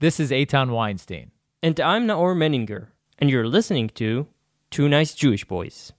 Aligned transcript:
This 0.00 0.18
is 0.18 0.30
Eitan 0.30 0.70
Weinstein. 0.70 1.30
And 1.62 1.78
I'm 1.78 2.06
Naor 2.06 2.34
Meningher, 2.34 2.86
and 3.18 3.28
you're 3.28 3.46
listening 3.46 3.90
to 3.96 4.28
Two 4.70 4.88
Nice 4.88 5.12
Jewish 5.12 5.44
Boys. 5.44 5.92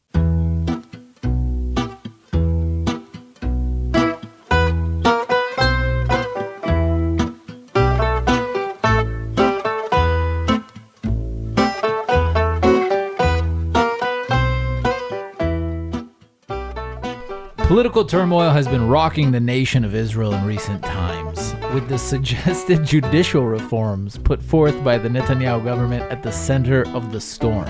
Political 17.68 18.06
turmoil 18.06 18.50
has 18.50 18.68
been 18.68 18.88
rocking 18.88 19.30
the 19.30 19.40
nation 19.40 19.86
of 19.86 19.94
Israel 19.94 20.34
in 20.34 20.44
recent 20.44 20.84
times, 20.84 21.41
with 21.74 21.88
the 21.88 21.98
suggested 21.98 22.84
judicial 22.86 23.46
reforms 23.46 24.18
put 24.18 24.42
forth 24.44 24.84
by 24.84 24.98
the 24.98 25.08
Netanyahu 25.08 25.64
government 25.64 26.04
at 26.12 26.22
the 26.22 26.32
center 26.32 26.86
of 26.90 27.12
the 27.12 27.22
storm. 27.22 27.66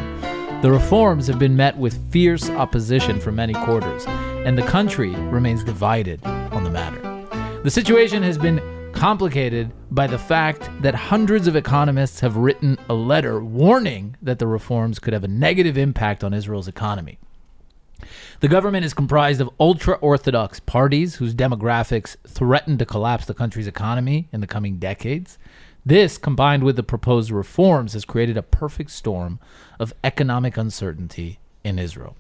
The 0.61 0.71
reforms 0.71 1.27
have 1.27 1.37
been 1.37 1.55
met 1.55 1.77
with 1.77 2.11
fierce 2.11 2.49
opposition 2.49 3.19
from 3.19 3.35
many 3.35 3.53
quarters, 3.53 4.05
and 4.07 4.57
the 4.57 4.63
country 4.63 5.09
remains 5.09 5.63
divided 5.63 6.23
on 6.25 6.63
the 6.63 6.69
matter. 6.69 6.99
The 7.63 7.69
situation 7.69 8.23
has 8.23 8.37
been 8.37 8.59
complicated 8.93 9.71
by 9.91 10.07
the 10.07 10.17
fact 10.17 10.69
that 10.81 10.95
hundreds 10.95 11.47
of 11.47 11.55
economists 11.55 12.19
have 12.21 12.37
written 12.37 12.77
a 12.89 12.93
letter 12.93 13.43
warning 13.43 14.15
that 14.21 14.39
the 14.39 14.47
reforms 14.47 14.99
could 14.99 15.13
have 15.13 15.23
a 15.23 15.27
negative 15.27 15.77
impact 15.77 16.23
on 16.23 16.33
Israel's 16.33 16.67
economy. 16.67 17.19
The 18.39 18.47
government 18.47 18.85
is 18.85 18.93
comprised 18.93 19.41
of 19.41 19.49
ultra 19.59 19.95
Orthodox 19.95 20.59
parties 20.59 21.15
whose 21.15 21.33
demographics 21.33 22.15
threaten 22.27 22.77
to 22.77 22.85
collapse 22.85 23.25
the 23.25 23.33
country's 23.33 23.67
economy 23.67 24.27
in 24.31 24.41
the 24.41 24.47
coming 24.47 24.77
decades. 24.77 25.37
This, 25.85 26.17
combined 26.17 26.63
with 26.63 26.75
the 26.75 26.83
proposed 26.83 27.31
reforms, 27.31 27.93
has 27.93 28.05
created 28.05 28.37
a 28.37 28.43
perfect 28.43 28.91
storm 28.91 29.39
of 29.79 29.93
economic 30.03 30.57
uncertainty 30.57 31.39
in 31.63 31.79
Israel. 31.79 32.15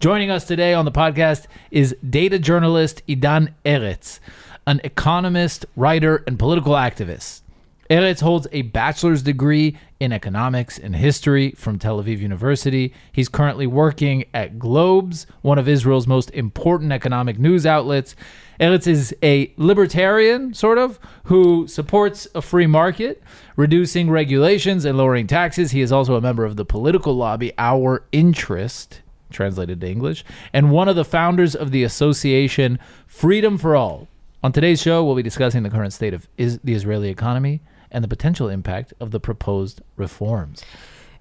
Joining 0.00 0.30
us 0.30 0.44
today 0.44 0.74
on 0.74 0.84
the 0.84 0.92
podcast 0.92 1.46
is 1.70 1.96
data 2.08 2.38
journalist 2.38 3.02
Idan 3.06 3.54
Eretz, 3.64 4.18
an 4.66 4.80
economist, 4.84 5.66
writer, 5.76 6.24
and 6.26 6.38
political 6.38 6.72
activist. 6.74 7.42
Eretz 7.90 8.22
holds 8.22 8.46
a 8.50 8.62
bachelor's 8.62 9.22
degree 9.22 9.76
in 10.00 10.10
economics 10.10 10.78
and 10.78 10.96
history 10.96 11.50
from 11.50 11.78
Tel 11.78 12.02
Aviv 12.02 12.18
University. 12.18 12.94
He's 13.12 13.28
currently 13.28 13.66
working 13.66 14.24
at 14.32 14.58
Globes, 14.58 15.26
one 15.42 15.58
of 15.58 15.68
Israel's 15.68 16.06
most 16.06 16.30
important 16.30 16.92
economic 16.92 17.38
news 17.38 17.66
outlets. 17.66 18.16
Eretz 18.58 18.86
is 18.86 19.14
a 19.22 19.52
libertarian, 19.58 20.54
sort 20.54 20.78
of, 20.78 20.98
who 21.24 21.68
supports 21.68 22.26
a 22.34 22.40
free 22.40 22.66
market, 22.66 23.22
reducing 23.54 24.10
regulations 24.10 24.86
and 24.86 24.96
lowering 24.96 25.26
taxes. 25.26 25.72
He 25.72 25.82
is 25.82 25.92
also 25.92 26.14
a 26.14 26.22
member 26.22 26.46
of 26.46 26.56
the 26.56 26.64
political 26.64 27.14
lobby 27.14 27.52
Our 27.58 28.04
Interest, 28.12 29.02
translated 29.30 29.82
to 29.82 29.90
English, 29.90 30.24
and 30.54 30.70
one 30.70 30.88
of 30.88 30.96
the 30.96 31.04
founders 31.04 31.54
of 31.54 31.70
the 31.70 31.84
association 31.84 32.78
Freedom 33.06 33.58
for 33.58 33.76
All. 33.76 34.08
On 34.42 34.52
today's 34.52 34.80
show, 34.80 35.04
we'll 35.04 35.16
be 35.16 35.22
discussing 35.22 35.62
the 35.62 35.70
current 35.70 35.92
state 35.92 36.14
of 36.14 36.28
is 36.38 36.58
the 36.64 36.74
Israeli 36.74 37.10
economy 37.10 37.60
and 37.94 38.04
the 38.04 38.08
potential 38.08 38.48
impact 38.50 38.92
of 39.00 39.10
the 39.12 39.20
proposed 39.20 39.80
reforms. 39.96 40.62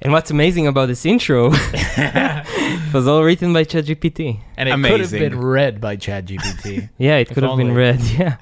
And 0.02 0.12
what's 0.12 0.30
amazing 0.32 0.68
about 0.68 0.88
this 0.88 1.06
intro 1.06 1.52
it 1.54 2.94
was 2.94 3.08
all 3.08 3.24
written 3.24 3.54
by 3.54 3.64
ChatGPT. 3.64 4.42
And 4.58 4.68
it 4.68 4.74
Amazing. 4.74 4.92
could 4.92 5.02
have 5.02 5.32
been 5.32 5.40
read 5.40 5.80
by 5.80 5.96
ChatGPT. 5.96 6.90
Yeah, 6.98 7.18
it 7.18 7.30
could 7.30 7.44
have 7.44 7.56
been 7.58 7.74
read. 7.74 8.02
Yeah. 8.20 8.36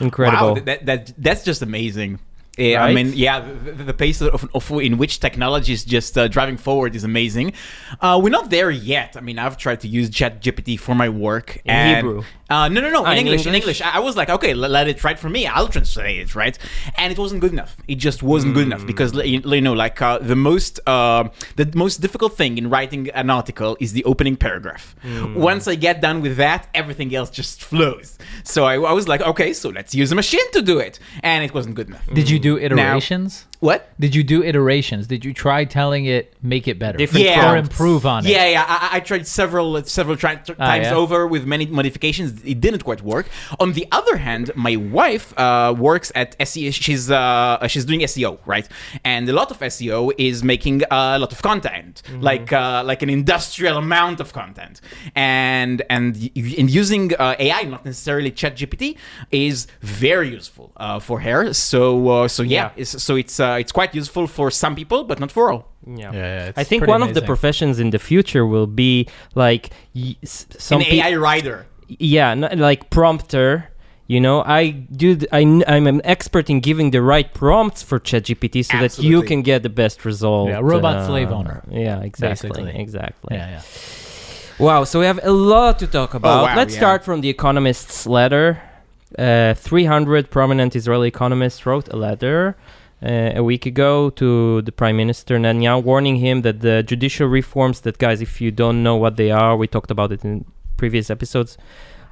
Incredible. 0.00 0.54
Wow, 0.54 0.60
that, 0.60 0.86
that 0.86 1.12
that's 1.18 1.44
just 1.44 1.60
amazing. 1.62 2.20
Yeah, 2.56 2.84
I 2.84 2.94
mean, 2.94 3.12
yeah, 3.14 3.40
the, 3.40 3.72
the- 3.72 3.84
the 3.84 3.94
pace 3.94 4.20
of, 4.22 4.48
of 4.54 4.70
in 4.80 4.96
which 4.96 5.18
technology 5.20 5.72
is 5.72 5.84
just 5.84 6.16
uh, 6.16 6.28
driving 6.28 6.56
forward 6.56 6.94
is 6.94 7.02
amazing. 7.04 7.52
Uh, 8.00 8.18
we're 8.22 8.30
not 8.30 8.48
there 8.50 8.70
yet. 8.70 9.16
I 9.16 9.20
mean, 9.20 9.38
I've 9.40 9.56
tried 9.56 9.80
to 9.80 9.88
use 9.88 10.08
ChatGPT 10.10 10.78
for 10.78 10.94
my 10.94 11.08
work 11.08 11.56
In 11.64 11.70
and, 11.74 11.96
Hebrew? 11.96 12.22
Uh, 12.54 12.68
no, 12.68 12.80
no, 12.80 12.90
no, 12.96 13.02
Ah, 13.04 13.12
in 13.12 13.18
in 13.18 13.26
English. 13.26 13.46
In 13.46 13.54
English? 13.54 13.80
English, 13.80 13.96
I 13.98 14.00
was 14.06 14.14
like, 14.20 14.30
okay, 14.36 14.52
let, 14.54 14.86
it 14.92 14.98
write 15.04 15.18
for 15.24 15.30
me. 15.36 15.42
I'll 15.54 15.72
translate 15.76 16.18
it, 16.24 16.30
right? 16.42 16.56
And 17.00 17.08
it 17.14 17.18
wasn't 17.24 17.40
good 17.44 17.54
enough. 17.56 17.72
It 17.92 17.98
just 18.08 18.20
wasn't 18.32 18.52
good 18.56 18.66
enough 18.70 18.84
because 18.92 19.10
you 19.34 19.60
know, 19.66 19.76
like 19.84 20.00
uh, 20.08 20.18
the 20.32 20.38
most 20.50 20.72
uh, 20.94 21.22
the 21.60 21.66
most 21.84 21.96
difficult 22.04 22.32
thing 22.40 22.52
in 22.60 22.66
writing 22.74 23.02
an 23.22 23.28
article 23.40 23.72
is 23.84 23.90
the 23.98 24.04
opening 24.12 24.36
paragraph. 24.46 24.84
Once 25.50 25.64
I 25.72 25.74
get 25.88 25.96
done 26.06 26.18
with 26.26 26.34
that, 26.44 26.60
everything 26.80 27.10
else 27.18 27.30
just 27.40 27.54
flows. 27.70 28.08
So 28.44 28.60
I, 28.72 28.74
I 28.92 28.94
was 29.00 29.06
like, 29.12 29.22
okay, 29.32 29.50
so 29.52 29.66
let's 29.78 29.92
use 30.02 30.10
a 30.12 30.18
machine 30.22 30.48
to 30.56 30.60
do 30.62 30.76
it, 30.86 30.94
and 31.30 31.38
it 31.46 31.52
wasn't 31.58 31.74
good 31.78 31.88
enough. 31.88 32.06
Did 32.18 32.26
you 32.32 32.38
do 32.38 32.52
iterations? 32.58 33.46
What? 33.68 33.80
Did 34.04 34.12
you 34.14 34.22
do 34.34 34.38
iterations? 34.50 35.02
Did 35.14 35.24
you 35.26 35.32
try 35.32 35.64
telling 35.64 36.04
it 36.16 36.24
make 36.42 36.64
it 36.72 36.76
better 36.84 36.98
Different 36.98 37.26
or 37.48 37.56
improve 37.56 38.02
on 38.14 38.20
it? 38.26 38.30
Yeah, 38.36 38.46
yeah. 38.56 38.64
I, 38.68 38.96
I 38.96 39.00
tried 39.00 39.24
several 39.40 39.82
several 39.84 40.16
tri- 40.22 40.40
Ah, 40.58 40.66
times 40.72 40.88
yeah? 40.88 41.02
over 41.02 41.18
with 41.34 41.42
many 41.54 41.64
modifications. 41.80 42.28
It 42.52 42.58
didn't 42.64 42.84
quite 42.88 43.02
work. 43.14 43.26
On 43.64 43.72
the 43.78 43.86
other 43.98 44.16
hand, 44.28 44.44
my 44.68 44.76
wife 45.00 45.26
uh, 45.38 45.74
works 45.88 46.08
at 46.22 46.28
SEO. 46.48 46.70
She's 46.84 47.04
uh, 47.10 47.66
she's 47.72 47.86
doing 47.90 48.00
SEO, 48.12 48.32
right? 48.54 48.66
And 49.12 49.22
a 49.28 49.32
lot 49.40 49.48
of 49.54 49.58
SEO 49.74 49.98
is 50.28 50.36
making 50.54 50.76
a 50.90 51.18
lot 51.24 51.32
of 51.36 51.40
content, 51.50 51.92
Mm-hmm. 52.04 52.20
like 52.30 52.48
uh, 52.52 52.82
like 52.90 53.00
an 53.06 53.10
industrial 53.20 53.76
amount 53.86 54.18
of 54.24 54.28
content. 54.42 54.74
And 55.14 55.76
and 55.96 56.10
in 56.34 56.66
using 56.82 57.04
uh, 57.14 57.36
AI, 57.46 57.62
not 57.74 57.82
necessarily 57.84 58.30
ChatGPT, 58.40 58.84
is 59.30 59.56
very 59.80 60.28
useful 60.40 60.66
uh, 60.76 60.98
for 61.00 61.20
her. 61.20 61.52
So 61.54 61.80
uh, 62.08 62.28
so 62.28 62.42
yeah, 62.42 62.54
Yeah. 62.54 62.80
It's, 62.82 63.02
so 63.06 63.14
it's 63.16 63.38
uh, 63.40 63.53
it's 63.62 63.72
quite 63.72 63.94
useful 63.94 64.26
for 64.26 64.50
some 64.50 64.74
people, 64.74 65.04
but 65.04 65.18
not 65.20 65.30
for 65.30 65.44
all. 65.52 65.62
yeah. 65.86 66.12
yeah, 66.12 66.48
it's 66.48 66.58
I 66.58 66.64
think 66.64 66.80
pretty 66.80 66.90
one 66.96 67.02
of 67.08 67.12
the 67.14 67.22
professions 67.22 67.78
in 67.78 67.90
the 67.90 67.98
future 68.10 68.44
will 68.46 68.66
be 68.84 69.06
like 69.34 69.64
y- 69.94 70.16
s- 70.22 70.46
some 70.58 70.80
An 70.80 70.86
peo- 70.86 71.04
AI 71.04 71.14
writer. 71.24 71.56
yeah 72.16 72.30
n- 72.30 72.58
like 72.68 72.82
prompter 72.90 73.48
you 74.14 74.20
know 74.26 74.36
i 74.60 74.62
do 75.02 75.08
th- 75.20 75.30
I, 75.40 75.40
am 75.78 75.86
an 75.94 76.00
expert 76.14 76.46
in 76.52 76.58
giving 76.68 76.88
the 76.96 77.02
right 77.12 77.28
prompts 77.42 77.80
for 77.88 77.96
ChatGPT 78.08 78.56
so 78.70 78.76
that 78.84 78.92
you 79.10 79.18
can 79.30 79.40
get 79.50 79.58
the 79.68 79.74
best 79.82 79.98
result 80.10 80.48
Yeah, 80.48 80.60
robot 80.72 80.96
uh, 80.96 81.06
slave 81.08 81.30
owner, 81.38 81.58
yeah 81.70 82.00
exactly 82.10 82.50
basically. 82.50 82.80
exactly 82.84 83.32
Yeah, 83.36 83.48
yeah. 83.54 83.62
wow 84.66 84.84
so 84.84 84.94
we 85.02 85.06
have 85.12 85.20
a 85.22 85.32
lot 85.32 85.78
to 85.82 85.86
talk 85.86 86.10
about 86.20 86.44
wow, 86.44 86.56
let's 86.60 86.74
yeah. 86.74 86.80
start 86.82 87.00
from 87.08 87.18
the 87.24 87.28
economist's 87.38 88.06
letter 88.06 88.46
uh, 89.18 89.54
300 89.54 90.30
prominent 90.30 90.70
israeli 90.80 91.08
economists 91.08 91.60
wrote 91.66 91.86
a 91.88 91.96
letter 91.96 92.38
uh, 92.48 92.60
a 93.04 93.42
week 93.42 93.66
ago 93.66 94.10
to 94.10 94.62
the 94.62 94.72
prime 94.72 94.96
minister 94.96 95.38
Netanyahu, 95.38 95.82
warning 95.84 96.16
him 96.16 96.42
that 96.42 96.60
the 96.60 96.82
judicial 96.82 97.28
reforms 97.28 97.80
that 97.82 97.98
guys 97.98 98.20
if 98.20 98.40
you 98.40 98.50
don't 98.50 98.82
know 98.82 98.96
what 98.96 99.16
they 99.16 99.30
are 99.30 99.56
we 99.56 99.66
talked 99.66 99.90
about 99.90 100.10
it 100.10 100.24
in 100.24 100.44
previous 100.76 101.10
episodes 101.10 101.56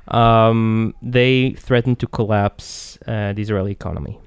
um, 0.08 0.94
they 1.00 1.53
threaten 1.53 1.97
to 1.97 2.06
collapse 2.06 2.98
uh, 3.06 3.32
the 3.32 3.42
Israeli 3.42 3.72
economy. 3.72 4.19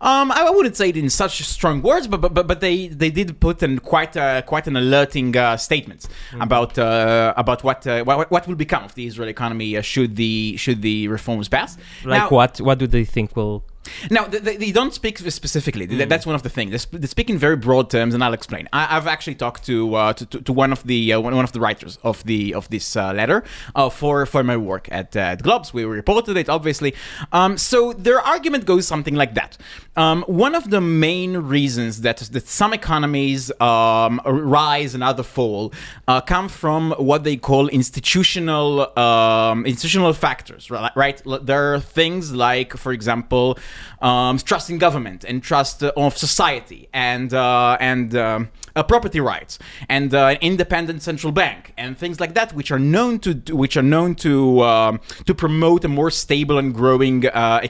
Um, 0.00 0.32
I 0.32 0.50
wouldn't 0.50 0.76
say 0.76 0.88
it 0.88 0.96
in 0.96 1.10
such 1.10 1.42
strong 1.42 1.80
words, 1.82 2.08
but 2.08 2.20
but, 2.20 2.46
but, 2.46 2.60
they, 2.60 2.88
they 2.88 3.10
did 3.10 3.38
put 3.38 3.62
in 3.62 3.78
quite 3.78 4.16
uh, 4.16 4.42
quite 4.42 4.66
an 4.66 4.76
alerting 4.76 5.36
uh, 5.36 5.56
statement 5.56 6.08
about 6.40 6.76
uh, 6.78 7.34
about 7.36 7.62
what, 7.62 7.86
uh, 7.86 8.02
what 8.02 8.30
what 8.30 8.48
will 8.48 8.56
become 8.56 8.84
of 8.84 8.94
the 8.94 9.06
Israeli 9.06 9.30
economy 9.30 9.76
uh, 9.76 9.82
should 9.82 10.16
the 10.16 10.56
should 10.56 10.82
the 10.82 11.08
reforms 11.08 11.48
pass. 11.48 11.76
Like 12.04 12.22
Now- 12.22 12.28
what? 12.30 12.60
What 12.60 12.78
do 12.78 12.86
they 12.86 13.04
think 13.04 13.36
will? 13.36 13.64
Now, 14.10 14.24
they, 14.26 14.56
they- 14.56 14.72
don't 14.72 14.94
speak 14.94 15.18
specifically. 15.18 15.86
Th- 15.86 16.08
That's 16.08 16.24
one 16.26 16.34
of 16.34 16.42
the 16.42 16.48
things. 16.48 16.70
They, 16.70 16.78
sp- 16.80 16.96
they 17.02 17.06
speak 17.06 17.28
in 17.28 17.36
very 17.38 17.56
broad 17.56 17.90
terms, 17.90 18.14
and 18.14 18.24
I'll 18.24 18.32
explain. 18.32 18.68
I, 18.72 18.96
I've 18.96 19.06
actually 19.06 19.34
talked 19.34 19.64
to, 19.66 19.94
uh, 19.94 20.12
to, 20.14 20.24
to 20.40 20.52
one 20.52 20.72
of 20.72 20.82
the 20.84 21.12
uh, 21.12 21.20
one, 21.20 21.34
of 21.44 21.52
the 21.52 21.60
writers 21.60 21.98
of 22.02 22.24
the 22.24 22.54
of 22.54 22.68
this 22.70 22.96
uh, 22.96 23.12
letter 23.12 23.44
uh, 23.74 23.90
for 23.90 24.24
for 24.26 24.42
my 24.42 24.56
work 24.56 24.88
at, 24.90 25.14
uh, 25.16 25.20
at 25.34 25.42
Globes. 25.42 25.74
We 25.74 25.84
reported 25.84 26.36
it, 26.36 26.48
obviously. 26.48 26.94
Um, 27.32 27.58
so 27.58 27.92
their 27.92 28.20
argument 28.20 28.64
goes 28.64 28.86
something 28.86 29.14
like 29.14 29.34
that. 29.34 29.58
Um, 29.96 30.22
one 30.26 30.54
of 30.54 30.70
the 30.70 30.80
main 30.80 31.36
reasons 31.36 32.00
that 32.00 32.18
that 32.18 32.48
some 32.48 32.72
economies 32.72 33.52
um, 33.60 34.20
rise 34.24 34.94
and 34.94 35.02
other 35.04 35.22
fall 35.22 35.72
uh, 36.08 36.20
come 36.22 36.48
from 36.48 36.92
what 36.92 37.24
they 37.24 37.36
call 37.36 37.68
institutional 37.68 38.96
um, 38.98 39.66
institutional 39.66 40.12
factors. 40.12 40.70
Right? 40.70 41.20
There 41.42 41.74
are 41.74 41.80
things 41.80 42.32
like, 42.32 42.76
for 42.76 42.92
example, 42.92 43.58
um, 44.00 44.38
trust 44.38 44.70
in 44.70 44.78
government 44.78 45.24
and 45.24 45.42
trust 45.42 45.82
uh, 45.82 45.92
of 45.96 46.16
society 46.16 46.88
and 46.92 47.32
uh, 47.32 47.76
and 47.80 48.14
um, 48.16 48.50
uh, 48.74 48.82
property 48.82 49.20
rights 49.20 49.58
and 49.88 50.14
uh, 50.14 50.36
independent 50.40 51.02
central 51.02 51.32
bank 51.32 51.72
and 51.76 51.96
things 51.96 52.20
like 52.20 52.34
that, 52.34 52.52
which 52.54 52.70
are 52.70 52.78
known 52.78 53.18
to 53.20 53.34
which 53.54 53.76
are 53.76 53.82
known 53.82 54.14
to 54.14 54.62
um, 54.62 55.00
to 55.26 55.34
promote 55.34 55.84
a 55.84 55.88
more 55.88 56.10
stable 56.10 56.58
and 56.58 56.74
growing 56.74 57.26
uh, 57.26 57.60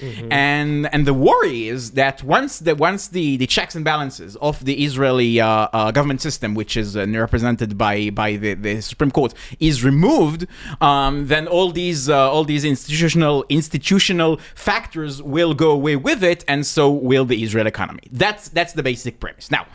economy. 0.00 0.28
And 0.30 0.92
and 0.92 1.06
the 1.06 1.14
worry 1.14 1.68
is 1.68 1.92
that 1.92 2.22
once 2.22 2.58
the 2.58 2.74
once 2.74 3.08
the, 3.08 3.36
the 3.36 3.46
checks 3.46 3.74
and 3.74 3.84
balances 3.84 4.36
of 4.36 4.64
the 4.64 4.84
Israeli 4.84 5.40
uh, 5.40 5.68
uh, 5.72 5.90
government 5.90 6.20
system, 6.20 6.54
which 6.54 6.76
is 6.76 6.96
uh, 6.96 7.06
represented 7.06 7.78
by 7.78 8.10
by 8.10 8.36
the, 8.36 8.54
the 8.54 8.80
Supreme 8.80 9.10
Court, 9.10 9.34
is 9.60 9.84
removed, 9.84 10.46
um, 10.80 11.26
then 11.28 11.46
all 11.46 11.70
these 11.70 12.08
uh, 12.08 12.30
all 12.32 12.44
these 12.44 12.64
institutional 12.64 13.44
institutional 13.48 14.38
factors 14.54 15.22
will 15.22 15.54
go 15.54 15.70
away 15.70 15.96
with 15.96 16.22
it, 16.22 16.44
and 16.48 16.66
so 16.66 16.90
will 16.90 17.24
the 17.24 17.42
Israel 17.42 17.66
economy. 17.66 18.02
That's 18.10 18.48
that's 18.48 18.72
the 18.72 18.82
basic 18.82 19.20
premise. 19.20 19.50
Now, 19.50 19.66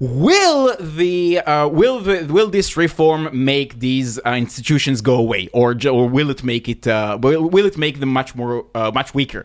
will 0.00 0.76
the 0.78 1.40
uh, 1.40 1.68
will 1.68 2.00
the 2.00 2.26
will 2.26 2.50
this 2.50 2.76
reform 2.76 3.30
make 3.32 3.80
these 3.80 4.18
uh, 4.18 4.30
institutions 4.30 5.00
go 5.00 5.16
away, 5.16 5.48
or 5.52 5.76
or 5.86 6.08
will 6.08 6.30
it 6.30 6.42
make 6.42 6.68
it 6.68 6.86
will, 6.86 7.48
will 7.48 7.66
it 7.66 7.76
make 7.76 8.00
them 8.00 8.10
much 8.10 8.34
more 8.34 8.66
much 8.74 9.14
weaker? 9.14 9.44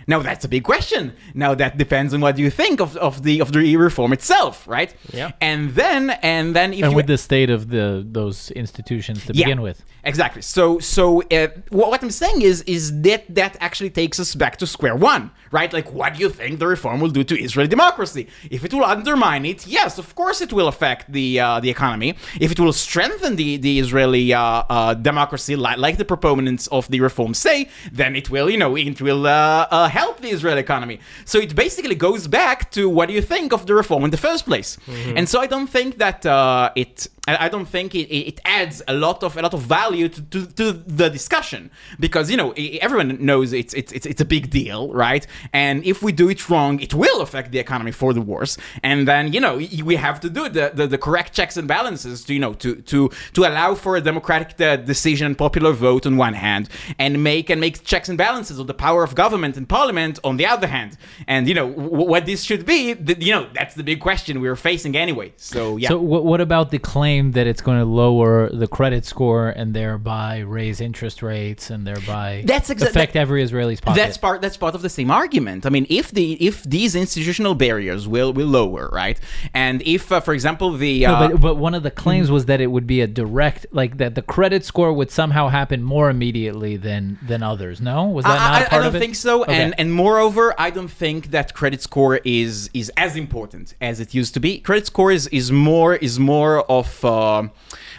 Now 0.13 0.19
that's 0.27 0.43
a 0.49 0.51
big 0.55 0.63
question. 0.71 1.03
Now 1.43 1.51
that 1.61 1.71
depends 1.83 2.09
on 2.15 2.19
what 2.25 2.35
you 2.43 2.49
think 2.61 2.75
of, 2.85 2.89
of 3.07 3.13
the 3.27 3.35
of 3.43 3.47
the 3.55 3.61
reform 3.87 4.11
itself, 4.19 4.55
right? 4.77 4.91
Yeah. 5.19 5.31
And 5.49 5.61
then 5.81 6.01
and 6.35 6.45
then 6.57 6.69
if 6.79 6.83
and 6.83 6.91
you 6.91 6.97
with 6.99 7.09
the 7.15 7.19
state 7.29 7.49
of 7.57 7.61
the 7.75 7.85
those 8.19 8.39
institutions 8.63 9.17
to 9.27 9.31
Yeah. 9.33 9.45
begin 9.45 9.61
with. 9.67 9.77
Exactly. 10.11 10.41
So, 10.55 10.63
so 10.95 11.03
uh, 11.21 11.47
what 11.77 11.87
what 11.91 11.99
I'm 12.05 12.15
saying 12.23 12.39
is, 12.51 12.55
is 12.77 12.83
that 13.07 13.21
that 13.39 13.53
actually 13.67 13.91
takes 14.01 14.17
us 14.23 14.31
back 14.43 14.53
to 14.61 14.65
square 14.75 14.95
one, 15.13 15.23
right? 15.57 15.71
Like, 15.77 15.89
what 15.99 16.09
do 16.15 16.19
you 16.25 16.31
think 16.39 16.51
the 16.63 16.69
reform 16.75 16.97
will 17.03 17.13
do 17.19 17.23
to 17.31 17.35
Israeli 17.47 17.69
democracy? 17.77 18.23
If 18.57 18.61
it 18.67 18.71
will 18.75 18.87
undermine 18.95 19.43
it, 19.53 19.59
yes, 19.77 19.91
of 20.03 20.07
course 20.21 20.39
it 20.45 20.51
will 20.57 20.69
affect 20.73 21.03
the 21.17 21.27
uh, 21.45 21.59
the 21.63 21.69
economy. 21.77 22.09
If 22.45 22.49
it 22.55 22.59
will 22.63 22.73
strengthen 22.87 23.31
the 23.41 23.49
the 23.67 23.73
Israeli 23.83 24.25
uh, 24.33 24.41
uh, 24.41 24.93
democracy, 25.09 25.53
like, 25.65 25.77
like 25.85 25.95
the 26.03 26.09
proponents 26.13 26.63
of 26.77 26.83
the 26.93 26.99
reform 27.07 27.31
say, 27.47 27.57
then 27.99 28.11
it 28.21 28.27
will, 28.33 28.47
you 28.53 28.59
know, 28.63 28.71
it 28.75 28.99
will 29.07 29.23
uh, 29.27 29.67
uh, 29.77 29.87
help 30.03 30.15
the 30.25 30.31
Israeli 30.37 30.61
economy. 30.67 30.97
So 31.31 31.37
it 31.45 31.51
basically 31.63 31.97
goes 32.07 32.23
back 32.39 32.57
to 32.75 32.81
what 32.95 33.05
do 33.09 33.13
you 33.17 33.23
think 33.33 33.47
of 33.57 33.61
the 33.67 33.73
reform 33.81 34.03
in 34.07 34.11
the 34.15 34.23
first 34.27 34.43
place? 34.49 34.69
And 35.17 35.25
so 35.31 35.35
I 35.45 35.47
don't 35.53 35.69
think 35.77 35.89
that 36.05 36.19
uh, 36.25 36.71
it. 36.83 36.97
I 37.27 37.45
I 37.45 37.49
don't 37.49 37.67
think 37.67 37.93
it, 37.93 38.11
it 38.13 38.39
adds 38.45 38.81
a 38.87 38.93
lot 38.93 39.23
of 39.23 39.37
a 39.37 39.41
lot 39.41 39.53
of 39.53 39.61
value 39.61 40.09
to, 40.09 40.21
to, 40.21 40.45
to 40.45 40.71
the 40.71 41.09
discussion 41.09 41.69
because 41.99 42.31
you 42.31 42.37
know 42.37 42.51
everyone 42.81 43.23
knows 43.23 43.53
it's, 43.53 43.73
it's 43.73 43.91
it's 43.91 44.05
it's 44.05 44.21
a 44.21 44.25
big 44.25 44.49
deal, 44.49 44.91
right? 44.93 45.25
And 45.53 45.85
if 45.85 46.01
we 46.01 46.11
do 46.11 46.29
it 46.29 46.49
wrong, 46.49 46.79
it 46.79 46.93
will 46.93 47.21
affect 47.21 47.51
the 47.51 47.59
economy 47.59 47.91
for 47.91 48.13
the 48.13 48.21
worse. 48.21 48.57
And 48.83 49.07
then 49.07 49.33
you 49.33 49.39
know 49.39 49.55
we 49.83 49.95
have 49.95 50.19
to 50.21 50.29
do 50.29 50.49
the, 50.49 50.71
the, 50.73 50.87
the 50.87 50.97
correct 50.97 51.33
checks 51.33 51.57
and 51.57 51.67
balances 51.67 52.23
to 52.25 52.33
you 52.33 52.39
know 52.39 52.53
to 52.55 52.75
to 52.75 53.09
to 53.33 53.41
allow 53.45 53.75
for 53.75 53.95
a 53.95 54.01
democratic 54.01 54.59
uh, 54.59 54.77
decision, 54.77 55.35
popular 55.35 55.73
vote 55.73 56.05
on 56.05 56.17
one 56.17 56.33
hand, 56.33 56.69
and 56.97 57.23
make 57.23 57.49
and 57.49 57.61
make 57.61 57.83
checks 57.83 58.09
and 58.09 58.17
balances 58.17 58.57
of 58.57 58.67
the 58.67 58.73
power 58.73 59.03
of 59.03 59.13
government 59.15 59.57
and 59.57 59.69
parliament 59.69 60.17
on 60.23 60.37
the 60.37 60.47
other 60.47 60.67
hand. 60.67 60.97
And 61.27 61.47
you 61.47 61.53
know 61.53 61.67
what 61.67 62.25
this 62.25 62.43
should 62.43 62.65
be, 62.65 62.95
you 63.19 63.33
know 63.35 63.47
that's 63.53 63.75
the 63.75 63.83
big 63.83 63.99
question 63.99 64.41
we're 64.41 64.55
facing 64.55 64.95
anyway. 64.95 65.33
So 65.37 65.77
yeah. 65.77 65.89
So 65.89 65.99
what 65.99 66.25
what 66.25 66.41
about 66.41 66.71
the 66.71 66.79
claim 66.79 67.10
that 67.37 67.45
it's 67.51 67.61
going 67.67 67.79
to 67.79 67.85
lower 68.03 68.49
the 68.49 68.67
credit 68.77 69.03
score 69.05 69.49
and 69.49 69.73
thereby 69.73 70.39
raise 70.39 70.79
interest 70.89 71.21
rates 71.21 71.69
and 71.69 71.85
thereby 71.85 72.43
That's 72.45 72.69
exa- 72.69 72.87
affect 72.89 73.15
every 73.15 73.41
Israeli's 73.43 73.81
pocket? 73.81 73.97
That's 74.01 74.17
part. 74.17 74.41
That's 74.41 74.57
part 74.57 74.73
of 74.75 74.81
the 74.81 74.89
same 74.99 75.11
argument. 75.11 75.65
I 75.65 75.69
mean, 75.69 75.85
if 75.89 76.11
the 76.11 76.27
if 76.49 76.63
these 76.63 76.95
institutional 76.95 77.55
barriers 77.55 78.07
will 78.07 78.31
will 78.33 78.47
lower, 78.47 78.89
right, 79.03 79.19
and 79.53 79.81
if, 79.83 80.11
uh, 80.11 80.19
for 80.27 80.33
example, 80.33 80.67
the 80.85 80.93
uh, 81.05 81.11
No, 81.11 81.19
but, 81.29 81.41
but 81.47 81.55
one 81.67 81.73
of 81.79 81.83
the 81.83 81.91
claims 82.03 82.29
was 82.35 82.43
that 82.45 82.59
it 82.65 82.67
would 82.75 82.87
be 82.95 82.99
a 83.01 83.07
direct, 83.07 83.65
like 83.71 83.97
that 83.97 84.15
the 84.15 84.21
credit 84.35 84.61
score 84.71 84.91
would 84.93 85.11
somehow 85.11 85.43
happen 85.49 85.79
more 85.83 86.09
immediately 86.09 86.77
than 86.77 87.17
than 87.29 87.41
others. 87.43 87.75
No, 87.81 87.97
was 88.17 88.25
that 88.25 88.39
I, 88.39 88.59
not 88.59 88.61
I- 88.73 88.75
I 88.75 88.79
don't 88.79 88.87
of 88.87 88.95
it? 88.95 88.99
think 88.99 89.15
so, 89.15 89.33
Okay. 89.43 89.53
and 89.61 89.69
and 89.79 89.87
moreover, 90.03 90.45
I 90.57 90.69
don't 90.69 90.93
think 91.03 91.31
that 91.31 91.53
credit 91.53 91.81
score 91.81 92.15
is 92.43 92.69
is 92.73 92.87
as 92.97 93.15
important 93.15 93.65
as 93.81 93.99
it 93.99 94.13
used 94.13 94.33
to 94.35 94.39
be. 94.39 94.51
Credit 94.59 94.85
score 94.87 95.11
is 95.11 95.27
is 95.27 95.51
more 95.51 95.95
is 96.07 96.15
more 96.19 96.53
of. 96.77 96.87
Uh, 97.03 97.49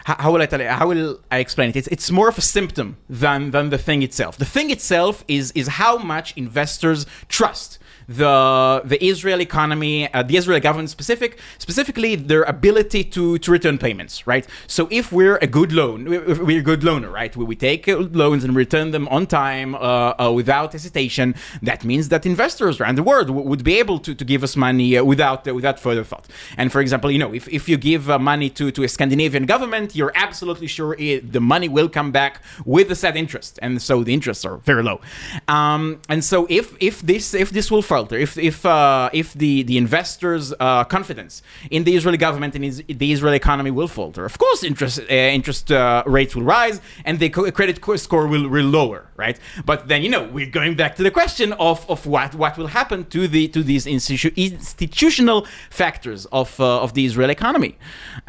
how, 0.05 0.17
how 0.19 0.33
will 0.33 0.43
I 0.43 0.47
tell 0.47 0.61
you? 0.61 0.69
How 0.69 0.89
will 0.89 1.21
I 1.31 1.39
explain 1.39 1.71
it? 1.71 1.77
It's, 1.77 1.89
it's 1.89 2.11
more 2.11 2.29
of 2.29 2.39
a 2.39 2.41
symptom 2.41 2.97
than 3.09 3.51
than 3.51 3.71
the 3.71 3.79
thing 3.79 4.03
itself. 4.03 4.37
The 4.37 4.45
thing 4.45 4.71
itself 4.71 5.25
is 5.29 5.53
is 5.53 5.69
how 5.69 5.99
much 5.99 6.37
investors 6.37 7.07
trust 7.29 7.79
the 8.09 8.83
the 8.85 9.05
Israel 9.05 9.41
economy, 9.41 10.13
uh, 10.13 10.23
the 10.23 10.37
Israeli 10.37 10.61
government 10.61 10.91
specific, 10.91 11.39
specifically 11.59 12.17
their 12.17 12.43
ability 12.45 13.05
to, 13.05 13.39
to 13.39 13.51
return 13.51 13.79
payments, 13.79 14.27
right? 14.27 14.47
So 14.67 14.89
if 14.91 15.13
we're 15.13 15.37
a 15.37 15.47
good 15.47 15.73
loan, 15.73 16.05
we're 16.05 16.61
a 16.61 16.63
good 16.63 16.81
loaner, 16.81 17.13
right? 17.13 17.35
We, 17.37 17.45
we 17.45 17.57
take 17.57 17.87
loans 17.87 18.45
and 18.45 18.55
return 18.55 18.91
them 18.91 19.09
on 19.09 19.27
time 19.27 19.75
uh, 19.75 19.79
uh, 19.79 20.33
without 20.33 20.73
hesitation. 20.73 21.35
That 21.63 21.85
means 21.85 22.09
that 22.09 22.27
investors 22.27 22.81
around 22.81 22.97
the 22.97 23.03
world 23.03 23.29
w- 23.29 23.47
would 23.49 23.65
be 23.65 23.79
able 23.79 23.99
to, 24.01 24.15
to 24.15 24.25
give 24.25 24.43
us 24.43 24.57
money 24.57 24.97
uh, 24.97 25.05
without 25.05 25.47
uh, 25.47 25.55
without 25.55 25.79
further 25.79 26.05
thought. 26.05 26.27
And 26.57 26.71
for 26.73 26.81
example, 26.81 27.11
you 27.11 27.19
know, 27.19 27.33
if, 27.33 27.49
if 27.49 27.69
you 27.69 27.77
give 27.77 28.11
uh, 28.11 28.19
money 28.19 28.51
to, 28.51 28.71
to 28.71 28.83
a 28.83 28.89
Scandinavian 28.89 29.47
government, 29.47 29.95
you're 29.95 30.13
absolutely 30.15 30.67
sure 30.67 30.97
it, 30.99 31.33
the 31.33 31.41
money 31.41 31.69
will 31.69 31.89
come 31.89 32.11
back 32.13 32.43
with 32.65 32.89
the 32.89 32.95
set 32.95 33.17
interest, 33.17 33.59
and 33.63 33.81
so 33.81 34.03
the 34.03 34.15
interests 34.15 34.45
are 34.45 34.59
very 34.59 34.83
low. 34.83 35.01
Um, 35.49 36.01
and 36.09 36.25
so 36.25 36.47
if 36.49 36.77
if 36.81 37.01
this 37.03 37.35
if 37.35 37.51
this 37.51 37.71
will 37.71 37.83
falter, 37.93 38.17
if 38.27 38.33
if 38.51 38.59
uh, 38.65 39.21
if 39.23 39.29
the 39.43 39.55
the 39.71 39.77
investors' 39.85 40.47
uh, 40.53 40.85
confidence 40.97 41.35
in 41.77 41.81
the 41.87 41.93
Israeli 41.99 42.21
government 42.27 42.53
and 42.57 42.65
is, 42.71 42.77
the 43.05 43.11
Israeli 43.17 43.39
economy 43.45 43.73
will 43.79 43.91
falter, 43.99 44.23
of 44.33 44.37
course 44.45 44.61
interest 44.73 44.97
uh, 45.01 45.39
interest 45.39 45.65
uh, 45.73 45.79
rates 46.19 46.33
will 46.37 46.49
rise 46.59 46.77
and 47.07 47.15
the 47.23 47.29
credit 47.59 47.77
score 48.07 48.25
will, 48.33 48.47
will 48.55 48.71
lower, 48.81 49.01
right? 49.25 49.37
But 49.71 49.79
then 49.91 50.01
you 50.05 50.11
know 50.15 50.23
we're 50.37 50.53
going 50.61 50.75
back 50.83 50.93
to 50.99 51.03
the 51.09 51.15
question 51.21 51.49
of, 51.71 51.77
of 51.95 51.99
what 52.15 52.31
what 52.43 52.53
will 52.59 52.71
happen 52.81 52.99
to 53.17 53.21
the 53.35 53.43
to 53.55 53.61
these 53.71 53.85
institu- 53.97 54.35
institutional 54.49 55.39
factors 55.81 56.21
of 56.41 56.49
uh, 56.61 56.85
of 56.85 56.91
the 56.97 57.03
Israeli 57.11 57.33
economy. 57.41 57.73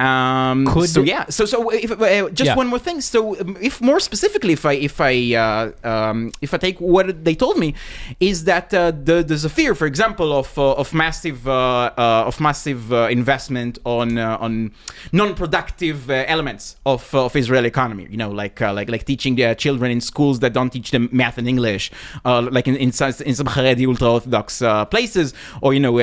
Um, 0.08 0.60
Could- 0.74 0.90
so 0.96 1.02
yeah, 1.14 1.24
so 1.38 1.44
so 1.54 1.58
if, 1.86 1.92
uh, 1.92 2.30
just 2.40 2.50
Yeah. 2.50 2.62
one 2.62 2.68
more 2.74 2.82
thing. 2.88 2.98
So 3.14 3.20
um, 3.42 3.58
if 3.70 3.76
more 3.90 4.00
specifically, 4.10 4.54
if 4.60 4.64
I 4.72 4.74
if 4.90 4.96
I 5.12 5.14
uh, 5.46 5.92
um, 5.94 6.20
if 6.46 6.50
I 6.56 6.58
take 6.66 6.78
what 6.96 7.06
they 7.28 7.36
told 7.46 7.56
me, 7.64 7.70
is 8.30 8.38
that 8.52 8.68
uh, 8.74 8.80
the, 9.08 9.16
there's 9.28 9.46
a 9.52 9.53
fear, 9.54 9.76
for 9.76 9.88
example, 9.88 10.34
of 10.34 10.58
uh, 10.58 10.82
of 10.82 10.94
massive 10.94 11.48
uh, 11.48 11.92
uh, 11.98 12.30
of 12.30 12.40
massive 12.40 12.92
uh, 12.92 13.08
investment 13.20 13.80
on 13.86 14.18
uh, 14.18 14.46
on 14.46 14.72
non-productive 15.12 16.10
uh, 16.10 16.26
elements 16.28 16.76
of 16.86 17.14
of 17.16 17.36
Israeli 17.36 17.68
economy. 17.68 18.08
You 18.10 18.18
know, 18.18 18.32
like 18.32 18.60
like 18.60 18.90
like 18.90 19.06
teaching 19.06 19.36
children 19.56 19.92
in 19.92 20.02
schools 20.02 20.40
that 20.40 20.54
don't 20.54 20.72
teach 20.72 20.92
them 20.92 21.10
math 21.12 21.38
and 21.38 21.48
English, 21.48 21.92
like 22.26 22.68
in 22.68 22.76
in 22.76 22.92
some, 22.92 23.14
in 23.26 23.36
some 23.36 23.48
Haredi 23.48 23.86
ultra-orthodox 23.88 24.48
places, 24.90 25.34
or 25.62 25.74
you 25.74 25.80
know, 25.80 25.96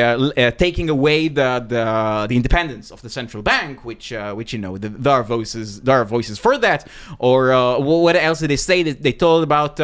taking 0.65 0.89
away 0.89 1.29
the, 1.29 1.51
the 1.75 1.85
the 2.29 2.37
independence 2.37 2.91
of 2.91 3.03
the 3.03 3.11
central 3.11 3.43
bank, 3.43 3.85
which 3.85 4.13
which 4.35 4.53
you 4.53 4.59
know 4.59 4.79
the, 4.79 4.89
there 4.89 5.13
are 5.13 5.25
voices 5.25 5.81
there 5.83 5.99
are 6.01 6.05
voices 6.05 6.39
for 6.39 6.57
that. 6.59 6.87
Or 7.19 7.41
what 7.81 8.17
else 8.17 8.41
did 8.41 8.51
they 8.51 8.57
say? 8.57 8.83
They 8.83 9.13
told 9.13 9.43
about. 9.43 9.81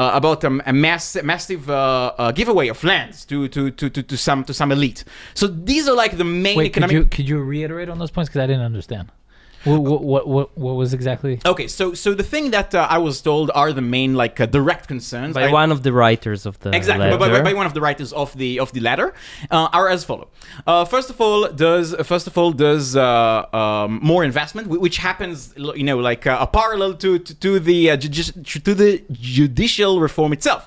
Uh, 0.00 0.12
about 0.14 0.42
um, 0.46 0.62
a 0.64 0.72
mass, 0.72 1.14
massive 1.22 1.68
uh, 1.68 2.10
uh, 2.16 2.32
giveaway 2.32 2.68
of 2.68 2.82
lands 2.82 3.26
to, 3.26 3.48
to, 3.48 3.70
to, 3.70 3.90
to, 3.90 4.02
to 4.02 4.16
some 4.16 4.42
to 4.44 4.54
some 4.54 4.72
elite. 4.72 5.04
So 5.34 5.46
these 5.46 5.88
are 5.90 5.94
like 5.94 6.16
the 6.16 6.24
main 6.24 6.56
Wait, 6.56 6.72
could 6.72 6.84
economic. 6.84 6.94
you 6.94 7.04
could 7.04 7.28
you 7.28 7.38
reiterate 7.38 7.90
on 7.90 7.98
those 7.98 8.10
points 8.10 8.30
because 8.30 8.40
I 8.44 8.46
didn't 8.46 8.62
understand. 8.62 9.12
What 9.64 9.80
what 9.82 10.02
what 10.04 10.26
what, 10.28 10.58
what 10.58 10.74
was 10.74 10.94
exactly? 10.94 11.34
Okay, 11.44 11.66
so 11.68 11.92
so 11.94 12.14
the 12.14 12.22
thing 12.32 12.50
that 12.56 12.74
uh, 12.74 12.86
I 12.96 12.98
was 12.98 13.20
told 13.20 13.50
are 13.54 13.72
the 13.72 13.82
main 13.96 14.14
like 14.14 14.40
uh, 14.40 14.46
direct 14.46 14.88
concerns. 14.88 15.34
by 15.34 15.48
I- 15.48 15.52
one 15.52 15.70
of 15.70 15.82
the 15.82 15.92
writers 15.92 16.46
of 16.46 16.58
the 16.60 16.70
Exactly, 16.80 17.04
letter. 17.06 17.18
by, 17.18 17.28
by, 17.28 17.42
by 17.42 17.54
one 17.62 17.66
of 17.66 17.74
the 17.74 17.82
writers 17.86 18.10
of 18.22 18.28
the 18.38 18.50
of 18.64 18.72
the 18.72 18.80
letter 18.80 19.12
uh, 19.50 19.68
are 19.78 19.88
as 19.94 20.00
follow. 20.10 20.28
Uh, 20.66 20.84
first 20.94 21.08
of 21.10 21.20
all, 21.20 21.40
does 21.48 21.94
first 22.12 22.26
of 22.26 22.34
all 22.38 22.52
does 22.52 22.96
uh, 22.96 23.04
um, 23.60 24.00
more 24.02 24.22
investment, 24.24 24.64
which 24.86 24.96
happens, 25.08 25.52
you 25.80 25.84
know, 25.90 25.98
like 26.10 26.26
uh, 26.26 26.38
a 26.40 26.46
parallel 26.46 26.94
to 26.94 27.18
to, 27.18 27.32
to 27.44 27.50
the 27.60 27.78
uh, 27.90 27.96
judici- 28.04 28.42
to 28.66 28.74
the 28.82 29.02
judicial 29.12 30.00
reform 30.00 30.32
itself, 30.32 30.62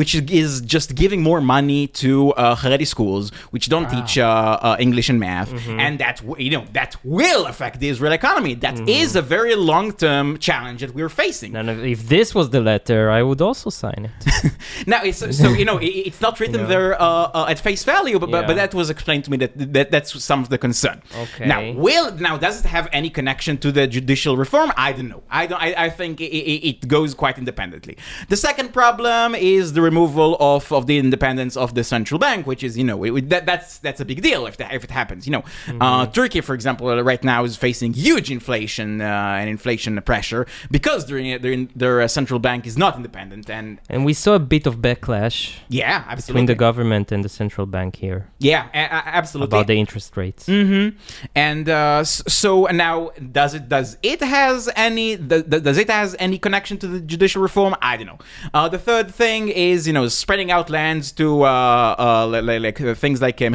which 0.00 0.12
is 0.42 0.60
just 0.74 0.88
giving 1.02 1.22
more 1.30 1.40
money 1.40 1.86
to 2.02 2.32
uh, 2.32 2.56
Haredi 2.56 2.86
schools, 2.86 3.24
which 3.54 3.68
don't 3.68 3.88
teach 3.96 4.18
uh, 4.18 4.26
uh, 4.26 4.76
English 4.86 5.08
and 5.12 5.18
math, 5.20 5.50
and 5.68 5.92
that 6.00 6.16
you 6.44 6.50
know 6.56 6.64
that 6.72 6.96
will 7.04 7.46
affect 7.46 7.74
the 7.80 7.88
Israeli 7.94 8.16
economy. 8.16 8.31
That 8.60 8.88
is 8.88 9.16
a 9.16 9.22
very 9.22 9.54
long 9.54 9.92
term 9.92 10.38
challenge 10.38 10.80
that 10.80 10.94
we're 10.94 11.08
facing. 11.08 11.54
And 11.56 11.68
if 11.70 12.08
this 12.08 12.34
was 12.34 12.50
the 12.50 12.60
letter, 12.60 13.10
I 13.10 13.22
would 13.22 13.40
also 13.40 13.70
sign 13.70 14.10
it. 14.10 14.52
Now, 14.86 15.02
it's, 15.04 15.18
so 15.36 15.50
you 15.50 15.64
know, 15.64 15.78
it, 15.78 15.86
it's 16.08 16.20
not 16.20 16.40
written 16.40 16.56
You 16.56 16.62
know. 16.62 16.68
there 16.68 17.00
uh, 17.00 17.04
uh, 17.04 17.46
at 17.52 17.58
face 17.58 17.84
value, 17.84 18.18
but, 18.18 18.30
but 18.30 18.46
but 18.46 18.56
that 18.56 18.74
was 18.74 18.90
explained 18.90 19.24
to 19.24 19.30
me 19.30 19.36
that, 19.38 19.52
that 19.74 19.90
that's 19.90 20.10
some 20.22 20.40
of 20.42 20.48
the 20.48 20.58
concern. 20.58 21.02
Okay. 21.24 21.46
Now, 21.46 21.72
will 21.72 22.12
now 22.14 22.36
does 22.36 22.60
it 22.60 22.68
have 22.68 22.88
any 22.92 23.10
connection 23.10 23.58
to 23.58 23.70
the 23.70 23.86
judicial 23.86 24.36
reform? 24.36 24.72
I 24.76 24.92
don't 24.92 25.08
know. 25.08 25.22
I 25.30 25.46
don't. 25.46 25.60
I, 25.60 25.74
I 25.86 25.90
think 25.90 26.20
it, 26.20 26.24
it, 26.70 26.88
goes 26.88 27.14
quite 27.14 27.38
independently. 27.38 27.96
The 28.28 28.36
second 28.36 28.72
problem 28.72 29.34
is 29.34 29.72
the 29.74 29.82
removal 29.82 30.36
of, 30.40 30.72
of 30.72 30.86
the 30.86 30.98
independence 30.98 31.56
of 31.56 31.74
the 31.74 31.84
central 31.84 32.18
bank, 32.18 32.46
which 32.46 32.62
is 32.64 32.76
you 32.76 32.84
know 32.84 33.04
it, 33.04 33.28
that, 33.28 33.46
that's 33.46 33.78
that's 33.78 34.00
a 34.00 34.04
big 34.04 34.20
deal 34.22 34.46
if 34.46 34.56
that, 34.56 34.72
if 34.72 34.82
it 34.84 34.90
happens. 34.90 35.26
You 35.26 35.32
know, 35.32 35.44
Mm-hmm. 35.66 35.82
uh, 35.82 36.06
Turkey, 36.06 36.40
for 36.40 36.54
example, 36.54 36.88
uh, 36.88 37.00
right 37.02 37.22
now 37.22 37.44
is 37.44 37.56
facing 37.56 37.92
huge 37.94 38.21
inflation 38.30 39.00
uh, 39.00 39.38
and 39.40 39.48
inflation 39.48 40.00
pressure 40.02 40.46
because 40.70 41.06
their 41.06 41.38
their, 41.38 41.66
their 41.76 42.00
uh, 42.02 42.08
central 42.08 42.40
bank 42.40 42.66
is 42.66 42.76
not 42.76 42.96
independent. 42.96 43.50
And 43.50 43.80
And 43.88 44.04
we 44.04 44.14
saw 44.14 44.34
a 44.34 44.38
bit 44.38 44.66
of 44.66 44.76
backlash 44.76 45.54
yeah, 45.68 46.14
between 46.14 46.46
the 46.46 46.54
government 46.54 47.12
and 47.12 47.24
the 47.24 47.28
central 47.28 47.66
bank 47.66 47.96
here 47.96 48.28
yeah, 48.38 48.68
absolutely. 48.72 49.56
about 49.56 49.66
the 49.66 49.78
interest 49.78 50.16
rates. 50.16 50.46
Mm-hmm. 50.46 50.96
And 51.34 51.68
uh, 51.68 52.04
so 52.04 52.66
now, 52.66 53.10
does 53.30 53.54
it 53.54 53.68
does 53.68 53.96
it 54.02 54.20
has 54.20 54.68
any 54.76 55.16
does 55.16 55.78
it 55.78 55.90
has 55.90 56.16
any 56.18 56.38
connection 56.38 56.78
to 56.78 56.86
the 56.86 57.00
judicial 57.00 57.42
reform? 57.42 57.74
I 57.80 57.96
don't 57.96 58.06
know. 58.06 58.18
Uh, 58.52 58.68
the 58.68 58.78
third 58.78 59.14
thing 59.14 59.48
is 59.48 59.86
you 59.86 59.92
know 59.92 60.08
spreading 60.08 60.50
out 60.50 60.70
lands 60.70 61.12
to 61.12 61.42
uh, 61.42 61.94
uh, 61.98 62.26
li- 62.26 62.40
li- 62.40 62.58
like 62.58 62.80
uh, 62.80 62.94
things 62.94 63.20
like 63.20 63.40
uh, 63.40 63.50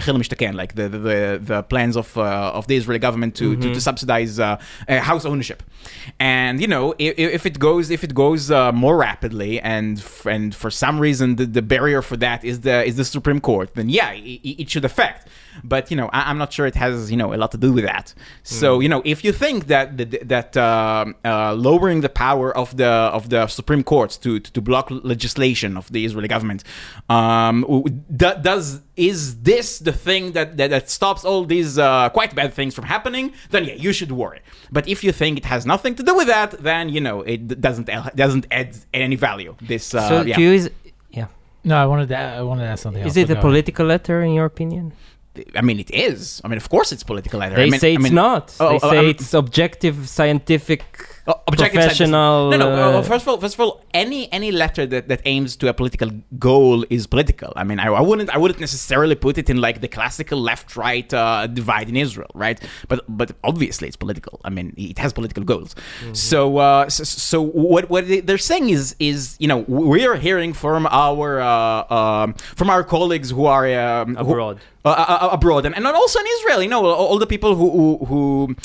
like 0.54 0.76
the, 0.76 0.90
the 0.90 1.40
the 1.42 1.64
plans 1.64 1.96
of 1.98 2.18
uh, 2.18 2.52
of 2.54 2.68
the 2.68 2.76
Israeli 2.76 3.00
government 3.00 3.36
to 3.36 3.56
to, 3.56 3.74
to 3.74 3.82
subsidize 3.82 4.40
uh, 4.40 4.57
uh, 4.88 5.00
house 5.00 5.26
ownership. 5.26 5.64
And 6.20 6.60
you 6.62 6.68
know 6.68 6.94
if, 6.98 7.18
if 7.18 7.46
it 7.46 7.60
goes 7.60 7.90
if 7.90 8.04
it 8.04 8.14
goes 8.14 8.52
uh, 8.52 8.72
more 8.72 8.98
rapidly 8.98 9.60
and 9.60 10.04
and 10.26 10.54
for 10.54 10.70
some 10.70 11.00
reason 11.00 11.36
the, 11.36 11.46
the 11.46 11.62
barrier 11.62 12.02
for 12.02 12.18
that 12.18 12.44
is 12.44 12.62
the 12.62 12.84
is 12.86 12.96
the 12.96 13.06
Supreme 13.06 13.42
Court, 13.42 13.74
then 13.76 13.90
yeah, 13.90 14.12
it, 14.12 14.62
it 14.62 14.70
should 14.70 14.86
affect 14.86 15.28
but 15.64 15.90
you 15.92 15.98
know 15.98 16.10
I, 16.14 16.30
i'm 16.30 16.38
not 16.38 16.54
sure 16.54 16.66
it 16.66 16.76
has 16.76 17.12
you 17.12 17.18
know 17.18 17.34
a 17.34 17.38
lot 17.38 17.52
to 17.52 17.58
do 17.58 17.72
with 17.74 17.86
that 17.86 18.14
so 18.44 18.80
you 18.80 18.90
know 18.90 19.02
if 19.06 19.24
you 19.24 19.32
think 19.32 19.68
that 19.68 19.98
that, 19.98 20.28
that 20.28 20.58
um 20.58 21.16
uh, 21.26 21.54
lowering 21.54 22.02
the 22.02 22.10
power 22.10 22.56
of 22.56 22.78
the 22.78 22.88
of 22.88 23.30
the 23.30 23.48
supreme 23.48 23.84
court 23.84 24.18
to 24.22 24.40
to, 24.40 24.52
to 24.54 24.62
block 24.62 24.88
legislation 24.90 25.78
of 25.78 25.92
the 25.92 26.06
israeli 26.06 26.28
government 26.28 26.64
um 27.10 27.62
w- 27.62 27.84
d- 28.16 28.40
does 28.42 28.82
is 28.96 29.42
this 29.42 29.80
the 29.80 29.94
thing 29.94 30.32
that 30.32 30.58
that, 30.58 30.70
that 30.70 30.90
stops 30.90 31.24
all 31.24 31.46
these 31.46 31.78
uh, 31.78 32.10
quite 32.10 32.34
bad 32.36 32.54
things 32.54 32.74
from 32.74 32.86
happening 32.86 33.32
then 33.52 33.64
yeah 33.66 33.74
you 33.76 33.94
should 33.94 34.12
worry 34.12 34.42
but 34.72 34.88
if 34.88 35.04
you 35.04 35.12
think 35.12 35.38
it 35.38 35.46
has 35.46 35.66
nothing 35.66 35.94
to 35.96 36.04
do 36.04 36.16
with 36.16 36.28
that 36.28 36.52
then 36.64 36.90
you 36.90 37.02
know 37.02 37.22
it 37.22 37.62
doesn't 37.62 37.90
doesn't 38.16 38.46
add 38.52 38.76
any 38.94 39.16
value 39.16 39.56
this 39.62 39.94
uh, 39.94 40.08
so 40.10 40.22
yeah. 40.22 40.36
do 40.36 40.52
is, 40.54 40.72
yeah. 41.12 41.28
No, 41.64 41.76
I 41.78 41.86
wanted 41.86 42.10
to. 42.10 42.18
I 42.18 42.42
wanted 42.42 42.64
to 42.64 42.70
ask 42.70 42.84
something 42.84 43.04
else. 43.04 43.12
Is 43.12 43.18
it 43.18 43.30
a 43.30 43.36
go 43.36 43.42
political 43.42 43.86
letter 43.86 44.22
in 44.22 44.34
your 44.34 44.46
opinion? 44.46 44.94
I 45.56 45.62
mean, 45.62 45.80
it 45.80 45.92
is. 45.92 46.42
I 46.44 46.48
mean, 46.50 46.58
of 46.58 46.68
course, 46.70 46.92
it's 46.92 47.04
political. 47.04 47.40
letter. 47.40 47.56
They 47.56 47.64
I 47.64 47.70
mean, 47.70 47.80
say 47.80 47.92
I 47.92 47.96
it's 47.96 48.04
mean, 48.04 48.16
not. 48.16 48.56
Oh, 48.60 48.70
they 48.70 48.80
oh, 48.82 48.90
say 48.92 48.98
I'm- 48.98 49.06
it's 49.14 49.34
objective, 49.34 49.96
scientific, 50.10 50.84
Oh, 51.30 51.34
objective 51.48 51.82
professional. 51.82 52.52
scientists. 52.52 52.60
No, 52.60 52.76
no. 52.76 52.98
uh, 52.98 53.00
uh, 53.00 53.02
first 53.12 53.24
of 53.24 53.28
all, 53.30 53.38
first 53.46 53.56
of 53.56 53.60
all, 53.60 53.74
any 53.94 54.22
any 54.32 54.50
letter 54.64 54.86
that, 54.94 55.04
that 55.10 55.22
aims 55.26 55.58
to 55.58 55.68
a 55.68 55.74
political 55.74 56.10
goal 56.40 56.86
is 56.90 57.06
political. 57.06 57.52
I 57.62 57.64
mean, 57.66 57.80
I, 57.86 57.88
I 57.88 58.04
wouldn't 58.10 58.30
I 58.36 58.38
wouldn't 58.38 58.62
necessarily 58.62 59.16
put 59.16 59.38
it 59.38 59.50
in 59.50 59.58
like 59.68 59.82
the 59.82 59.90
classical 59.98 60.40
left 60.40 60.78
right 60.78 61.10
uh, 61.14 61.48
divide 61.48 61.88
in 61.90 61.98
Israel, 62.06 62.32
right? 62.34 62.58
But 62.88 63.00
but 63.10 63.30
obviously 63.44 63.86
it's 63.90 63.98
political. 64.06 64.40
I 64.46 64.50
mean, 64.50 64.74
it 64.78 65.00
has 65.00 65.12
political 65.12 65.44
goals. 65.44 65.76
So 66.14 66.40
uh, 66.60 66.88
so, 66.90 67.04
so 67.04 67.38
what 67.42 67.90
what 67.90 68.08
they- 68.08 68.22
they're 68.28 68.46
saying 68.54 68.70
is 68.78 68.96
is 69.12 69.36
you 69.44 69.50
know 69.52 69.60
we 69.68 70.00
are 70.10 70.16
hearing 70.28 70.54
from 70.54 70.88
our 71.06 71.28
uh, 71.42 71.94
um, 71.98 72.36
from 72.60 72.70
our 72.70 72.84
colleagues 72.96 73.30
who 73.32 73.46
are 73.56 73.66
um, 73.88 74.16
Abroad. 74.16 74.58
uh, 74.58 74.62
uh, 74.90 75.30
abroad 75.32 75.66
and, 75.66 75.76
and 75.76 75.86
also 75.88 76.20
in 76.20 76.26
Israel. 76.40 76.62
You 76.64 76.70
know, 76.70 76.86
all, 76.86 77.08
all 77.10 77.20
the 77.20 77.28
people 77.28 77.56
who 77.56 77.68
who 77.78 78.06
who, 78.06 78.56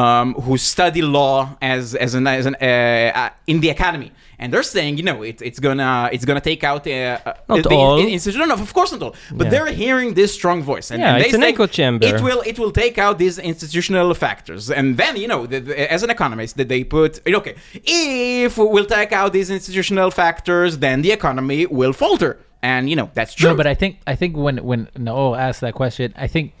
um, 0.00 0.34
who 0.34 0.56
study 0.58 1.02
law 1.02 1.56
as 1.60 1.94
as 1.94 2.14
an 2.14 2.26
as 2.26 2.46
an 2.46 2.56
uh, 2.60 2.66
uh, 2.66 3.30
in 3.46 3.60
the 3.60 3.70
academy. 3.70 4.12
And 4.42 4.50
they're 4.54 4.62
saying, 4.62 4.96
you 4.96 5.02
know, 5.02 5.22
it, 5.22 5.42
it's 5.42 5.60
gonna 5.60 6.08
it's 6.14 6.24
gonna 6.24 6.40
take 6.40 6.64
out 6.64 6.86
uh, 6.86 6.90
uh, 6.90 7.34
Not 7.46 7.62
the, 7.64 7.68
all. 7.76 7.98
institution. 7.98 8.48
No, 8.48 8.54
of 8.54 8.72
course 8.72 8.90
not 8.92 9.02
all. 9.02 9.14
But 9.38 9.44
Yeah. 9.46 9.50
they're 9.50 9.72
hearing 9.84 10.14
this 10.14 10.32
strong 10.32 10.62
voice, 10.62 10.90
and, 10.90 10.98
Yeah, 11.02 11.08
and 11.12 11.20
they 11.20 11.26
it's 11.26 11.34
an 11.34 11.42
echo 11.42 11.66
chamber. 11.66 12.06
It 12.06 12.22
will 12.22 12.40
it 12.46 12.58
will 12.58 12.72
take 12.72 12.96
out 12.96 13.18
these 13.18 13.38
institutional 13.38 14.14
factors, 14.14 14.70
and 14.70 14.96
then 14.96 15.16
you 15.22 15.28
know, 15.28 15.44
the, 15.46 15.60
the- 15.60 15.92
as 15.92 16.02
an 16.02 16.08
economist, 16.08 16.56
that 16.56 16.68
they 16.72 16.84
put 16.84 17.20
okay, 17.40 17.54
if 17.74 18.56
we'll 18.56 18.86
take 18.86 19.12
out 19.12 19.32
these 19.34 19.50
institutional 19.50 20.10
factors, 20.10 20.78
then 20.78 21.02
the 21.02 21.12
economy 21.12 21.66
will 21.66 21.92
falter, 21.92 22.38
and 22.62 22.90
you 22.90 22.96
know 22.96 23.10
that's 23.14 23.34
true. 23.34 23.50
No, 23.50 23.56
but 23.56 23.66
I 23.66 23.74
think 23.74 24.00
I 24.06 24.14
think 24.14 24.36
when 24.36 24.58
when 24.58 24.88
Noel 24.96 25.36
asked 25.36 25.60
that 25.62 25.74
question, 25.74 26.12
I 26.16 26.26
think 26.26 26.54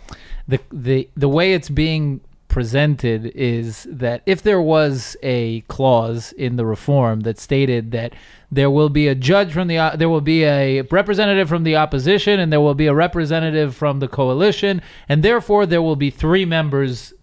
the 0.48 0.60
the 0.72 1.08
the 1.16 1.28
way 1.28 1.52
it's 1.52 1.68
being 1.68 2.20
presented 2.48 3.26
is 3.26 3.86
that 3.88 4.22
if 4.26 4.42
there 4.42 4.60
was 4.60 5.16
a 5.22 5.60
clause 5.62 6.32
in 6.32 6.56
the 6.56 6.66
reform 6.66 7.20
that 7.20 7.38
stated 7.38 7.92
that 7.92 8.12
there 8.50 8.68
will 8.68 8.88
be 8.88 9.06
a 9.06 9.14
judge 9.14 9.52
from 9.52 9.68
the 9.68 9.92
there 9.96 10.08
will 10.08 10.20
be 10.20 10.42
a 10.44 10.82
representative 10.82 11.48
from 11.48 11.62
the 11.62 11.76
opposition 11.76 12.40
and 12.40 12.52
there 12.52 12.60
will 12.60 12.74
be 12.74 12.88
a 12.88 12.94
representative 12.94 13.74
from 13.74 14.00
the 14.00 14.08
coalition 14.08 14.82
and 15.08 15.22
therefore 15.22 15.64
there 15.64 15.80
will 15.80 15.96
be 15.96 16.10
three 16.10 16.44
members 16.44 17.14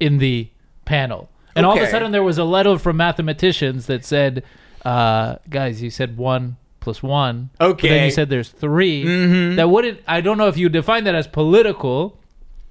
in 0.00 0.18
the 0.18 0.50
panel. 0.84 1.30
And 1.54 1.64
all 1.64 1.76
of 1.76 1.82
a 1.82 1.90
sudden 1.90 2.12
there 2.12 2.22
was 2.22 2.38
a 2.38 2.44
letter 2.44 2.76
from 2.78 2.96
mathematicians 2.96 3.86
that 3.86 4.04
said, 4.04 4.42
uh, 4.84 5.36
guys, 5.48 5.80
you 5.82 5.90
said 5.90 6.16
one 6.16 6.56
plus 6.82 7.02
one. 7.02 7.48
But 7.58 7.78
then 7.78 7.90
Mm-hmm. 7.92 8.04
you 8.04 8.10
said 8.10 8.28
there's 8.28 8.50
3 8.50 9.54
That 9.56 9.70
wouldn't. 9.70 10.00
I 10.06 10.20
don't 10.20 10.36
know 10.36 10.48
if 10.48 10.58
you 10.58 10.68
define 10.68 11.04
that 11.04 11.14
as 11.14 11.26
political. 11.26 12.18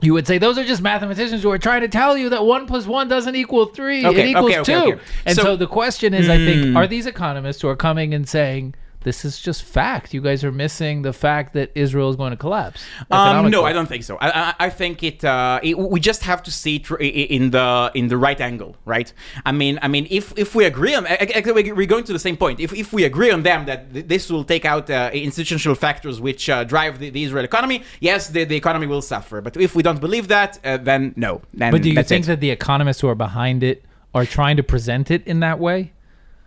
You 0.03 0.13
would 0.13 0.25
say 0.25 0.37
those 0.39 0.57
are 0.57 0.63
just 0.63 0.81
mathematicians 0.81 1.43
who 1.43 1.51
are 1.51 1.59
trying 1.59 1.81
to 1.81 1.87
tell 1.87 2.17
you 2.17 2.29
that 2.29 2.43
one 2.43 2.65
plus 2.65 2.87
one 2.87 3.07
doesn't 3.07 3.35
equal 3.35 3.67
three. 3.67 4.03
Okay, 4.05 4.21
it 4.21 4.27
equals 4.29 4.51
okay, 4.51 4.59
okay, 4.61 4.73
two. 4.85 4.93
okay. 4.93 5.01
And 5.27 5.35
so, 5.35 5.43
So- 5.43 5.55
the 5.55 5.67
question 5.67 6.13
is, 6.15 6.27
I 6.27 6.37
think, 6.37 6.65
Hmm. 6.69 6.77
are 6.77 6.87
these 6.87 7.05
economists 7.05 7.61
who 7.61 7.67
are 7.67 7.75
coming 7.75 8.13
and 8.13 8.27
saying 8.27 8.73
this 9.03 9.25
is 9.25 9.39
just 9.39 9.63
fact? 9.63 10.13
You 10.13 10.21
guys 10.21 10.43
are 10.43 10.51
missing 10.51 11.01
the 11.01 11.13
fact 11.13 11.53
that 11.53 11.71
Israel 11.75 12.09
is 12.09 12.15
going 12.15 12.31
to 12.31 12.37
collapse. 12.37 12.83
Um, 13.09 13.49
no. 13.49 13.65
I 13.65 13.73
don't 13.73 13.87
think 13.87 14.03
so. 14.03 14.17
I, 14.17 14.29
I, 14.29 14.53
I 14.59 14.69
think 14.69 15.03
it, 15.03 15.23
uh, 15.23 15.59
it. 15.63 15.77
We 15.77 15.99
just 15.99 16.23
have 16.23 16.43
to 16.43 16.51
see 16.51 16.75
it 16.77 17.31
in 17.37 17.51
the 17.51 17.91
in 17.93 18.07
the 18.07 18.17
right 18.17 18.39
angle, 18.39 18.75
right? 18.85 19.11
I 19.45 19.51
mean, 19.51 19.79
I 19.81 19.87
mean, 19.87 20.07
if 20.09 20.33
if 20.37 20.55
we 20.55 20.65
agree 20.65 20.93
on, 20.95 21.05
actually, 21.07 21.71
we're 21.71 21.85
going 21.85 22.03
to 22.05 22.13
the 22.13 22.19
same 22.19 22.37
point. 22.37 22.59
If 22.59 22.73
if 22.73 22.93
we 22.93 23.03
agree 23.03 23.31
on 23.31 23.43
them 23.43 23.65
that 23.65 24.07
this 24.07 24.29
will 24.29 24.43
take 24.43 24.65
out 24.65 24.89
uh, 24.89 25.09
institutional 25.13 25.75
factors 25.75 26.21
which 26.21 26.49
uh, 26.49 26.63
drive 26.63 26.99
the, 26.99 27.09
the 27.09 27.23
Israel 27.23 27.45
economy, 27.45 27.83
yes, 27.99 28.29
the, 28.29 28.43
the 28.43 28.55
economy 28.55 28.87
will 28.87 29.01
suffer. 29.01 29.41
But 29.41 29.57
if 29.57 29.75
we 29.75 29.83
don't 29.83 29.99
believe 29.99 30.27
that, 30.27 30.59
uh, 30.63 30.77
then 30.77 31.13
no. 31.15 31.41
Then 31.53 31.71
But 31.71 31.81
do 31.81 31.89
you 31.89 32.03
think 32.03 32.25
it. 32.25 32.27
that 32.27 32.39
the 32.39 32.51
economists 32.51 33.01
who 33.01 33.07
are 33.07 33.15
behind 33.15 33.63
it 33.63 33.83
are 34.13 34.25
trying 34.25 34.57
to 34.57 34.63
present 34.63 35.09
it 35.09 35.25
in 35.25 35.39
that 35.39 35.59
way? 35.59 35.93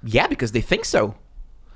Yeah, 0.02 0.26
because 0.26 0.52
they 0.52 0.60
think 0.60 0.84
so. 0.84 1.16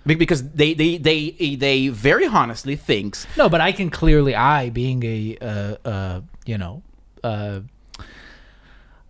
Be- 0.07 0.14
Because 0.14 0.49
they 0.50 0.75
they 0.75 0.97
they 0.97 1.57
they 1.57 1.88
very 1.88 2.26
honestly 2.26 2.76
thinks 2.76 3.26
No, 3.37 3.49
but 3.49 3.61
I 3.61 3.73
can 3.73 3.90
clearly, 3.90 4.35
I 4.35 4.71
being 4.71 5.02
a, 5.05 5.37
uh, 5.40 5.76
uh, 5.88 6.21
you 6.47 6.59
know, 6.59 6.83
uh, 7.23 7.61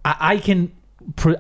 I, 0.05 0.17
I 0.21 0.37
can. 0.39 0.73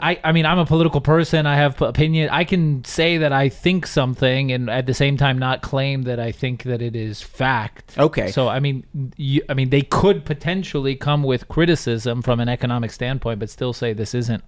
I, 0.01 0.19
I 0.25 0.33
mean, 0.33 0.47
I'm 0.47 0.59
a 0.59 0.65
political 0.65 1.01
person. 1.01 1.45
I 1.45 1.57
have 1.57 1.83
opinion. 1.83 2.31
I 2.31 2.45
can 2.45 2.85
say 2.85 3.19
that 3.19 3.33
I 3.33 3.49
think 3.49 3.87
something, 3.87 4.51
and 4.53 4.71
at 4.71 4.87
the 4.87 4.95
same 4.95 5.17
time, 5.17 5.39
not 5.39 5.61
claim 5.63 6.03
that 6.03 6.19
I 6.21 6.33
think 6.33 6.63
that 6.63 6.81
it 6.81 6.97
is 6.97 7.21
fact. 7.21 7.99
Okay. 7.99 8.31
So 8.31 8.49
I 8.49 8.61
mean, 8.61 8.85
you, 9.17 9.43
I 9.49 9.55
mean, 9.55 9.71
they 9.71 9.83
could 9.83 10.25
potentially 10.25 10.95
come 10.95 11.23
with 11.23 11.49
criticism 11.49 12.23
from 12.23 12.41
an 12.41 12.49
economic 12.49 12.93
standpoint, 12.93 13.41
but 13.41 13.51
still 13.51 13.73
say 13.73 13.93
this 13.93 14.15
isn't 14.15 14.43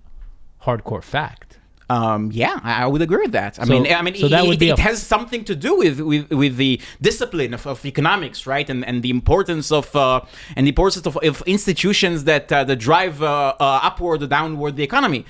hardcore 0.62 1.02
fact. 1.02 1.58
Um, 1.96 2.22
yeah, 2.42 2.56
I 2.70 2.72
I 2.84 2.86
would 2.92 3.02
agree 3.08 3.22
with 3.26 3.34
that. 3.40 3.52
I 3.62 3.64
So- 3.64 3.72
mean, 3.72 3.84
I 3.98 4.02
mean, 4.06 4.14
so 4.22 4.26
it, 4.26 4.46
would 4.50 4.62
be 4.66 4.70
it 4.74 4.78
a- 4.78 4.86
has 4.90 4.98
something 5.14 5.42
to 5.50 5.54
do 5.66 5.72
with 5.82 5.96
with, 6.10 6.24
with 6.42 6.54
the 6.64 6.72
discipline 7.08 7.52
of, 7.58 7.62
of 7.72 7.78
economics, 7.92 8.38
right? 8.54 8.68
And 8.72 8.80
and 8.88 8.96
the 9.06 9.12
importance 9.20 9.66
of 9.80 9.86
uh, 10.04 10.56
and 10.56 10.62
the 10.66 10.72
importance 10.76 11.04
of, 11.10 11.14
of 11.30 11.36
institutions 11.56 12.18
that 12.30 12.46
uh, 12.56 12.58
that 12.68 12.78
drive 12.90 13.16
uh, 13.22 13.54
uh, 13.66 13.88
upward 13.88 14.18
or 14.24 14.28
downward 14.38 14.72
the 14.80 14.84
economy. 14.90 15.20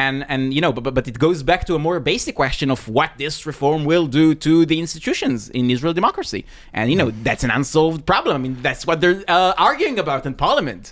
And 0.00 0.16
and 0.32 0.42
you 0.56 0.60
know, 0.64 0.72
but, 0.76 0.82
but 0.86 0.94
but 0.98 1.06
it 1.12 1.18
goes 1.26 1.40
back 1.50 1.62
to 1.68 1.72
a 1.74 1.78
more 1.88 1.98
basic 2.12 2.34
question 2.42 2.68
of 2.76 2.80
what 2.96 3.10
this 3.22 3.34
reform 3.50 3.80
will 3.92 4.06
do 4.20 4.26
to 4.46 4.52
the 4.70 4.78
institutions 4.84 5.38
in 5.58 5.64
Israel 5.74 5.94
democracy. 6.00 6.40
And 6.76 6.84
you 6.92 6.96
know, 7.00 7.08
that's 7.28 7.44
an 7.48 7.52
unsolved 7.58 8.02
problem. 8.12 8.32
I 8.38 8.40
mean, 8.44 8.56
that's 8.66 8.82
what 8.88 8.96
they're 9.02 9.22
uh, 9.36 9.68
arguing 9.68 9.96
about 10.04 10.22
in 10.28 10.34
Parliament. 10.46 10.82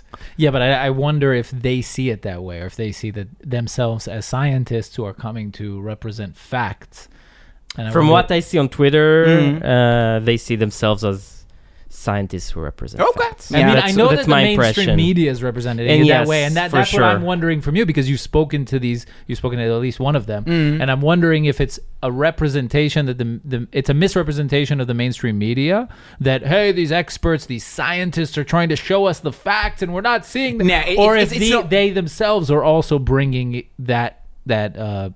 Yeah, 0.43 0.51
but 0.55 0.61
I, 0.67 0.69
I 0.87 0.89
wonder 1.07 1.29
if 1.43 1.49
they 1.67 1.79
see 1.93 2.07
it 2.13 2.21
that 2.29 2.39
way, 2.47 2.57
or 2.63 2.67
if 2.71 2.75
they 2.83 2.91
see 3.01 3.09
that 3.17 3.27
themselves 3.57 4.03
as 4.17 4.23
scientists 4.35 4.93
who 4.97 5.03
are 5.09 5.14
coming 5.17 5.51
to 5.53 5.81
represent 5.81 6.35
facts. 6.37 7.07
And 7.77 7.91
From 7.91 8.07
wonder- 8.07 8.11
what 8.13 8.31
I 8.31 8.39
see 8.39 8.57
on 8.57 8.69
Twitter, 8.69 9.25
Mhm. 9.25 9.61
uh, 9.63 10.19
they 10.23 10.37
see 10.37 10.55
themselves 10.55 11.03
as 11.03 11.31
scientists 11.89 12.51
who 12.51 12.59
represent 12.59 13.01
Okay. 13.01 13.19
facts. 13.19 13.53
I 13.53 13.57
mean, 13.57 13.67
That's- 13.67 13.93
I 13.93 13.95
know 13.95 14.09
that 14.09 14.25
the 14.25 14.29
mainstream 14.29 14.49
impression. 14.67 14.95
media 14.97 15.31
is 15.31 15.41
represented 15.41 15.87
And 15.87 16.01
in 16.01 16.05
yes, 16.05 16.19
that 16.25 16.27
way, 16.29 16.43
and 16.43 16.55
that, 16.57 16.69
for 16.69 16.77
that's 16.77 16.91
what 16.93 17.03
I'm 17.03 17.21
wondering 17.21 17.61
from 17.61 17.77
you 17.77 17.85
because 17.85 18.09
you've 18.09 18.19
spoken 18.19 18.65
to 18.65 18.79
these, 18.79 19.05
you've 19.27 19.37
spoken 19.37 19.59
to 19.59 19.65
at 19.65 19.71
least 19.79 19.99
one 20.01 20.15
of 20.15 20.25
them, 20.25 20.43
Mm-hmm. 20.43 20.81
and 20.81 20.91
I'm 20.91 20.99
wondering 20.99 21.45
if 21.45 21.61
it's 21.61 21.79
a 22.03 22.11
representation 22.11 23.05
that 23.05 23.17
the, 23.17 23.39
the 23.45 23.67
it's 23.71 23.89
a 23.89 23.93
misrepresentation 23.93 24.81
of 24.81 24.87
the 24.87 24.93
mainstream 24.93 25.37
media 25.39 25.87
that 26.19 26.45
hey, 26.45 26.73
these 26.73 26.91
experts, 26.91 27.45
these 27.45 27.65
scientists 27.65 28.37
are 28.37 28.43
trying 28.43 28.69
to 28.69 28.75
show 28.75 29.05
us 29.05 29.19
the 29.19 29.31
facts, 29.31 29.81
and 29.81 29.93
we're 29.93 30.01
not 30.01 30.25
seeing 30.25 30.57
them, 30.57 30.67
Nah, 30.67 30.81
it- 30.85 30.97
or 30.99 31.15
it's- 31.15 31.31
if 31.31 31.37
it's 31.37 31.49
the, 31.49 31.55
not- 31.55 31.69
they 31.69 31.91
themselves 31.91 32.51
are 32.51 32.63
also 32.63 32.99
bringing 32.99 33.63
that 33.79 34.19
that 34.45 34.77
uh, 34.77 35.09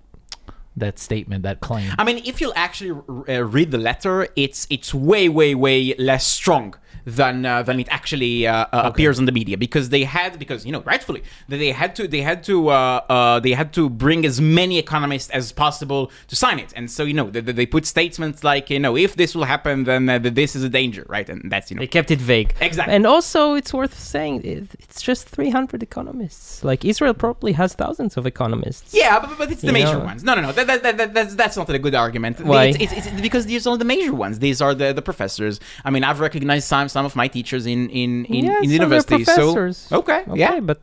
that 0.79 0.99
statement, 0.99 1.43
that 1.43 1.59
claim. 1.59 1.91
I 1.97 2.03
mean, 2.03 2.21
if 2.25 2.41
you 2.41 2.51
actually 2.55 2.91
uh, 2.91 3.43
read 3.43 3.71
the 3.71 3.77
letter, 3.77 4.27
it's 4.35 4.67
it's 4.69 4.93
way, 4.93 5.29
way, 5.29 5.55
way 5.55 5.95
less 5.97 6.25
strong 6.27 6.75
than 7.05 7.45
uh, 7.45 7.63
than 7.63 7.79
it 7.79 7.87
actually 7.89 8.45
uh, 8.45 8.53
uh, 8.71 8.81
appears 8.85 9.17
on 9.19 9.25
the 9.25 9.31
media 9.31 9.57
because 9.57 9.89
they 9.89 10.03
had 10.03 10.37
because 10.37 10.65
you 10.65 10.71
know 10.71 10.81
rightfully 10.81 11.23
they 11.47 11.71
had 11.71 11.95
to 11.95 12.07
they 12.07 12.21
had 12.21 12.43
to 12.43 12.69
uh, 12.69 13.01
uh, 13.09 13.39
they 13.39 13.51
had 13.51 13.73
to 13.73 13.89
bring 13.89 14.25
as 14.25 14.39
many 14.41 14.77
economists 14.77 15.29
as 15.31 15.51
possible 15.51 16.11
to 16.27 16.35
sign 16.35 16.59
it 16.59 16.71
and 16.75 16.91
so 16.91 17.03
you 17.03 17.13
know 17.13 17.29
they, 17.29 17.39
they 17.41 17.65
put 17.65 17.85
statements 17.85 18.43
like 18.43 18.69
you 18.69 18.79
know 18.79 18.95
if 18.97 19.15
this 19.15 19.33
will 19.33 19.45
happen 19.45 19.85
then 19.85 20.09
uh, 20.09 20.19
this 20.19 20.55
is 20.57 20.63
a 20.63 20.69
danger 20.69 21.05
right 21.07 21.29
and 21.29 21.49
that's 21.51 21.71
you 21.71 21.75
know 21.75 21.81
They 21.81 21.87
kept 21.87 22.11
it 22.11 22.19
vague. 22.19 22.53
Exactly. 22.59 22.93
And 22.95 23.05
also, 23.07 23.53
it's 23.59 23.73
worth 23.73 23.97
saying 23.97 24.41
it's 24.43 25.01
just 25.01 25.27
300 25.29 25.81
economists. 25.81 26.63
Like 26.63 26.83
Israel 26.85 27.13
probably 27.13 27.53
has 27.53 27.73
thousands 27.73 28.17
of 28.17 28.23
economists. 28.27 28.93
Yeah, 28.93 29.19
but, 29.19 29.37
but 29.37 29.51
it's 29.51 29.61
the 29.61 29.67
You 29.67 29.73
major 29.73 29.99
know? 29.99 30.09
ones. 30.11 30.23
No, 30.23 30.35
no, 30.35 30.41
no. 30.41 30.51
That, 30.51 30.67
that, 30.69 30.83
that, 30.83 30.95
that, 30.99 31.13
that's, 31.13 31.33
that's 31.41 31.57
not 31.57 31.69
a 31.69 31.79
good 31.85 31.95
argument. 32.05 32.39
Why? 32.39 32.65
It's, 32.83 32.93
it's, 32.97 33.07
it's 33.07 33.21
because 33.21 33.45
these 33.45 33.65
are 33.67 33.77
the 33.77 33.85
major 33.93 34.13
ones. 34.25 34.39
These 34.39 34.59
are 34.65 34.73
the, 34.81 34.93
the 34.93 35.01
professors. 35.01 35.59
I 35.83 35.89
mean, 35.93 36.03
I've 36.03 36.19
recognized 36.27 36.65
some 36.73 36.87
some 36.95 37.05
of 37.09 37.15
my 37.21 37.27
teachers 37.27 37.63
in 37.73 37.89
in 38.01 38.25
in, 38.25 38.45
Yeah, 38.45 38.49
in 38.49 38.55
so 38.55 38.59
they're 38.61 38.71
university. 38.79 39.23
So 39.25 39.33
professors. 39.53 39.77
okay, 39.99 40.21
Okay, 40.27 40.39
yeah. 40.39 40.59
but 40.71 40.81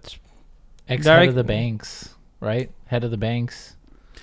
Ex 0.88 1.06
head 1.06 1.28
of 1.28 1.34
the 1.34 1.44
banks, 1.56 2.14
right? 2.40 2.68
Head 2.92 3.02
of 3.04 3.10
the 3.10 3.16
banks. 3.30 3.56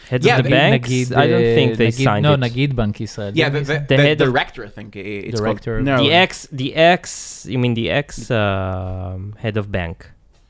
heads 0.10 0.26
Yeah, 0.26 0.38
of 0.38 0.44
the 0.44 0.50
the- 0.50 0.56
banks, 0.56 0.92
I 1.24 1.28
don't 1.28 1.42
uh, 1.52 1.56
think 1.58 1.70
they 1.78 1.88
Nagid- 1.92 2.04
signed 2.08 2.24
no, 2.24 2.34
it. 2.34 2.40
No, 2.40 2.48
Nagid 2.48 2.72
Banki 2.80 3.06
said. 3.08 3.36
Yeah, 3.36 3.50
the, 3.50 3.60
he 3.60 3.64
the, 3.66 3.74
say? 3.74 3.80
The 3.92 3.96
the, 3.98 4.04
head 4.08 4.22
of- 4.22 4.28
director, 4.32 4.62
I 4.66 4.72
think 4.78 4.96
it's 4.96 5.40
Director 5.40 5.76
called. 5.78 5.86
No. 5.92 5.98
The 6.04 6.12
ex, 6.24 6.48
the 6.52 6.70
ex, 6.76 7.46
you 7.54 7.60
mean 7.64 7.74
the 7.74 7.90
ex 7.90 8.30
um, 8.32 9.36
head 9.44 9.56
of 9.58 9.66
bank 9.72 9.98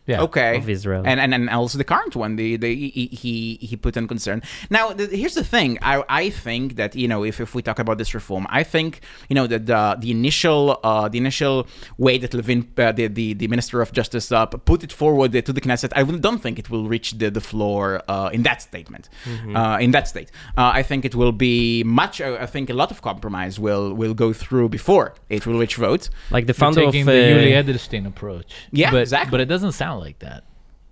yeah. 0.05 0.21
Okay. 0.21 0.57
of 0.57 0.69
Israel? 0.69 1.03
and, 1.05 1.19
and 1.19 1.33
and 1.33 1.49
also 1.49 1.77
the 1.77 1.83
current 1.83 2.15
one, 2.15 2.35
the, 2.35 2.57
the 2.57 2.73
he, 2.75 3.07
he 3.07 3.57
he 3.61 3.75
put 3.75 3.95
in 3.97 4.07
concern. 4.07 4.41
Now, 4.69 4.93
the, 4.93 5.07
here's 5.07 5.35
the 5.35 5.43
thing. 5.43 5.77
I 5.81 6.03
I 6.09 6.29
think 6.29 6.75
that 6.75 6.95
you 6.95 7.07
know 7.07 7.23
if, 7.23 7.39
if 7.39 7.55
we 7.55 7.61
talk 7.61 7.79
about 7.79 7.97
this 7.97 8.13
reform, 8.13 8.45
I 8.49 8.63
think 8.63 9.01
you 9.29 9.35
know 9.35 9.47
that 9.47 9.65
the 9.65 9.97
the 9.99 10.11
initial 10.11 10.79
uh, 10.83 11.07
the 11.07 11.17
initial 11.17 11.67
way 11.97 12.17
that 12.17 12.33
Levin, 12.33 12.71
uh, 12.77 12.91
the, 12.91 13.07
the 13.07 13.33
the 13.33 13.47
Minister 13.47 13.81
of 13.81 13.91
Justice, 13.93 14.31
uh, 14.31 14.45
put 14.45 14.83
it 14.83 14.91
forward 14.91 15.31
to 15.31 15.53
the 15.53 15.61
Knesset, 15.61 15.93
I 15.95 16.03
don't 16.03 16.39
think 16.39 16.59
it 16.59 16.69
will 16.69 16.87
reach 16.87 17.17
the 17.17 17.29
the 17.29 17.41
floor 17.41 18.01
uh, 18.07 18.29
in 18.33 18.43
that 18.43 18.61
statement, 18.61 19.09
uh, 19.55 19.77
in 19.79 19.91
that 19.91 20.07
state. 20.07 20.31
Uh, 20.57 20.71
I 20.73 20.83
think 20.83 21.05
it 21.05 21.15
will 21.15 21.31
be 21.31 21.83
much. 21.83 22.19
Uh, 22.19 22.37
I 22.39 22.45
think 22.45 22.69
a 22.69 22.73
lot 22.73 22.91
of 22.91 23.01
compromise 23.01 23.59
will 23.59 23.93
will 23.93 24.13
go 24.13 24.33
through 24.33 24.69
before 24.69 25.15
it 25.29 25.45
will 25.47 25.59
reach 25.59 25.75
vote. 25.75 26.09
like 26.31 26.45
the 26.47 26.51
You're 26.51 26.65
founder 26.65 26.81
of 26.83 26.91
taking 26.91 27.07
uh, 27.07 27.11
the 27.11 27.17
Yuli 27.17 27.51
Edelstein 27.63 28.05
approach. 28.05 28.53
Yeah, 28.71 28.91
but, 28.91 29.01
exactly. 29.01 29.31
But 29.31 29.41
it 29.41 29.45
doesn't 29.45 29.73
sound 29.73 29.92
like 29.93 30.19
that. 30.19 30.43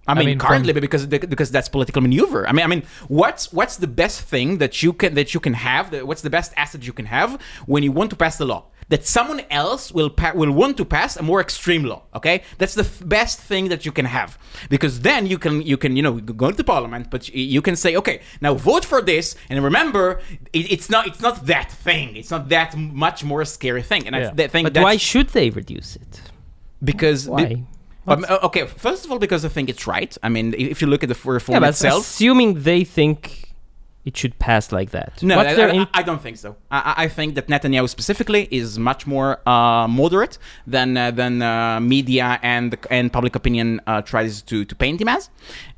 I 0.07 0.15
mean, 0.15 0.25
mean, 0.25 0.39
from- 0.39 0.47
currently 0.47 0.73
because 0.73 1.05
because 1.05 1.51
that's 1.51 1.69
political 1.69 2.01
maneuver. 2.01 2.47
I 2.47 2.51
mean, 2.53 2.63
I 2.65 2.67
mean, 2.67 2.83
what's 3.07 3.53
what's 3.53 3.77
the 3.77 3.87
best 3.87 4.21
thing 4.21 4.57
that 4.57 4.81
you 4.81 4.93
can 4.93 5.13
that 5.13 5.33
you 5.33 5.39
can 5.39 5.53
have? 5.53 5.93
What's 6.03 6.21
the 6.23 6.29
best 6.29 6.51
asset 6.57 6.85
you 6.85 6.93
can 6.93 7.05
have 7.05 7.39
when 7.67 7.83
you 7.83 7.91
want 7.91 8.09
to 8.09 8.15
pass 8.15 8.37
the 8.37 8.45
law? 8.45 8.65
That 8.89 9.05
someone 9.05 9.41
else 9.51 9.91
will 9.93 10.09
pa- 10.09 10.33
will 10.35 10.51
want 10.51 10.75
to 10.77 10.85
pass 10.85 11.15
a 11.17 11.23
more 11.23 11.39
extreme 11.39 11.83
law. 11.85 12.01
Okay, 12.15 12.41
that's 12.57 12.73
the 12.73 12.83
f- 12.83 13.01
best 13.05 13.39
thing 13.39 13.69
that 13.69 13.85
you 13.85 13.91
can 13.93 14.05
have 14.05 14.37
because 14.69 15.01
then 15.01 15.27
you 15.27 15.37
can 15.37 15.61
you 15.61 15.77
can 15.77 15.95
you 15.95 16.01
know 16.03 16.13
go 16.19 16.51
to 16.51 16.63
parliament, 16.63 17.09
but 17.11 17.29
you 17.33 17.61
can 17.61 17.75
say, 17.77 17.95
okay, 17.95 18.19
now 18.41 18.53
vote 18.55 18.83
for 18.83 19.01
this, 19.01 19.35
and 19.49 19.63
remember, 19.63 20.19
it, 20.51 20.71
it's 20.71 20.89
not 20.89 21.05
it's 21.07 21.21
not 21.21 21.45
that 21.45 21.71
thing. 21.71 22.15
It's 22.17 22.31
not 22.31 22.49
that 22.49 22.75
much 22.75 23.23
more 23.23 23.45
scary 23.45 23.83
thing. 23.83 24.07
And 24.07 24.15
I 24.15 24.19
Yeah. 24.21 24.31
th- 24.31 24.51
think 24.51 24.73
But 24.73 24.81
why 24.83 24.97
should 24.97 25.29
they 25.29 25.51
reduce 25.51 25.95
it? 25.95 26.21
because 26.83 27.29
Why? 27.29 27.45
um, 27.45 27.67
uh, 28.07 28.39
okay, 28.43 28.65
first 28.67 29.05
of 29.05 29.11
all, 29.11 29.19
because 29.19 29.45
I 29.45 29.49
think 29.49 29.69
it's 29.69 29.85
right. 29.87 30.15
I 30.23 30.29
mean, 30.29 30.53
if 30.57 30.81
you 30.81 30.87
look 30.87 31.03
at 31.03 31.09
the 31.09 31.19
reform 31.29 31.55
Yeah, 31.55 31.59
but 31.59 31.69
itself, 31.69 32.01
assuming 32.01 32.63
they 32.63 32.83
think 32.83 33.53
it 34.03 34.17
should 34.17 34.39
pass 34.39 34.71
like 34.71 34.89
that. 34.91 35.21
No, 35.21 35.35
I, 35.39 35.43
I- 35.81 35.87
I 35.93 36.01
don't 36.01 36.19
think 36.21 36.37
so. 36.37 36.55
I, 36.71 36.79
I 36.79 37.03
I 37.03 37.07
think 37.07 37.35
that 37.35 37.47
Netanyahu 37.47 37.87
specifically 37.87 38.47
is 38.49 38.79
much 38.79 39.05
more 39.05 39.47
uh, 39.47 39.87
moderate 39.87 40.39
than 40.65 40.97
uh, 40.97 41.11
than 41.11 41.41
uh, 41.43 41.79
media 41.79 42.39
and 42.41 42.75
and 42.89 43.13
public 43.13 43.35
opinion 43.35 43.79
uh, 43.85 44.01
tries 44.01 44.41
to, 44.43 44.65
to 44.65 44.75
paint 44.75 44.99
him 45.01 45.07
as, 45.07 45.29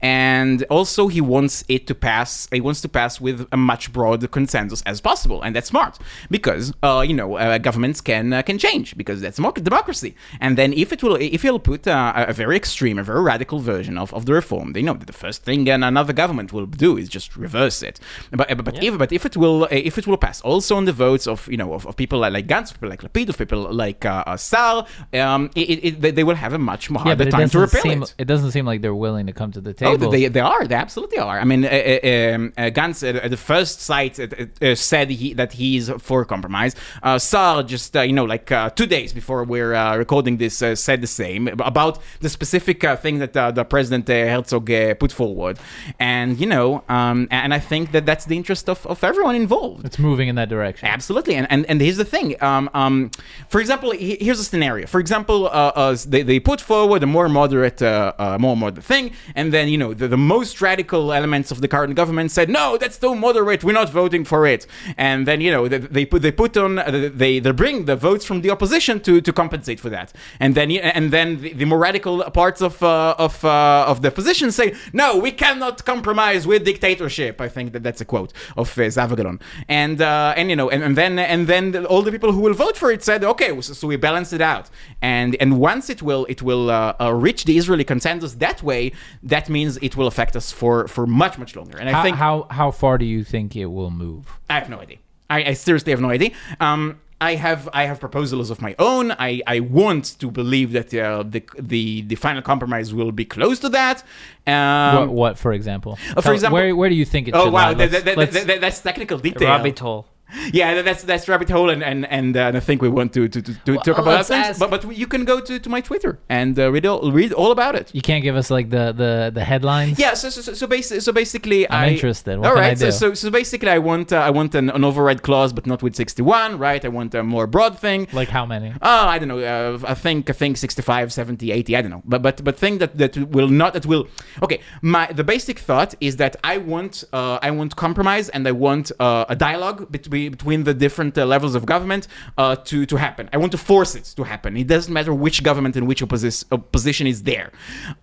and 0.03 0.63
also 0.69 1.07
he 1.07 1.21
wants 1.21 1.63
it 1.69 1.87
to 1.87 1.95
pass. 1.95 2.47
He 2.51 2.59
wants 2.61 2.81
to 2.81 2.89
pass 2.89 3.21
with 3.21 3.47
a 3.51 3.57
much 3.57 3.91
broader 3.93 4.27
consensus 4.27 4.81
as 4.83 4.99
possible, 5.01 5.41
and 5.41 5.55
that's 5.55 5.69
smart 5.69 5.97
because 6.29 6.73
uh, 6.83 7.03
you 7.07 7.13
know 7.13 7.37
uh, 7.37 7.57
governments 7.57 8.01
can 8.01 8.33
uh, 8.33 8.41
can 8.41 8.57
change 8.57 8.95
because 8.97 9.21
that's 9.21 9.39
democracy. 9.63 10.13
And 10.41 10.57
then 10.57 10.73
if 10.73 10.91
it 10.91 11.01
will 11.01 11.15
if 11.15 11.41
he'll 11.41 11.57
put 11.59 11.87
uh, 11.87 12.11
a 12.15 12.23
a 12.33 12.33
very 12.33 12.55
extreme, 12.57 12.99
a 12.99 13.03
very 13.03 13.21
radical 13.21 13.59
version 13.59 13.97
of, 13.97 14.13
of 14.13 14.25
the 14.25 14.33
reform, 14.33 14.73
they 14.73 14.81
know 14.81 14.93
that 14.93 15.07
the 15.07 15.13
first 15.13 15.43
thing 15.43 15.69
another 15.69 16.13
government 16.13 16.51
will 16.51 16.65
do 16.65 16.97
is 16.97 17.07
just 17.07 17.37
reverse 17.37 17.81
it. 17.81 17.99
But 18.31 18.47
but, 18.57 18.65
but 18.65 18.83
if 18.83 18.97
but 18.97 19.11
if 19.13 19.25
it 19.25 19.37
will 19.37 19.63
uh, 19.63 19.67
if 19.91 19.97
it 19.97 20.05
will 20.07 20.17
pass 20.17 20.41
also 20.41 20.75
on 20.75 20.85
the 20.85 20.93
votes 20.93 21.27
of 21.27 21.47
you 21.47 21.57
know 21.57 21.73
of, 21.73 21.87
of 21.87 21.95
people 21.95 22.19
like, 22.19 22.33
like 22.33 22.47
Gantz, 22.47 22.73
people 22.73 22.89
like 22.89 23.01
Lapid, 23.01 23.29
of 23.29 23.37
people 23.37 23.71
like 23.71 24.03
uh, 24.05 24.23
uh, 24.27 24.35
Saar, 24.37 24.85
um, 25.13 25.49
it, 25.55 25.79
it, 25.87 26.01
they- 26.01 26.23
will 26.23 26.35
have 26.35 26.53
a 26.53 26.57
much 26.57 26.89
more 26.89 26.99
Yeah, 27.01 27.15
harder 27.15 27.25
but 27.25 27.31
time 27.31 27.49
to 27.49 27.59
repeal 27.59 27.81
seem 27.81 28.03
it. 28.03 28.15
it 28.17 28.25
doesn't 28.25 28.51
seem 28.51 28.65
like 28.65 28.81
they're 28.81 28.95
willing 28.95 29.27
to 29.27 29.33
come 29.33 29.51
to 29.51 29.61
the 29.61 29.73
Oh, 29.85 29.92
they, 29.97 30.27
they 30.27 30.39
are. 30.39 30.65
They 30.65 30.75
absolutely 30.75 31.19
are. 31.19 31.39
I 31.39 31.43
mean, 31.43 31.65
uh, 31.65 31.67
uh, 31.69 32.35
um, 32.35 32.53
uh, 32.57 32.61
Gantz 32.71 33.07
at, 33.07 33.15
at 33.15 33.31
the 33.31 33.37
first 33.37 33.81
sight 33.81 34.19
uh, 34.19 34.27
uh, 34.61 34.75
said 34.75 35.09
he, 35.09 35.33
that 35.33 35.53
he's 35.53 35.89
for 35.99 36.25
compromise. 36.25 36.75
Uh, 37.01 37.17
Saar 37.19 37.63
just, 37.63 37.95
uh, 37.95 38.01
you 38.01 38.13
know, 38.13 38.25
like 38.25 38.51
uh, 38.51 38.69
two 38.69 38.85
days 38.85 39.13
before 39.13 39.43
we're 39.43 39.73
uh, 39.73 39.97
recording 39.97 40.37
this, 40.37 40.61
uh, 40.61 40.75
said 40.75 41.01
the 41.01 41.07
same 41.07 41.47
about 41.47 41.99
the 42.19 42.29
specific 42.29 42.83
uh, 42.83 42.95
thing 42.95 43.19
that 43.19 43.35
uh, 43.35 43.51
the 43.51 43.63
President 43.63 44.09
uh, 44.09 44.13
Herzog 44.13 44.69
uh, 44.71 44.93
put 44.95 45.11
forward. 45.11 45.59
And, 45.99 46.39
you 46.39 46.47
know, 46.47 46.83
um, 46.89 47.27
and 47.31 47.53
I 47.53 47.59
think 47.59 47.91
that 47.91 48.05
that's 48.05 48.25
the 48.25 48.35
interest 48.35 48.69
of, 48.69 48.85
of 48.87 49.03
everyone 49.03 49.35
involved. 49.35 49.85
it's 49.85 49.99
moving 49.99 50.27
in 50.27 50.35
that 50.35 50.49
direction. 50.49 50.87
Absolutely, 50.87 51.35
and 51.35 51.47
and, 51.49 51.65
and 51.69 51.81
here's 51.81 51.97
the 51.97 52.05
thing. 52.05 52.41
Um, 52.41 52.69
um, 52.73 53.11
for 53.47 53.59
example, 53.61 53.91
here's 53.91 54.39
a 54.39 54.43
scenario. 54.43 54.87
For 54.87 54.99
example, 54.99 55.47
uh, 55.47 55.49
uh, 55.49 55.97
they, 56.07 56.23
they 56.23 56.39
put 56.39 56.59
forward 56.61 57.03
a 57.03 57.05
more 57.05 57.29
moderate, 57.29 57.81
uh, 57.81 58.13
uh, 58.17 58.37
more 58.39 58.55
moderate 58.57 58.83
thing, 58.83 59.11
and 59.35 59.53
then 59.53 59.67
you 59.67 59.77
know 59.77 59.82
the, 59.91 60.07
the 60.07 60.17
most 60.17 60.61
radical 60.61 61.11
elements 61.11 61.51
of 61.51 61.59
the 61.59 61.67
current 61.67 61.95
government 61.95 62.31
said, 62.31 62.47
no, 62.47 62.77
that's 62.77 62.97
too 62.97 63.15
moderate. 63.15 63.63
We're 63.63 63.73
not 63.73 63.89
voting 63.89 64.23
for 64.23 64.45
it. 64.45 64.65
And 64.97 65.27
then 65.27 65.41
you 65.41 65.51
know 65.51 65.67
they, 65.67 65.79
they 65.79 66.05
put 66.05 66.21
they 66.21 66.31
put 66.31 66.55
on 66.55 66.79
uh, 66.79 67.09
they 67.13 67.39
they 67.39 67.51
bring 67.51 67.85
the 67.85 67.95
votes 67.95 68.23
from 68.23 68.41
the 68.41 68.51
opposition 68.51 68.99
to, 69.01 69.19
to 69.19 69.33
compensate 69.33 69.79
for 69.79 69.89
that. 69.89 70.13
And 70.39 70.55
then 70.55 70.71
and 70.71 71.11
then 71.11 71.41
the, 71.41 71.53
the 71.53 71.65
more 71.65 71.79
radical 71.79 72.23
parts 72.31 72.61
of 72.61 72.81
uh, 72.83 73.15
of 73.17 73.43
uh, 73.43 73.85
of 73.91 74.01
the 74.03 74.09
opposition 74.09 74.51
say, 74.51 74.75
no, 74.93 75.17
we 75.17 75.31
cannot 75.31 75.83
compromise 75.85 76.45
with 76.45 76.63
dictatorship. 76.63 77.41
I 77.41 77.49
think 77.49 77.73
that 77.73 77.83
that's 77.83 78.01
a 78.01 78.05
quote 78.05 78.31
of 78.55 78.77
uh, 78.77 78.81
Zehava 78.83 79.15
Galon. 79.15 79.41
And 79.67 80.01
uh, 80.01 80.33
and 80.37 80.49
you 80.49 80.55
know 80.55 80.69
and, 80.69 80.83
and 80.83 80.95
then 80.95 81.17
and 81.17 81.47
then 81.47 81.85
all 81.85 82.03
the 82.03 82.11
people 82.11 82.31
who 82.31 82.41
will 82.41 82.53
vote 82.53 82.77
for 82.77 82.91
it 82.91 83.03
said, 83.03 83.23
okay, 83.23 83.49
so, 83.61 83.73
so 83.73 83.87
we 83.87 83.95
balance 83.95 84.31
it 84.33 84.41
out. 84.41 84.69
And 85.01 85.35
and 85.39 85.59
once 85.59 85.89
it 85.89 86.01
will 86.01 86.25
it 86.29 86.41
will 86.41 86.69
uh, 86.69 86.93
uh, 86.99 87.13
reach 87.13 87.45
the 87.45 87.57
Israeli 87.57 87.83
consensus 87.83 88.33
that 88.35 88.61
way, 88.61 88.91
that 89.23 89.49
means 89.49 89.72
it 89.81 89.95
will 89.97 90.07
affect 90.07 90.35
us 90.35 90.51
for 90.51 90.87
for 90.87 91.05
much 91.07 91.37
much 91.37 91.55
longer. 91.55 91.77
And 91.77 91.89
I 91.89 91.93
how, 91.93 92.03
think 92.03 92.17
how 92.17 92.47
how 92.49 92.71
far 92.71 92.97
do 92.97 93.05
you 93.05 93.23
think 93.23 93.55
it 93.55 93.67
will 93.67 93.91
move? 93.91 94.27
I 94.49 94.53
have 94.59 94.69
no 94.69 94.79
idea. 94.79 94.97
I, 95.29 95.43
I 95.51 95.53
seriously 95.53 95.91
have 95.91 96.01
no 96.01 96.09
idea. 96.09 96.31
Um, 96.59 96.99
I 97.21 97.35
have 97.35 97.69
I 97.73 97.85
have 97.85 97.99
proposals 98.01 98.49
of 98.49 98.61
my 98.61 98.75
own. 98.79 99.11
I, 99.13 99.41
I 99.47 99.61
want 99.61 100.19
to 100.19 100.29
believe 100.29 100.73
that 100.73 100.93
uh, 100.93 101.23
the 101.23 101.41
the 101.57 102.01
the 102.01 102.15
final 102.15 102.41
compromise 102.41 102.93
will 102.93 103.11
be 103.13 103.23
close 103.23 103.59
to 103.59 103.69
that. 103.69 104.03
Um, 104.45 104.97
what, 104.99 105.09
what, 105.09 105.37
for 105.39 105.53
example? 105.53 105.95
for 105.95 106.21
Tell- 106.21 106.33
example- 106.33 106.55
where 106.59 106.75
where 106.75 106.89
do 106.89 106.95
you 106.95 107.05
think 107.05 107.29
it 107.29 107.33
oh 107.33 107.45
should 107.45 107.53
wow, 107.53 107.73
that, 107.73 107.77
Let's- 107.77 107.91
that, 107.93 108.05
that, 108.05 108.17
let's- 108.17 108.33
that- 108.33 108.47
that- 108.47 108.61
that's 108.61 108.81
technical 108.81 109.17
detail. 109.19 109.47
rabbit 109.47 109.79
hole. 109.79 110.05
Yeah, 110.51 110.73
that- 110.75 110.85
that's 110.85 111.03
that's 111.03 111.27
rabbit 111.27 111.49
hole, 111.49 111.69
and 111.69 111.83
and 111.83 112.05
and, 112.05 112.35
uh, 112.35 112.41
and 112.49 112.57
I 112.57 112.59
think 112.59 112.81
we 112.81 112.89
want 112.89 113.13
to 113.13 113.27
to, 113.27 113.41
to, 113.41 113.53
to 113.65 113.77
talk 113.77 113.97
about 113.97 114.05
let's 114.05 114.27
things. 114.29 114.59
But 114.59 114.69
but 114.71 114.95
you 114.97 115.07
can 115.07 115.25
go 115.25 115.39
to, 115.39 115.59
to 115.59 115.69
my 115.69 115.81
Twitter 115.81 116.19
and 116.29 116.57
uh, 116.59 116.71
read 116.71 116.85
all 116.85 117.11
read 117.11 117.31
all 117.33 117.51
about 117.51 117.75
it. 117.75 117.91
you 117.93 118.01
can't 118.01 118.23
give 118.23 118.35
us 118.35 118.49
like 118.49 118.69
the 118.69 118.85
the 119.01 119.31
the 119.33 119.43
headlines. 119.43 119.99
Yeah, 119.99 120.13
so 120.15 120.29
so 120.29 120.41
so, 120.41 120.53
so, 120.53 120.67
basi- 120.67 121.01
so 121.01 121.11
basically, 121.11 121.69
I'm 121.69 121.89
I, 121.89 121.89
interested. 121.93 122.39
What 122.39 122.49
all 122.49 122.55
right, 122.55 122.77
so, 122.77 122.89
so 122.89 123.13
so 123.13 123.29
basically, 123.29 123.69
I 123.69 123.79
want 123.79 124.11
uh, 124.11 124.17
I 124.17 124.31
want 124.39 124.55
an, 124.55 124.69
an 124.69 124.83
override 124.83 125.21
clause, 125.21 125.53
but 125.53 125.65
not 125.67 125.81
with 125.83 125.95
61, 125.95 126.57
right? 126.57 126.83
I 126.83 126.89
want 126.89 127.13
a 127.15 127.23
more 127.23 127.47
broad 127.47 127.77
thing. 127.79 128.07
Like 128.11 128.29
how 128.29 128.45
many? 128.45 128.69
Oh, 128.81 129.07
I 129.13 129.19
don't 129.19 129.27
know. 129.33 129.39
Uh, 129.39 129.79
I 129.87 129.93
think 129.93 130.29
I 130.29 130.33
think 130.33 130.57
65, 130.57 131.13
70, 131.13 131.51
80. 131.51 131.75
I 131.77 131.81
don't 131.81 131.91
know. 131.91 132.03
But 132.05 132.21
but 132.21 132.43
but 132.43 132.57
thing 132.57 132.79
that 132.79 132.97
that 132.97 133.17
will 133.17 133.49
not 133.49 133.73
that 133.73 133.85
will. 133.85 134.07
Okay, 134.41 134.59
my 134.81 135.05
the 135.19 135.23
basic 135.23 135.59
thought 135.59 135.93
is 135.99 136.17
that 136.17 136.35
I 136.43 136.57
want 136.57 137.03
uh, 137.13 137.39
I 137.47 137.51
want 137.51 137.75
compromise 137.75 138.29
and 138.29 138.47
I 138.47 138.51
want 138.51 138.91
uh, 138.99 139.25
a 139.29 139.35
dialogue 139.35 139.91
between 139.91 140.22
between 140.29 140.63
the 140.63 140.73
different 140.73 141.17
uh, 141.17 141.25
levels 141.25 141.55
of 141.55 141.65
government 141.65 142.07
uh, 142.37 142.55
to 142.55 142.85
to 142.85 142.95
happen. 142.97 143.29
I 143.33 143.37
want 143.37 143.51
to 143.51 143.57
force 143.57 143.95
it 143.95 144.05
to 144.17 144.23
happen. 144.23 144.57
It 144.57 144.67
doesn't 144.67 144.93
matter 144.93 145.13
which 145.13 145.43
government 145.43 145.75
and 145.75 145.87
which 145.87 146.01
opposi- 146.01 146.45
opposition 146.51 147.07
is 147.07 147.23
there. 147.23 147.51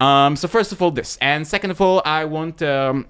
Um, 0.01 0.37
so 0.37 0.49
first 0.49 0.73
of 0.73 0.83
all, 0.83 0.91
this, 0.91 1.19
and 1.21 1.47
second 1.47 1.71
of 1.71 1.81
all, 1.81 2.03
I 2.05 2.25
want. 2.25 2.63
Um, 2.63 3.07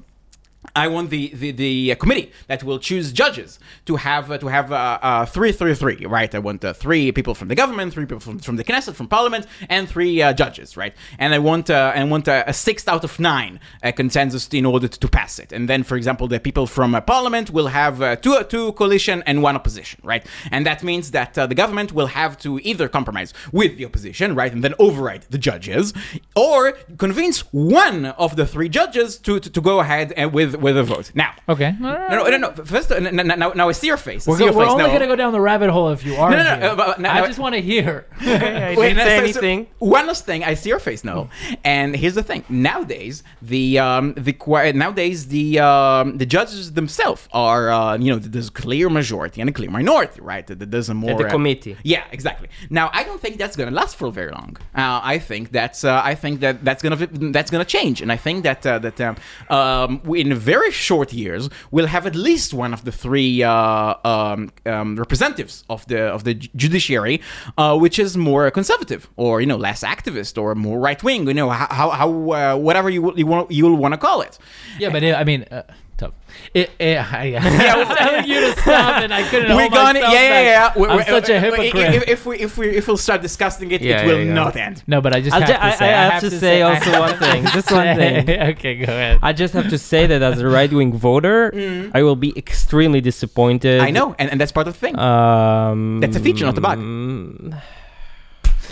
I 0.77 0.89
want 0.89 1.11
the, 1.11 1.29
the, 1.35 1.51
the 1.53 1.93
uh, 1.93 1.95
committee 1.97 2.33
that 2.47 2.63
will 2.63 2.79
choose 2.79 3.13
judges 3.13 3.59
to 3.87 3.97
have 3.97 4.31
uh, 4.31 4.39
to 4.39 4.47
have 4.49 4.71
uh, 4.71 4.99
uh, 5.03 5.27
three 5.27 5.53
three 5.53 5.75
three 5.75 6.05
right. 6.07 6.33
I 6.35 6.39
want 6.39 6.65
uh, 6.65 6.75
three 6.75 7.11
people 7.13 7.35
from 7.35 7.49
the 7.49 7.55
government, 7.55 7.93
three 7.95 8.05
people 8.05 8.21
from, 8.21 8.39
from 8.39 8.57
the 8.57 8.65
Knesset, 8.65 8.95
from 8.95 9.09
Parliament, 9.09 9.47
and 9.69 9.89
three 9.89 10.21
uh, 10.21 10.33
judges, 10.33 10.77
right? 10.77 10.95
And 11.19 11.35
I 11.35 11.39
want 11.39 11.71
uh, 11.71 11.93
and 11.95 12.11
want 12.11 12.29
uh, 12.29 12.45
a 12.47 12.53
sixth 12.53 12.89
out 12.89 13.05
of 13.05 13.19
nine 13.19 13.59
uh, 13.83 13.93
consensus 13.93 14.49
in 14.49 14.67
order 14.67 14.87
to, 14.87 15.01
to 15.01 15.09
pass 15.09 15.39
it. 15.39 15.51
And 15.51 15.69
then, 15.69 15.83
for 15.83 15.97
example, 15.97 16.29
the 16.29 16.39
people 16.39 16.67
from 16.67 16.95
uh, 16.95 17.01
Parliament 17.01 17.51
will 17.51 17.69
have 17.69 18.21
two 18.21 18.43
two 18.45 18.73
coalition 18.73 19.23
and 19.27 19.43
one 19.43 19.57
opposition, 19.57 20.01
right? 20.05 20.25
And 20.51 20.67
that 20.67 20.83
means 20.83 21.11
that 21.13 21.35
the 21.35 21.55
government 21.55 21.93
will 21.93 22.09
have 22.09 22.39
to 22.39 22.61
either 22.63 22.87
compromise 22.89 23.33
with 23.51 23.79
the 23.79 23.87
opposition, 23.87 24.35
right, 24.35 24.53
and 24.53 24.63
then 24.63 24.75
override 24.79 25.23
the 25.31 25.39
judges, 25.39 25.95
or 26.37 26.73
convince 26.99 27.41
one 27.53 28.07
of 28.07 28.37
the 28.37 28.47
three 28.47 28.69
judges 28.69 29.19
to 29.19 29.41
to, 29.41 29.51
to 29.51 29.61
go 29.61 29.81
ahead 29.81 30.13
and 30.13 30.33
with 30.33 30.50
with 30.57 30.77
a 30.77 30.83
vote. 30.83 31.11
Now, 31.15 31.33
Okay. 31.49 31.75
no, 31.81 32.09
no, 32.09 32.25
no, 32.29 32.37
no. 32.37 32.51
First, 32.65 32.91
uh, 32.93 32.97
n- 32.97 33.19
n- 33.21 33.27
now, 33.39 33.51
now 33.53 33.69
I 33.69 33.73
see 33.73 33.87
your 33.87 33.97
face. 33.97 34.27
I 34.27 34.31
We're, 34.31 34.39
see 34.39 34.45
your 34.45 34.53
we're 34.53 34.65
face. 34.65 34.73
only 34.73 34.85
no. 34.85 34.89
going 34.89 35.01
to 35.01 35.07
go 35.07 35.17
down 35.17 35.33
the 35.33 35.41
rabbit 35.41 35.71
hole 35.71 35.91
if 35.91 36.05
you 36.05 36.15
are. 36.17 36.31
no, 36.31 36.37
no, 36.43 36.51
uh, 36.73 36.75
but 36.77 37.01
now- 37.01 37.13
I 37.13 37.21
now- 37.21 37.27
just 37.27 37.39
want 37.39 37.55
to 37.55 37.61
hear. 37.61 38.07
I 38.21 38.75
Wait, 38.77 38.95
didn't 38.95 38.99
say 39.07 39.17
so- 39.17 39.17
so 39.17 39.23
anything. 39.41 39.67
one 39.79 40.07
last 40.07 40.27
thing, 40.27 40.45
I 40.45 40.55
see 40.55 40.69
your 40.71 40.79
face 40.79 41.05
now, 41.05 41.29
and 41.65 41.95
here's 41.97 42.15
the 42.15 42.23
thing: 42.23 42.45
nowadays, 42.49 43.23
the 43.43 43.79
um, 43.79 44.15
the 44.15 44.33
qui- 44.33 44.73
nowadays 44.73 45.29
the 45.29 45.59
um, 45.61 46.19
the 46.19 46.27
judges 46.27 46.73
themselves 46.73 47.29
are 47.33 47.71
uh, 47.71 47.97
you 47.99 48.11
know 48.13 48.19
there's 48.19 48.49
a 48.49 48.53
clear 48.53 48.89
majority 48.89 49.41
and 49.41 49.49
a 49.51 49.53
clear 49.53 49.71
minority, 49.71 50.21
right? 50.21 50.47
There- 50.47 50.57
There's 50.75 50.89
a 50.89 50.95
more 50.95 51.17
the 51.19 51.27
uh, 51.27 51.31
committee. 51.31 51.77
yeah, 51.83 52.05
exactly. 52.13 52.49
Now, 52.71 52.91
I 52.93 53.03
don't 53.05 53.21
think 53.21 53.35
that's 53.39 53.57
gonna 53.57 53.71
last 53.83 53.97
for 53.97 54.11
very 54.21 54.33
long. 54.33 54.57
Uh, 54.75 55.01
I 55.15 55.19
think 55.19 55.53
that's 55.53 55.85
uh, 55.85 56.01
I 56.13 56.15
think 56.23 56.41
that 56.45 56.65
that's 56.65 56.83
gonna 56.85 56.97
that's 57.37 57.51
gonna 57.51 57.65
change, 57.79 57.97
and 58.03 58.11
I 58.13 58.17
think 58.17 58.37
that 58.49 58.61
uh, 58.67 58.79
that 58.87 59.01
um, 59.01 59.17
um, 59.49 60.15
in 60.15 60.35
very 60.41 60.71
short 60.71 61.13
years 61.13 61.49
we'll 61.71 61.87
have 61.87 62.07
at 62.07 62.15
least 62.15 62.55
one 62.55 62.73
of 62.73 62.85
the 62.85 62.93
three 62.93 63.43
uh, 63.43 63.95
um, 64.05 64.51
um, 64.67 64.97
representatives 64.97 65.65
of 65.69 65.87
the 65.87 66.01
of 66.17 66.25
the 66.25 66.35
judiciary, 66.35 67.21
uh, 67.59 67.77
which 67.79 67.99
is 67.99 68.17
more 68.17 68.51
conservative 68.51 69.09
or 69.17 69.41
you 69.41 69.47
know 69.47 69.57
less 69.57 69.83
activist 69.83 70.41
or 70.41 70.55
more 70.55 70.79
right 70.79 71.03
wing. 71.03 71.27
You 71.29 71.35
know 71.35 71.51
how 71.51 71.91
how, 71.91 72.09
uh, 72.33 72.57
whatever 72.57 72.91
you 72.91 73.15
you 73.17 73.27
want 73.27 73.51
you'll 73.51 73.77
want 73.77 73.95
to 73.95 73.99
call 73.99 74.21
it. 74.23 74.39
yeah, 74.79 74.91
but 74.91 75.03
I 75.05 75.25
mean, 75.25 75.45
uh, 75.51 75.63
tough. 76.01 76.15
It, 76.55 76.71
it, 76.79 76.97
I, 76.99 77.35
I 77.75 77.77
was 77.79 77.89
telling 77.97 78.25
you 78.31 78.39
to 78.41 78.53
stop, 78.61 79.03
and 79.03 79.13
I 79.13 79.23
couldn't. 79.29 79.55
We're 79.57 79.69
gonna 79.69 79.99
yeah 80.01 80.07
myself 80.09 80.15
yeah 80.15 80.41
yeah. 80.43 80.69
back. 80.69 80.77
We- 80.77 80.89
I'm 80.89 80.97
we- 80.99 81.05
such 81.05 81.29
a 81.29 81.39
hypocrite. 81.41 81.95
If, 81.99 82.09
if 82.09 82.27
we 82.27 82.39
if 82.39 82.59
we 82.59 82.69
if 82.81 82.89
we'll 82.89 82.97
start 83.09 83.21
discussing 83.23 83.71
it, 83.71 83.81
Yeah, 83.83 84.03
it 84.03 84.07
will 84.07 84.19
yeah, 84.19 84.25
yeah. 84.25 84.43
not 84.43 84.57
end. 84.57 84.83
no, 84.87 85.01
but 85.01 85.15
I 85.17 85.21
just 85.21 85.35
I'll 85.35 85.41
have 85.43 85.49
ju- 85.51 85.55
to 85.55 85.65
I- 85.65 85.71
say. 85.83 85.93
I 85.93 86.05
have 86.11 86.21
to 86.23 86.31
say 86.31 86.63
also 86.63 86.91
one 87.01 87.17
thing, 87.25 87.45
just 87.59 87.71
one 87.71 87.97
thing. 87.97 88.31
okay, 88.53 88.75
go 88.77 88.85
ahead. 88.85 89.19
I 89.23 89.33
just 89.33 89.53
have 89.55 89.69
to 89.71 89.79
say 89.79 90.07
that 90.07 90.23
as 90.23 90.41
a 90.41 90.49
right 90.49 90.73
wing 90.73 90.93
voter, 90.93 91.53
I 91.95 92.03
will 92.03 92.17
be 92.17 92.33
extremely 92.37 93.01
disappointed. 93.01 93.81
Mm. 93.81 93.85
I 93.89 93.91
know, 93.91 94.15
and, 94.19 94.31
and 94.31 94.41
that's 94.41 94.53
part 94.53 94.67
of 94.69 94.75
the 94.75 94.81
thing. 94.81 94.99
Um, 94.99 96.01
That's 96.01 96.17
a 96.17 96.21
feature, 96.21 96.45
not 96.47 96.57
a 96.59 96.61
bug. 96.61 96.79
mm, 96.79 97.61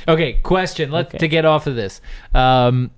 Okay, 0.06 0.34
question. 0.42 0.90
Let's 0.90 1.08
Okay. 1.08 1.18
to 1.18 1.28
get 1.28 1.44
off 1.44 1.66
of 1.66 1.74
this. 1.76 2.00
Um, 2.34 2.90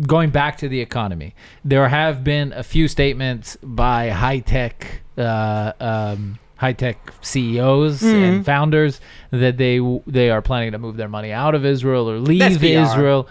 going 0.00 0.30
back 0.30 0.58
to 0.58 0.68
the 0.68 0.80
economy, 0.80 1.34
there 1.64 1.88
have 1.88 2.24
been 2.24 2.52
a 2.52 2.62
few 2.62 2.88
statements 2.88 3.56
by 3.62 4.08
high 4.10 4.40
tech, 4.40 5.02
uh, 5.16 5.72
um, 5.80 6.38
high 6.56 6.72
tech 6.72 7.12
CEOs 7.22 8.00
Mm-hmm. 8.02 8.16
and 8.22 8.44
founders 8.46 9.00
that 9.30 9.56
they 9.56 9.80
they 10.06 10.30
are 10.30 10.42
planning 10.42 10.72
to 10.72 10.78
move 10.78 10.96
their 10.96 11.08
money 11.08 11.32
out 11.32 11.54
of 11.54 11.64
Israel 11.64 12.10
or 12.10 12.18
leave 12.18 12.40
That's 12.40 12.62
Israel. 12.62 13.28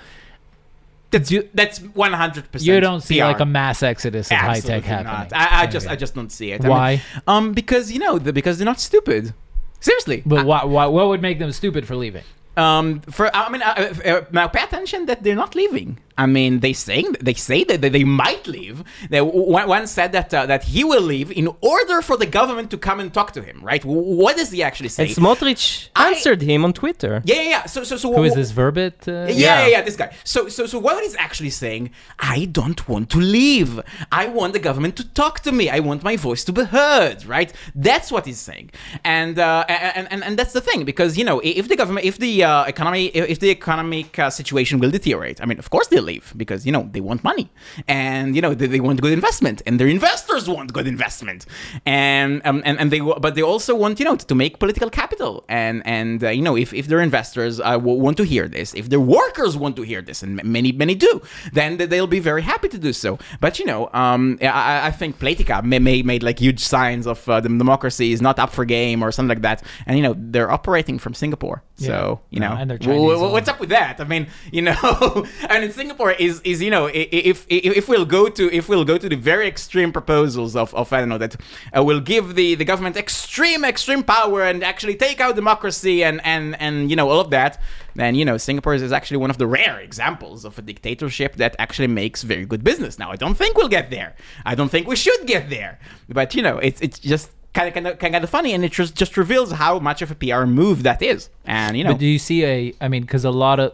That's 1.11 1.31
that's 1.53 1.77
one 1.79 2.13
hundred 2.13 2.51
percent. 2.51 2.65
You 2.67 2.79
don't 2.79 3.01
see 3.01 3.23
like 3.23 3.39
a 3.39 3.45
mass 3.45 3.83
exodus 3.83 4.31
of 4.31 4.37
high 4.37 4.59
tech 4.59 4.83
happening. 4.83 5.13
not. 5.13 5.33
I, 5.33 5.63
I 5.63 5.67
just 5.67 5.87
I 5.87 5.95
just 5.95 6.15
don't 6.15 6.31
see 6.31 6.51
it. 6.51 6.65
I 6.65 6.69
Why? 6.69 6.91
mean, 6.91 7.01
um, 7.27 7.51
because 7.53 7.91
you 7.91 7.99
know, 7.99 8.17
the, 8.17 8.33
because 8.33 8.57
they're 8.57 8.65
not 8.65 8.79
stupid. 8.79 9.33
Seriously. 9.79 10.23
But 10.25 10.45
why, 10.45 10.63
why, 10.63 10.85
what 10.87 11.09
would 11.09 11.21
make 11.21 11.39
them 11.39 11.51
stupid 11.51 11.85
for 11.85 11.95
leaving? 11.95 12.23
Um, 12.55 13.01
for 13.01 13.29
I 13.35 13.49
mean, 13.49 13.61
uh, 13.61 13.91
uh, 14.05 14.09
uh, 14.09 14.25
now 14.31 14.47
pay 14.47 14.63
attention 14.63 15.05
that 15.07 15.23
they're 15.23 15.35
not 15.35 15.55
leaving. 15.55 15.99
I 16.17 16.25
mean, 16.27 16.59
they 16.59 16.73
saying 16.73 17.15
they 17.21 17.33
say 17.33 17.63
that 17.63 17.81
they, 17.81 17.89
they 17.89 18.03
might 18.03 18.45
leave. 18.47 18.83
They, 19.09 19.21
one, 19.21 19.67
one 19.67 19.87
said 19.87 20.11
that 20.11 20.33
uh, 20.33 20.45
that 20.45 20.63
he 20.63 20.83
will 20.83 21.01
leave 21.01 21.31
in 21.31 21.47
order 21.61 22.01
for 22.01 22.17
the 22.17 22.25
government 22.27 22.69
to 22.71 22.77
come 22.77 22.99
and 22.99 23.13
talk 23.13 23.31
to 23.33 23.41
him. 23.41 23.57
Right? 23.63 23.81
W- 23.81 24.17
What 24.23 24.37
does 24.37 24.51
he 24.51 24.61
actually 24.63 24.89
say? 24.89 25.05
And 25.07 25.15
Smotrich 25.15 25.89
I- 25.95 26.09
answered 26.09 26.41
him 26.41 26.63
on 26.65 26.73
Twitter. 26.73 27.21
yeah, 27.25 27.35
yeah, 27.35 27.49
yeah. 27.55 27.65
So, 27.65 27.83
so, 27.83 27.97
so 27.97 28.13
Who 28.13 28.23
is 28.23 28.33
wh- 28.33 28.37
this 28.37 28.51
Verbit? 28.51 29.07
Uh, 29.07 29.11
Yeah, 29.31 29.61
yeah, 29.61 29.67
yeah, 29.67 29.81
this 29.81 29.95
guy. 29.95 30.09
So, 30.23 30.47
so, 30.49 30.65
so, 30.67 30.77
what 30.79 31.01
he's 31.03 31.15
actually 31.15 31.49
saying? 31.49 31.89
I 32.19 32.45
don't 32.45 32.81
want 32.87 33.09
to 33.11 33.19
leave. 33.19 33.79
I 34.11 34.27
want 34.27 34.53
the 34.53 34.59
government 34.69 34.95
to 34.97 35.03
talk 35.21 35.39
to 35.41 35.51
me. 35.51 35.69
I 35.69 35.79
want 35.79 36.03
my 36.03 36.15
voice 36.15 36.43
to 36.45 36.51
be 36.53 36.63
heard. 36.63 37.25
Right? 37.25 37.51
That's 37.75 38.11
what 38.11 38.25
he's 38.25 38.39
saying. 38.39 38.69
And 39.03 39.39
uh, 39.39 39.65
and, 39.67 40.07
and 40.13 40.23
and 40.23 40.33
that's 40.39 40.53
the 40.53 40.61
thing 40.61 40.85
because 40.85 41.17
you 41.17 41.25
know 41.29 41.37
if 41.43 41.67
the 41.67 41.75
government, 41.75 42.05
if 42.05 42.17
the 42.19 42.33
uh, 42.43 42.63
economy, 42.73 43.05
if 43.19 43.23
if 43.33 43.39
the 43.39 43.49
economic 43.59 44.19
uh, 44.19 44.29
situation 44.29 44.79
will 44.81 44.91
deteriorate, 44.91 45.37
I 45.41 45.45
mean, 45.45 45.59
of 45.59 45.69
course 45.69 45.87
they'll 45.87 46.02
leave 46.03 46.33
because 46.35 46.65
you 46.65 46.71
know 46.71 46.89
they 46.91 47.01
want 47.01 47.23
money. 47.23 47.49
And 47.87 48.35
you 48.35 48.41
know 48.41 48.53
they, 48.53 48.67
they 48.67 48.79
want 48.79 49.01
good 49.01 49.13
investment 49.13 49.61
and 49.65 49.79
their 49.79 49.87
investors 49.87 50.49
want 50.49 50.73
good 50.73 50.87
investment. 50.87 51.45
And 51.85 52.41
um, 52.45 52.61
and 52.65 52.79
and 52.79 52.91
they 52.91 52.99
but 52.99 53.35
they 53.35 53.41
also 53.41 53.75
want 53.75 53.99
you 53.99 54.05
know 54.05 54.15
to, 54.15 54.35
make 54.35 54.59
political 54.59 54.89
capital. 54.89 55.45
And 55.47 55.81
and 55.85 56.23
uh, 56.23 56.29
you 56.29 56.41
know 56.41 56.55
if, 56.57 56.73
if 56.73 56.87
their 56.87 57.01
investors 57.01 57.59
uh, 57.59 57.79
want 57.81 58.17
to 58.17 58.23
hear 58.23 58.47
this 58.47 58.73
if 58.73 58.89
their 58.89 58.99
workers 58.99 59.55
want 59.55 59.75
to 59.75 59.83
hear 59.83 60.01
this 60.01 60.23
and 60.23 60.43
many 60.43 60.71
many 60.71 60.95
do 60.95 61.21
then 61.51 61.77
they'll 61.77 62.07
be 62.07 62.19
very 62.19 62.41
happy 62.41 62.67
to 62.69 62.77
do 62.77 62.93
so. 62.93 63.19
But 63.39 63.59
you 63.59 63.65
know 63.65 63.89
um 63.93 64.37
I, 64.41 64.87
I 64.87 64.91
think 64.91 65.19
Politica 65.19 65.63
may, 65.63 65.79
may 65.79 66.01
made 66.01 66.23
like 66.23 66.39
huge 66.39 66.59
signs 66.59 67.05
of 67.07 67.27
uh, 67.29 67.39
the 67.39 67.49
democracy 67.49 68.11
is 68.11 68.21
not 68.21 68.39
up 68.39 68.51
for 68.51 68.65
game 68.65 69.03
or 69.03 69.11
something 69.11 69.29
like 69.35 69.41
that. 69.43 69.63
And 69.85 69.97
you 69.97 70.03
know 70.03 70.15
they're 70.17 70.51
operating 70.51 70.97
from 70.99 71.13
Singapore 71.13 71.63
so 71.75 72.21
you 72.29 72.39
know. 72.39 72.55
and 72.57 72.69
they're 72.69 72.77
w- 72.77 73.09
w- 73.09 73.31
what's 73.31 73.49
up 73.49 73.59
with 73.59 73.69
that? 73.69 73.99
I 73.99 74.03
mean 74.03 74.27
you 74.51 74.61
know 74.61 75.25
and 75.49 75.63
in 75.63 75.71
Singapore 75.71 76.11
is 76.11 76.39
is 76.41 76.61
you 76.61 76.69
know 76.69 76.85
if 76.87 77.45
if, 77.49 77.75
if 77.81 77.89
we'll 77.89 78.05
go 78.05 78.29
to 78.29 78.51
if 78.51 78.69
we'll 78.69 78.85
go 78.85 78.97
to 78.97 79.09
the 79.09 79.15
very 79.15 79.47
extreme 79.47 79.91
proposals 79.91 80.55
of, 80.55 80.73
of 80.75 80.93
I 80.93 80.99
don't 80.99 81.09
know 81.09 81.17
that 81.17 81.35
uh, 81.75 81.83
will 81.83 81.99
give 81.99 82.35
the, 82.35 82.55
the 82.55 82.65
government 82.65 82.95
extreme 82.95 83.65
extreme 83.65 84.03
power 84.03 84.43
and 84.43 84.63
actually 84.63 84.95
take 84.95 85.19
out 85.19 85.35
democracy 85.35 86.03
and 86.03 86.21
and 86.23 86.55
and 86.59 86.89
you 86.89 86.95
know 86.95 87.09
all 87.09 87.19
of 87.19 87.31
that 87.31 87.59
then 87.95 88.15
you 88.15 88.25
know 88.25 88.37
Singapore 88.37 88.73
is 88.75 88.91
actually 88.91 89.17
one 89.17 89.29
of 89.29 89.37
the 89.37 89.47
rare 89.47 89.79
examples 89.79 90.45
of 90.45 90.57
a 90.57 90.61
dictatorship 90.61 91.35
that 91.37 91.55
actually 91.59 91.87
makes 91.87 92.23
very 92.23 92.45
good 92.45 92.63
business. 92.63 92.97
Now 92.99 93.11
I 93.11 93.15
don't 93.15 93.35
think 93.35 93.57
we'll 93.57 93.69
get 93.69 93.89
there. 93.89 94.15
I 94.45 94.55
don't 94.55 94.69
think 94.69 94.87
we 94.87 94.95
should 94.95 95.25
get 95.25 95.49
there. 95.49 95.79
But 96.09 96.35
you 96.35 96.41
know 96.41 96.57
it's 96.57 96.81
it's 96.81 96.99
just 96.99 97.31
kind 97.53 97.67
of 97.67 97.73
kind 97.73 97.87
of 97.87 97.99
kind 97.99 98.15
of 98.15 98.29
funny 98.29 98.53
and 98.53 98.65
it 98.65 98.71
just 98.71 98.95
just 98.95 99.15
reveals 99.17 99.51
how 99.51 99.79
much 99.79 100.01
of 100.01 100.09
a 100.11 100.15
PR 100.15 100.45
move 100.45 100.83
that 100.83 101.01
is 101.01 101.29
and 101.45 101.77
you 101.77 101.83
know 101.83 101.91
But 101.91 101.99
do 101.99 102.07
you 102.07 102.19
see 102.19 102.43
a? 102.45 102.73
I 102.81 102.87
mean, 102.87 103.03
because 103.03 103.25
a 103.25 103.31
lot 103.31 103.59
of 103.59 103.73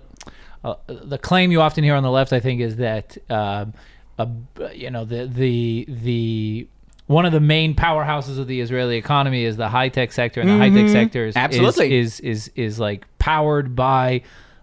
uh, 0.63 0.75
the 0.87 1.17
claim 1.17 1.51
you 1.51 1.61
often 1.61 1.83
hear 1.85 1.95
on 1.95 2.03
the 2.03 2.11
left, 2.11 2.33
I 2.33 2.41
think, 2.41 2.59
is 2.59 2.75
that 2.77 3.17
a, 3.29 3.67
you 4.73 4.89
know 4.91 5.05
the 5.05 5.25
the 5.25 5.85
the 5.87 6.67
one 7.07 7.25
of 7.25 7.31
the 7.31 7.39
main 7.39 7.73
powerhouses 7.75 8.37
of 8.37 8.47
the 8.47 8.59
Israeli 8.61 8.97
economy 8.97 9.43
is 9.43 9.55
the 9.57 9.69
high 9.69 9.89
tech 9.89 10.11
sector, 10.11 10.41
and 10.41 10.49
the 10.49 10.57
high 10.57 10.69
tech 10.69 10.89
sector 10.89 11.25
is, 11.25 11.35
Mm-hmm. 11.35 11.45
Absolutely. 11.45 11.97
is, 11.97 12.19
is 12.19 12.49
is 12.49 12.51
is 12.55 12.79
like 12.79 13.05
powered 13.17 13.75
by 13.75 14.21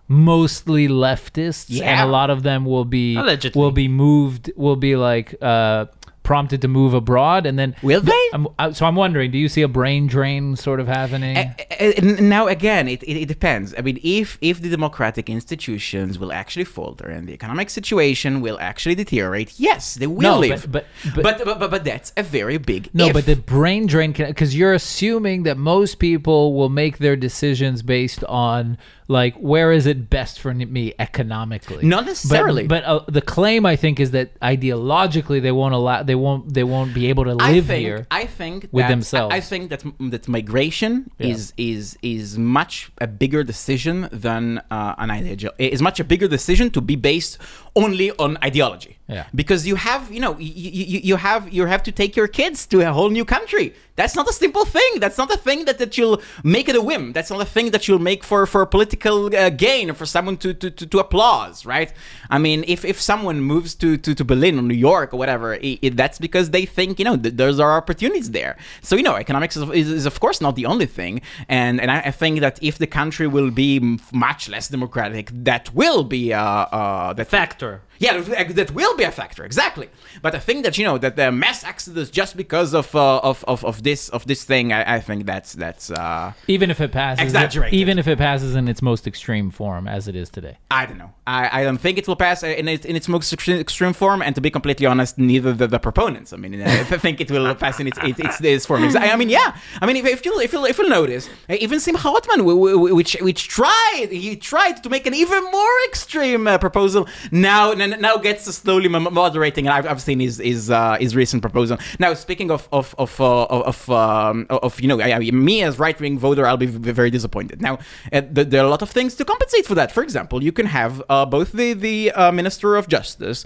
mostly 0.08 0.86
leftists, 0.88 1.66
Yeah. 1.68 1.86
and 2.00 2.08
a 2.08 2.12
lot 2.12 2.30
of 2.30 2.42
them 2.42 2.64
will 2.64 2.84
be 2.84 3.16
Allegedly. 3.16 3.60
will 3.60 3.72
be 3.72 3.88
moved, 3.88 4.52
will 4.56 4.76
be 4.76 4.94
like. 4.96 5.34
Uh, 5.42 5.86
prompted 6.26 6.60
to 6.60 6.68
move 6.68 6.92
abroad 6.92 7.46
and 7.46 7.56
then 7.60 7.70
Will 7.82 8.00
they? 8.00 8.24
I'm, 8.34 8.48
so 8.74 8.84
i'm 8.88 8.96
wondering 8.96 9.30
do 9.30 9.38
you 9.38 9.48
see 9.48 9.62
a 9.62 9.68
brain 9.68 10.02
drain 10.08 10.56
sort 10.56 10.80
of 10.80 10.88
happening 10.88 11.36
Uh, 11.36 11.52
uh, 11.80 11.92
now 12.36 12.44
again 12.48 12.88
it, 12.88 13.00
it, 13.04 13.16
it 13.22 13.28
depends 13.28 13.66
i 13.78 13.80
mean 13.80 13.98
if 14.02 14.36
if 14.40 14.60
the 14.60 14.68
democratic 14.68 15.30
institutions 15.30 16.18
will 16.18 16.32
actually 16.32 16.64
falter 16.64 17.06
and 17.14 17.28
the 17.28 17.32
economic 17.32 17.70
situation 17.70 18.40
will 18.40 18.58
actually 18.60 18.96
deteriorate 18.96 19.50
yes 19.68 19.94
they 19.94 20.08
will 20.08 20.20
No, 20.32 20.38
leave 20.40 20.62
but- 20.72 20.86
but- 21.14 21.22
but, 21.22 21.44
but, 21.44 21.58
but, 21.60 21.70
but 21.70 21.84
that's 21.84 22.12
a 22.16 22.24
very 22.38 22.58
big 22.58 22.82
No, 22.92 23.06
if. 23.06 23.12
but 23.12 23.26
the 23.26 23.36
brain 23.36 23.86
drain 23.86 24.12
can 24.12 24.26
because 24.26 24.56
you're 24.58 24.72
assuming 24.74 25.44
that 25.44 25.56
most 25.74 25.92
people 26.00 26.54
will 26.58 26.68
make 26.82 26.98
their 26.98 27.14
decisions 27.28 27.82
based 27.82 28.24
on 28.24 28.76
like 29.08 29.34
where 29.36 29.70
is 29.72 29.86
it 29.86 30.10
best 30.10 30.40
for 30.40 30.52
me 30.52 30.92
economically. 30.98 31.84
Not 31.86 32.06
necessarily. 32.06 32.66
But, 32.66 32.84
uh, 32.84 33.00
the 33.06 33.22
claim 33.22 33.64
I 33.64 33.76
think 33.76 34.00
is 34.00 34.10
that 34.10 34.38
ideologically 34.40 35.40
they 35.40 35.52
won't 35.52 35.74
allow 35.74 36.02
they 36.02 36.14
won't 36.14 36.52
they 36.52 36.64
won't 36.64 36.92
be 36.94 37.08
able 37.08 37.24
to 37.24 37.36
I 37.38 37.52
live 37.52 37.66
think, 37.66 37.80
here. 37.86 38.06
I 38.10 38.24
think 38.26 38.68
with 38.72 38.84
that- 38.84 38.88
themselves. 38.90 39.32
I, 39.32 39.38
I 39.38 39.40
think 39.40 39.70
that 39.70 39.82
that 40.12 40.28
migration 40.28 41.10
Yeah. 41.18 41.28
is 41.32 41.52
is 41.56 41.96
is 42.02 42.38
much 42.38 42.90
a 43.00 43.06
bigger 43.06 43.42
decision 43.44 44.08
than 44.12 44.44
uh, 44.70 44.94
an 44.98 45.10
ideology. 45.10 45.48
Is 45.58 45.82
much 45.82 46.00
a 46.00 46.04
bigger 46.04 46.28
decision 46.28 46.70
to 46.70 46.80
be 46.80 46.96
based 46.96 47.38
only 47.74 48.10
on 48.24 48.38
ideology. 48.42 48.96
Yeah. 49.08 49.26
Because 49.34 49.66
you 49.68 49.76
have, 49.76 50.10
you 50.10 50.20
know, 50.24 50.36
you, 50.38 50.52
you, 50.92 51.00
you 51.10 51.16
have 51.16 51.42
you 51.52 51.66
have 51.66 51.82
to 51.84 51.92
take 51.92 52.16
your 52.16 52.26
kids 52.40 52.66
to 52.72 52.80
a 52.80 52.92
whole 52.92 53.10
new 53.10 53.24
country. 53.24 53.72
That's 53.96 54.14
not 54.14 54.28
a 54.28 54.32
simple 54.32 54.64
thing. 54.64 55.00
That's 55.00 55.18
not 55.18 55.30
a 55.32 55.38
thing 55.38 55.64
that, 55.64 55.78
that 55.78 55.96
you'll 55.98 56.20
make 56.44 56.68
it 56.68 56.76
a 56.76 56.82
whim. 56.82 57.12
That's 57.12 57.30
not 57.30 57.40
a 57.40 57.44
thing 57.44 57.70
that 57.72 57.88
you'll 57.88 57.98
make 57.98 58.22
for 58.24 58.46
for 58.46 58.64
political 58.66 59.34
uh, 59.34 59.50
gain 59.50 59.90
or 59.90 59.94
for 59.94 60.06
someone 60.06 60.36
to, 60.38 60.54
to, 60.54 60.70
to, 60.70 60.86
to 60.86 60.98
applause, 60.98 61.66
right? 61.66 61.92
I 62.30 62.38
mean, 62.38 62.64
if, 62.68 62.84
if 62.84 63.00
someone 63.00 63.40
moves 63.40 63.74
to, 63.76 63.96
to, 63.96 64.14
to 64.14 64.24
Berlin 64.24 64.58
or 64.58 64.62
New 64.62 64.74
York 64.74 65.12
or 65.12 65.16
whatever, 65.16 65.54
it, 65.54 65.78
it, 65.82 65.96
that's 65.96 66.18
because 66.18 66.50
they 66.50 66.66
think, 66.66 66.98
you 66.98 67.04
know, 67.04 67.16
th- 67.16 67.34
there's 67.36 67.58
are 67.58 67.76
opportunities 67.76 68.30
there. 68.32 68.56
So, 68.82 68.96
you 68.96 69.02
know, 69.02 69.16
economics 69.16 69.56
is, 69.56 69.68
is, 69.70 69.90
is 69.90 70.06
of 70.06 70.20
course 70.20 70.40
not 70.40 70.56
the 70.56 70.66
only 70.66 70.86
thing. 70.86 71.20
And 71.48 71.80
and 71.80 71.90
I, 71.90 71.98
I 72.00 72.10
think 72.10 72.40
that 72.40 72.58
if 72.62 72.76
the 72.78 72.86
country 72.86 73.26
will 73.26 73.50
be 73.50 73.76
m- 73.76 73.98
much 74.12 74.48
less 74.48 74.68
democratic, 74.68 75.30
that 75.32 75.74
will 75.74 76.04
be 76.04 76.32
uh, 76.34 76.40
uh, 76.42 77.12
the 77.14 77.24
Factor. 77.24 77.80
yeah, 77.98 78.20
that 78.20 78.54
that 78.56 78.70
will 78.72 78.94
be 78.96 79.04
a 79.04 79.10
factor, 79.10 79.42
exactly. 79.44 79.88
But 80.20 80.34
I 80.34 80.38
think 80.38 80.64
that 80.64 80.76
you 80.78 80.84
know 80.84 80.98
that 80.98 81.16
the 81.16 81.32
mass 81.32 81.64
exodus 81.64 82.10
just 82.10 82.36
because 82.36 82.74
of 82.74 82.94
uh, 82.94 83.30
of, 83.30 83.44
of 83.48 83.64
of 83.64 83.82
this 83.86 84.08
of 84.10 84.26
this 84.26 84.44
thing, 84.44 84.72
I, 84.72 84.96
I 84.96 85.00
think 85.00 85.24
that's 85.24 85.54
that's 85.54 85.90
uh, 85.90 86.32
Even 86.48 86.70
if 86.70 86.80
it 86.80 86.92
passes, 86.92 87.22
Exaggerated. 87.24 87.72
even 87.78 87.98
if 87.98 88.06
it 88.06 88.18
passes 88.18 88.54
in 88.54 88.68
its 88.68 88.82
most 88.82 89.06
extreme 89.06 89.50
form, 89.50 89.88
as 89.88 90.08
it 90.08 90.14
is 90.16 90.28
today. 90.28 90.58
I 90.70 90.84
don't 90.86 90.98
know. 90.98 91.12
I, 91.26 91.60
I 91.60 91.64
don't 91.64 91.78
think 91.78 91.98
it 91.98 92.06
will 92.06 92.16
pass 92.16 92.42
in 92.42 92.68
its, 92.68 92.84
in 92.86 92.94
its 92.96 93.08
most 93.08 93.32
extreme, 93.32 93.58
extreme 93.58 93.92
form. 93.92 94.22
And 94.22 94.34
to 94.36 94.40
be 94.40 94.50
completely 94.50 94.86
honest, 94.86 95.18
neither 95.18 95.52
the, 95.52 95.66
the 95.66 95.78
proponents. 95.78 96.32
I 96.32 96.36
mean, 96.36 96.62
I 96.62 96.84
think 96.84 97.20
it 97.20 97.30
will 97.30 97.54
pass 97.54 97.80
in 97.80 97.86
its 97.88 97.98
its, 98.02 98.18
its, 98.20 98.40
its 98.40 98.66
form. 98.66 98.84
I 98.84 99.16
mean, 99.16 99.28
yeah. 99.28 99.56
I 99.80 99.86
mean, 99.86 99.96
if, 99.96 100.06
if 100.06 100.24
you 100.24 100.38
if 100.40 100.52
you 100.52 100.64
if 100.66 100.78
you 100.78 100.88
notice, 100.88 101.28
uh, 101.50 101.56
even 101.58 101.80
Simcha 101.80 102.08
wh- 102.10 102.94
which 102.94 103.16
which 103.20 103.48
tried 103.48 104.08
he 104.10 104.36
tried 104.36 104.82
to 104.84 104.88
make 104.88 105.06
an 105.06 105.14
even 105.14 105.42
more 105.50 105.76
extreme 105.88 106.46
uh, 106.46 106.58
proposal, 106.58 107.08
now 107.32 107.72
now 107.72 108.16
gets 108.18 108.44
slowly 108.54 108.88
moderating. 108.88 109.66
And 109.66 109.74
I've, 109.74 109.86
I've 109.86 110.00
seen 110.02 110.20
his 110.20 110.38
his 110.38 110.70
uh, 110.70 110.96
his 111.00 111.16
recent 111.16 111.42
proposal. 111.42 111.78
Now, 111.98 112.14
speaking 112.14 112.50
of 112.50 112.68
of 112.72 112.94
of 112.98 113.20
uh, 113.20 113.44
of 113.46 113.88
um, 113.90 114.46
of 114.50 114.80
you 114.80 114.88
know, 114.88 115.00
I, 115.00 115.12
I- 115.14 115.30
me 115.30 115.62
as 115.62 115.78
right 115.78 115.98
wing 116.00 116.18
voter, 116.18 116.46
I'll 116.46 116.56
be 116.56 116.66
very 116.66 117.10
disappointed. 117.10 117.60
Now, 117.60 117.78
uh, 118.12 118.22
there 118.30 118.62
are 118.62 118.66
a 118.66 118.70
lot 118.70 118.82
of 118.82 118.90
things 118.90 119.14
to 119.16 119.24
compensate 119.24 119.66
for 119.66 119.74
that. 119.74 119.90
For 119.92 120.02
example, 120.02 120.42
you 120.42 120.52
can 120.52 120.66
have 120.66 121.02
uh, 121.16 121.24
both 121.36 121.48
the 121.60 121.68
the 121.88 121.96
uh, 122.12 122.32
minister 122.40 122.68
of 122.80 122.84
justice 122.96 123.38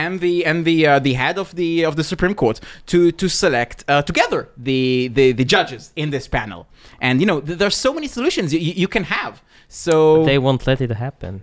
and 0.00 0.12
the 0.20 0.34
and 0.48 0.58
the 0.70 0.78
uh, 0.86 0.98
the 1.08 1.14
head 1.22 1.36
of 1.38 1.48
the 1.60 1.84
of 1.88 1.94
the 1.98 2.04
Supreme 2.12 2.34
Court 2.42 2.56
to 2.90 2.98
to 3.20 3.26
select 3.28 3.78
uh, 3.88 4.02
together 4.10 4.40
the, 4.68 5.08
the 5.18 5.26
the 5.40 5.46
judges 5.54 5.82
in 6.02 6.10
this 6.10 6.26
panel. 6.38 6.60
And 7.06 7.14
you 7.20 7.26
know, 7.30 7.38
th- 7.46 7.58
there's 7.60 7.76
so 7.86 7.90
many 7.98 8.08
solutions 8.18 8.46
you, 8.54 8.60
you 8.68 8.74
you 8.82 8.88
can 8.96 9.04
have. 9.18 9.34
So 9.68 10.24
They 10.24 10.38
won't 10.46 10.62
let 10.70 10.80
it 10.86 10.90
happen. 11.06 11.34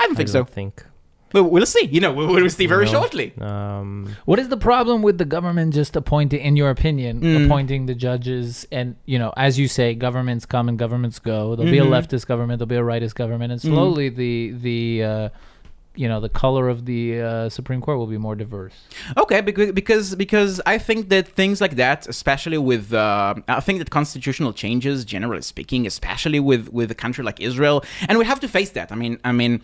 I 0.00 0.02
don't 0.06 0.16
think 0.16 0.28
so. 0.28 0.40
don't 0.40 0.54
think. 0.60 0.74
Well, 1.32 1.44
we'll 1.44 1.66
see. 1.66 1.86
You 1.86 2.00
know, 2.00 2.12
we'll, 2.12 2.28
we'll 2.34 2.50
see 2.50 2.66
very 2.66 2.86
No. 2.86 2.90
shortly. 2.92 3.32
Um, 3.40 4.16
What 4.24 4.38
is 4.38 4.48
the 4.48 4.56
problem 4.56 5.02
with 5.02 5.18
the 5.18 5.24
government 5.24 5.74
just 5.74 5.94
appointing, 5.96 6.40
in 6.40 6.56
your 6.56 6.70
opinion, 6.70 7.20
Mm. 7.20 7.44
appointing 7.44 7.86
the 7.86 7.94
judges? 7.94 8.66
And 8.72 8.96
you 9.06 9.18
know, 9.18 9.32
as 9.36 9.58
you 9.58 9.68
say, 9.68 9.94
governments 9.94 10.44
come 10.46 10.68
and 10.68 10.78
governments 10.78 11.18
go. 11.18 11.54
There'll 11.56 11.70
be 11.70 11.78
a 11.78 11.84
Mhm. 11.84 11.90
leftist 11.96 12.26
government, 12.26 12.58
there'll 12.58 12.76
be 12.78 12.82
a 12.86 12.88
rightist 12.94 13.14
government, 13.14 13.52
and 13.52 13.60
Mhm. 13.60 13.68
slowly 13.70 14.08
the 14.08 14.34
the 14.68 14.80
uh, 15.04 15.28
you 15.96 16.08
know 16.08 16.20
the 16.20 16.28
color 16.28 16.68
of 16.68 16.86
the 16.86 17.20
uh, 17.20 17.48
Supreme 17.48 17.80
Court 17.80 17.98
will 17.98 18.06
be 18.06 18.20
more 18.26 18.36
diverse. 18.36 18.74
Okay, 19.22 19.40
because 19.40 19.72
because 19.72 20.14
because 20.24 20.60
I 20.74 20.78
think 20.78 21.08
that 21.10 21.26
things 21.40 21.60
like 21.60 21.74
that, 21.76 22.06
especially 22.08 22.58
with 22.58 22.92
uh, 22.94 23.34
I 23.48 23.60
think 23.66 23.78
that 23.80 23.90
constitutional 23.90 24.52
changes, 24.52 25.04
generally 25.04 25.42
speaking, 25.42 25.86
especially 25.86 26.40
with 26.50 26.64
with 26.78 26.90
a 26.90 26.94
country 27.04 27.22
like 27.24 27.38
Israel, 27.40 27.78
and 28.08 28.18
we 28.20 28.24
have 28.24 28.40
to 28.40 28.48
face 28.48 28.70
that. 28.78 28.90
I 28.92 28.96
mean, 29.02 29.18
I 29.24 29.32
mean. 29.32 29.54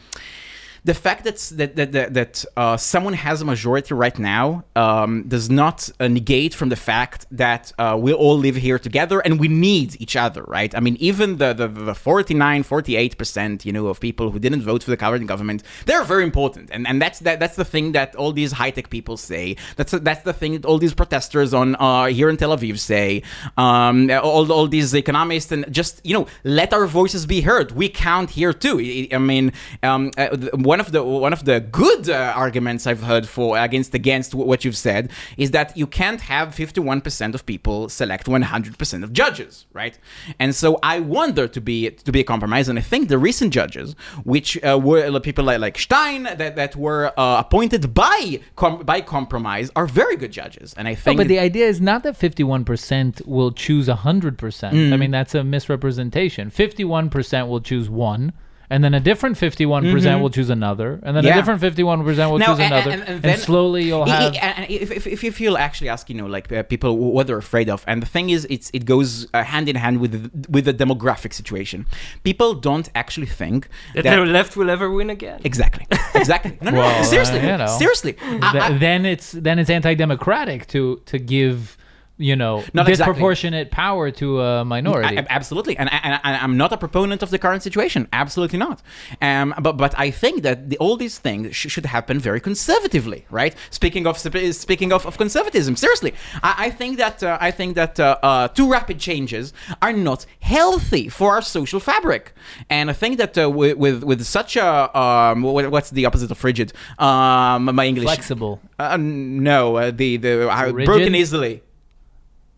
The 0.86 0.94
fact 1.06 1.20
that 1.24 1.36
that 1.58 1.70
that, 1.76 2.14
that 2.18 2.34
uh, 2.56 2.76
someone 2.76 3.16
has 3.26 3.36
a 3.42 3.44
majority 3.44 3.92
right 4.04 4.18
now 4.18 4.64
um, 4.76 5.12
does 5.34 5.46
not 5.50 5.78
uh, 5.98 6.06
negate 6.18 6.52
from 6.54 6.68
the 6.74 6.80
fact 6.90 7.26
that 7.32 7.64
uh, 7.78 7.96
we 8.04 8.12
all 8.12 8.38
live 8.46 8.56
here 8.66 8.78
together 8.78 9.18
and 9.26 9.32
we 9.40 9.48
need 9.48 10.00
each 10.04 10.16
other, 10.26 10.42
right? 10.58 10.72
I 10.78 10.80
mean, 10.86 10.96
even 11.10 11.28
the 11.38 11.52
the, 11.52 11.66
the 11.66 11.94
49, 11.94 12.62
48 12.62 13.18
percent, 13.18 13.66
you 13.66 13.72
know, 13.72 13.88
of 13.88 13.98
people 13.98 14.30
who 14.30 14.38
didn't 14.38 14.62
vote 14.62 14.84
for 14.84 14.90
the 14.90 14.96
current 14.96 15.26
government, 15.26 15.64
they're 15.86 16.04
very 16.04 16.22
important, 16.22 16.70
and 16.70 16.86
and 16.86 17.02
that's 17.02 17.18
that 17.26 17.40
that's 17.40 17.56
the 17.56 17.68
thing 17.74 17.86
that 17.92 18.14
all 18.14 18.32
these 18.32 18.52
high 18.52 18.70
tech 18.70 18.88
people 18.88 19.16
say. 19.16 19.56
That's 19.76 19.92
that's 20.08 20.22
the 20.22 20.32
thing 20.40 20.52
that 20.52 20.64
all 20.64 20.78
these 20.78 20.94
protesters 20.94 21.52
on 21.52 21.74
uh, 21.76 22.06
here 22.18 22.28
in 22.28 22.36
Tel 22.36 22.56
Aviv 22.56 22.78
say. 22.78 23.22
Um, 23.56 24.08
all 24.10 24.52
all 24.52 24.68
these 24.68 24.94
economists 24.94 25.50
and 25.50 25.62
just 25.72 25.94
you 26.04 26.14
know 26.16 26.26
let 26.44 26.72
our 26.72 26.86
voices 26.86 27.26
be 27.26 27.40
heard. 27.40 27.72
We 27.72 27.88
count 27.88 28.30
here 28.30 28.52
too. 28.52 28.76
I, 28.78 29.16
I 29.16 29.18
mean, 29.18 29.52
um, 29.82 30.12
uh, 30.16 30.28
th- 30.28 30.52
one 30.76 30.80
of 30.86 30.92
the 30.92 31.02
one 31.02 31.32
of 31.38 31.42
the 31.50 31.58
good 31.82 32.02
uh, 32.10 32.32
arguments 32.44 32.86
I've 32.90 33.02
heard 33.12 33.26
for 33.36 33.48
against 33.68 33.94
against 34.02 34.30
what 34.34 34.58
you've 34.64 34.76
said 34.88 35.02
is 35.44 35.48
that 35.56 35.68
you 35.80 35.86
can't 36.00 36.20
have 36.34 36.46
51% 36.54 37.34
of 37.34 37.40
people 37.52 37.88
select 37.88 38.26
100% 38.26 39.02
of 39.06 39.12
judges, 39.22 39.52
right? 39.72 39.94
And 40.42 40.54
so 40.54 40.68
I 40.82 40.96
wonder 41.00 41.44
to 41.56 41.60
be 41.70 41.78
to 42.06 42.10
be 42.16 42.20
a 42.20 42.28
compromise, 42.34 42.68
and 42.70 42.78
I 42.78 42.82
think 42.92 43.08
the 43.08 43.20
recent 43.28 43.50
judges, 43.60 43.88
which 44.34 44.50
uh, 44.62 44.78
were 44.88 45.18
people 45.28 45.44
like, 45.50 45.60
like 45.66 45.78
Stein 45.78 46.24
that 46.40 46.52
that 46.60 46.72
were 46.76 47.04
uh, 47.18 47.40
appointed 47.44 47.82
by 48.04 48.40
com- 48.62 48.82
by 48.92 49.00
compromise, 49.16 49.66
are 49.78 49.86
very 50.02 50.16
good 50.22 50.32
judges, 50.40 50.68
and 50.78 50.84
I 50.88 50.92
No, 50.92 51.02
think. 51.04 51.16
but 51.20 51.28
the 51.34 51.38
idea 51.48 51.66
is 51.72 51.80
not 51.80 52.02
that 52.06 52.14
51% 52.18 53.26
will 53.26 53.52
choose 53.64 53.86
100%. 53.88 54.36
Mm. 54.36 54.92
I 54.92 54.96
mean, 55.02 55.10
that's 55.18 55.34
a 55.34 55.42
misrepresentation. 55.42 56.50
51% 56.50 57.48
will 57.48 57.60
choose 57.70 57.88
one, 58.10 58.32
and 58.70 58.82
then 58.84 58.92
a 58.94 59.00
different 59.00 59.36
51% 59.36 60.20
will 60.20 60.30
choose 60.30 60.50
another, 60.50 61.00
and 61.02 61.16
then 61.16 61.22
Mm-hmm. 61.22 61.26
Yeah. 61.26 61.32
a 61.34 61.36
different 61.36 61.60
51% 61.62 62.30
will 62.30 62.38
Now, 62.38 62.46
choose 62.46 62.60
and- 62.60 62.72
another. 62.74 62.90
and- 62.90 63.00
And, 63.02 63.10
and 63.10 63.22
then- 63.22 63.38
slowly 63.38 63.82
you'll 63.84 64.02
I- 64.04 64.06
I- 64.06 64.22
have. 64.22 64.34
and 64.58 64.70
if, 64.70 64.90
if, 64.90 65.06
if, 65.06 65.24
if 65.24 65.40
you'll 65.40 65.58
actually 65.58 65.88
ask, 65.88 66.08
you 66.10 66.16
know, 66.20 66.26
like 66.26 66.50
uh, 66.52 66.62
people 66.64 66.90
what 67.16 67.26
they're 67.26 67.38
afraid 67.38 67.68
of, 67.68 67.84
and 67.86 68.02
the 68.02 68.06
thing 68.06 68.30
is, 68.30 68.46
it's 68.50 68.68
it 68.72 68.84
goes 68.84 69.26
uh, 69.34 69.42
hand 69.44 69.68
in 69.68 69.76
hand 69.76 70.00
with 70.00 70.12
the, 70.16 70.48
with 70.54 70.64
the 70.64 70.74
demographic 70.74 71.32
situation. 71.32 71.86
People 72.24 72.54
don't 72.54 72.88
actually 72.94 73.26
think 73.40 73.68
that 73.94 74.02
that. 74.04 74.16
the 74.16 74.24
left 74.38 74.56
will 74.56 74.70
ever 74.70 74.90
win 74.90 75.10
again. 75.10 75.40
Exactly. 75.44 75.86
Exactly. 76.14 76.56
No, 76.62 76.70
no, 76.70 76.78
Well, 76.78 76.98
no. 77.02 77.04
Seriously. 77.14 77.40
uh, 77.40 77.50
you 77.52 77.58
know. 77.58 77.66
Seriously. 77.82 78.12
Th- 78.14 78.42
I- 78.42 78.66
I- 78.68 78.78
then 78.78 79.04
it's 79.06 79.32
then 79.32 79.58
it's 79.58 79.70
anti-democratic 79.70 80.66
to 80.68 81.00
to 81.06 81.18
give 81.18 81.76
you 82.18 82.34
know 82.36 82.64
Not 82.72 82.88
exactly. 82.88 83.12
disproportionate 83.12 83.70
power 83.70 84.10
to 84.12 84.40
a 84.40 84.64
minority. 84.64 85.18
I- 85.18 85.26
absolutely, 85.28 85.76
and, 85.76 85.92
and, 85.92 86.20
and 86.24 86.36
I'm 86.36 86.56
not 86.56 86.72
a 86.72 86.76
proponent 86.78 87.22
of 87.22 87.30
the 87.30 87.38
current 87.38 87.62
situation. 87.62 88.08
Absolutely 88.12 88.58
not. 88.58 88.82
Um, 89.20 89.54
but 89.60 89.72
but 89.76 89.98
I 89.98 90.10
think 90.10 90.42
that 90.42 90.70
the, 90.70 90.78
all 90.78 90.96
these 90.96 91.18
things 91.18 91.54
sh- 91.54 91.70
should 91.70 91.86
happen 91.86 92.18
very 92.18 92.40
conservatively, 92.40 93.26
right? 93.30 93.54
Speaking 93.70 94.06
of 94.06 94.18
speaking 94.18 94.92
of, 94.92 95.04
of 95.06 95.18
conservatism, 95.18 95.76
seriously, 95.76 96.14
I, 96.42 96.54
I 96.66 96.70
think 96.70 96.96
that 96.98 97.22
uh, 97.22 97.38
I 97.40 97.50
think 97.50 97.74
that 97.74 98.00
uh, 98.00 98.16
uh, 98.22 98.48
too 98.48 98.70
rapid 98.70 98.98
changes 98.98 99.52
are 99.82 99.92
not 99.92 100.26
healthy 100.40 101.08
for 101.08 101.34
our 101.34 101.42
social 101.42 101.80
fabric, 101.80 102.32
and 102.70 102.90
I 102.90 102.94
think 102.94 103.18
that 103.18 103.36
uh, 103.36 103.50
with, 103.50 103.76
with 103.76 104.04
with 104.04 104.24
such 104.24 104.56
a 104.56 104.98
um, 104.98 105.42
what, 105.42 105.70
what's 105.70 105.90
the 105.90 106.06
opposite 106.06 106.30
of 106.30 106.38
frigid? 106.38 106.72
Um, 106.98 107.64
my 107.74 107.84
English 107.86 108.06
Flexible. 108.06 108.60
Uh, 108.78 108.96
no, 108.98 109.76
uh, 109.76 109.90
the 109.90 110.16
the 110.16 110.48
broken 110.84 111.14
easily. 111.14 111.62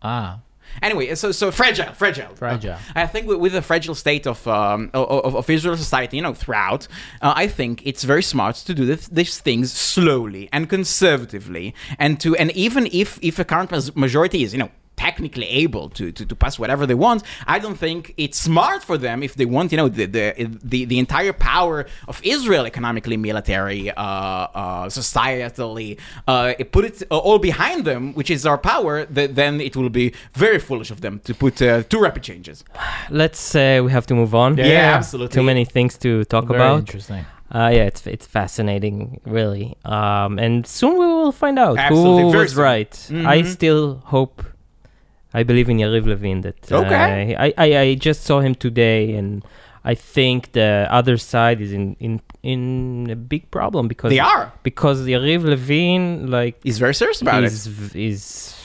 Ah, 0.01 0.39
Anyway, 0.81 1.13
so 1.15 1.31
so 1.31 1.51
fragile, 1.51 1.93
fragile, 1.93 2.33
Fragile. 2.35 2.77
I 2.95 3.07
think 3.07 3.27
with, 3.27 3.39
with 3.39 3.53
the 3.53 3.61
fragile 3.61 3.95
state 3.95 4.27
of 4.27 4.47
um, 4.47 4.91
of, 4.93 5.35
of 5.35 5.49
Israel 5.49 5.77
society, 5.77 6.17
you 6.17 6.23
know, 6.23 6.33
throughout, 6.33 6.87
uh, 7.21 7.33
I 7.35 7.47
think 7.47 7.81
it's 7.85 8.03
very 8.03 8.23
smart 8.23 8.55
to 8.67 8.73
do 8.73 8.85
this, 8.85 9.07
these 9.07 9.39
things 9.39 9.71
slowly 9.71 10.49
and 10.53 10.69
conservatively, 10.69 11.73
and 11.97 12.19
to 12.21 12.35
and 12.35 12.51
even 12.51 12.87
if 12.91 13.19
if 13.21 13.39
a 13.39 13.45
current 13.45 13.95
majority 13.95 14.43
is, 14.43 14.53
you 14.53 14.59
know. 14.59 14.71
Technically 15.07 15.47
able 15.65 15.85
to, 15.97 16.05
to, 16.17 16.23
to 16.31 16.35
pass 16.43 16.53
whatever 16.63 16.83
they 16.89 16.99
want, 17.07 17.19
I 17.55 17.57
don't 17.63 17.79
think 17.85 18.01
it's 18.23 18.37
smart 18.49 18.81
for 18.89 18.97
them 19.05 19.17
if 19.27 19.33
they 19.39 19.45
want, 19.55 19.67
you 19.71 19.77
know, 19.81 19.89
the 19.99 20.05
the 20.17 20.25
the, 20.71 20.79
the 20.91 20.97
entire 21.05 21.33
power 21.53 21.77
of 22.11 22.15
Israel, 22.35 22.63
economically, 22.73 23.17
military, 23.29 23.83
uh, 23.91 24.03
uh, 24.03 24.85
societally, 24.99 25.97
uh, 26.27 26.53
put 26.75 26.83
it 26.89 26.97
all 27.09 27.39
behind 27.39 27.79
them, 27.85 28.01
which 28.19 28.29
is 28.29 28.45
our 28.45 28.57
power. 28.73 29.05
Th- 29.05 29.31
then 29.41 29.53
it 29.61 29.73
will 29.75 29.89
be 30.01 30.07
very 30.45 30.59
foolish 30.59 30.91
of 30.91 30.99
them 31.05 31.19
to 31.27 31.33
put 31.33 31.55
uh, 31.61 31.83
too 31.91 31.99
rapid 32.07 32.23
changes. 32.29 32.57
Let's 33.09 33.55
uh, 33.55 33.81
we 33.85 33.91
have 33.97 34.05
to 34.07 34.15
move 34.21 34.33
on. 34.35 34.57
Yeah, 34.57 34.65
Yeah. 34.65 34.97
absolutely. 34.99 35.33
Too 35.39 35.43
many 35.53 35.65
things 35.75 35.97
to 36.05 36.23
talk 36.33 36.45
very 36.47 36.59
about. 36.59 36.79
interesting. 36.79 37.23
Uh, 37.51 37.69
yeah, 37.77 37.85
it's 37.91 38.05
it's 38.15 38.27
fascinating, 38.39 38.99
really. 39.25 39.65
Um, 39.85 40.31
and 40.45 40.67
soon 40.67 40.93
we 41.01 41.05
will 41.17 41.31
find 41.43 41.57
out 41.65 41.77
Absolutely, 41.77 42.23
who 42.23 42.31
very 42.31 42.43
was 42.43 42.53
soon. 42.53 42.63
right. 42.71 42.93
I 43.35 43.37
Mhm. 43.41 43.47
still 43.57 43.85
hope. 44.15 44.37
I 45.33 45.43
believe 45.43 45.69
in 45.69 45.77
Yariv 45.77 46.05
Levin. 46.07 46.41
That 46.41 46.71
uh, 46.71 46.77
Okay. 46.81 47.35
I, 47.35 47.53
I 47.57 47.77
I 47.79 47.95
just 47.95 48.23
saw 48.23 48.39
him 48.39 48.55
today, 48.55 49.13
and 49.13 49.43
I 49.85 49.93
think 49.95 50.51
the 50.53 50.87
other 50.89 51.17
side 51.17 51.61
is 51.61 51.71
in 51.71 51.95
in 51.99 52.21
in 52.43 53.07
a 53.11 53.15
big 53.15 53.49
problem 53.51 53.87
because 53.87 54.09
They 54.11 54.19
are. 54.19 54.51
because 54.63 55.01
Yariv 55.05 55.43
Levin 55.43 56.29
like 56.31 56.55
is 56.65 56.79
very 56.79 56.93
serious 56.95 57.21
about 57.21 57.43
it. 57.43 57.47
is 57.47 57.67
is 57.95 58.55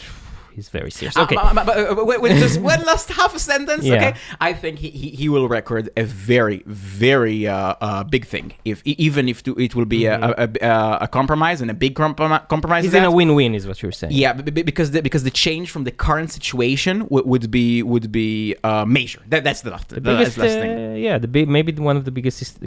he's 0.54 0.68
very 0.68 0.90
serious. 0.90 1.16
Uh, 1.16 1.22
Okay. 1.24 1.36
but- 1.36 1.54
but- 1.54 1.66
but- 1.66 2.06
but 2.08 2.20
with 2.24 2.38
just 2.44 2.60
one 2.72 2.82
last 2.90 3.08
half 3.10 3.32
a 3.34 3.38
sentence, 3.38 3.84
Yeah. 3.84 3.94
okay? 3.96 4.12
I 4.40 4.52
think 4.52 4.78
he, 4.78 4.90
he, 4.90 5.08
he 5.20 5.26
will 5.28 5.48
record 5.48 5.84
a 5.96 6.04
very, 6.04 6.62
very 6.66 7.38
uh, 7.46 7.74
uh, 7.80 8.04
big 8.04 8.24
thing. 8.26 8.52
If 8.64 8.78
e- 8.84 8.96
even 9.08 9.28
if 9.32 9.42
to, 9.44 9.50
it 9.66 9.74
will 9.76 9.84
be 9.96 10.06
a, 10.06 10.16
a, 10.44 10.48
a, 10.62 10.98
a 11.02 11.08
compromise 11.08 11.60
and 11.62 11.70
a 11.70 11.74
big 11.84 11.94
comprom- 11.94 12.48
compromise. 12.48 12.84
he's 12.84 12.94
in 12.94 13.04
a 13.04 13.10
win-win, 13.10 13.54
is 13.54 13.66
what 13.66 13.82
you're 13.82 13.92
saying. 14.02 14.12
Yeah, 14.12 14.32
b- 14.32 14.50
b- 14.56 14.62
because 14.62 14.90
the, 14.92 15.00
because 15.02 15.24
the 15.24 15.30
change 15.46 15.70
from 15.70 15.84
the 15.84 15.90
current 16.06 16.30
situation 16.38 17.00
w- 17.00 17.26
would 17.30 17.50
be 17.50 17.82
would 17.82 18.10
be 18.12 18.54
uh, 18.64 18.84
major. 18.98 19.20
That, 19.28 19.42
that's 19.44 19.62
the 19.62 19.70
last, 19.70 19.88
The 19.88 19.96
the 19.96 20.00
biggest, 20.00 20.38
last 20.38 20.52
thing. 20.62 20.92
uh, 20.92 20.94
yeah, 20.96 21.18
the 21.18 21.28
big, 21.28 21.48
maybe 21.48 21.72
one 21.90 21.96
of 21.96 22.04
the 22.04 22.10
biggest 22.18 22.40
is- 22.42 22.58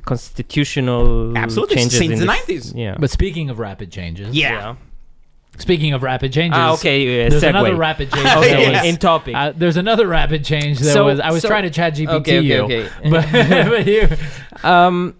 constitutional 0.51 1.37
Absolutely, 1.37 1.75
changes 1.77 1.97
since 1.97 2.13
in 2.13 2.19
the 2.19 2.33
this- 2.47 2.71
90s. 2.71 2.77
Yeah. 2.77 2.95
But 2.99 3.09
speaking 3.09 3.49
of 3.49 3.59
rapid 3.59 3.91
changes, 3.91 4.35
Yeah. 4.35 4.75
Speaking 5.57 5.93
of 5.93 6.03
rapid 6.03 6.31
changes, 6.31 6.57
Ah, 6.57 6.73
okay. 6.73 7.25
Uh, 7.25 7.29
there's 7.29 7.43
segue. 7.43 7.49
another 7.49 7.75
rapid 7.75 8.11
change. 8.11 8.25
Okay, 8.37 8.49
that 8.53 8.59
Yes. 8.59 8.83
was- 8.83 8.89
in 8.93 8.97
topic. 8.97 9.35
Uh, 9.35 9.53
there's 9.55 9.77
another 9.77 10.07
rapid 10.07 10.45
change 10.45 10.79
that 10.79 10.93
So- 10.93 11.05
was. 11.05 11.19
I 11.19 11.31
was 11.31 11.41
so- 11.41 11.47
trying 11.49 11.63
to 11.63 11.69
chat 11.71 11.95
GPT 11.95 12.09
okay, 12.09 12.37
okay, 12.37 12.45
you, 12.45 12.61
okay. 12.63 12.89
but, 13.09 13.31
but 13.69 13.87
you, 13.87 14.07
um, 14.63 15.15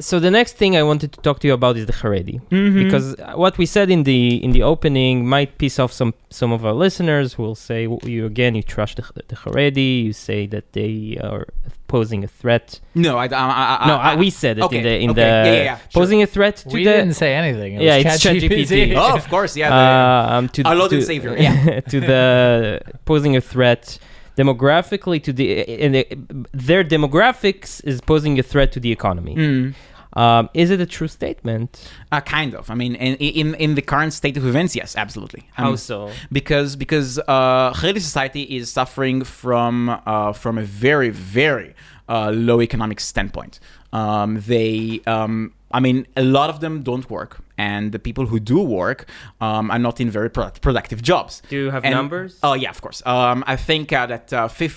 so 0.00 0.20
the 0.20 0.30
next 0.30 0.52
thing 0.56 0.76
I 0.76 0.82
wanted 0.82 1.12
to 1.12 1.20
talk 1.20 1.40
to 1.40 1.46
you 1.48 1.54
about 1.54 1.76
is 1.76 1.86
the 1.86 1.92
Haredi, 1.92 2.40
Mhm. 2.50 2.74
because 2.84 3.16
what 3.34 3.58
we 3.58 3.66
said 3.66 3.90
in 3.90 4.02
the 4.04 4.36
in 4.44 4.52
the 4.52 4.62
opening 4.62 5.26
might 5.28 5.58
piss 5.58 5.78
off 5.78 5.92
some 5.92 6.12
some 6.30 6.52
of 6.52 6.64
our 6.66 6.72
listeners 6.84 7.34
who 7.34 7.42
will 7.42 7.54
say 7.68 7.80
"W- 7.86 8.00
you 8.14 8.24
again 8.26 8.54
you 8.54 8.62
trash 8.62 8.94
the, 8.94 9.02
the 9.26 9.36
Haredi, 9.42 9.90
you 10.04 10.12
say 10.12 10.46
that 10.54 10.72
they 10.72 11.18
are 11.28 11.46
posing 11.88 12.22
a 12.22 12.26
threat. 12.40 12.80
No, 12.94 13.16
I, 13.16 13.26
I, 13.26 13.26
I, 13.26 13.86
no, 13.90 13.96
I, 13.96 14.12
uh, 14.12 14.16
we 14.18 14.28
said 14.30 14.58
it 14.58 14.64
okay, 14.64 14.78
in 14.78 14.82
the 14.84 14.94
in 15.04 15.10
okay, 15.10 15.20
the 15.20 15.26
yeah, 15.28 15.44
yeah, 15.44 15.62
yeah, 15.70 15.76
sure. 15.78 16.00
posing 16.02 16.22
a 16.22 16.26
threat 16.26 16.56
to 16.58 16.68
we 16.76 16.84
the 16.84 16.90
didn't 16.92 17.14
say 17.14 17.34
anything. 17.34 17.74
It 17.76 17.82
Yeah, 17.82 17.96
was 17.96 18.06
it's 18.06 18.24
ChatGPT. 18.24 18.66
ChatGPT. 18.66 18.94
Oh, 18.96 19.16
of 19.16 19.26
course, 19.28 19.56
yeah. 19.56 19.70
the- 19.70 20.34
um, 20.34 20.48
to 20.50 20.62
Our 20.68 20.76
Lord 20.76 20.92
and 20.92 21.00
to- 21.00 21.06
Savior, 21.06 21.34
yeah. 21.46 21.80
to 21.92 21.96
the 22.00 22.80
posing 23.04 23.34
a 23.36 23.40
threat 23.40 23.98
demographically 24.40 25.18
to 25.26 25.32
the 25.38 25.46
in 25.84 25.90
the, 25.96 26.06
their 26.68 26.82
demographics 26.94 27.70
is 27.90 27.96
posing 28.12 28.38
a 28.38 28.44
threat 28.52 28.68
to 28.72 28.80
the 28.80 28.92
economy. 28.98 29.34
Mm. 29.36 29.74
Um, 30.14 30.48
is 30.54 30.68
it 30.74 30.80
a 30.80 30.86
true 30.86 31.10
statement? 31.20 31.70
Uh, 32.10 32.20
kind 32.38 32.54
of. 32.54 32.70
I 32.70 32.74
mean, 32.82 32.94
in, 32.94 33.14
in 33.40 33.54
in 33.64 33.70
the 33.78 33.82
current 33.92 34.12
state 34.20 34.36
of 34.40 34.44
events, 34.52 34.72
yes, 34.80 34.90
absolutely. 35.04 35.42
How 35.52 35.70
Um, 35.70 35.76
so? 35.76 36.10
because 36.38 36.70
because 36.84 37.10
uh, 37.28 37.72
Haredi 37.78 38.00
society 38.00 38.42
is 38.58 38.64
suffering 38.78 39.18
from 39.24 39.74
uh, 39.90 40.32
from 40.42 40.54
a 40.64 40.66
very 40.86 41.10
very 41.10 41.70
uh, 42.08 42.30
low 42.48 42.58
economic 42.68 43.00
standpoint. 43.00 43.60
Um, 43.92 44.30
they, 44.52 45.00
um, 45.06 45.52
I 45.72 45.80
mean, 45.80 46.06
a 46.16 46.22
lot 46.22 46.48
of 46.50 46.60
them 46.60 46.74
don't 46.82 47.06
work, 47.10 47.32
and 47.58 47.92
the 47.92 47.98
people 47.98 48.24
who 48.26 48.38
do 48.40 48.58
work 48.62 49.08
um, 49.40 49.70
are 49.70 49.78
not 49.78 50.00
in 50.00 50.08
very 50.10 50.30
product- 50.30 50.62
productive 50.62 51.02
jobs. 51.02 51.42
Do 51.50 51.56
you 51.56 51.70
have 51.70 51.84
And- 51.84 51.94
numbers? 51.94 52.38
Oh 52.42 52.54
yeah, 52.54 52.70
of 52.70 52.80
course. 52.80 53.02
Um, 53.04 53.44
I 53.46 53.56
think 53.56 53.92
uh, 53.92 54.06
that 54.06 54.32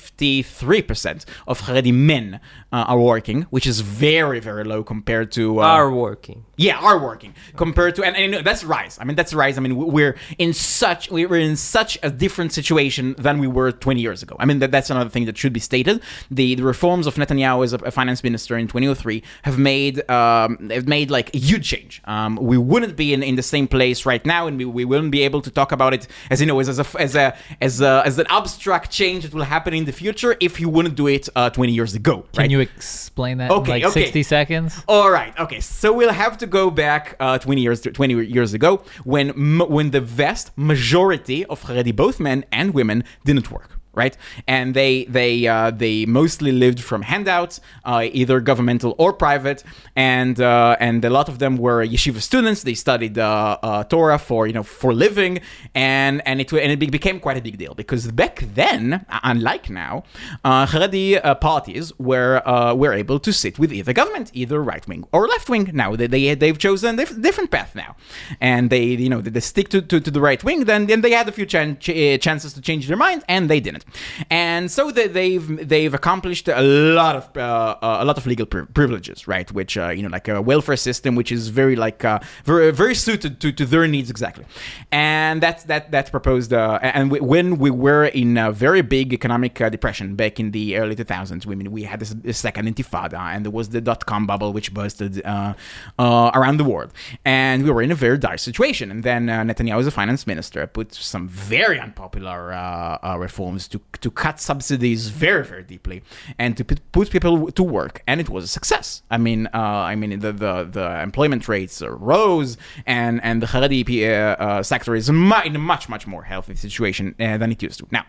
fifty-three 0.06 0.82
percent 0.82 1.26
of 1.48 1.62
Haredi 1.62 1.94
men 1.94 2.40
uh, 2.72 2.86
are 2.92 3.00
working, 3.00 3.44
which 3.50 3.68
is 3.68 3.82
very 3.82 4.40
very 4.40 4.64
low 4.64 4.84
compared 4.84 5.32
to 5.34 5.62
uh, 5.62 5.66
Are 5.66 5.92
working. 5.92 6.46
yeah, 6.58 6.78
are 6.80 7.00
working 7.00 7.34
compared 7.56 7.96
to, 7.96 8.04
and, 8.04 8.16
and 8.16 8.46
that's 8.46 8.64
rise. 8.64 8.98
I 9.00 9.04
mean, 9.06 9.16
that's 9.16 9.34
rise. 9.34 9.58
I 9.58 9.62
mean, 9.62 9.76
we're 9.76 10.16
in 10.38 10.54
such 10.54 11.10
we 11.12 11.26
we're 11.26 11.40
in 11.52 11.56
such 11.56 11.98
a 12.04 12.10
different 12.10 12.52
situation 12.54 13.16
than 13.18 13.40
we 13.40 13.48
were 13.48 13.72
20 13.72 14.02
years 14.02 14.24
ago. 14.24 14.36
I 14.40 14.46
mean, 14.46 14.60
that, 14.60 14.72
that's 14.72 14.90
another 14.90 15.10
thing 15.10 15.26
that 15.26 15.38
should 15.38 15.54
be 15.54 15.60
stated. 15.60 16.02
The, 16.30 16.56
the 16.56 16.64
reforms 16.64 17.08
of 17.08 17.16
Netanyahu 17.16 17.64
as 17.64 17.74
a, 17.74 17.78
a 17.78 17.92
finance 17.92 18.24
minister 18.24 18.58
in 18.58 18.68
2003 18.68 19.22
have 19.44 19.58
made 19.58 20.10
um, 20.10 20.70
have 20.70 20.88
made 20.88 21.12
like 21.12 21.34
a 21.36 21.38
huge 21.38 21.68
change. 21.68 22.02
Um, 22.06 22.36
we 22.38 22.58
wouldn't 22.72 22.96
be 22.96 23.08
in, 23.14 23.22
in 23.24 23.36
the 23.36 23.44
same 23.56 23.68
place 23.68 24.06
right 24.06 24.26
now, 24.26 24.48
and 24.48 24.58
we, 24.58 24.66
we 24.66 24.86
wouldn't 24.86 25.12
be 25.12 25.22
able 25.30 25.42
to 25.42 25.52
talk 25.60 25.72
about 25.72 25.94
it 25.94 26.08
as 26.32 26.40
you 26.42 26.48
know 26.48 26.60
as, 26.60 26.68
as 26.70 26.80
a 26.80 26.86
as 27.00 27.16
a 27.16 27.26
as 27.68 27.82
a 27.82 28.02
as 28.06 28.18
an 28.18 28.28
abstract 28.30 28.90
change 28.92 29.24
that 29.24 29.34
will 29.34 29.50
happen 29.56 29.74
in 29.74 29.86
the 29.86 29.92
future 30.04 30.36
if 30.40 30.60
you 30.62 30.70
wouldn't 30.70 30.96
do 30.96 31.08
it 31.08 31.28
uh, 31.36 31.50
20 31.50 31.72
years 31.72 31.94
ago. 31.96 32.26
Can 32.34 32.50
you 32.50 32.60
explain 32.60 33.38
that 33.40 33.52
Okay, 33.52 33.78
in 33.78 33.82
like 33.82 33.92
okay. 33.92 34.04
60 34.04 34.24
seconds? 34.24 34.84
All 34.88 35.12
right. 35.12 35.38
Okay. 35.40 35.60
So 35.60 35.92
we'll 35.94 36.14
have 36.14 36.38
to 36.40 36.48
go 36.48 36.72
back 36.72 37.16
uh, 37.20 37.38
20 37.38 37.62
years 37.62 37.82
20 37.82 38.26
years 38.26 38.54
ago 38.54 38.84
when 39.04 39.30
when 39.76 39.92
the 39.92 40.02
vast 40.02 40.52
majority 40.58 41.46
of 41.46 41.64
Haredi, 41.64 41.96
both 41.96 42.20
men 42.20 42.46
and 42.52 42.74
women, 42.74 43.04
didn't 43.26 43.52
work. 43.52 43.81
Right, 43.94 44.16
and 44.48 44.74
they 44.74 45.04
they 45.06 45.48
uh, 45.48 45.72
they 45.72 46.06
mostly 46.06 46.54
lived 46.54 46.80
from 46.80 47.02
handouts, 47.02 47.60
uh, 47.84 48.08
either 48.14 48.40
governmental 48.40 48.96
or 48.98 49.12
private, 49.12 49.64
and 49.96 50.40
uh, 50.40 50.78
and 50.80 51.04
a 51.04 51.10
lot 51.10 51.28
of 51.28 51.40
them 51.40 51.58
were 51.58 51.86
yeshiva 51.86 52.22
students. 52.22 52.64
They 52.64 52.74
studied 52.74 53.18
uh, 53.18 53.58
uh, 53.62 53.84
Torah 53.84 54.18
for 54.18 54.48
you 54.48 54.54
know 54.54 54.64
for 54.64 54.94
living, 54.94 55.42
and 55.76 56.22
and 56.26 56.40
it 56.40 56.52
and 56.54 56.72
it 56.72 56.92
became 56.92 57.20
quite 57.20 57.38
a 57.38 57.42
big 57.42 57.58
deal 57.58 57.74
because 57.74 58.10
back 58.12 58.44
then, 58.56 59.06
unlike 59.24 59.70
now, 59.70 60.04
uh, 60.44 60.66
Haredi 60.66 61.20
uh, 61.24 61.36
parties 61.36 61.92
were 62.00 62.42
uh, 62.48 62.74
were 62.74 62.94
able 62.94 63.20
to 63.20 63.34
sit 63.34 63.60
with 63.60 63.72
either 63.74 63.94
government, 63.94 64.32
either 64.34 64.62
right 64.62 64.88
wing 64.88 65.06
or 65.12 65.28
left 65.28 65.50
wing. 65.50 65.70
Now 65.74 65.96
they, 65.96 66.08
they 66.08 66.34
they've 66.36 66.58
chosen 66.58 67.00
a 67.00 67.06
different 67.06 67.52
path 67.52 67.76
now, 67.76 67.96
and 68.40 68.70
they 68.70 68.84
you 68.84 69.10
know 69.10 69.22
they, 69.22 69.40
stick 69.40 69.70
to, 69.70 69.82
to, 69.82 70.00
to 70.00 70.12
the 70.12 70.22
right 70.22 70.42
wing. 70.44 70.66
Then 70.66 70.86
then 70.88 71.02
they 71.02 71.12
had 71.12 71.28
a 71.28 71.32
few 71.32 71.46
ch- 71.46 71.56
uh, 71.56 72.18
chances 72.18 72.54
to 72.54 72.62
change 72.62 72.88
their 72.88 72.98
mind, 72.98 73.24
and 73.28 73.50
they 73.50 73.60
didn't. 73.60 73.81
And 74.30 74.72
so 74.72 74.92
they, 74.92 75.08
they've 75.08 75.68
they've 75.68 75.94
accomplished 75.94 76.48
a 76.48 76.62
lot 76.62 77.16
of 77.16 77.38
uh, 77.38 77.76
uh, 77.82 77.98
a 78.02 78.06
lot 78.06 78.18
of 78.18 78.26
legal 78.26 78.46
pri- 78.46 78.66
privileges, 78.74 79.28
right? 79.28 79.52
Which 79.52 79.78
uh, 79.78 79.90
you 79.90 80.04
know 80.04 80.10
like 80.10 80.28
a 80.28 80.42
welfare 80.42 80.78
system, 80.78 81.16
which 81.16 81.32
is 81.32 81.50
very 81.50 81.76
like 81.76 82.04
uh, 82.06 82.20
very 82.46 82.72
very 82.72 82.96
suited 82.96 83.40
to, 83.42 83.52
to 83.52 83.66
their 83.66 83.88
needs 83.88 84.10
exactly. 84.10 84.46
And 84.92 85.42
that's 85.42 85.64
that 85.66 85.92
that's 85.92 86.10
proposed. 86.10 86.54
Uh, 86.54 86.80
and 86.82 87.12
we, 87.12 87.20
when 87.20 87.58
we 87.58 87.72
were 87.72 88.06
in 88.06 88.38
a 88.38 88.52
very 88.52 88.82
big 88.82 89.14
economic 89.14 89.60
uh, 89.62 89.70
depression 89.70 90.16
back 90.16 90.40
in 90.40 90.52
the 90.52 90.78
early 90.78 90.96
2000s, 90.96 91.46
we 91.46 91.54
I 91.54 91.58
mean 91.58 91.72
we 91.72 91.84
had 91.84 92.00
this, 92.00 92.10
this 92.10 92.38
second 92.38 92.68
intifada, 92.68 93.20
and 93.20 93.46
there 93.46 93.52
was 93.52 93.70
the 93.70 93.82
dot 93.82 94.06
com 94.06 94.28
bubble 94.28 94.54
which 94.54 94.74
busted 94.74 95.22
around 95.26 96.58
the 96.58 96.64
world, 96.64 96.92
and 97.26 97.64
we 97.64 97.72
were 97.72 97.82
in 97.82 97.92
a 97.92 97.96
very 97.96 98.18
dire 98.18 98.38
situation. 98.38 98.92
And 98.92 99.04
then 99.04 99.28
Netanyahu, 99.28 99.80
as 99.80 99.88
a 99.88 99.92
finance 99.92 100.28
minister, 100.28 100.66
put 100.68 100.94
some 100.94 101.28
very 101.28 101.80
unpopular 101.80 103.00
reforms 103.18 103.68
to 103.72 103.82
to 104.02 104.12
cut 104.12 104.40
subsidies 104.40 105.10
very 105.10 105.44
very 105.44 105.64
deeply 105.64 106.04
and 106.38 106.56
to 106.58 106.64
put, 106.64 107.10
people 107.10 107.52
to 107.52 107.64
work, 107.64 108.04
and 108.08 108.22
it 108.22 108.30
was 108.30 108.44
a 108.44 108.48
success. 108.48 109.02
I 109.10 109.18
mean, 109.18 109.48
uh, 109.54 109.92
I 109.92 109.96
mean 109.96 110.20
the 110.20 110.32
the, 110.32 110.64
the 110.64 111.02
employment 111.02 111.48
rates 111.48 111.82
rose, 111.82 112.58
and 112.86 113.22
and 113.24 113.42
the 113.42 113.48
Haredi 113.48 113.82
uh, 114.04 114.12
uh, 114.12 114.64
sector 114.64 114.96
is 114.96 115.10
in 115.10 115.16
a 115.16 115.60
much 115.60 115.90
much 115.90 116.08
more 116.08 116.24
healthy 116.24 116.56
situation 116.56 117.16
uh, 117.20 117.38
than 117.38 117.52
it 117.52 117.62
used 117.64 117.80
to 117.80 117.88
now. 117.92 118.06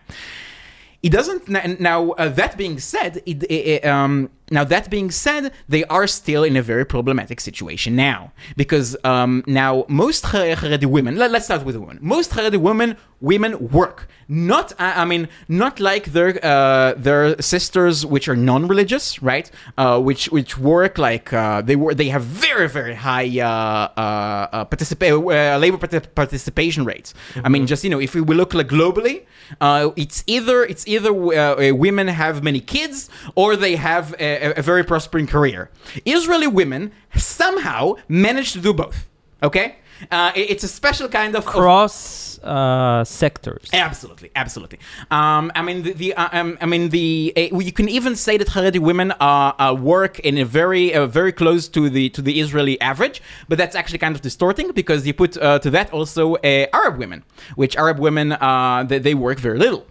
It 1.01 1.11
doesn't 1.11 1.49
now. 1.81 2.11
Uh, 2.11 2.29
that 2.29 2.57
being 2.57 2.79
said, 2.79 3.21
it, 3.25 3.43
it, 3.51 3.85
um, 3.85 4.29
now 4.51 4.63
that 4.65 4.89
being 4.89 5.09
said, 5.09 5.51
they 5.69 5.83
are 5.85 6.07
still 6.07 6.43
in 6.43 6.55
a 6.55 6.61
very 6.61 6.85
problematic 6.85 7.39
situation 7.39 7.95
now 7.95 8.33
because 8.57 8.95
um, 9.03 9.43
now 9.47 9.85
most 9.87 10.25
Har- 10.25 10.55
Haredi 10.55 10.85
women. 10.85 11.15
Let, 11.17 11.33
us 11.33 11.45
start 11.45 11.63
with 11.65 11.75
the 11.75 11.81
women. 11.81 11.99
Most 12.01 12.31
Haredi 12.31 12.57
women 12.57 12.97
women 13.23 13.69
work. 13.69 14.07
Not 14.27 14.73
I 14.79 15.01
I 15.01 15.05
mean 15.05 15.27
not 15.47 15.79
like 15.79 16.05
their 16.15 16.29
uh, 16.45 16.93
their 16.97 17.41
sisters 17.41 18.05
which 18.05 18.27
are 18.27 18.35
non-religious, 18.35 19.21
right? 19.21 19.49
Uh, 19.77 19.99
which 19.99 20.29
which 20.31 20.57
work 20.57 20.97
like 20.97 21.31
uh, 21.33 21.61
they 21.61 21.75
were 21.75 21.93
they 21.93 22.09
have 22.09 22.23
very 22.23 22.67
very 22.69 22.95
high 22.95 23.29
uh, 23.39 23.47
uh, 23.47 24.47
uh, 24.51 24.65
participa- 24.65 25.55
uh, 25.55 25.57
labor 25.57 25.77
parti- 25.77 26.07
participation 26.15 26.83
rates. 26.85 27.13
I 27.43 27.49
mean 27.49 27.65
just 27.67 27.83
you 27.83 27.89
know 27.89 27.99
if 27.99 28.13
we 28.15 28.21
look 28.21 28.53
like 28.53 28.67
globally, 28.67 29.25
uh, 29.61 29.91
it's 29.95 30.23
either 30.27 30.63
it's 30.63 30.85
either 30.87 31.11
uh, 31.11 31.73
women 31.73 32.07
have 32.07 32.43
many 32.43 32.59
kids 32.59 33.09
or 33.35 33.55
they 33.55 33.75
have 33.75 34.13
a, 34.33 34.59
a 34.59 34.61
very 34.61 34.83
prospering 34.83 35.27
career. 35.27 35.69
Israeli 36.05 36.47
women 36.47 36.91
somehow 37.15 37.95
manage 38.07 38.53
to 38.53 38.59
do 38.59 38.73
both. 38.73 38.97
Okay, 39.41 39.67
uh, 40.11 40.31
it- 40.35 40.49
it's 40.51 40.63
a 40.63 40.67
special 40.69 41.07
kind 41.09 41.35
of, 41.35 41.45
of 41.45 41.53
Cross 41.53 42.39
uh, 42.43 43.03
sectors. 43.03 43.65
Absolutely, 43.73 44.29
absolutely. 44.35 44.79
Um, 45.11 45.51
I 45.55 45.61
mean, 45.61 45.83
the, 45.83 45.93
the 45.93 46.13
uh, 46.13 46.29
um, 46.39 46.57
I 46.61 46.65
mean, 46.65 46.89
the 46.89 47.33
uh, 47.37 47.57
you 47.59 47.71
can 47.79 47.89
even 47.89 48.15
say 48.15 48.37
that 48.37 48.47
Haredi 48.55 48.79
women 48.79 49.11
uh, 49.11 49.15
uh, 49.19 49.75
work 49.95 50.19
in 50.19 50.37
a 50.37 50.45
very, 50.45 50.93
uh, 50.93 51.05
very 51.07 51.31
close 51.31 51.67
to 51.69 51.89
the 51.89 52.05
to 52.15 52.21
the 52.21 52.39
Israeli 52.43 52.75
average, 52.81 53.21
but 53.49 53.57
that's 53.57 53.75
actually 53.75 53.99
kind 54.05 54.15
of 54.15 54.21
distorting 54.21 54.71
because 54.71 55.05
you 55.07 55.13
put 55.13 55.31
uh, 55.37 55.59
to 55.59 55.69
that 55.71 55.91
also 55.93 56.35
uh, 56.35 56.65
Arab 56.79 56.97
women, 56.97 57.23
which 57.55 57.75
Arab 57.77 57.97
women 57.99 58.27
uh, 58.33 58.83
they, 58.89 58.99
they 58.99 59.13
work 59.27 59.39
very 59.39 59.59
little, 59.65 59.83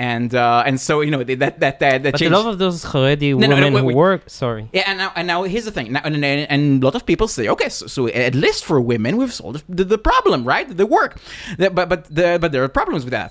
and 0.00 0.30
uh, 0.34 0.64
and 0.68 0.80
so 0.86 0.92
you 1.04 1.10
know 1.14 1.22
that 1.22 1.38
that 1.60 1.60
that, 1.60 2.02
that 2.04 2.12
But 2.14 2.22
a 2.22 2.30
lot 2.30 2.46
of 2.52 2.56
those 2.64 2.78
Haredi 2.90 3.30
No, 3.36 3.46
no, 3.46 3.46
no, 3.48 3.54
women 3.56 3.72
wait, 3.74 3.80
who 3.80 3.86
wait. 3.88 3.96
work, 4.06 4.22
sorry. 4.42 4.64
yeah, 4.72 4.84
and 4.90 4.96
now, 5.02 5.10
and 5.18 5.24
now 5.32 5.38
here's 5.52 5.66
the 5.68 5.74
thing. 5.78 5.92
Now, 5.94 6.00
and, 6.06 6.14
and, 6.16 6.50
and 6.54 6.62
a 6.82 6.86
lot 6.88 6.94
of 7.00 7.04
people 7.10 7.28
say, 7.28 7.44
okay, 7.54 7.68
so, 7.68 7.86
so 7.94 8.00
at 8.08 8.34
least 8.44 8.64
for 8.64 8.80
women, 8.80 9.12
we've 9.20 9.32
solved 9.40 9.62
the, 9.78 9.84
the 9.84 9.98
problem, 10.10 10.38
right? 10.52 10.66
The 10.82 10.86
work, 10.98 11.12
The- 11.60 11.70
but 11.76 11.86
but 11.92 12.00
the, 12.18 12.38
but 12.42 12.50
there 12.52 12.62
are 12.64 12.68
problems 12.80 13.02
with 13.04 13.12
that. 13.18 13.30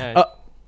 Uh, 0.00 0.24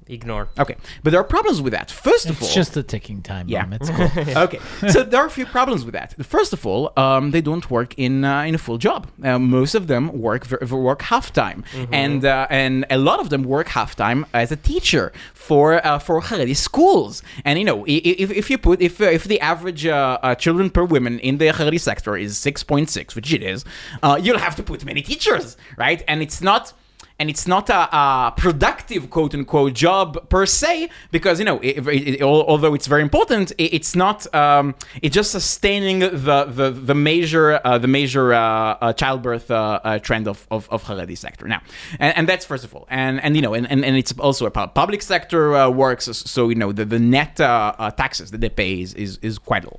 Ignore. 0.09 0.49
Okay, 0.59 0.77
but 1.03 1.11
there 1.11 1.21
are 1.21 1.25
problems 1.25 1.61
with 1.61 1.73
that. 1.73 1.91
First 1.91 2.27
of 2.31 2.41
all, 2.41 2.47
It's 2.47 2.55
just 2.55 2.77
a 2.77 2.83
ticking 2.83 3.23
time 3.23 3.49
Yeah. 3.49 3.65
bomb. 3.65 3.73
It's 3.75 3.91
cool. 3.97 4.39
okay, 4.45 4.61
so 4.89 5.03
there 5.03 5.21
are 5.21 5.27
a 5.27 5.31
few 5.31 5.47
problems 5.47 5.85
with 5.85 5.95
that. 5.95 6.15
First 6.25 6.53
of 6.53 6.65
all, 6.67 6.93
um, 6.97 7.31
they 7.33 7.41
don't 7.41 7.69
work 7.71 7.95
in 7.97 8.25
uh, 8.25 8.43
in 8.49 8.55
a 8.55 8.59
full 8.59 8.79
job. 8.79 9.09
Uh, 9.25 9.39
most 9.39 9.75
of 9.75 9.87
them 9.87 10.05
work 10.29 10.45
ver- 10.47 10.65
work 10.91 11.03
half 11.03 11.33
time, 11.33 11.65
and 11.93 12.25
uh, 12.25 12.47
and 12.51 12.85
a 12.91 12.99
lot 12.99 13.19
of 13.21 13.31
them 13.31 13.43
work 13.43 13.69
half 13.69 13.97
time 13.97 14.25
as 14.33 14.53
a 14.53 14.57
teacher 14.57 15.13
for 15.35 15.85
uh, 15.87 15.99
for 15.99 16.21
Haredi 16.21 16.57
schools. 16.57 17.23
And 17.45 17.59
you 17.59 17.65
know, 17.65 17.79
i- 17.87 18.03
i- 18.11 18.17
if, 18.25 18.31
if 18.31 18.51
you 18.51 18.59
put 18.59 18.81
if 18.81 19.01
uh, 19.01 19.07
if 19.19 19.25
the 19.25 19.41
average 19.41 19.87
uh, 19.87 20.19
uh, 20.23 20.35
children 20.35 20.71
per 20.71 20.85
woman 20.85 21.19
in 21.21 21.39
the 21.39 21.47
Haredi 21.47 21.81
sector 21.81 22.17
is 22.17 22.39
six 22.39 22.63
point 22.63 22.89
six, 22.91 23.15
which 23.17 23.33
it 23.33 23.43
is, 23.43 23.65
uh, 24.03 24.19
you'll 24.23 24.39
have 24.39 24.55
to 24.57 24.63
put 24.63 24.85
many 24.85 25.03
teachers, 25.03 25.57
right? 25.77 26.03
And 26.09 26.23
it's 26.23 26.41
not 26.41 26.73
and 27.19 27.31
it's 27.31 27.47
not 27.47 27.71
a, 27.71 27.75
a 27.97 28.33
productive 28.37 29.09
quote 29.11 29.35
unquote 29.35 29.73
job 29.73 30.29
per 30.29 30.45
se 30.45 30.91
because 31.11 31.39
you 31.39 31.45
know 31.45 31.59
it, 31.61 31.79
it, 31.89 32.09
it- 32.17 32.23
although 32.23 32.75
it's 32.75 32.87
very 32.87 33.03
important 33.03 33.53
it, 33.53 33.75
it's 33.75 33.97
not 33.97 34.33
um, 34.35 34.75
it's 35.03 35.15
just 35.15 35.31
sustaining 35.31 36.01
the 36.01 36.45
the, 36.49 36.71
the 36.71 36.95
major 36.95 37.61
uh, 37.67 37.79
the 37.79 37.89
major 37.89 38.35
uh, 38.35 38.41
uh, 38.41 38.93
childbirth 38.93 39.51
uh, 39.51 39.81
uh, 39.83 39.99
trend 39.99 40.29
of, 40.29 40.47
of, 40.51 40.69
of 40.71 40.85
Haredi 40.85 41.17
sector. 41.17 41.47
Now 41.49 41.63
and, 41.99 42.17
and 42.19 42.29
that's 42.29 42.45
first 42.45 42.65
of 42.65 42.75
all. 42.75 42.87
And 42.91 43.21
and 43.23 43.35
you 43.37 43.43
know 43.43 43.55
and, 43.55 43.71
and, 43.71 43.85
and 43.85 43.97
it's 43.97 44.13
also 44.19 44.47
a 44.47 44.51
public 44.51 45.01
sector 45.03 45.57
uh, 45.57 45.71
works 45.71 46.05
so 46.17 46.49
you 46.49 46.55
know 46.55 46.73
the, 46.73 46.85
the 46.85 46.99
net 46.99 47.37
taxes 47.37 48.31
that 48.33 48.41
they 48.41 48.49
pay 48.51 48.81
is, 48.83 48.95
is, 48.95 49.19
is 49.23 49.39
quite 49.39 49.65
low. 49.65 49.79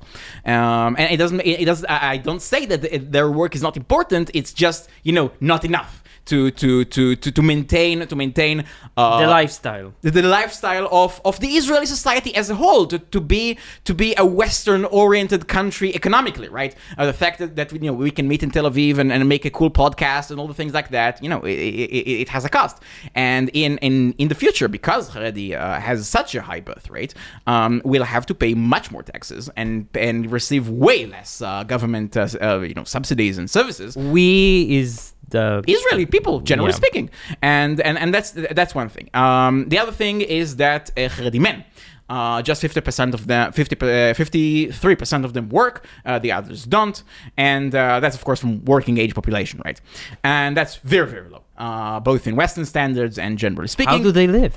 Um, 0.52 0.96
and 0.98 1.12
it 1.12 1.16
doesn't 1.18 1.40
it, 1.44 1.64
does 1.64 1.84
I 1.88 2.16
don't 2.16 2.42
say 2.42 2.66
that 2.66 3.12
their 3.12 3.30
work 3.30 3.54
is 3.54 3.62
not 3.62 3.76
important 3.76 4.30
it's 4.34 4.52
just 4.52 4.88
you 5.02 5.12
know 5.12 5.30
not 5.40 5.64
enough 5.64 6.02
to 6.28 6.50
to 6.50 6.84
to 6.84 7.16
to, 7.16 7.30
to 7.30 7.42
maintain 7.42 8.06
to 8.06 8.16
maintain 8.16 8.64
uh, 8.96 9.20
the 9.20 9.26
lifestyle. 9.26 9.94
the, 10.02 10.10
the 10.10 10.22
lifestyle 10.22 10.88
of, 10.90 11.20
of 11.24 11.40
the 11.40 11.48
Israeli 11.60 11.86
society 11.86 12.34
as 12.34 12.50
a 12.50 12.54
whole 12.54 12.86
to, 12.86 12.98
to 12.98 13.20
be 13.20 13.58
to 13.84 13.94
be 13.94 14.14
a 14.16 14.24
Western 14.24 14.84
oriented 14.86 15.48
country 15.48 15.94
economically, 15.94 16.48
right? 16.48 16.74
Uh, 16.96 17.06
the 17.06 17.12
fact 17.12 17.38
that, 17.38 17.56
that 17.56 17.72
you 17.72 17.80
know 17.80 17.92
we 17.92 18.10
can 18.10 18.28
meet 18.28 18.42
in 18.42 18.50
Tel 18.50 18.70
Aviv 18.70 18.98
and, 18.98 19.12
and 19.12 19.28
make 19.28 19.44
a 19.44 19.50
cool 19.50 19.70
podcast 19.70 20.30
and 20.30 20.38
all 20.40 20.48
the 20.48 20.54
things 20.54 20.74
like 20.74 20.90
that, 20.90 21.22
you 21.22 21.28
know, 21.28 21.40
it, 21.42 21.58
it, 21.58 22.22
it 22.22 22.28
has 22.28 22.44
a 22.44 22.48
cost. 22.48 22.76
And 23.14 23.50
in 23.52 23.78
in, 23.78 24.12
in 24.18 24.28
the 24.28 24.34
future, 24.34 24.68
because 24.68 25.10
Haredi 25.10 25.54
uh, 25.54 25.80
has 25.80 26.08
such 26.08 26.34
a 26.34 26.42
high 26.42 26.60
birth 26.60 26.90
rate, 26.90 27.14
um, 27.46 27.82
we'll 27.84 28.04
have 28.04 28.26
to 28.26 28.34
pay 28.34 28.54
much 28.54 28.90
more 28.90 29.02
taxes 29.02 29.50
and 29.56 29.88
and 29.94 30.30
receive 30.30 30.68
way 30.68 31.06
less 31.06 31.40
uh, 31.40 31.64
government 31.64 32.16
uh, 32.16 32.28
uh, 32.40 32.60
you 32.60 32.74
know 32.74 32.84
subsidies 32.84 33.38
and 33.38 33.50
services. 33.50 33.96
We 33.96 34.78
is 34.80 35.14
the 35.30 35.62
Israeli 35.66 36.06
people, 36.06 36.40
generally 36.40 36.70
Yeah. 36.72 36.76
speaking, 36.82 37.10
and 37.42 37.80
and 37.80 37.98
and 37.98 38.12
that's 38.14 38.30
that's 38.58 38.74
one 38.74 38.88
thing. 38.88 39.08
Um, 39.14 39.68
the 39.68 39.78
other 39.82 39.92
thing 39.92 40.20
is 40.40 40.56
that 40.56 40.90
uh, 40.96 41.38
men. 41.48 41.64
Uh, 42.10 42.40
just 42.40 42.62
50% 42.62 43.12
of 43.12 43.26
them, 43.26 43.52
50, 43.52 43.76
uh, 43.76 44.14
53% 44.14 45.24
of 45.26 45.34
them 45.34 45.50
work, 45.50 45.84
uh, 46.06 46.18
the 46.18 46.32
others 46.32 46.64
don't. 46.64 47.02
And 47.36 47.74
uh, 47.74 48.00
that's, 48.00 48.16
of 48.16 48.24
course, 48.24 48.40
from 48.40 48.64
working 48.64 48.96
age 48.96 49.14
population, 49.14 49.60
right? 49.66 49.78
And 50.24 50.56
that's 50.56 50.76
very, 50.76 51.06
very 51.06 51.28
low, 51.28 51.42
uh, 51.58 52.00
both 52.00 52.26
in 52.26 52.36
Western 52.36 52.64
standards 52.64 53.18
and 53.18 53.36
generally 53.36 53.68
speaking. 53.68 53.98
How 53.98 54.02
do 54.02 54.12
they 54.12 54.26
live? 54.26 54.54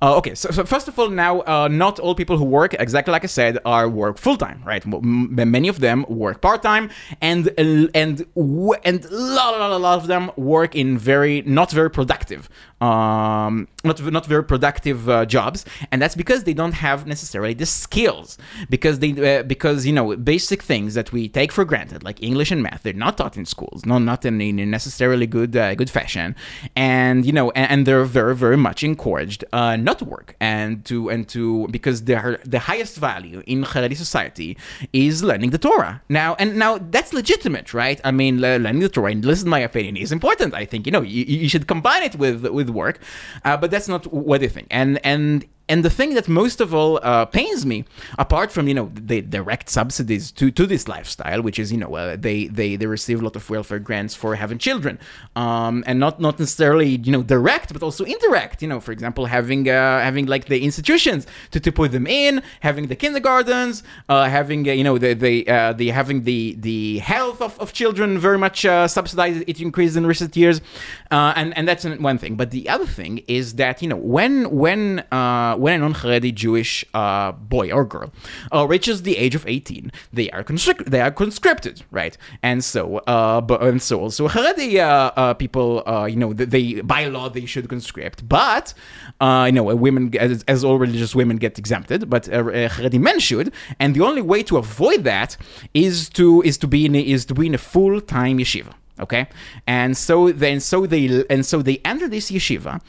Uh, 0.00 0.16
okay, 0.16 0.34
so, 0.34 0.50
so 0.50 0.64
first 0.64 0.88
of 0.88 0.98
all, 0.98 1.10
now 1.10 1.40
uh, 1.42 1.68
not 1.68 1.98
all 1.98 2.14
people 2.14 2.36
who 2.38 2.44
work 2.44 2.74
exactly 2.74 3.12
like 3.12 3.24
I 3.24 3.26
said 3.26 3.58
are 3.64 3.88
work 3.88 4.18
full 4.18 4.36
time, 4.36 4.62
right? 4.64 4.84
M- 4.86 5.34
many 5.50 5.68
of 5.68 5.80
them 5.80 6.04
work 6.08 6.40
part 6.40 6.62
time, 6.62 6.90
and 7.20 7.50
and 7.58 7.90
and 7.94 8.20
a 8.20 8.40
lot, 8.40 9.58
lot, 9.58 9.70
a 9.70 9.76
lot 9.76 9.98
of 9.98 10.06
them 10.06 10.30
work 10.36 10.74
in 10.74 10.96
very 10.98 11.42
not 11.42 11.70
very 11.70 11.90
productive, 11.90 12.48
um, 12.84 13.68
not 13.88 13.96
not 14.18 14.26
very 14.34 14.44
productive 14.52 15.08
uh, 15.08 15.24
jobs, 15.36 15.64
and 15.90 15.96
that's 16.02 16.16
because 16.22 16.40
they 16.44 16.56
don't 16.60 16.76
have 16.86 17.06
necessarily 17.14 17.54
the 17.62 17.68
skills, 17.82 18.28
because 18.74 18.96
they 19.02 19.10
uh, 19.12 19.42
because 19.54 19.78
you 19.88 19.94
know 19.98 20.06
basic 20.16 20.60
things 20.62 20.90
that 20.98 21.08
we 21.14 21.22
take 21.28 21.50
for 21.56 21.64
granted, 21.72 22.00
like 22.08 22.18
English 22.30 22.50
and 22.54 22.62
math, 22.62 22.82
they're 22.82 23.04
not 23.06 23.14
taught 23.18 23.36
in 23.40 23.46
schools, 23.46 23.78
no, 23.90 23.96
not 23.98 24.24
in, 24.24 24.40
in 24.40 24.56
necessarily 24.78 25.26
good 25.26 25.52
uh, 25.56 25.74
good 25.80 25.90
fashion, 25.98 26.28
and 26.76 27.24
you 27.24 27.32
know, 27.32 27.50
and, 27.52 27.70
and 27.72 27.86
they're 27.86 28.04
very 28.04 28.34
very 28.44 28.58
much 28.68 28.82
encouraged 28.82 29.44
uh, 29.52 29.76
not 29.76 29.98
to 30.00 30.04
work. 30.04 30.36
And 30.40 30.84
to 30.86 30.96
and 31.08 31.22
to 31.34 31.68
because 31.76 32.04
they're 32.04 32.40
the 32.44 32.62
highest 32.70 32.94
value 32.96 33.42
in 33.46 33.64
Haredi 33.64 33.96
society 33.96 34.50
is 34.92 35.22
learning 35.22 35.50
the 35.50 35.58
Torah. 35.58 36.02
Now, 36.08 36.34
and 36.40 36.56
now 36.64 36.78
that's 36.94 37.12
legitimate, 37.12 37.72
right? 37.72 37.98
I 38.04 38.10
mean, 38.10 38.40
learning 38.40 38.80
the 38.80 38.88
Torah, 38.88 39.12
and 39.12 39.24
listen, 39.24 39.48
my 39.48 39.60
opinion 39.60 39.96
is 39.96 40.12
important. 40.12 40.54
I 40.54 40.64
think. 40.70 40.84
You 40.86 40.92
know 40.92 41.04
you, 41.14 41.24
you 41.44 41.48
should 41.48 41.66
combine 41.66 42.02
it 42.02 42.16
with 42.16 42.44
with 42.58 42.68
work, 42.74 43.00
uh, 43.44 43.56
but 43.56 43.70
that's 43.70 43.88
not 43.88 44.12
what 44.12 44.40
they 44.40 44.48
think, 44.48 44.66
and 44.70 45.00
and 45.04 45.46
and 45.68 45.84
the 45.84 45.90
thing 45.90 46.14
that 46.14 46.28
most 46.28 46.60
of 46.60 46.74
all 46.74 47.00
uh, 47.02 47.24
pains 47.24 47.64
me, 47.64 47.84
apart 48.18 48.52
from 48.52 48.68
you 48.68 48.74
know 48.74 48.90
the 48.94 49.22
direct 49.22 49.70
subsidies 49.70 50.30
to, 50.32 50.50
to 50.50 50.66
this 50.66 50.88
lifestyle, 50.88 51.40
which 51.40 51.58
is 51.58 51.72
you 51.72 51.78
know 51.78 51.94
uh, 51.94 52.16
they, 52.16 52.46
they 52.48 52.76
they 52.76 52.86
receive 52.86 53.20
a 53.20 53.24
lot 53.24 53.34
of 53.34 53.48
welfare 53.48 53.78
grants 53.78 54.14
for 54.14 54.34
having 54.34 54.58
children, 54.58 54.98
um, 55.36 55.82
and 55.86 55.98
not 55.98 56.20
not 56.20 56.38
necessarily 56.38 56.96
you 56.96 57.12
know 57.12 57.22
direct, 57.22 57.72
but 57.72 57.82
also 57.82 58.04
indirect. 58.04 58.60
You 58.60 58.68
know, 58.68 58.80
for 58.80 58.92
example, 58.92 59.24
having 59.26 59.68
uh, 59.68 60.00
having 60.00 60.26
like 60.26 60.46
the 60.46 60.62
institutions 60.62 61.26
to, 61.52 61.60
to 61.60 61.72
put 61.72 61.92
them 61.92 62.06
in, 62.06 62.42
having 62.60 62.88
the 62.88 62.96
kindergartens, 62.96 63.82
uh, 64.10 64.28
having 64.28 64.68
uh, 64.68 64.72
you 64.72 64.84
know 64.84 64.98
the 64.98 65.14
the 65.14 65.48
uh, 65.48 65.72
the 65.72 65.88
having 65.90 66.24
the 66.24 66.56
the 66.58 66.98
health 66.98 67.40
of, 67.40 67.58
of 67.58 67.72
children 67.72 68.18
very 68.18 68.38
much 68.38 68.62
subsidized. 68.62 69.44
It 69.46 69.60
increased 69.62 69.96
in 69.96 70.06
recent 70.06 70.36
years, 70.36 70.60
and 71.10 71.56
and 71.56 71.66
that's 71.66 71.84
one 71.86 72.18
thing. 72.18 72.36
But 72.36 72.50
the 72.50 72.68
other 72.68 72.86
thing 72.86 73.22
is 73.28 73.54
that 73.54 73.80
you 73.80 73.88
know 73.88 73.96
when 73.96 74.50
when 74.50 75.04
uh, 75.54 75.58
when 75.58 75.74
a 75.74 75.78
non-Haredi 75.78 76.34
Jewish 76.34 76.84
uh, 76.94 77.32
boy 77.32 77.70
or 77.70 77.84
girl 77.84 78.12
uh, 78.52 78.66
reaches 78.66 79.02
the 79.02 79.16
age 79.16 79.34
of 79.34 79.46
18, 79.46 79.90
they 80.12 80.30
are 80.30 80.44
constric- 80.44 80.84
they 80.86 81.00
are 81.00 81.10
conscripted, 81.10 81.82
right? 81.90 82.16
And 82.42 82.64
so, 82.64 82.98
uh, 82.98 83.40
but 83.40 83.62
and 83.62 83.80
so 83.82 84.00
also 84.00 84.28
Haredi 84.28 85.38
people, 85.38 85.82
you 86.08 86.16
know, 86.16 86.32
th- 86.32 86.48
they 86.48 86.80
by 86.80 87.06
law 87.06 87.28
they 87.28 87.46
should 87.46 87.68
conscript, 87.68 88.28
but 88.28 88.74
you 89.20 89.52
know, 89.52 89.64
women 89.74 90.16
as, 90.18 90.44
as 90.48 90.64
all 90.64 90.78
religious 90.78 91.14
women 91.14 91.36
get 91.36 91.58
exempted, 91.58 92.10
but 92.10 92.24
Haredi 92.24 93.00
men 93.00 93.18
should, 93.18 93.52
and 93.78 93.94
the 93.94 94.00
only 94.00 94.22
way 94.22 94.42
to 94.42 94.56
avoid 94.56 95.04
that 95.04 95.36
is 95.72 96.08
to 96.10 96.42
is 96.42 96.58
to 96.58 96.66
be 96.66 96.86
in 96.86 96.94
a, 96.94 97.00
is 97.00 97.24
to 97.26 97.34
be 97.34 97.46
in 97.46 97.54
a 97.54 97.58
full 97.58 98.00
time 98.00 98.38
yeshiva 98.38 98.74
okay 99.00 99.26
and 99.66 99.96
so 99.96 100.30
then 100.30 100.60
so 100.60 100.86
they 100.86 101.24
and 101.28 101.44
so 101.44 101.62
they 101.62 101.78
enter 101.84 102.08
this 102.08 102.30
yeshiva 102.30 102.80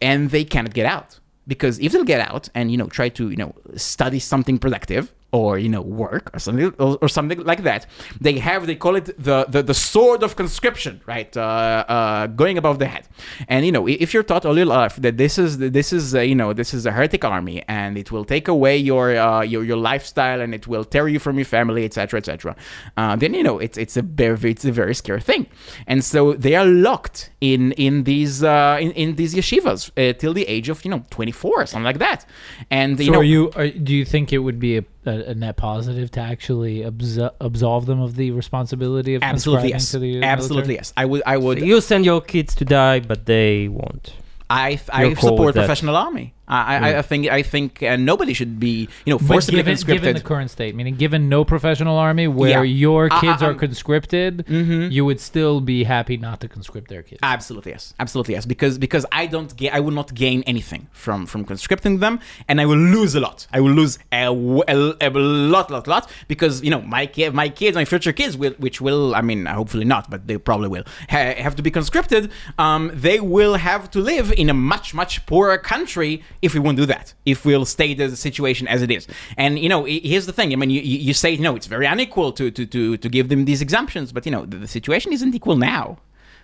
and 0.00 0.30
they 0.30 0.44
cannot 0.44 0.72
get 0.74 0.86
out 0.86 1.19
because 1.50 1.80
if 1.80 1.90
they'll 1.92 2.04
get 2.04 2.20
out 2.20 2.48
and 2.54 2.70
you 2.70 2.78
know 2.78 2.86
try 2.86 3.08
to 3.08 3.28
you 3.28 3.36
know 3.36 3.52
study 3.76 4.20
something 4.20 4.56
productive 4.56 5.12
or 5.32 5.58
you 5.58 5.68
know 5.68 5.80
work 5.80 6.30
or 6.34 6.38
something 6.38 6.72
or, 6.78 6.98
or 7.00 7.08
something 7.08 7.38
like 7.44 7.62
that 7.62 7.86
they 8.20 8.38
have 8.38 8.66
they 8.66 8.74
call 8.74 8.96
it 8.96 9.06
the 9.22 9.44
the, 9.48 9.62
the 9.62 9.74
sword 9.74 10.22
of 10.22 10.36
conscription 10.36 11.00
right? 11.06 11.36
Uh, 11.36 11.84
uh, 11.88 12.26
going 12.26 12.58
above 12.58 12.78
the 12.78 12.86
head. 12.86 13.08
And 13.48 13.64
you 13.66 13.72
know 13.72 13.86
if 13.88 14.12
you're 14.12 14.22
taught 14.22 14.44
all 14.44 14.56
your 14.56 14.66
life 14.66 14.96
that 14.96 15.16
this 15.16 15.38
is 15.38 15.58
this 15.58 15.92
is 15.92 16.14
uh, 16.14 16.20
you 16.20 16.34
know 16.34 16.52
this 16.52 16.74
is 16.74 16.86
a 16.86 16.92
heretic 16.92 17.24
army 17.24 17.62
and 17.68 17.96
it 17.96 18.10
will 18.12 18.24
take 18.24 18.48
away 18.48 18.76
your 18.76 19.16
uh, 19.16 19.42
your 19.42 19.64
your 19.64 19.76
lifestyle 19.76 20.40
and 20.40 20.54
it 20.54 20.66
will 20.66 20.84
tear 20.84 21.08
you 21.08 21.18
from 21.18 21.36
your 21.36 21.44
family 21.44 21.84
etc 21.84 22.18
etc 22.18 22.56
uh, 22.96 23.16
then 23.16 23.34
you 23.34 23.42
know 23.42 23.58
it's 23.58 23.78
it's 23.78 23.96
a 23.96 24.02
very 24.02 24.50
it's 24.50 24.64
a 24.64 24.72
very 24.72 24.94
scary 24.94 25.20
thing. 25.20 25.46
And 25.86 26.04
so 26.04 26.32
they 26.34 26.54
are 26.54 26.66
locked 26.66 27.30
in 27.40 27.72
in 27.72 28.04
these 28.04 28.42
uh, 28.42 28.78
in, 28.80 28.92
in 28.92 29.16
these 29.16 29.34
yeshivas 29.34 29.90
uh, 29.90 30.12
till 30.18 30.32
the 30.32 30.44
age 30.44 30.68
of 30.68 30.84
you 30.84 30.90
know 30.90 31.04
24 31.10 31.62
or 31.62 31.66
something 31.66 31.84
like 31.84 31.98
that. 31.98 32.26
And 32.70 32.98
you 32.98 33.06
so 33.06 33.12
know 33.12 33.20
you 33.20 33.50
are, 33.56 33.68
do 33.68 33.94
you 33.94 34.04
think 34.04 34.32
it 34.32 34.38
would 34.38 34.58
be 34.58 34.78
a, 34.78 34.84
a, 35.06 35.30
a 35.30 35.34
net 35.34 35.56
positive 35.56 36.10
to 36.12 36.20
actually 36.20 36.80
absol- 36.80 37.32
absolve 37.40 37.86
them 37.86 38.00
of 38.00 38.16
the 38.16 38.30
responsibility 38.32 39.14
of 39.14 39.22
absolutely 39.22 39.70
yes 39.70 39.90
to 39.90 39.98
the 39.98 40.20
uh, 40.20 40.24
absolutely 40.24 40.74
military? 40.74 40.74
yes 40.76 40.92
i 40.96 41.04
would 41.04 41.22
i 41.26 41.36
would 41.36 41.60
you 41.60 41.80
send 41.80 42.04
your 42.04 42.20
kids 42.20 42.54
to 42.54 42.64
die, 42.64 43.00
but 43.00 43.26
they 43.26 43.68
won't. 43.68 44.12
I 44.48 44.80
I 44.92 45.14
support 45.14 45.46
with 45.46 45.54
that. 45.54 45.62
professional 45.62 45.96
army. 45.96 46.34
I 46.50 46.76
I, 46.76 46.98
I 46.98 47.02
think 47.02 47.22
I 47.28 47.42
think 47.42 47.82
uh, 47.82 47.96
nobody 47.96 48.32
should 48.34 48.58
be 48.60 48.88
you 49.06 49.10
know 49.12 49.18
But 49.18 49.26
forcibly 49.28 49.58
given, 49.60 49.72
conscripted. 49.74 50.02
given 50.02 50.14
the 50.22 50.28
current 50.32 50.50
state, 50.50 50.74
meaning 50.74 50.96
given 50.96 51.28
no 51.28 51.44
professional 51.44 51.96
army 51.96 52.26
where 52.28 52.64
Yeah. 52.64 52.84
your 52.86 53.08
kids 53.22 53.40
I- 53.42 53.46
are 53.46 53.50
I'm- 53.54 53.58
conscripted, 53.66 54.44
Mhm. 54.46 54.90
you 54.96 55.02
would 55.08 55.20
still 55.20 55.60
be 55.60 55.84
happy 55.84 56.16
not 56.16 56.40
to 56.42 56.48
conscript 56.48 56.88
their 56.92 57.02
kids. 57.02 57.20
Absolutely 57.22 57.72
yes, 57.72 57.94
absolutely 58.04 58.34
yes. 58.34 58.44
Because 58.46 58.74
because 58.86 59.04
I 59.12 59.26
don't 59.34 59.50
ga- 59.56 59.70
I 59.70 59.80
will 59.84 59.96
not 60.00 60.08
gain 60.24 60.42
anything 60.52 60.82
from 60.92 61.26
from 61.32 61.44
conscripting 61.44 61.94
them, 62.04 62.14
and 62.48 62.60
I 62.60 62.66
will 62.70 62.82
lose 62.96 63.12
a 63.14 63.20
lot. 63.20 63.46
I 63.56 63.60
will 63.64 63.76
lose 63.82 63.94
a 64.12 64.24
a 64.26 65.10
lot, 65.54 65.70
lot, 65.70 65.86
lot. 65.94 66.10
Because 66.28 66.54
you 66.64 66.70
know 66.74 66.80
my 66.96 67.06
ki- 67.06 67.30
my 67.30 67.48
kids, 67.48 67.74
my 67.82 67.84
future 67.84 68.12
kids, 68.20 68.36
will 68.36 68.54
which 68.64 68.80
will 68.80 69.14
I 69.14 69.22
mean 69.30 69.46
hopefully 69.46 69.84
not, 69.94 70.10
but 70.12 70.26
they 70.26 70.36
probably 70.38 70.68
will 70.68 70.84
ha- 71.14 71.34
have 71.46 71.54
to 71.56 71.62
be 71.62 71.70
conscripted. 71.70 72.30
Um, 72.58 72.90
they 73.06 73.18
will 73.20 73.54
have 73.54 73.90
to 73.94 74.00
live 74.00 74.32
in 74.42 74.48
a 74.50 74.54
much 74.72 74.94
much 74.94 75.12
poorer 75.26 75.58
country 75.58 76.22
if 76.42 76.54
we 76.54 76.60
won't 76.60 76.76
do 76.76 76.86
that. 76.86 77.14
If 77.24 77.44
we'll 77.44 77.64
stay 77.64 77.94
the 77.94 78.16
situation 78.16 78.66
as 78.68 78.82
it 78.82 78.90
is. 78.90 79.06
And 79.36 79.58
you 79.58 79.68
know 79.68 79.84
here's 79.84 80.26
the 80.26 80.32
thing. 80.32 80.52
I 80.52 80.56
mean 80.56 80.70
you 80.70 80.80
you 80.80 81.14
say 81.14 81.30
you 81.30 81.42
know 81.42 81.56
it's 81.56 81.66
very 81.66 81.86
unequal 81.86 82.32
to 82.32 82.50
to 82.50 82.66
to 82.66 82.96
to 82.96 83.08
give 83.08 83.28
them 83.28 83.44
these 83.44 83.62
exemptions, 83.62 84.12
but 84.12 84.26
you 84.26 84.32
know 84.32 84.44
the, 84.46 84.58
the 84.58 84.68
situation 84.68 85.12
isn't 85.12 85.34
equal 85.34 85.56
now 85.56 85.98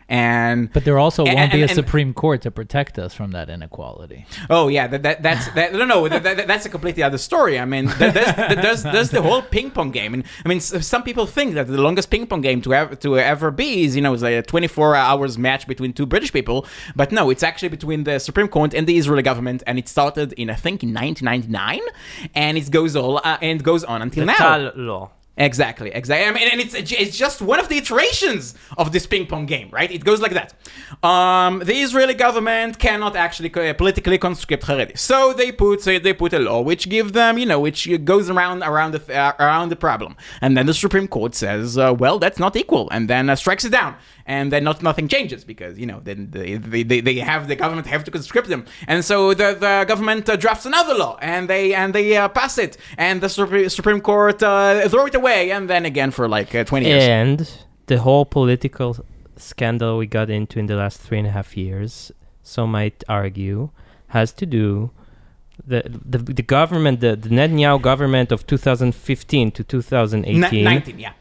and 0.08 0.72
But 0.72 0.84
there 0.84 0.98
also 0.98 1.24
And- 1.24 1.34
won't 1.34 1.52
be 1.52 1.58
a 1.60 1.62
and- 1.62 1.70
and- 1.70 1.76
Supreme 1.76 2.14
Court 2.14 2.42
to 2.42 2.50
protect 2.50 2.98
us 2.98 3.12
from 3.14 3.32
that 3.32 3.48
inequality. 3.50 4.26
Oh 4.48 4.68
yeah, 4.68 4.86
that, 4.86 5.02
that 5.02 5.22
that's 5.22 5.48
that, 5.54 5.72
no 5.74 5.84
no 5.84 6.08
that, 6.08 6.22
that, 6.22 6.46
that's 6.46 6.64
a 6.66 6.68
completely 6.68 7.02
other 7.02 7.18
story. 7.18 7.58
I 7.58 7.64
mean, 7.64 7.86
there's, 7.98 8.14
that's, 8.14 8.36
that, 8.36 8.62
that's, 8.62 8.82
that's 8.82 9.08
the 9.10 9.22
whole 9.22 9.42
ping 9.42 9.70
pong 9.70 9.90
game. 9.90 10.14
And 10.14 10.24
I 10.44 10.48
mean, 10.48 10.60
some 10.60 11.02
people 11.02 11.26
think 11.26 11.54
that 11.54 11.66
the 11.66 11.80
longest 11.80 12.10
ping 12.10 12.26
pong 12.26 12.40
game 12.40 12.60
to 12.62 12.74
ever 12.74 12.94
to 12.96 13.18
ever 13.18 13.50
be 13.50 13.84
is 13.84 13.96
you 13.96 14.02
know 14.02 14.12
it's 14.14 14.22
like 14.22 14.34
a 14.34 14.42
24 14.42 14.94
hours 14.94 15.38
match 15.38 15.66
between 15.66 15.92
two 15.92 16.06
British 16.06 16.32
people, 16.32 16.66
but 16.94 17.10
no, 17.12 17.30
it's 17.30 17.42
actually 17.42 17.68
between 17.70 18.04
the 18.04 18.18
Supreme 18.20 18.48
Court 18.48 18.74
and 18.74 18.86
the 18.86 18.96
Israeli 18.96 19.22
government, 19.22 19.62
and 19.66 19.78
it 19.78 19.88
started 19.88 20.32
in 20.34 20.50
I 20.50 20.54
think 20.54 20.82
in 20.82 20.94
1999, 20.94 21.80
and 22.34 22.56
it 22.56 22.70
goes 22.70 22.94
all 22.96 23.18
uh, 23.24 23.38
and 23.42 23.62
goes 23.62 23.82
on 23.84 24.02
until 24.02 24.24
The 24.26 24.32
now. 24.38 24.72
Law. 24.76 25.10
Exactly, 25.38 25.90
exactly. 25.90 26.26
I 26.26 26.32
mean, 26.32 26.48
and 26.50 26.60
it's 26.62 26.74
it's 26.74 27.14
just 27.16 27.42
one 27.42 27.60
of 27.60 27.68
the 27.68 27.76
iterations 27.76 28.54
of 28.78 28.92
this 28.92 29.06
ping 29.06 29.26
pong 29.26 29.44
game, 29.44 29.68
right? 29.70 29.90
It 29.92 30.02
goes 30.02 30.18
like 30.18 30.32
that. 30.32 30.54
Um, 31.06 31.58
the 31.58 31.74
Israeli 31.82 32.14
government 32.14 32.78
cannot 32.78 33.16
actually 33.16 33.50
co- 33.50 33.74
politically 33.74 34.16
conscript 34.16 34.64
Haredi, 34.64 34.96
so 34.96 35.34
they 35.34 35.52
put 35.52 35.82
so 35.82 35.98
they 35.98 36.14
put 36.14 36.32
a 36.32 36.38
law 36.38 36.62
which 36.62 36.88
give 36.88 37.12
them, 37.12 37.36
you 37.36 37.44
know, 37.44 37.60
which 37.60 37.86
goes 38.04 38.30
around 38.30 38.62
around 38.62 38.92
the 38.92 39.14
uh, 39.14 39.32
around 39.38 39.68
the 39.68 39.76
problem, 39.76 40.16
and 40.40 40.56
then 40.56 40.64
the 40.64 40.72
Supreme 40.74 41.06
Court 41.06 41.34
says, 41.34 41.76
uh, 41.76 41.92
well, 41.92 42.18
that's 42.18 42.38
not 42.38 42.56
equal, 42.56 42.88
and 42.90 43.10
then 43.10 43.28
uh, 43.28 43.36
strikes 43.36 43.66
it 43.66 43.72
down, 43.72 43.94
and 44.26 44.52
then 44.52 44.64
not 44.64 44.82
nothing 44.82 45.08
changes 45.08 45.44
because 45.44 45.78
you 45.78 45.86
know 45.86 46.00
then 46.02 46.28
they, 46.30 46.56
they, 46.56 47.00
they, 47.00 47.14
have 47.14 47.48
the 47.48 47.56
government 47.56 47.86
have 47.86 48.04
to 48.04 48.10
conscript 48.10 48.48
them, 48.48 48.66
and 48.86 49.04
so 49.04 49.32
the, 49.32 49.54
the 49.54 49.84
government 49.86 50.28
uh, 50.28 50.36
drafts 50.36 50.66
another 50.66 50.94
law, 50.94 51.16
and 51.22 51.48
they 51.48 51.72
and 51.72 51.94
they 51.94 52.16
uh, 52.16 52.28
pass 52.28 52.58
it, 52.58 52.76
and 52.98 53.20
the 53.20 53.28
Supreme, 53.28 53.68
Supreme 53.68 54.00
Court 54.00 54.42
uh, 54.42 54.88
throw 54.88 55.06
it 55.06 55.14
away, 55.14 55.50
and 55.52 55.70
then 55.70 55.86
again 55.86 56.10
for 56.10 56.28
like 56.28 56.54
uh, 56.54 56.64
twenty 56.64 56.86
years. 56.86 57.04
And 57.04 57.50
the 57.86 57.98
whole 57.98 58.24
political 58.24 58.96
scandal 59.36 59.98
we 59.98 60.06
got 60.06 60.28
into 60.28 60.58
in 60.58 60.66
the 60.66 60.76
last 60.76 61.00
three 61.00 61.18
and 61.18 61.26
a 61.26 61.30
half 61.30 61.56
years, 61.56 62.10
some 62.42 62.72
might 62.72 63.04
argue, 63.08 63.70
has 64.08 64.32
to 64.32 64.46
do 64.46 64.90
the 65.64 65.82
the, 66.04 66.18
the 66.18 66.42
government, 66.42 67.00
the, 67.00 67.14
the 67.16 67.28
Netanyahu 67.28 67.80
government 67.80 68.32
of 68.32 68.46
2015 68.46 69.52
to 69.52 69.64
2018. 69.64 70.40
Ni- 70.40 70.62
Nineteen, 70.62 70.98
yeah. 70.98 71.12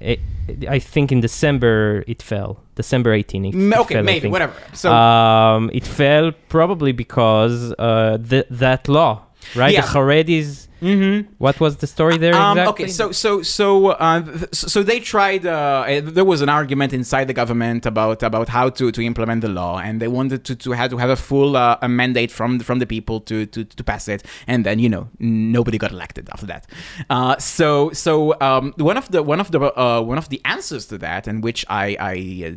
It- 0.00 0.20
I 0.68 0.78
think 0.80 1.12
in 1.12 1.20
December 1.20 2.02
it 2.08 2.22
fell. 2.22 2.58
December 2.74 3.12
18. 3.12 3.44
It, 3.44 3.54
M- 3.54 3.72
Okay, 3.80 3.94
fell, 3.94 4.02
maybe 4.02 4.28
whatever. 4.28 4.54
So 4.72 4.90
um, 4.92 5.70
it 5.72 5.86
fell 5.86 6.32
probably 6.48 6.92
because 6.92 7.72
uh, 7.78 8.18
th- 8.18 8.46
that 8.50 8.88
law, 8.88 9.22
right? 9.54 9.72
Yeah. 9.72 9.82
The 9.82 9.88
Haredis. 9.98 10.66
Mhm. 10.80 11.26
What 11.38 11.60
was 11.60 11.76
the 11.76 11.86
story 11.86 12.16
there 12.18 12.34
Um, 12.34 12.58
exactly? 12.58 12.84
Okay, 12.84 12.92
so 12.92 13.12
so 13.12 13.42
so 13.42 13.88
uh, 13.88 14.22
so 14.52 14.82
they 14.82 15.00
tried. 15.00 15.44
Uh, 15.46 16.00
there 16.02 16.24
was 16.24 16.40
an 16.42 16.48
argument 16.48 16.92
inside 16.92 17.26
the 17.26 17.34
government 17.34 17.86
about 17.86 18.22
about 18.22 18.48
how 18.48 18.68
to, 18.70 18.90
to 18.92 19.02
implement 19.02 19.40
the 19.42 19.48
law, 19.48 19.78
and 19.78 20.00
they 20.00 20.08
wanted 20.08 20.44
to, 20.44 20.54
to 20.56 20.72
have 20.72 20.90
to 20.90 20.96
have 20.98 21.10
a 21.10 21.16
full 21.16 21.56
uh, 21.56 21.76
a 21.82 21.88
mandate 21.88 22.30
from 22.30 22.58
from 22.60 22.78
the 22.78 22.86
people 22.86 23.20
to, 23.28 23.46
to 23.46 23.64
to 23.64 23.82
pass 23.84 24.08
it, 24.08 24.20
and 24.46 24.64
then 24.66 24.78
you 24.78 24.88
know 24.88 25.08
nobody 25.18 25.78
got 25.84 25.92
elected 25.92 26.28
after 26.32 26.46
that. 26.46 26.62
Uh, 27.08 27.36
so 27.38 27.90
so 27.92 28.12
um, 28.40 28.72
one 28.76 28.96
of 28.96 29.10
the 29.10 29.22
one 29.22 29.40
of 29.40 29.50
the 29.50 29.60
uh, 29.60 30.00
one 30.00 30.18
of 30.18 30.28
the 30.28 30.40
answers 30.44 30.86
to 30.86 30.96
that, 30.98 31.26
and 31.28 31.42
which 31.42 31.64
I 31.68 31.96
I 32.00 32.14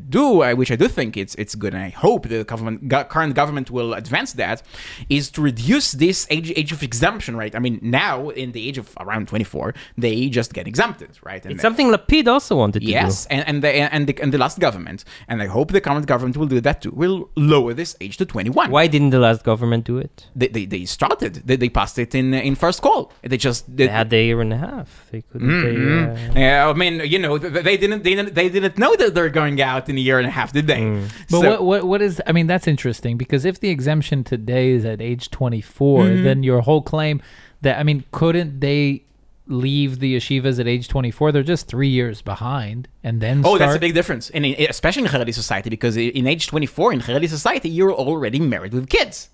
do, 0.09 0.41
I, 0.41 0.53
which 0.53 0.71
I 0.71 0.75
do 0.75 0.87
think 0.87 1.17
it's 1.17 1.35
it's 1.35 1.55
good, 1.55 1.73
and 1.73 1.83
I 1.83 1.89
hope 1.89 2.29
the 2.29 2.43
government 2.43 2.87
go- 2.87 3.03
current 3.15 3.33
government 3.35 3.69
will 3.71 3.93
advance 3.93 4.33
that, 4.33 4.61
is 5.09 5.29
to 5.31 5.41
reduce 5.41 5.91
this 5.93 6.27
age 6.29 6.51
age 6.55 6.71
of 6.71 6.81
exemption. 6.83 7.35
Right? 7.35 7.55
I 7.55 7.59
mean 7.59 7.79
now 7.81 8.12
in 8.41 8.51
the 8.51 8.61
age 8.67 8.77
of 8.77 8.87
around 8.99 9.27
24 9.27 9.73
they 9.97 10.29
just 10.29 10.53
get 10.53 10.65
exempted 10.67 11.11
right 11.23 11.43
and 11.45 11.53
it's 11.53 11.61
something 11.61 11.87
Lapid 11.95 12.27
also 12.27 12.55
wanted 12.55 12.79
to 12.81 12.85
do. 12.85 12.91
yes 12.91 13.25
and 13.27 13.41
and 13.49 13.57
the 13.63 13.69
and 13.95 14.07
the, 14.07 14.13
and 14.23 14.31
the 14.33 14.37
last 14.37 14.57
government 14.59 15.03
and 15.29 15.41
i 15.41 15.47
hope 15.47 15.67
the 15.71 15.81
current 15.81 16.05
government 16.13 16.35
will 16.37 16.47
do 16.55 16.59
that 16.61 16.81
too 16.83 16.91
will 17.03 17.29
lower 17.35 17.73
this 17.73 17.95
age 18.01 18.15
to 18.17 18.25
21. 18.25 18.69
Why 18.71 18.87
didn't 18.87 19.11
the 19.11 19.19
last 19.27 19.43
government 19.43 19.83
do 19.85 19.97
it? 19.97 20.15
they, 20.35 20.47
they, 20.55 20.65
they 20.65 20.85
started 20.85 21.33
they, 21.47 21.55
they 21.63 21.69
passed 21.69 21.97
it 21.99 22.11
in 22.15 22.33
in 22.33 22.55
first 22.55 22.81
call 22.81 23.11
they 23.21 23.37
just 23.37 23.61
They 23.77 23.87
had 23.87 24.11
a 24.13 24.21
year 24.29 24.39
and 24.41 24.51
a 24.53 24.57
half. 24.57 24.87
They 25.11 25.21
couldn't. 25.29 25.61
They, 25.63 25.75
uh, 25.75 26.33
yeah, 26.45 26.69
I 26.69 26.73
mean, 26.73 26.95
you 27.13 27.19
know, 27.19 27.37
they 27.37 27.77
didn't, 27.83 28.01
they 28.03 28.15
didn't, 28.15 28.33
they 28.39 28.49
didn't 28.49 28.77
know 28.83 28.93
that 29.01 29.13
they're 29.15 29.29
going 29.41 29.61
out 29.61 29.83
in 29.89 29.95
a 29.97 30.03
year 30.07 30.17
and 30.21 30.27
a 30.27 30.35
half, 30.39 30.49
did 30.53 30.65
they? 30.67 30.81
Mm. 30.81 31.09
But 31.31 31.41
So- 31.41 31.49
what, 31.49 31.63
what 31.69 31.81
what 31.91 32.01
is? 32.01 32.21
I 32.27 32.31
mean, 32.37 32.47
that's 32.47 32.67
interesting 32.75 33.13
because 33.23 33.45
if 33.51 33.55
the 33.63 33.69
exemption 33.77 34.23
today 34.23 34.65
is 34.77 34.83
at 34.93 34.99
age 35.01 35.29
24, 35.29 36.03
Mm-hmm. 36.03 36.23
then 36.23 36.43
your 36.43 36.61
whole 36.61 36.81
claim 36.81 37.21
that 37.63 37.79
I 37.79 37.83
mean, 37.83 38.03
couldn't 38.11 38.59
they 38.61 39.03
leave 39.47 39.99
the 39.99 40.15
yeshivas 40.15 40.59
at 40.59 40.67
age 40.67 40.87
24? 40.87 41.31
They're 41.33 41.43
just 41.43 41.67
three 41.67 41.89
years 41.89 42.21
behind, 42.21 42.87
and 43.03 43.19
then 43.19 43.39
Oh, 43.39 43.55
start. 43.55 43.59
that's 43.59 43.75
a 43.75 43.79
big 43.79 43.93
difference, 43.93 44.29
and 44.29 44.45
especially 44.45 45.03
in 45.03 45.09
Haredi 45.09 45.33
society, 45.33 45.69
because 45.69 45.97
in 45.97 46.27
age 46.27 46.47
24 46.47 46.93
in 46.93 47.01
Haredi 47.01 47.27
society, 47.27 47.67
you're 47.69 47.93
already 47.93 48.39
married 48.39 48.73
with 48.73 48.87
kids. 48.89 49.29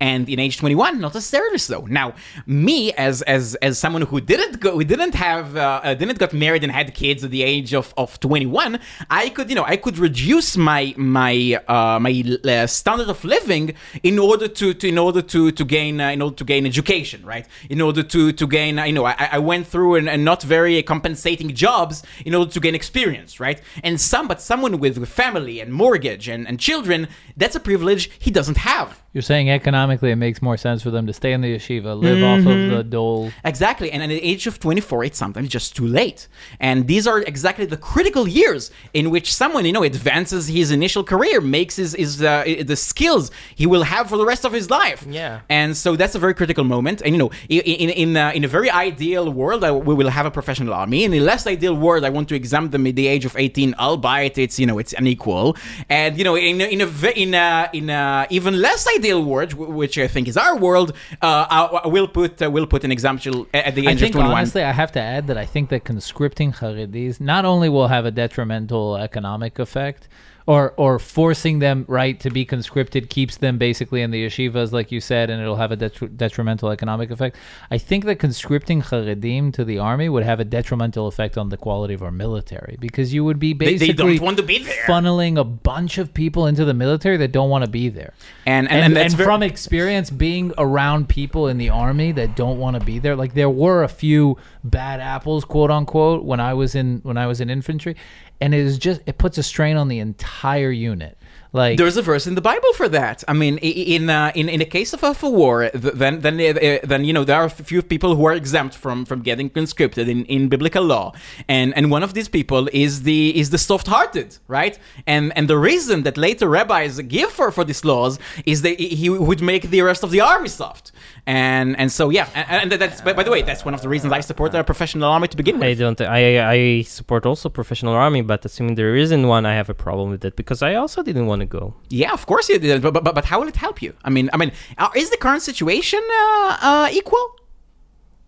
And 0.00 0.28
in 0.28 0.38
age 0.38 0.58
21, 0.58 1.00
not 1.00 1.14
a 1.14 1.20
service 1.20 1.66
though 1.66 1.86
Now, 1.86 2.14
me 2.46 2.92
as 2.92 3.22
as 3.22 3.54
as 3.56 3.78
someone 3.78 4.02
who 4.02 4.20
didn't 4.20 4.60
go, 4.60 4.72
who 4.72 4.84
didn't 4.84 5.14
have, 5.14 5.56
uh, 5.56 5.80
uh, 5.82 5.94
didn't 5.94 6.18
got 6.18 6.32
married 6.32 6.62
and 6.62 6.72
had 6.72 6.94
kids 6.94 7.24
at 7.24 7.30
the 7.30 7.42
age 7.42 7.74
of, 7.74 7.92
of 7.96 8.20
21, 8.20 8.78
I 9.10 9.28
could, 9.30 9.48
you 9.48 9.56
know, 9.56 9.64
I 9.64 9.76
could 9.76 9.98
reduce 9.98 10.56
my 10.56 10.94
my 10.96 11.60
uh, 11.66 11.98
my 12.00 12.38
uh, 12.44 12.66
standard 12.66 13.08
of 13.08 13.24
living 13.24 13.74
in 14.02 14.18
order 14.18 14.48
to, 14.48 14.74
to 14.74 14.88
in 14.88 14.98
order 14.98 15.22
to 15.22 15.50
to 15.50 15.64
gain 15.64 16.00
uh, 16.00 16.10
in 16.10 16.22
order 16.22 16.36
to 16.36 16.44
gain 16.44 16.66
education, 16.66 17.24
right? 17.24 17.46
In 17.68 17.80
order 17.80 18.02
to 18.02 18.32
to 18.32 18.46
gain, 18.46 18.78
uh, 18.78 18.84
you 18.84 18.92
know, 18.92 19.06
I, 19.06 19.28
I 19.32 19.38
went 19.38 19.66
through 19.66 19.96
an, 19.96 20.08
and 20.08 20.24
not 20.24 20.42
very 20.42 20.82
compensating 20.82 21.54
jobs 21.54 22.02
in 22.24 22.34
order 22.34 22.50
to 22.50 22.60
gain 22.60 22.74
experience, 22.74 23.40
right? 23.40 23.60
And 23.82 24.00
some, 24.00 24.28
but 24.28 24.40
someone 24.40 24.78
with, 24.78 24.98
with 24.98 25.08
family 25.08 25.60
and 25.60 25.72
mortgage 25.72 26.28
and, 26.28 26.46
and 26.48 26.58
children, 26.58 27.08
that's 27.36 27.56
a 27.56 27.60
privilege 27.60 28.10
he 28.18 28.30
doesn't 28.30 28.58
have. 28.58 29.02
You're 29.12 29.22
saying 29.22 29.48
economically 29.88 30.10
it 30.10 30.16
makes 30.16 30.42
more 30.42 30.56
sense 30.56 30.82
for 30.82 30.90
them 30.90 31.06
to 31.06 31.12
stay 31.12 31.32
in 31.32 31.40
the 31.40 31.54
yeshiva, 31.56 31.98
live 31.98 32.22
off 32.22 32.38
Mm-hmm. 32.38 32.70
of 32.70 32.76
the 32.76 32.84
dole. 32.84 33.32
Exactly, 33.44 33.90
and 33.90 34.02
at 34.02 34.08
the 34.08 34.22
age 34.22 34.46
of 34.46 34.60
24, 34.60 35.04
it's 35.04 35.18
sometimes 35.18 35.48
just 35.48 35.74
too 35.74 35.86
late. 35.86 36.28
And 36.60 36.86
these 36.86 37.06
are 37.06 37.18
exactly 37.20 37.64
the 37.66 37.76
critical 37.76 38.28
years 38.28 38.70
in 38.94 39.10
which 39.10 39.32
someone, 39.34 39.64
you 39.64 39.72
know, 39.72 39.82
advances 39.82 40.46
his 40.48 40.70
initial 40.70 41.02
career, 41.02 41.40
makes 41.40 41.76
his, 41.76 41.94
his 41.94 42.22
uh, 42.22 42.44
the 42.64 42.76
skills 42.76 43.30
he 43.56 43.66
will 43.66 43.82
have 43.82 44.08
for 44.10 44.16
the 44.18 44.26
rest 44.26 44.44
of 44.44 44.52
his 44.52 44.70
life. 44.70 45.04
Yeah. 45.08 45.40
And 45.48 45.76
so 45.76 45.96
that's 45.96 46.14
a 46.14 46.18
very 46.18 46.34
critical 46.34 46.64
moment. 46.64 47.00
And 47.04 47.10
you 47.14 47.18
know, 47.18 47.30
i- 47.50 47.64
in 47.84 47.90
in 48.04 48.16
uh, 48.16 48.32
in 48.38 48.44
a 48.44 48.48
very 48.48 48.70
ideal 48.70 49.24
world, 49.32 49.64
uh, 49.64 49.74
we 49.74 49.94
will 49.94 50.10
have 50.18 50.26
a 50.26 50.30
professional 50.30 50.74
army. 50.74 51.00
In 51.04 51.12
a 51.14 51.20
less 51.20 51.46
ideal 51.46 51.74
world, 51.86 52.04
I 52.04 52.10
want 52.10 52.28
to 52.28 52.34
exempt 52.42 52.70
them 52.72 52.86
at 52.86 52.94
the 53.00 53.06
age 53.14 53.24
of 53.24 53.34
18, 53.36 53.74
albeit 53.78 54.36
it's 54.38 54.58
you 54.60 54.66
know 54.66 54.78
it's 54.78 54.92
unequal. 54.92 55.56
And 55.88 56.10
you 56.18 56.24
know, 56.24 56.36
in 56.36 56.60
a, 56.60 56.66
in 56.74 56.80
a 56.82 56.88
in 57.24 57.34
a, 57.34 57.70
in 57.72 57.90
a 57.90 58.26
even 58.30 58.60
less 58.60 58.86
ideal 58.96 59.20
world, 59.24 59.52
wh- 59.52 59.70
which 59.78 59.96
I 59.98 60.08
think 60.14 60.28
is 60.28 60.36
our 60.36 60.56
world, 60.66 60.92
uh, 61.22 61.80
will 61.86 62.08
put 62.08 62.32
uh, 62.42 62.50
will 62.50 62.66
put 62.66 62.82
an 62.84 62.92
exemption 62.92 63.46
at 63.54 63.74
the 63.74 63.88
I 63.88 63.94
think 63.94 64.14
of 64.14 64.20
21. 64.20 64.36
honestly, 64.36 64.62
I 64.62 64.72
have 64.72 64.92
to 64.92 65.00
add 65.00 65.26
that 65.28 65.38
I 65.38 65.46
think 65.46 65.70
that 65.70 65.84
conscripting 65.84 66.52
Haredis 66.52 67.20
not 67.20 67.44
only 67.52 67.68
will 67.68 67.88
have 67.88 68.04
a 68.04 68.10
detrimental 68.10 68.96
economic 68.96 69.58
effect, 69.58 70.08
or 70.48 70.72
or 70.78 70.98
forcing 70.98 71.58
them 71.58 71.84
right 71.88 72.18
to 72.20 72.30
be 72.30 72.42
conscripted 72.46 73.10
keeps 73.10 73.36
them 73.36 73.58
basically 73.58 74.00
in 74.00 74.10
the 74.10 74.24
yeshivas, 74.24 74.72
like 74.72 74.90
you 74.90 74.98
said, 74.98 75.28
and 75.28 75.42
it'll 75.42 75.56
have 75.56 75.70
a 75.72 75.76
detri- 75.76 76.16
detrimental 76.16 76.70
economic 76.70 77.10
effect. 77.10 77.36
I 77.70 77.76
think 77.76 78.06
that 78.06 78.18
conscripting 78.18 78.80
Haredim 78.80 79.52
to 79.52 79.62
the 79.62 79.78
army 79.78 80.08
would 80.08 80.22
have 80.22 80.40
a 80.40 80.46
detrimental 80.46 81.06
effect 81.06 81.36
on 81.36 81.50
the 81.50 81.58
quality 81.58 81.92
of 81.92 82.02
our 82.02 82.10
military 82.10 82.78
because 82.80 83.12
you 83.12 83.26
would 83.26 83.38
be 83.38 83.52
basically 83.52 83.88
they 83.88 83.92
don't 84.16 84.20
want 84.22 84.38
to 84.38 84.42
be 84.42 84.58
there. 84.64 84.84
funneling 84.86 85.38
a 85.38 85.44
bunch 85.44 85.98
of 85.98 86.14
people 86.14 86.46
into 86.46 86.64
the 86.64 86.72
military 86.72 87.18
that 87.18 87.30
don't 87.30 87.50
want 87.50 87.66
to 87.66 87.70
be 87.70 87.90
there. 87.90 88.14
And- 88.46 88.66
and- 88.70 88.78
and, 88.78 88.84
and 88.86 88.96
that's 88.96 89.12
ver- 89.12 89.24
from 89.24 89.42
experience 89.42 90.08
being 90.08 90.54
around 90.56 91.10
people 91.10 91.46
in 91.46 91.58
the 91.58 91.68
army 91.68 92.10
that 92.12 92.34
don't 92.36 92.58
want 92.58 92.78
to 92.78 92.84
be 92.86 92.98
there 92.98 93.14
like 93.14 93.34
there 93.34 93.50
were 93.50 93.82
a 93.84 93.88
few 93.88 94.38
bad 94.64 94.98
apples 95.00 95.44
quote 95.44 95.70
unquote 95.70 96.24
when 96.24 96.40
i 96.40 96.54
was 96.54 96.74
in 96.74 97.00
when 97.02 97.16
i 97.18 97.26
was 97.26 97.40
in 97.40 97.50
infantry 97.50 97.94
and 98.40 98.54
it 98.54 98.60
is 98.60 98.78
just 98.78 99.00
it 99.06 99.18
puts 99.18 99.38
a 99.38 99.42
strain 99.42 99.76
on 99.76 99.88
the 99.88 99.98
entire 99.98 100.70
unit 100.70 101.18
like 101.52 101.78
There's 101.78 101.96
a 101.96 102.02
verse 102.02 102.26
in 102.26 102.34
the 102.34 102.40
Bible 102.40 102.72
for 102.74 102.88
that. 102.90 103.24
I 103.26 103.32
mean, 103.32 103.58
in 103.58 104.10
uh, 104.10 104.32
in 104.34 104.48
in 104.48 104.60
a 104.60 104.66
case 104.66 104.92
of 104.92 105.02
a 105.02 105.14
for 105.14 105.32
war, 105.32 105.70
then 105.72 106.20
then 106.20 106.34
uh, 106.40 106.78
then 106.84 107.04
you 107.04 107.12
know 107.12 107.24
there 107.24 107.36
are 107.36 107.46
a 107.46 107.50
few 107.50 107.80
people 107.82 108.16
who 108.16 108.26
are 108.26 108.34
exempt 108.34 108.74
from 108.74 109.06
from 109.06 109.22
getting 109.22 109.48
conscripted 109.48 110.08
in, 110.08 110.24
in 110.26 110.48
biblical 110.48 110.84
law, 110.84 111.12
and 111.48 111.74
and 111.76 111.90
one 111.90 112.02
of 112.02 112.12
these 112.12 112.28
people 112.28 112.68
is 112.72 113.02
the 113.04 113.38
is 113.38 113.48
the 113.48 113.58
soft-hearted, 113.58 114.36
right? 114.46 114.78
And 115.06 115.32
and 115.36 115.48
the 115.48 115.58
reason 115.58 116.02
that 116.02 116.16
later 116.18 116.48
rabbis 116.48 117.00
give 117.00 117.30
for 117.30 117.50
for 117.50 117.64
these 117.64 117.82
laws 117.82 118.18
is 118.44 118.60
that 118.62 118.78
he 118.78 119.08
would 119.08 119.40
make 119.40 119.70
the 119.70 119.80
rest 119.82 120.02
of 120.04 120.10
the 120.10 120.20
army 120.20 120.48
soft, 120.48 120.92
and 121.26 121.78
and 121.78 121.90
so 121.90 122.10
yeah, 122.10 122.28
and, 122.34 122.72
and 122.72 122.82
that's 122.82 123.00
by, 123.00 123.14
by 123.14 123.22
the 123.22 123.30
way 123.30 123.40
that's 123.40 123.64
one 123.64 123.72
of 123.72 123.80
the 123.80 123.88
reasons 123.88 124.12
I 124.12 124.20
support 124.20 124.54
a 124.54 124.62
professional 124.64 125.08
army 125.10 125.28
to 125.28 125.36
begin 125.36 125.58
with. 125.58 125.68
I 125.68 125.74
don't. 125.74 126.00
I 126.02 126.22
I 126.56 126.82
support 126.82 127.24
also 127.24 127.48
professional 127.48 127.94
army, 127.94 128.20
but 128.20 128.44
assuming 128.44 128.74
there 128.74 128.94
isn't 128.94 129.26
one, 129.26 129.46
I 129.46 129.54
have 129.54 129.70
a 129.70 129.74
problem 129.74 130.10
with 130.10 130.24
it 130.26 130.36
because 130.36 130.62
I 130.62 130.74
also 130.74 131.02
didn't 131.02 131.26
want 131.26 131.37
to 131.40 131.46
go. 131.60 131.74
Yeah, 131.88 132.12
of 132.12 132.26
course 132.26 132.48
you 132.48 132.58
did, 132.58 132.82
but, 132.82 132.92
but 132.92 133.14
but 133.18 133.24
how 133.30 133.40
will 133.40 133.48
it 133.48 133.56
help 133.56 133.80
you? 133.82 133.92
I 134.04 134.10
mean, 134.10 134.26
I 134.32 134.36
mean, 134.36 134.52
uh, 134.76 134.88
is 134.96 135.08
the 135.10 135.16
current 135.16 135.42
situation 135.42 136.02
uh, 136.22 136.56
uh, 136.68 136.88
equal? 137.00 137.26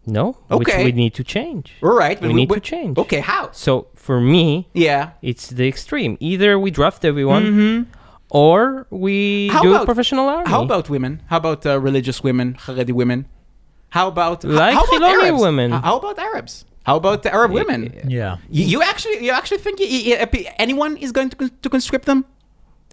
No, 0.06 0.24
which 0.48 0.68
Okay. 0.68 0.84
we 0.84 0.92
need 0.92 1.14
to 1.14 1.24
change. 1.24 1.66
All 1.82 1.96
right, 2.04 2.18
We 2.20 2.32
need 2.32 2.48
to 2.50 2.60
change. 2.60 2.96
Okay, 2.98 3.20
how? 3.20 3.50
So 3.52 3.72
for 3.94 4.18
me, 4.20 4.68
Yeah. 4.72 5.10
it's 5.30 5.48
the 5.48 5.66
extreme. 5.68 6.16
Either 6.20 6.58
we 6.58 6.70
draft 6.70 7.04
everyone, 7.04 7.44
or 8.30 8.86
we 8.90 9.16
Mm-hmm. 9.48 9.56
How 9.56 9.62
do 9.62 9.70
about- 9.70 9.82
a 9.82 9.86
professional 9.92 10.26
army. 10.28 10.48
How 10.50 10.62
about 10.62 10.88
women? 10.88 11.12
How 11.30 11.36
about 11.36 11.60
uh, 11.66 11.78
religious 11.88 12.18
women, 12.24 12.54
Haredi 12.64 12.92
women? 13.02 13.26
How 13.90 14.06
about 14.08 14.38
Like 14.44 14.74
how 14.74 14.84
about 14.84 15.00
Chiloni 15.00 15.24
Arabs? 15.30 15.42
women. 15.42 15.70
How 15.72 15.96
about 15.98 16.16
Arabs? 16.18 16.64
How 16.88 16.96
about 16.96 17.22
the 17.24 17.30
Arab 17.38 17.50
women? 17.60 17.80
Yeah. 18.08 18.36
You, 18.56 18.64
you 18.72 18.82
actually, 18.82 19.18
you 19.26 19.32
actually 19.32 19.58
think 19.58 19.76
anyone 20.58 20.96
is 20.96 21.10
going 21.12 21.28
to 21.30 21.36
to 21.64 21.68
conscript 21.76 22.06
them? 22.06 22.24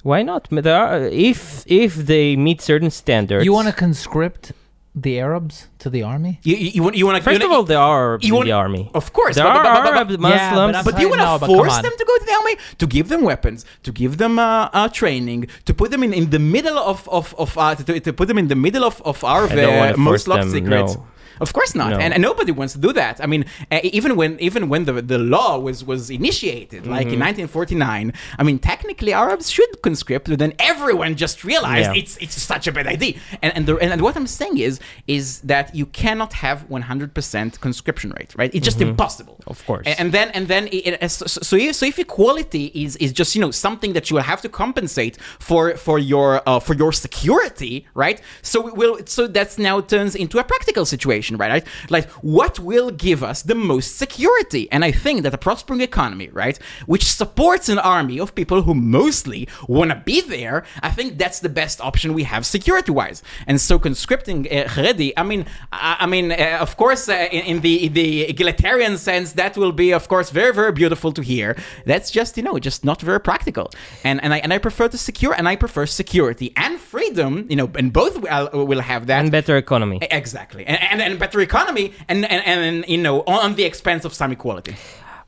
Why 0.03 0.21
not? 0.23 0.47
There 0.51 0.75
are, 0.75 0.99
if 1.07 1.63
if 1.67 1.95
they 1.95 2.35
meet 2.35 2.61
certain 2.61 2.91
standards. 2.91 3.43
You 3.45 3.53
want 3.53 3.67
to 3.67 3.73
conscript 3.73 4.51
the 4.95 5.19
Arabs 5.19 5.67
to 5.79 5.89
the 5.89 6.01
army? 6.01 6.39
You, 6.43 6.55
you, 6.55 6.69
you 6.75 6.83
want, 6.83 6.95
you 6.97 7.05
want 7.05 7.17
to 7.17 7.23
First 7.23 7.43
of 7.43 7.51
all, 7.51 7.63
there 7.63 7.79
are 7.79 8.17
you 8.21 8.29
in 8.29 8.35
want- 8.35 8.45
the 8.47 8.51
army. 8.53 8.89
of 8.93 9.13
course, 9.13 9.35
There 9.35 9.45
but, 9.45 9.55
are 9.57 9.63
but, 9.63 9.73
but, 9.73 9.83
but, 9.83 9.95
Arab 9.95 10.09
Muslims. 10.19 10.75
I'm 10.77 10.83
but 10.85 10.99
you 11.01 11.09
want 11.09 11.21
to 11.21 11.47
no, 11.47 11.53
force 11.53 11.75
them 11.85 11.91
to 12.01 12.05
go 12.05 12.17
to 12.17 12.25
the 12.25 12.33
army? 12.33 12.55
To 12.79 12.87
give 12.87 13.07
them 13.09 13.21
weapons, 13.21 13.65
to 13.83 13.91
give 13.91 14.17
them 14.17 14.39
uh, 14.39 14.69
uh, 14.73 14.89
training, 14.89 15.47
to 15.65 15.73
put 15.73 15.91
them 15.91 16.01
in, 16.03 16.13
in 16.13 16.29
the 16.31 16.39
middle 16.39 16.77
of 16.79 17.07
of, 17.09 17.35
of 17.37 17.57
uh, 17.57 17.75
to, 17.75 17.99
to 17.99 18.11
put 18.13 18.27
them 18.27 18.37
in 18.39 18.47
the 18.47 18.55
middle 18.55 18.83
of, 18.83 19.01
of 19.03 19.23
our 19.23 19.43
I 19.47 19.63
uh, 19.91 19.97
most 19.97 20.25
force 20.25 20.27
locked 20.27 20.41
them, 20.43 20.51
secrets. 20.51 20.95
no. 20.95 21.05
Of 21.39 21.53
course 21.53 21.73
not, 21.75 21.89
No. 21.91 21.97
and, 22.03 22.13
and 22.15 22.21
nobody 22.21 22.51
wants 22.51 22.73
to 22.73 22.79
do 22.87 22.91
that. 22.93 23.15
I 23.21 23.27
mean, 23.33 23.43
uh, 23.71 23.79
even 23.99 24.11
when 24.19 24.31
even 24.39 24.63
when 24.71 24.85
the 24.85 24.93
the 25.13 25.17
law 25.35 25.51
was 25.67 25.77
was 25.91 26.09
initiated, 26.09 26.81
like 26.95 27.07
Mm-hmm. 27.07 27.13
in 27.13 27.19
1949, 27.19 28.13
I 28.39 28.43
mean, 28.47 28.57
technically 28.59 29.11
Arabs 29.23 29.47
should 29.55 29.71
conscript, 29.81 30.23
but 30.29 30.39
then 30.43 30.53
everyone 30.71 31.11
just 31.15 31.37
realized 31.51 31.89
Yeah. 31.93 32.01
it's 32.01 32.13
it's 32.23 32.37
such 32.53 32.65
a 32.67 32.71
bad 32.77 32.87
idea. 32.95 33.13
And 33.43 33.51
and, 33.55 33.63
the, 33.67 33.73
and 33.83 34.01
what 34.05 34.15
I'm 34.19 34.27
saying 34.41 34.57
is 34.67 34.73
is 35.17 35.25
that 35.53 35.65
you 35.79 35.85
cannot 36.03 36.31
have 36.45 36.57
100% 36.69 37.59
conscription 37.67 38.09
rate, 38.17 38.31
right? 38.39 38.51
It's 38.55 38.65
just 38.71 38.81
impossible. 38.81 39.35
Mm-hmm. 39.41 39.53
Of 39.53 39.59
course. 39.69 39.85
And, 39.89 39.95
and 40.01 40.09
then 40.15 40.27
and 40.37 40.43
then 40.53 40.63
it, 40.77 40.81
it, 41.05 41.09
so, 41.11 41.25
so 41.49 41.55
if 41.55 41.75
so 41.79 41.85
if 41.91 41.97
equality 42.07 42.65
is 42.83 42.91
is 43.05 43.11
just 43.19 43.29
you 43.35 43.41
know 43.45 43.51
something 43.67 43.91
that 43.97 44.05
you 44.09 44.15
will 44.17 44.29
have 44.33 44.41
to 44.45 44.49
compensate 44.63 45.15
for 45.47 45.63
for 45.85 45.97
your 46.13 46.29
uh, 46.49 46.59
for 46.67 46.73
your 46.81 46.91
security, 47.05 47.73
right? 48.03 48.17
So 48.51 48.57
it 48.69 48.73
will 48.79 48.95
so 49.15 49.21
that's 49.37 49.55
now 49.69 49.75
turns 49.95 50.13
into 50.23 50.35
a 50.43 50.45
practical 50.53 50.85
situation, 50.95 51.26
right? 51.35 51.51
right? 51.51 51.65
Like 51.89 52.09
what 52.21 52.59
will 52.59 52.91
give 52.91 53.23
us 53.23 53.41
the 53.41 53.55
most 53.55 53.97
security? 53.97 54.71
And 54.71 54.83
I 54.85 54.91
think 54.91 55.23
that 55.23 55.33
a 55.33 55.37
prospering 55.37 55.81
economy, 55.81 56.29
right, 56.29 56.57
which 56.85 57.05
supports 57.11 57.69
an 57.69 57.79
army 57.79 58.19
of 58.19 58.35
people 58.35 58.61
who 58.63 58.73
mostly 58.73 59.47
want 59.67 59.91
to 59.91 59.97
be 60.05 60.21
there, 60.21 60.63
I 60.81 60.91
think 60.91 61.17
that's 61.17 61.39
the 61.39 61.49
best 61.49 61.81
option 61.81 62.13
we 62.13 62.23
have 62.23 62.45
security 62.45 62.91
wise. 62.91 63.23
And 63.45 63.59
so 63.59 63.79
conscripting 63.79 64.47
uh, 64.47 64.65
Haredi, 64.67 65.13
I 65.17 65.23
mean, 65.23 65.45
I, 65.71 65.97
I 66.01 66.05
mean, 66.05 66.31
uh, 66.31 66.57
of 66.61 66.77
course, 66.77 67.09
uh, 67.09 67.27
in, 67.31 67.43
in 67.45 67.61
the 67.61 67.87
the 67.89 68.23
egalitarian 68.23 68.97
sense, 68.97 69.33
that 69.33 69.57
will 69.57 69.71
be, 69.71 69.91
of 69.91 70.07
course, 70.07 70.29
very 70.29 70.53
very 70.53 70.71
beautiful 70.71 71.11
to 71.13 71.21
hear. 71.21 71.55
That's 71.85 72.11
just 72.11 72.37
you 72.37 72.43
know 72.43 72.59
just 72.59 72.83
not 72.83 73.01
very 73.01 73.19
practical. 73.19 73.71
And 74.03 74.21
and 74.23 74.33
I 74.33 74.37
and 74.39 74.53
I 74.53 74.57
prefer 74.57 74.87
to 74.89 74.97
secure 74.97 75.33
and 75.33 75.47
I 75.47 75.55
prefer 75.55 75.85
security 75.85 76.53
and 76.55 76.79
freedom. 76.79 77.45
You 77.49 77.55
know, 77.55 77.69
and 77.75 77.91
both 77.91 78.19
will, 78.19 78.65
will 78.65 78.81
have 78.81 79.07
that. 79.07 79.19
and 79.19 79.31
better 79.31 79.57
economy. 79.57 79.99
Exactly, 80.01 80.65
and, 80.65 80.77
and, 80.81 81.01
and 81.01 81.16
better 81.17 81.39
economy, 81.41 81.93
and, 82.07 82.25
and, 82.31 82.41
and 82.45 82.85
you 82.87 82.97
know, 82.97 83.21
on, 83.27 83.55
the 83.55 83.63
expense 83.63 84.05
of 84.05 84.13
some 84.13 84.31
equality. 84.31 84.75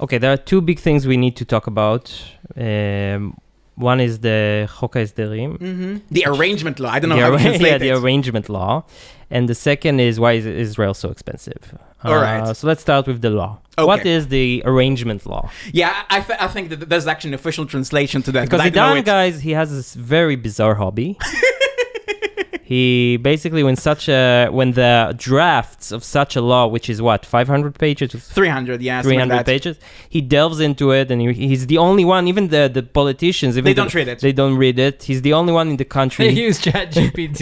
Okay, 0.01 0.17
there 0.17 0.31
are 0.31 0.37
two 0.37 0.61
big 0.61 0.79
things 0.79 1.05
we 1.07 1.17
need 1.17 1.35
to 1.37 1.45
talk 1.45 1.67
about. 1.67 2.03
Um, 2.55 3.37
one 3.75 3.99
is 3.99 4.19
the 4.19 4.69
Chok 4.79 4.93
HaEsderim, 4.95 6.01
The 6.11 6.25
arrangement 6.25 6.79
law. 6.79 6.89
I 6.91 6.99
don't 6.99 7.09
know 7.09 7.15
the, 7.17 7.21
how 7.23 7.31
to 7.31 7.37
translate 7.43 7.71
yeah, 7.71 7.77
the 7.77 7.91
arrangement 7.91 8.49
law, 8.49 8.83
and 9.29 9.47
the 9.49 9.55
second 9.55 9.99
is 9.99 10.19
why 10.19 10.33
is 10.33 10.45
Israel 10.45 10.93
so 10.93 11.09
expensive? 11.09 11.77
All 12.03 12.15
right. 12.15 12.41
Uh, 12.41 12.53
so 12.53 12.65
let's 12.67 12.81
start 12.81 13.07
with 13.07 13.21
the 13.21 13.29
law. 13.29 13.59
What 13.77 14.01
Okay. 14.01 14.11
is 14.11 14.29
the 14.29 14.63
arrangement 14.65 15.25
law? 15.25 15.49
yeah, 15.73 16.03
I, 16.09 16.21
th- 16.21 16.39
I 16.39 16.47
think 16.47 16.69
that 16.69 16.89
there's 16.89 17.07
actually 17.07 17.31
an 17.31 17.33
official 17.35 17.65
translation 17.65 18.21
to 18.23 18.31
that. 18.33 18.45
Because 18.45 18.59
but 18.59 18.65
I 18.65 18.69
don't 18.69 18.95
know 18.95 19.01
Idan, 19.01 19.05
guys, 19.05 19.41
he 19.41 19.51
has 19.51 19.69
this 19.71 19.93
very 19.95 20.35
bizarre 20.37 20.75
hobby. 20.75 21.17
he 22.69 23.17
basically, 23.17 23.63
when 23.63 23.75
such 23.75 24.07
a 24.07 24.47
when 24.51 24.73
the 24.73 25.15
drafts 25.17 25.91
of 25.91 26.03
such 26.03 26.35
a 26.35 26.41
law, 26.51 26.67
which 26.67 26.87
is 26.87 27.01
what 27.01 27.25
500 27.25 27.73
pages, 27.79 28.11
300, 28.11 28.79
yeah, 28.83 29.01
300 29.01 29.43
pages, 29.43 29.79
he 30.07 30.21
delves 30.21 30.59
into 30.59 30.91
it, 30.91 31.09
and 31.09 31.19
he, 31.19 31.33
he's 31.33 31.65
the 31.65 31.79
only 31.79 32.05
one. 32.05 32.27
Even 32.27 32.49
the 32.49 32.69
the 32.71 32.83
politicians, 32.83 33.57
even 33.57 33.65
They 33.65 33.73
don't 33.73 33.91
read 33.95 34.07
it. 34.07 34.19
They 34.19 34.33
don't 34.33 34.55
read 34.55 34.77
it. 34.77 35.01
He's 35.01 35.23
the 35.23 35.33
only 35.33 35.51
one 35.51 35.67
in 35.69 35.77
the 35.77 35.89
country. 35.99 36.25
They 36.25 36.29
country. 36.29 36.43
use 36.43 36.61
ChatGPT. 36.61 37.41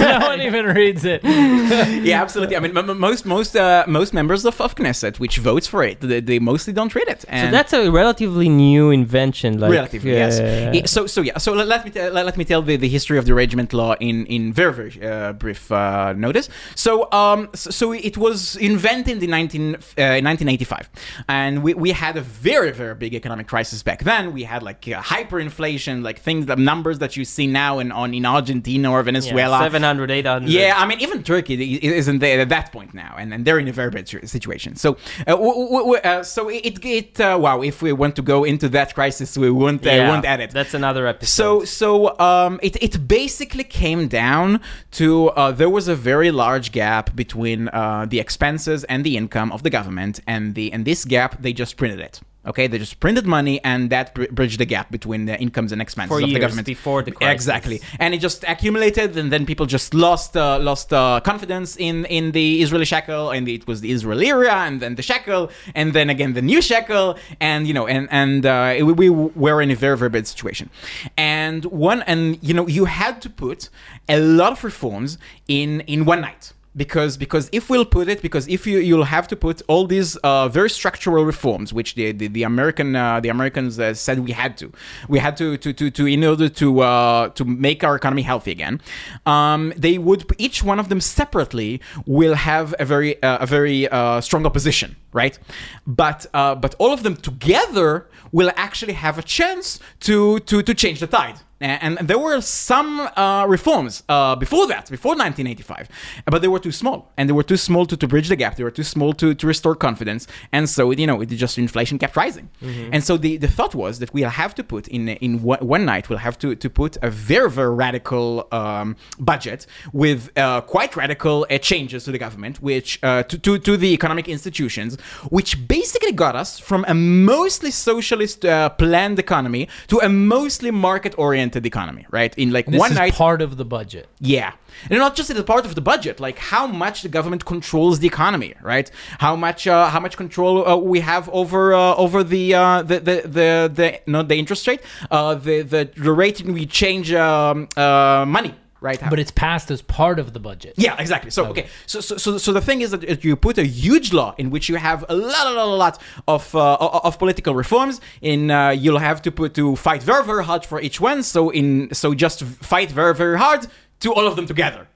no 0.00 0.26
one 0.26 0.40
even 0.40 0.64
reads 0.64 1.04
it. 1.04 1.20
yeah, 2.02 2.22
absolutely. 2.22 2.56
I 2.56 2.60
mean, 2.60 2.74
m- 2.74 2.88
m- 2.88 2.98
most 2.98 3.26
most 3.26 3.54
uh, 3.54 3.84
most 3.86 4.14
members 4.14 4.46
of, 4.46 4.58
of 4.58 4.74
Knesset, 4.74 5.20
which 5.20 5.36
votes 5.36 5.66
for 5.66 5.84
it, 5.84 6.00
they, 6.00 6.20
they 6.20 6.38
mostly 6.38 6.72
don't 6.72 6.94
read 6.94 7.08
it. 7.08 7.20
so 7.28 7.50
that's 7.50 7.74
a 7.74 7.90
relatively 7.90 8.48
new 8.48 8.90
invention. 8.90 9.60
Like, 9.60 9.70
relatively, 9.70 10.12
yes. 10.12 10.40
uh, 10.40 10.70
Yeah, 10.72 10.86
so 10.86 11.06
so 11.06 11.20
yeah. 11.20 11.36
So 11.36 11.52
let, 11.52 11.68
let 11.68 11.84
me 11.84 11.90
t- 11.90 12.08
let, 12.08 12.24
let 12.24 12.38
me 12.38 12.46
tell 12.46 12.62
the, 12.62 12.76
the 12.78 12.88
history 12.88 13.18
of 13.18 13.26
the 13.26 13.34
arrangement 13.34 13.74
law 13.74 13.96
in 14.00 14.24
in 14.36 14.61
very 14.62 14.74
very 14.80 14.92
uh, 15.10 15.32
brief 15.32 15.62
uh, 15.72 16.12
notice. 16.26 16.48
So 16.74 17.10
um 17.12 17.40
so, 17.54 17.70
so 17.70 17.92
it 17.92 18.16
was 18.16 18.56
invented 18.56 19.22
in 19.22 19.30
19 19.30 19.62
uh, 19.74 20.18
in 20.18 20.24
1985, 20.24 20.90
and 21.28 21.62
we, 21.62 21.74
we 21.74 21.90
had 21.90 22.16
a 22.16 22.20
very 22.20 22.70
very 22.72 22.94
big 22.94 23.14
economic 23.14 23.46
crisis 23.48 23.82
back 23.82 24.00
then. 24.04 24.32
We 24.32 24.44
had 24.44 24.62
like 24.62 24.86
uh, 24.88 25.00
hyperinflation, 25.02 26.02
like 26.02 26.18
things 26.20 26.46
the 26.46 26.56
numbers 26.56 26.98
that 26.98 27.16
you 27.16 27.24
see 27.24 27.46
now 27.46 27.78
in 27.78 27.92
on 27.92 28.14
in 28.14 28.24
Argentina 28.26 28.90
or 28.90 28.98
yeah, 28.98 29.02
Venezuela. 29.02 29.58
700, 29.58 30.10
800. 30.10 30.50
Yeah, 30.50 30.74
I 30.76 30.86
mean, 30.86 31.00
even 31.00 31.22
Turkey 31.22 31.54
isn't 32.00 32.18
there 32.18 32.40
at 32.40 32.48
that 32.48 32.72
point 32.72 32.94
now, 32.94 33.14
and, 33.18 33.32
and 33.34 33.44
they're 33.44 33.58
in 33.58 33.68
a 33.68 33.72
very 33.72 33.90
bad 33.90 34.08
situation. 34.08 34.76
So, 34.76 34.96
uh, 35.26 35.32
w- 35.32 35.68
w- 35.68 35.94
uh, 35.94 36.22
so 36.22 36.48
it 36.48 36.84
it 36.84 37.20
uh, 37.20 37.38
wow, 37.40 37.62
if 37.62 37.82
we 37.82 37.92
want 37.92 38.16
to 38.16 38.22
go 38.22 38.44
into 38.44 38.68
that 38.70 38.94
crisis, 38.94 39.36
we 39.36 39.50
won't 39.50 39.84
uh, 39.86 39.90
Yeah, 39.90 40.08
won't 40.08 40.24
add 40.24 40.40
it. 40.40 40.50
That's 40.50 40.74
another 40.74 41.06
episode. 41.06 41.32
So 41.32 41.64
so 41.64 42.18
um, 42.18 42.60
it 42.62 42.76
it 42.82 43.06
basically 43.08 43.64
came 43.64 44.08
down 44.08 44.51
to 44.92 45.28
uh, 45.30 45.52
there 45.52 45.70
was 45.70 45.88
a 45.88 45.94
very 45.94 46.30
large 46.30 46.72
gap 46.72 47.14
between 47.14 47.68
uh, 47.68 48.06
the 48.08 48.20
expenses 48.20 48.84
and 48.84 49.04
the 49.04 49.16
income 49.16 49.52
of 49.52 49.62
the 49.62 49.70
government, 49.70 50.20
and 50.26 50.54
the 50.54 50.72
and 50.72 50.84
this 50.84 51.04
gap 51.04 51.40
they 51.42 51.52
just 51.52 51.76
printed 51.76 52.00
it. 52.00 52.20
Okay, 52.44 52.66
they 52.66 52.76
just 52.78 52.98
printed 52.98 53.24
money, 53.24 53.62
and 53.62 53.88
that 53.90 54.14
br- 54.16 54.24
bridged 54.32 54.58
the 54.58 54.64
gap 54.64 54.90
between 54.90 55.26
the 55.26 55.40
incomes 55.40 55.70
and 55.70 55.80
expenses 55.80 56.08
For 56.10 56.16
of 56.16 56.22
the 56.22 56.28
years 56.32 56.40
government. 56.40 56.66
before 56.66 57.00
the 57.02 57.12
crisis. 57.12 57.34
Exactly, 57.34 57.80
and 58.00 58.14
it 58.14 58.20
just 58.20 58.42
accumulated, 58.48 59.16
and 59.16 59.30
then 59.32 59.46
people 59.46 59.64
just 59.66 59.94
lost 59.94 60.36
uh, 60.36 60.58
lost 60.58 60.92
uh, 60.92 61.20
confidence 61.30 61.76
in 61.76 62.04
in 62.06 62.32
the 62.32 62.60
Israeli 62.64 62.84
shekel, 62.84 63.30
and 63.30 63.48
it 63.48 63.66
was 63.68 63.80
the 63.80 63.92
Israeli 63.92 64.26
lira, 64.26 64.54
and 64.68 64.80
then 64.82 64.96
the 64.96 65.02
shekel, 65.02 65.50
and 65.76 65.92
then 65.92 66.10
again 66.10 66.32
the 66.32 66.42
new 66.42 66.60
shekel, 66.60 67.16
and 67.40 67.60
you 67.68 67.74
know, 67.74 67.86
and 67.86 68.08
and 68.10 68.44
uh, 68.44 68.74
it- 68.76 68.82
we 69.02 69.08
were 69.44 69.62
in 69.62 69.70
a 69.70 69.76
very 69.76 69.96
very 69.96 70.10
bad 70.10 70.26
situation, 70.26 70.68
and 71.16 71.64
one, 71.66 72.02
and 72.12 72.20
you 72.42 72.54
know, 72.54 72.66
you 72.66 72.84
had 72.86 73.22
to 73.22 73.30
put 73.30 73.68
a 74.08 74.18
lot 74.20 74.50
of 74.52 74.64
reforms 74.64 75.16
in 75.46 75.80
in 75.82 76.04
one 76.04 76.20
night 76.20 76.52
because 76.76 77.16
because 77.16 77.48
if 77.52 77.68
we'll 77.68 77.84
put 77.84 78.08
it 78.08 78.22
because 78.22 78.48
if 78.48 78.66
you 78.66 78.78
you'll 78.78 79.04
have 79.04 79.28
to 79.28 79.36
put 79.36 79.60
all 79.68 79.86
these 79.86 80.16
uh, 80.16 80.48
very 80.48 80.70
structural 80.70 81.24
reforms 81.24 81.72
which 81.72 81.94
the 81.94 82.12
the, 82.12 82.28
the 82.28 82.42
American 82.42 82.96
uh, 82.96 83.20
the 83.20 83.28
Americans 83.28 83.78
uh, 83.78 83.94
said 83.94 84.20
we 84.20 84.32
had 84.32 84.56
to. 84.58 84.72
We 85.08 85.18
had 85.18 85.36
to 85.36 85.56
to 85.58 85.72
to, 85.72 85.90
to 85.90 86.06
in 86.06 86.24
order 86.24 86.48
to 86.48 86.80
uh, 86.80 87.28
to 87.30 87.44
make 87.44 87.84
our 87.84 87.96
economy 87.96 88.22
healthy 88.22 88.50
again. 88.50 88.80
Um, 89.26 89.72
they 89.76 89.98
would 89.98 90.24
each 90.38 90.62
one 90.62 90.78
of 90.78 90.88
them 90.88 91.00
separately 91.00 91.80
will 92.06 92.34
have 92.34 92.74
a 92.78 92.84
very 92.84 93.22
uh, 93.22 93.38
a 93.38 93.46
very 93.46 93.88
uh, 93.88 94.20
strong 94.20 94.46
opposition 94.46 94.96
right 95.12 95.38
but 95.86 96.26
uh, 96.34 96.54
but 96.54 96.74
all 96.78 96.92
of 96.92 97.02
them 97.02 97.16
together 97.16 98.08
will 98.32 98.50
actually 98.56 98.94
have 98.94 99.18
a 99.18 99.22
chance 99.22 99.78
to 100.00 100.38
to 100.40 100.62
to 100.62 100.74
change 100.74 101.00
the 101.00 101.06
tide 101.06 101.38
and, 101.62 101.98
and 101.98 102.08
there 102.08 102.18
were 102.18 102.40
some 102.40 103.00
uh, 103.00 103.46
reforms 103.46 104.02
uh, 104.08 104.34
before 104.34 104.66
that, 104.66 104.90
before 104.90 105.12
1985, 105.12 105.88
but 106.26 106.42
they 106.42 106.48
were 106.48 106.58
too 106.58 106.72
small, 106.72 107.12
and 107.16 107.28
they 107.28 107.32
were 107.32 107.44
too 107.44 107.56
small 107.56 107.86
to, 107.86 107.96
to 107.96 108.08
bridge 108.08 108.28
the 108.28 108.36
gap. 108.36 108.56
They 108.56 108.64
were 108.64 108.70
too 108.70 108.82
small 108.82 109.12
to, 109.14 109.32
to 109.34 109.46
restore 109.46 109.76
confidence, 109.76 110.26
and 110.50 110.68
so 110.68 110.90
you 110.90 111.06
know, 111.06 111.20
it 111.20 111.26
just 111.26 111.58
inflation 111.58 111.98
kept 111.98 112.16
rising. 112.16 112.50
And 112.92 113.04
so 113.04 113.16
the, 113.16 113.36
the 113.36 113.48
thought 113.48 113.74
was 113.74 114.00
that 114.00 114.12
we'll 114.12 114.28
have 114.28 114.54
to 114.56 114.64
put 114.64 114.88
in 114.88 115.08
in 115.08 115.42
one, 115.42 115.60
one 115.60 115.84
night, 115.84 116.08
we'll 116.08 116.18
have 116.18 116.36
to, 116.38 116.56
to 116.56 116.68
put 116.68 116.96
a 117.02 117.10
very 117.10 117.50
very 117.50 117.74
radical 117.74 118.48
um, 118.50 118.96
budget 119.18 119.66
with 119.92 120.36
uh, 120.36 120.62
quite 120.62 120.96
radical 120.96 121.46
uh, 121.48 121.58
changes 121.58 122.04
to 122.04 122.12
the 122.12 122.18
government, 122.18 122.60
which 122.60 122.98
uh, 123.04 123.22
to, 123.22 123.38
to 123.38 123.58
to 123.58 123.76
the 123.76 123.92
economic 123.92 124.28
institutions, 124.28 124.98
which 125.30 125.66
basically 125.68 126.12
got 126.12 126.34
us 126.36 126.58
from 126.58 126.84
a 126.88 126.94
mostly 126.94 127.70
socialist 127.70 128.44
uh, 128.44 128.68
planned 128.70 129.18
economy 129.18 129.68
to 129.88 129.98
a 129.98 130.08
mostly 130.08 130.70
market 130.70 131.14
oriented 131.18 131.64
economy, 131.66 132.06
right? 132.10 132.36
In 132.38 132.50
like 132.52 132.66
This 132.66 132.78
one 132.78 132.92
is 132.92 132.98
night. 132.98 133.14
part 133.14 133.40
of 133.42 133.56
the 133.56 133.64
budget. 133.64 134.08
Yeah. 134.20 134.52
And 134.90 134.98
not 134.98 135.14
just 135.14 135.28
as 135.30 135.38
a 135.38 135.44
part 135.44 135.64
of 135.66 135.74
the 135.74 135.80
budget, 135.80 136.18
like 136.20 136.38
how 136.38 136.66
much 136.66 137.02
the 137.02 137.08
government 137.08 137.44
controls 137.44 137.98
the 137.98 138.06
economy, 138.06 138.54
right? 138.62 138.90
How 139.18 139.36
much 139.36 139.66
uh, 139.66 139.88
how 139.90 140.00
much 140.00 140.16
control 140.16 140.66
uh, 140.66 140.76
we 140.76 141.00
have 141.00 141.28
over 141.30 141.74
uh, 141.74 141.94
over 142.04 142.24
the, 142.24 142.54
uh, 142.54 142.82
the 142.82 142.98
the 143.00 143.16
the 143.38 143.70
the 143.74 144.00
not 144.06 144.28
the 144.28 144.36
interest 144.36 144.66
rate, 144.66 144.80
uh, 145.10 145.34
the 145.34 145.62
the 145.62 145.90
the 145.96 146.12
rate 146.12 146.40
in 146.40 146.52
we 146.54 146.64
change 146.66 147.12
um, 147.12 147.68
uh, 147.76 148.24
money. 148.26 148.54
Right? 148.82 149.00
But 149.08 149.18
it's 149.18 149.30
passed 149.30 149.70
as 149.70 149.80
part 149.82 150.18
of 150.18 150.32
the 150.32 150.40
budget. 150.40 150.74
Yeah, 150.76 150.96
exactly. 150.98 151.30
So 151.30 151.46
okay, 151.46 151.66
so 151.86 152.00
so 152.00 152.16
so, 152.16 152.38
so 152.38 152.52
the 152.52 152.60
thing 152.60 152.80
is 152.80 152.90
that 152.90 153.24
you 153.24 153.36
put 153.36 153.58
a 153.58 153.64
huge 153.64 154.12
law 154.12 154.34
in 154.38 154.50
which 154.50 154.68
you 154.68 154.76
have 154.76 155.04
a 155.08 155.14
lot, 155.14 155.46
a 155.46 155.54
lot, 155.54 155.68
a 155.68 155.76
lot 155.84 156.02
of 156.28 156.54
uh, 156.54 156.76
of 157.08 157.18
political 157.18 157.54
reforms, 157.54 158.00
in 158.20 158.50
uh, 158.50 158.70
you'll 158.70 158.98
have 158.98 159.22
to 159.22 159.30
put 159.30 159.54
to 159.54 159.76
fight 159.76 160.02
very, 160.02 160.24
very 160.24 160.44
hard 160.44 160.64
for 160.66 160.80
each 160.80 161.00
one. 161.00 161.22
So 161.22 161.50
in 161.50 161.92
so 161.92 162.14
just 162.14 162.42
fight 162.42 162.90
very, 162.90 163.14
very 163.14 163.38
hard 163.38 163.66
to 164.00 164.12
all 164.12 164.26
of 164.26 164.36
them 164.36 164.46
together. 164.46 164.88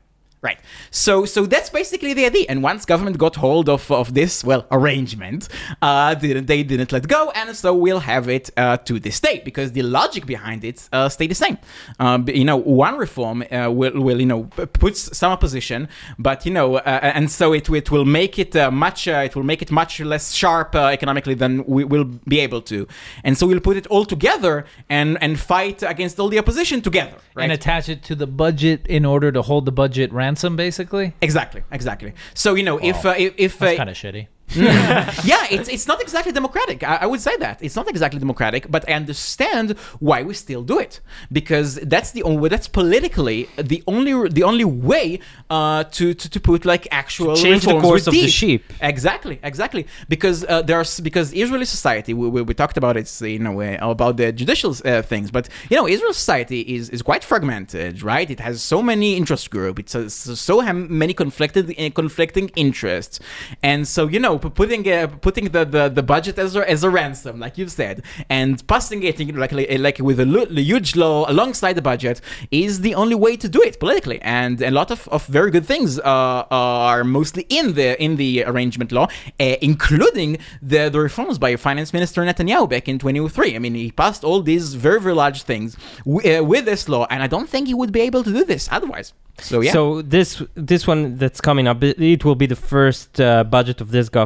Right. 0.42 0.58
So 0.90 1.24
so 1.24 1.46
that's 1.46 1.70
basically 1.70 2.12
the 2.12 2.26
idea. 2.26 2.44
And 2.48 2.62
once 2.62 2.84
government 2.84 3.16
got 3.16 3.36
hold 3.36 3.68
of, 3.68 3.90
of 3.90 4.12
this 4.12 4.44
well 4.44 4.66
arrangement, 4.70 5.48
uh, 5.80 6.14
didn't 6.14 6.46
they 6.46 6.62
didn't 6.62 6.92
let 6.92 7.08
go, 7.08 7.32
and 7.34 7.56
so 7.56 7.74
we'll 7.74 8.00
have 8.00 8.28
it 8.28 8.50
uh, 8.56 8.76
to 8.88 9.00
this 9.00 9.18
day 9.18 9.40
because 9.44 9.72
the 9.72 9.82
logic 9.82 10.26
behind 10.26 10.62
it 10.62 10.88
uh, 10.92 11.08
stay 11.08 11.26
the 11.26 11.34
same. 11.34 11.56
Um, 11.98 12.28
you 12.28 12.44
know, 12.44 12.56
one 12.56 12.98
reform 12.98 13.44
uh, 13.50 13.70
will 13.70 13.98
will 14.00 14.20
you 14.20 14.26
know 14.26 14.44
puts 14.84 15.16
some 15.16 15.32
opposition, 15.32 15.88
but 16.18 16.44
you 16.44 16.52
know, 16.52 16.76
uh, 16.76 17.00
and 17.02 17.30
so 17.30 17.54
it 17.54 17.68
it 17.70 17.90
will 17.90 18.04
make 18.04 18.38
it 18.38 18.54
uh, 18.54 18.70
much 18.70 19.08
uh, 19.08 19.22
it 19.24 19.34
will 19.34 19.42
make 19.42 19.62
it 19.62 19.70
much 19.70 20.00
less 20.00 20.34
sharp 20.34 20.74
uh, 20.74 20.88
economically 20.88 21.34
than 21.34 21.64
we 21.64 21.82
will 21.82 22.04
be 22.04 22.40
able 22.40 22.60
to, 22.60 22.86
and 23.24 23.38
so 23.38 23.46
we'll 23.46 23.60
put 23.60 23.78
it 23.78 23.86
all 23.86 24.04
together 24.04 24.66
and 24.90 25.16
and 25.22 25.40
fight 25.40 25.82
against 25.82 26.20
all 26.20 26.28
the 26.28 26.38
opposition 26.38 26.82
together. 26.82 27.16
Right. 27.34 27.44
And 27.44 27.52
attach 27.52 27.88
it 27.90 28.02
to 28.04 28.14
the 28.14 28.26
budget 28.26 28.86
in 28.86 29.04
order 29.04 29.30
to 29.30 29.42
hold 29.42 29.66
the 29.66 29.72
budget 29.72 30.10
ransom, 30.26 30.56
basically. 30.56 31.14
Exactly, 31.20 31.62
exactly. 31.70 32.12
So 32.34 32.54
you 32.54 32.64
know, 32.68 32.78
if 32.78 33.04
uh, 33.06 33.14
if, 33.16 33.34
if 33.38 33.62
uh, 33.62 33.76
kind 33.76 33.90
of 33.90 33.96
shitty. 33.96 34.26
yeah, 34.56 35.46
it's 35.50 35.68
it's 35.68 35.86
not 35.88 36.00
exactly 36.00 36.32
democratic. 36.32 36.82
I, 36.84 36.96
I 37.02 37.06
would 37.06 37.20
say 37.20 37.36
that 37.38 37.62
it's 37.62 37.74
not 37.74 37.88
exactly 37.88 38.20
democratic, 38.20 38.70
but 38.70 38.88
I 38.88 38.92
understand 38.92 39.72
why 39.98 40.22
we 40.22 40.34
still 40.34 40.62
do 40.62 40.78
it 40.78 41.00
because 41.32 41.76
that's 41.76 42.12
the 42.12 42.22
only 42.22 42.48
that's 42.48 42.68
politically 42.68 43.48
the 43.56 43.82
only 43.88 44.28
the 44.28 44.44
only 44.44 44.64
way 44.64 45.18
uh, 45.50 45.84
to, 45.84 46.14
to 46.14 46.30
to 46.30 46.40
put 46.40 46.64
like 46.64 46.86
actual 46.92 47.34
change 47.34 47.64
the 47.64 47.74
reforms 47.74 47.82
course 47.82 48.06
of 48.06 48.12
the 48.12 48.28
sheep. 48.28 48.72
Exactly, 48.80 49.40
exactly. 49.42 49.86
Because 50.08 50.44
uh, 50.44 50.62
there's 50.62 51.00
because 51.00 51.32
Israeli 51.32 51.64
society 51.64 52.14
we, 52.14 52.28
we, 52.28 52.42
we 52.42 52.54
talked 52.54 52.76
about 52.76 52.96
it 52.96 53.10
in 53.22 53.46
a 53.46 53.52
way 53.52 53.76
about 53.80 54.16
the 54.16 54.32
judicial 54.32 54.74
uh, 54.84 55.02
things, 55.02 55.30
but 55.32 55.48
you 55.70 55.76
know 55.76 55.88
Israel 55.88 56.12
society 56.12 56.60
is 56.60 56.88
is 56.90 57.02
quite 57.02 57.24
fragmented, 57.24 58.02
right? 58.02 58.30
It 58.30 58.40
has 58.40 58.62
so 58.62 58.80
many 58.80 59.16
interest 59.16 59.50
groups, 59.50 59.80
it's 59.80 59.94
uh, 59.96 60.08
so 60.08 60.34
so 60.34 60.72
many 60.72 61.14
conflicted 61.14 61.74
uh, 61.78 61.90
conflicting 61.90 62.48
interests, 62.54 63.18
and 63.62 63.88
so 63.88 64.06
you 64.06 64.20
know 64.20 64.35
putting 64.38 64.88
uh, 64.90 65.06
putting 65.06 65.46
the, 65.50 65.64
the, 65.64 65.88
the 65.88 66.02
budget 66.02 66.38
as 66.38 66.56
a, 66.56 66.68
as 66.68 66.84
a 66.84 66.90
ransom, 66.90 67.38
like 67.40 67.58
you've 67.58 67.72
said, 67.72 68.02
and 68.28 68.66
passing 68.66 69.02
it 69.02 69.18
like 69.36 69.52
like 69.52 69.98
with 69.98 70.20
a 70.20 70.26
huge 70.60 70.96
law 70.96 71.30
alongside 71.30 71.74
the 71.74 71.82
budget 71.82 72.20
is 72.50 72.80
the 72.80 72.94
only 72.94 73.14
way 73.14 73.36
to 73.36 73.48
do 73.48 73.62
it 73.62 73.78
politically, 73.80 74.20
and 74.22 74.60
a 74.60 74.70
lot 74.70 74.90
of, 74.90 75.08
of 75.08 75.26
very 75.26 75.50
good 75.50 75.66
things 75.66 75.98
uh, 75.98 76.44
are 76.50 77.04
mostly 77.04 77.46
in 77.48 77.74
the 77.74 78.00
in 78.02 78.16
the 78.16 78.44
arrangement 78.44 78.92
law, 78.92 79.06
uh, 79.40 79.56
including 79.60 80.38
the, 80.62 80.88
the 80.88 81.00
reforms 81.00 81.38
by 81.38 81.56
Finance 81.56 81.92
Minister 81.92 82.22
Netanyahu 82.22 82.68
back 82.68 82.88
in 82.88 82.98
2003. 82.98 83.54
I 83.54 83.58
mean, 83.58 83.74
he 83.74 83.90
passed 83.90 84.24
all 84.24 84.42
these 84.42 84.74
very 84.74 85.00
very 85.00 85.14
large 85.14 85.42
things 85.42 85.76
w- 86.04 86.38
uh, 86.38 86.42
with 86.42 86.64
this 86.64 86.88
law, 86.88 87.06
and 87.10 87.22
I 87.22 87.26
don't 87.26 87.48
think 87.48 87.68
he 87.68 87.74
would 87.74 87.92
be 87.92 88.00
able 88.00 88.22
to 88.24 88.32
do 88.32 88.44
this 88.44 88.68
otherwise. 88.70 89.12
So 89.38 89.60
yeah. 89.60 89.72
So 89.72 90.02
this 90.02 90.42
this 90.54 90.86
one 90.86 91.16
that's 91.18 91.40
coming 91.40 91.68
up, 91.68 91.82
it, 91.82 92.00
it 92.00 92.24
will 92.24 92.34
be 92.34 92.46
the 92.46 92.56
first 92.56 93.20
uh, 93.20 93.44
budget 93.44 93.80
of 93.80 93.90
this 93.90 94.08
government, 94.08 94.25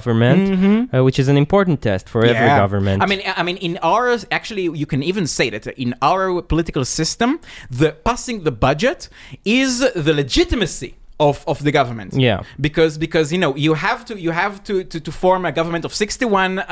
uh, 0.93 1.05
which 1.05 1.19
is 1.19 1.29
an 1.29 1.37
important 1.37 1.83
test 1.83 2.09
for 2.09 2.25
every 2.25 2.41
Mm-hmm. 2.41 2.57
Government. 2.57 3.03
I 3.03 3.07
mean, 3.07 3.23
I 3.25 3.43
mean, 3.43 3.57
in 3.59 3.79
ours, 3.83 4.27
actually, 4.31 4.63
you 4.63 4.87
can 4.87 5.03
even 5.03 5.27
say 5.27 5.51
that 5.51 5.67
in 5.67 5.95
our 6.03 6.43
political 6.43 6.85
system, 6.85 7.41
the 7.71 7.93
passing 7.93 8.45
the 8.45 8.53
budget 8.53 9.09
is 9.45 9.81
the 10.07 10.13
legitimacy. 10.13 10.95
Of, 11.29 11.45
of 11.47 11.59
the 11.63 11.71
government, 11.81 12.15
Yeah. 12.15 12.41
because 12.59 12.97
because 13.07 13.27
you 13.35 13.39
know 13.45 13.53
you 13.67 13.75
have 13.75 14.01
to 14.09 14.15
you 14.27 14.33
have 14.33 14.55
to 14.69 14.75
to, 14.93 14.99
to 15.07 15.13
form 15.13 15.45
a 15.45 15.53
government 15.53 15.85
of 15.85 15.93
sixty 15.93 16.25
one 16.25 16.53
uh, 16.61 16.65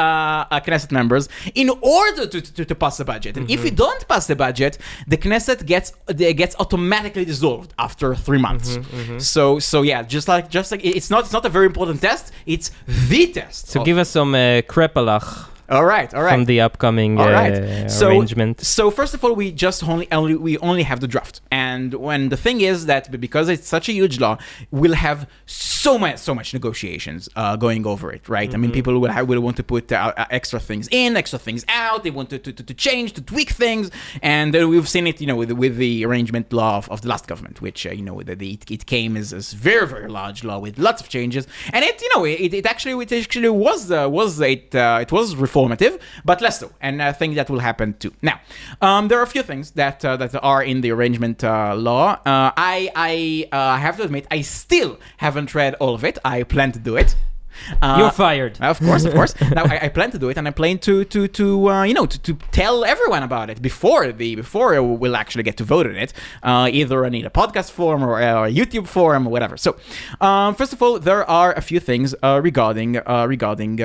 uh, 0.51 0.61
Knesset 0.67 0.91
members 0.91 1.29
in 1.55 1.69
order 2.01 2.25
to, 2.33 2.39
to, 2.57 2.65
to 2.65 2.75
pass 2.75 2.97
the 2.97 3.05
budget, 3.05 3.37
and 3.37 3.45
if 3.51 3.61
you 3.65 3.71
don't 3.85 4.03
pass 4.09 4.27
the 4.27 4.37
budget, 4.47 4.79
the 5.13 5.19
Knesset 5.25 5.61
gets 5.73 5.89
gets 6.43 6.55
automatically 6.63 7.25
dissolved 7.27 7.71
after 7.79 8.15
three 8.27 8.41
months. 8.49 8.79
So 9.19 9.59
so 9.59 9.83
yeah, 9.83 10.01
just 10.17 10.29
like 10.29 10.47
just 10.59 10.69
like 10.73 10.83
it's 10.97 11.11
not 11.11 11.21
it's 11.25 11.33
not 11.39 11.45
a 11.45 11.53
very 11.59 11.67
important 11.67 12.01
test, 12.01 12.25
it's 12.47 12.71
the 13.11 13.23
test. 13.39 13.69
so 13.69 13.81
of- 13.81 13.87
give 13.87 13.99
us 13.99 14.09
some 14.09 14.31
uh, 14.35 14.63
krepelach 14.73 15.29
all 15.69 15.85
right, 15.85 16.13
all 16.15 16.23
right. 16.23 16.33
from 16.33 16.47
the 16.47 16.61
upcoming 16.61 17.19
All 17.19 17.29
uh. 17.29 17.89
So, 17.89 18.09
arrangement. 18.09 18.61
so 18.61 18.91
first 18.91 19.13
of 19.15 19.23
all, 19.25 19.35
we 19.35 19.53
just 19.53 19.87
only, 19.87 20.11
only 20.11 20.35
we 20.35 20.57
only 20.59 20.83
have 20.83 21.01
the 21.01 21.09
draft, 21.09 21.41
and 21.51 21.93
when 21.95 22.31
the 22.31 22.37
thing 22.37 22.61
is 22.61 22.87
that 22.87 23.21
because 23.21 23.49
it's 23.49 23.69
such 23.69 23.89
a 23.89 23.93
huge 23.93 24.19
law, 24.19 24.39
we'll 24.71 24.95
have 24.95 25.29
so 25.47 25.99
much 25.99 26.19
so 26.19 26.35
much 26.35 26.53
negotiations 26.55 27.29
uh, 27.37 27.57
going 27.57 27.87
over 27.87 28.11
it, 28.11 28.29
right? 28.29 28.53
I 28.53 28.57
mean, 28.57 28.73
people 28.73 28.99
will 28.99 29.11
have, 29.11 29.29
will 29.29 29.41
want 29.41 29.57
to 29.59 29.63
put 29.63 29.93
uh, 29.93 30.13
uh, 30.17 30.25
extra 30.31 30.59
things 30.59 30.89
in, 30.91 31.17
extra 31.17 31.39
things 31.39 31.65
out. 31.69 32.03
They 32.03 32.11
want 32.11 32.31
to, 32.31 32.39
to, 32.39 32.53
to, 32.53 32.75
change, 32.75 33.13
to 33.15 33.23
tweak 33.23 33.51
things, 33.51 33.91
and 34.23 34.57
uh, 34.57 34.67
we've 34.69 34.89
seen 34.89 35.07
it, 35.07 35.21
you 35.21 35.27
know, 35.27 35.37
with 35.37 35.53
with 35.53 35.77
the 35.77 36.05
arrangement 36.05 36.53
law 36.53 36.79
of, 36.79 36.91
of 36.91 37.03
the 37.03 37.09
last 37.09 37.27
government, 37.27 37.61
which 37.61 37.87
uh, 37.87 37.91
you 37.91 38.03
know 38.03 38.23
the, 38.23 38.35
the, 38.35 38.59
it 38.71 38.87
came 38.87 39.17
as 39.17 39.33
a 39.33 39.41
very 39.57 39.87
very 39.87 40.09
large 40.09 40.45
law 40.45 40.59
with 40.59 40.79
lots 40.79 41.01
of 41.03 41.09
changes, 41.09 41.47
and 41.73 41.85
it 41.85 42.01
you 42.01 42.11
know 42.15 42.25
it, 42.25 42.55
it 42.55 42.67
actually 42.67 42.95
it 43.03 43.13
actually 43.13 43.51
was 43.51 43.91
uh, 43.91 44.09
was 44.09 44.41
it 44.41 44.75
uh, 44.75 44.99
it 45.01 45.13
was 45.13 45.37
reformative, 45.59 46.01
but 46.25 46.41
less 46.41 46.59
so, 46.59 46.71
and 46.81 47.03
I 47.03 47.13
think 47.13 47.35
that 47.35 47.51
will 47.51 47.61
happen 47.61 47.95
too. 47.99 48.13
Now, 48.23 48.41
um, 48.81 49.09
there 49.09 49.19
are 49.19 49.23
a 49.23 49.27
few 49.27 49.43
things 49.43 49.73
that 49.73 50.05
uh, 50.05 50.17
that 50.17 50.35
are 50.43 50.63
in 50.63 50.81
the 50.81 50.91
arrangement 50.91 51.45
uh, 51.45 51.75
law. 51.75 52.13
Uh, 52.25 52.53
I 52.57 52.91
I 52.95 53.49
uh, 53.53 53.77
have 53.77 53.97
to 53.99 54.05
admit 54.05 54.27
I 54.31 54.43
still 54.43 54.99
haven't 55.19 55.55
read 55.55 55.75
all 55.75 55.95
of 55.95 56.05
it. 56.05 56.19
I 56.25 56.43
plan 56.43 56.73
to 56.73 56.79
do 56.79 56.97
it. 56.97 57.15
Uh, 57.81 57.97
You're 57.99 58.11
fired. 58.11 58.59
of 58.61 58.79
course, 58.81 59.05
of 59.05 59.15
course. 59.15 59.35
now 59.59 59.65
I, 59.65 59.87
I 59.87 59.89
plan 59.89 60.11
to 60.13 60.19
do 60.19 60.29
it, 60.29 60.37
and 60.37 60.47
I 60.49 60.51
plan 60.51 60.79
to 60.81 61.05
to 61.05 61.29
to 61.29 61.71
uh, 61.71 61.83
you 61.85 61.95
know 61.95 62.07
to, 62.07 62.19
to 62.23 62.35
tell 62.53 62.85
everyone 62.85 63.23
about 63.23 63.51
it 63.51 63.61
before 63.63 64.13
the 64.13 64.35
before 64.37 64.83
we'll 64.83 65.17
actually 65.17 65.43
get 65.43 65.57
to 65.59 65.65
vote 65.65 65.87
on 65.87 65.97
it, 65.97 66.13
uh, 66.43 66.69
either 66.73 67.05
in 67.05 67.15
a 67.25 67.31
podcast 67.31 67.71
form 67.71 68.03
or 68.03 68.21
uh, 68.21 68.49
a 68.49 68.53
YouTube 68.53 68.87
forum 68.87 69.27
or 69.27 69.31
whatever. 69.31 69.57
So, 69.57 69.77
um, 70.21 70.55
first 70.55 70.73
of 70.73 70.83
all, 70.83 70.99
there 70.99 71.29
are 71.29 71.53
a 71.53 71.61
few 71.61 71.81
things 71.81 72.15
uh, 72.23 72.41
regarding 72.43 72.97
uh, 72.97 73.27
regarding 73.29 73.79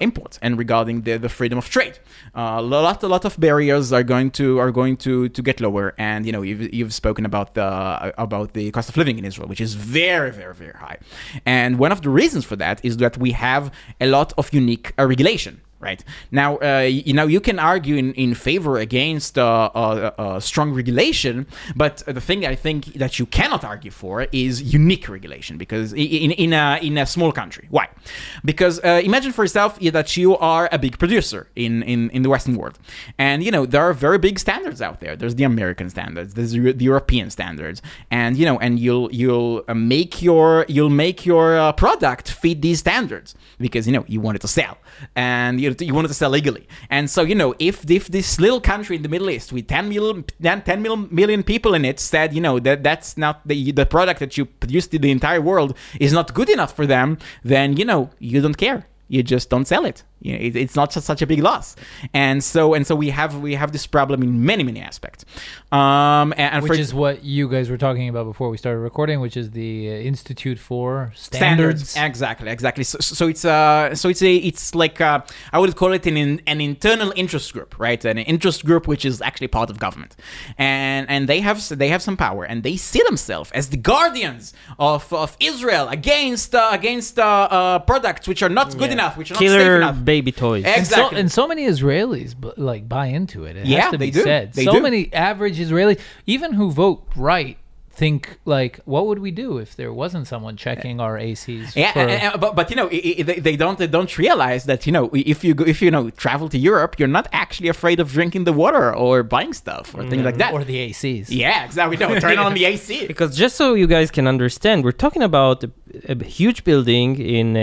imports 0.00 0.38
and 0.42 0.58
regarding 0.58 1.02
the, 1.02 1.16
the 1.18 1.28
freedom 1.28 1.58
of 1.58 1.68
trade. 1.68 1.98
Uh, 2.34 2.56
a 2.58 2.62
lot 2.62 3.02
a 3.02 3.08
lot 3.08 3.24
of 3.24 3.38
barriers 3.38 3.92
are 3.92 4.02
going 4.02 4.30
to 4.30 4.58
are 4.58 4.70
going 4.70 4.96
to 4.96 5.28
to 5.30 5.42
get 5.42 5.60
lower, 5.60 5.94
and 5.98 6.26
you 6.26 6.32
know 6.32 6.42
you've 6.42 6.72
you've 6.72 6.94
spoken 6.94 7.24
about 7.24 7.54
the 7.54 8.12
about 8.20 8.52
the 8.52 8.70
cost 8.70 8.88
of 8.88 8.96
living 8.96 9.18
in 9.18 9.24
Israel, 9.24 9.48
which 9.48 9.60
is 9.60 9.74
very 9.74 10.30
very 10.30 10.54
very 10.54 10.72
high, 10.72 10.98
and 11.44 11.78
one 11.78 11.92
of 11.92 12.02
the 12.02 12.10
reasons 12.10 12.44
for 12.44 12.56
that 12.56 12.84
is 12.84 12.98
that 12.98 13.09
we 13.16 13.32
have 13.32 13.72
a 14.00 14.06
lot 14.06 14.32
of 14.36 14.52
unique 14.52 14.92
uh, 14.98 15.06
regulation. 15.06 15.60
Right 15.80 16.04
now, 16.30 16.58
uh, 16.58 16.80
you 16.80 17.14
know 17.14 17.26
you 17.26 17.40
can 17.40 17.58
argue 17.58 17.96
in, 17.96 18.12
in 18.12 18.34
favor 18.34 18.76
against 18.76 19.38
uh, 19.38 19.70
uh, 19.74 20.10
uh, 20.18 20.40
strong 20.40 20.74
regulation, 20.74 21.46
but 21.74 22.02
the 22.06 22.20
thing 22.20 22.44
I 22.44 22.54
think 22.54 22.92
that 22.94 23.18
you 23.18 23.24
cannot 23.24 23.64
argue 23.64 23.90
for 23.90 24.26
is 24.30 24.60
unique 24.60 25.08
regulation 25.08 25.56
because 25.56 25.94
in 25.94 26.32
in 26.32 26.52
a 26.52 26.78
in 26.82 26.98
a 26.98 27.06
small 27.06 27.32
country. 27.32 27.66
Why? 27.70 27.88
Because 28.44 28.78
uh, 28.84 29.00
imagine 29.02 29.32
for 29.32 29.42
yourself 29.42 29.78
that 29.80 30.18
you 30.18 30.36
are 30.36 30.68
a 30.70 30.78
big 30.78 30.98
producer 30.98 31.48
in, 31.56 31.82
in 31.84 32.10
in 32.10 32.20
the 32.24 32.28
Western 32.28 32.56
world, 32.56 32.78
and 33.16 33.42
you 33.42 33.50
know 33.50 33.64
there 33.64 33.82
are 33.82 33.94
very 33.94 34.18
big 34.18 34.38
standards 34.38 34.82
out 34.82 35.00
there. 35.00 35.16
There's 35.16 35.36
the 35.36 35.44
American 35.44 35.88
standards, 35.88 36.34
there's 36.34 36.52
the 36.52 36.84
European 36.84 37.30
standards, 37.30 37.80
and 38.10 38.36
you 38.36 38.44
know 38.44 38.58
and 38.58 38.78
you'll 38.78 39.10
you'll 39.12 39.64
uh, 39.66 39.72
make 39.72 40.20
your 40.20 40.66
you'll 40.68 40.90
make 40.90 41.24
your 41.24 41.58
uh, 41.58 41.72
product 41.72 42.30
fit 42.30 42.60
these 42.60 42.80
standards 42.80 43.34
because 43.58 43.86
you 43.86 43.94
know 43.94 44.04
you 44.08 44.20
want 44.20 44.36
it 44.36 44.40
to 44.40 44.48
sell 44.48 44.76
and 45.16 45.60
you, 45.60 45.69
you 45.78 45.94
want 45.94 46.06
it 46.06 46.08
to 46.08 46.14
sell 46.14 46.30
legally. 46.30 46.66
And 46.88 47.10
so 47.10 47.22
you 47.22 47.34
know 47.34 47.54
if 47.58 47.90
if 47.90 48.08
this 48.08 48.38
little 48.40 48.60
country 48.60 48.96
in 48.96 49.02
the 49.02 49.08
Middle 49.08 49.30
East 49.30 49.52
with 49.52 49.66
10 49.68 49.88
million 49.88 50.24
10 50.42 50.82
mil- 50.82 50.96
million 50.96 51.42
people 51.42 51.74
in 51.74 51.84
it 51.84 52.00
said 52.00 52.34
you 52.34 52.40
know 52.40 52.58
that 52.60 52.82
that's 52.82 53.16
not 53.16 53.46
the 53.46 53.72
the 53.72 53.86
product 53.86 54.20
that 54.20 54.36
you 54.36 54.44
produced 54.46 54.90
to 54.92 54.98
the 54.98 55.10
entire 55.10 55.40
world 55.40 55.76
is 55.98 56.12
not 56.12 56.34
good 56.34 56.50
enough 56.50 56.74
for 56.74 56.86
them, 56.86 57.18
then 57.44 57.76
you 57.76 57.84
know 57.84 58.10
you 58.18 58.40
don't 58.40 58.56
care. 58.56 58.86
You 59.08 59.22
just 59.22 59.50
don't 59.50 59.66
sell 59.66 59.84
it. 59.84 60.04
You 60.20 60.32
know, 60.32 60.38
it's 60.60 60.76
not 60.76 60.90
just 60.90 61.06
such 61.06 61.22
a 61.22 61.26
big 61.26 61.40
loss, 61.40 61.76
and 62.12 62.44
so 62.44 62.74
and 62.74 62.86
so 62.86 62.94
we 62.94 63.10
have 63.10 63.40
we 63.40 63.54
have 63.54 63.72
this 63.72 63.86
problem 63.86 64.22
in 64.22 64.44
many 64.44 64.62
many 64.62 64.80
aspects. 64.80 65.24
Um, 65.72 66.32
and, 66.36 66.54
and 66.54 66.62
Which 66.62 66.72
for, 66.72 66.78
is 66.78 66.92
what 66.92 67.24
you 67.24 67.48
guys 67.48 67.70
were 67.70 67.78
talking 67.78 68.08
about 68.08 68.24
before 68.24 68.50
we 68.50 68.56
started 68.58 68.80
recording, 68.80 69.20
which 69.20 69.36
is 69.36 69.52
the 69.52 69.88
uh, 69.88 69.92
Institute 69.92 70.58
for 70.58 71.12
Standards. 71.14 71.96
Exactly, 71.96 72.50
exactly. 72.50 72.84
So, 72.84 72.98
so 73.00 73.28
it's 73.28 73.44
uh, 73.44 73.94
so 73.94 74.08
it's 74.08 74.22
a, 74.22 74.36
it's 74.36 74.74
like 74.74 75.00
uh, 75.00 75.20
I 75.52 75.58
would 75.58 75.74
call 75.76 75.92
it 75.92 76.06
an 76.06 76.40
an 76.46 76.60
internal 76.60 77.12
interest 77.16 77.52
group, 77.52 77.78
right? 77.78 78.04
An 78.04 78.18
interest 78.18 78.64
group 78.64 78.86
which 78.88 79.04
is 79.04 79.22
actually 79.22 79.48
part 79.48 79.70
of 79.70 79.78
government, 79.78 80.16
and 80.58 81.08
and 81.08 81.28
they 81.28 81.40
have 81.40 81.66
they 81.78 81.88
have 81.88 82.02
some 82.02 82.16
power, 82.16 82.44
and 82.44 82.62
they 82.62 82.76
see 82.76 83.02
themselves 83.04 83.50
as 83.52 83.68
the 83.70 83.76
guardians 83.76 84.52
of, 84.78 85.12
of 85.12 85.36
Israel 85.40 85.88
against 85.88 86.54
uh, 86.54 86.68
against 86.72 87.18
uh, 87.18 87.22
uh, 87.24 87.78
products 87.80 88.26
which 88.28 88.42
are 88.42 88.48
not 88.48 88.76
good 88.76 88.90
Yeah. 88.90 88.98
enough, 88.98 89.16
which 89.16 89.30
are 89.30 89.34
not 89.34 89.40
safe 89.40 89.60
enough. 89.76 90.04
Baby 90.10 90.32
toys. 90.32 90.64
Ex- 90.64 90.78
And 90.78 90.86
so, 90.86 90.94
Exactly. 90.96 91.20
and 91.20 91.32
so 91.32 91.46
many 91.48 91.66
Israelis 91.66 92.34
like 92.58 92.88
buy 92.88 93.06
into 93.06 93.44
it. 93.44 93.56
It 93.56 93.66
Yeah, 93.66 93.82
has 93.82 93.90
to 93.92 93.98
they 93.98 94.06
be 94.06 94.10
do. 94.12 94.22
said. 94.22 94.52
They 94.52 94.64
so 94.64 94.72
do. 94.72 94.80
many 94.82 95.12
average 95.12 95.58
Israelis, 95.58 95.98
even 96.26 96.52
who 96.54 96.70
vote 96.70 97.06
right, 97.16 97.56
think 98.02 98.20
like, 98.56 98.74
what 98.92 99.02
would 99.08 99.20
we 99.26 99.32
do 99.44 99.48
if 99.64 99.70
there 99.80 99.92
wasn't 100.02 100.26
someone 100.32 100.54
checking 100.66 100.96
our 101.04 101.14
ACs? 101.28 101.68
Yeah, 101.82 101.92
for- 101.94 102.00
and- 102.00 102.10
and- 102.24 102.40
but, 102.44 102.52
but 102.58 102.66
you 102.70 102.76
know 102.80 102.88
i- 102.98 103.04
i- 103.18 103.22
they, 103.28 103.38
they 103.46 103.56
don't 103.62 103.76
they 103.82 103.90
don't 103.96 104.12
realize 104.24 104.62
that 104.70 104.80
you 104.86 104.92
know 104.96 105.04
if 105.32 105.38
you 105.46 105.52
go, 105.60 105.64
if 105.74 105.78
you 105.84 105.90
know 105.96 106.04
travel 106.24 106.46
to 106.54 106.58
Europe, 106.70 106.92
you're 106.98 107.14
not 107.18 107.26
actually 107.42 107.70
afraid 107.76 107.98
of 108.04 108.06
drinking 108.18 108.42
the 108.48 108.54
water 108.64 108.86
or 109.04 109.14
buying 109.36 109.52
stuff 109.64 109.86
or 109.96 110.00
things 110.10 110.24
like 110.28 110.38
that. 110.42 110.50
or 110.54 110.60
the 110.72 110.78
ACs. 110.88 111.26
yeah, 111.44 111.58
exactly. 111.68 111.96
No, 112.02 112.06
turn 112.26 112.38
on 112.46 112.52
the 112.58 112.64
AC. 112.72 112.88
Because 113.12 113.30
just 113.44 113.54
so 113.60 113.66
you 113.82 113.88
guys 113.96 114.08
can 114.16 114.26
understand, 114.34 114.76
we're 114.86 115.00
talking 115.06 115.22
about 115.32 115.58
a, 115.64 115.70
a 116.14 116.16
huge 116.38 116.58
building 116.68 117.08
in 117.38 117.46
uh, 117.56 117.60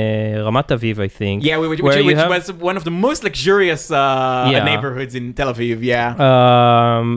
Ramat 0.47 0.67
Aviv, 0.75 0.95
I 1.07 1.09
think. 1.19 1.37
Yeah, 1.49 1.57
which, 1.61 1.81
which, 1.85 2.05
which 2.09 2.17
have- 2.23 2.29
was 2.35 2.45
one 2.69 2.75
of 2.79 2.83
the 2.89 2.95
most 3.07 3.19
luxurious 3.27 3.83
uh, 3.91 3.97
Yeah. 4.53 4.63
neighborhoods 4.71 5.13
in 5.19 5.25
Tel 5.37 5.49
Aviv. 5.53 5.77
Yeah. 5.93 6.07
um 6.31 7.07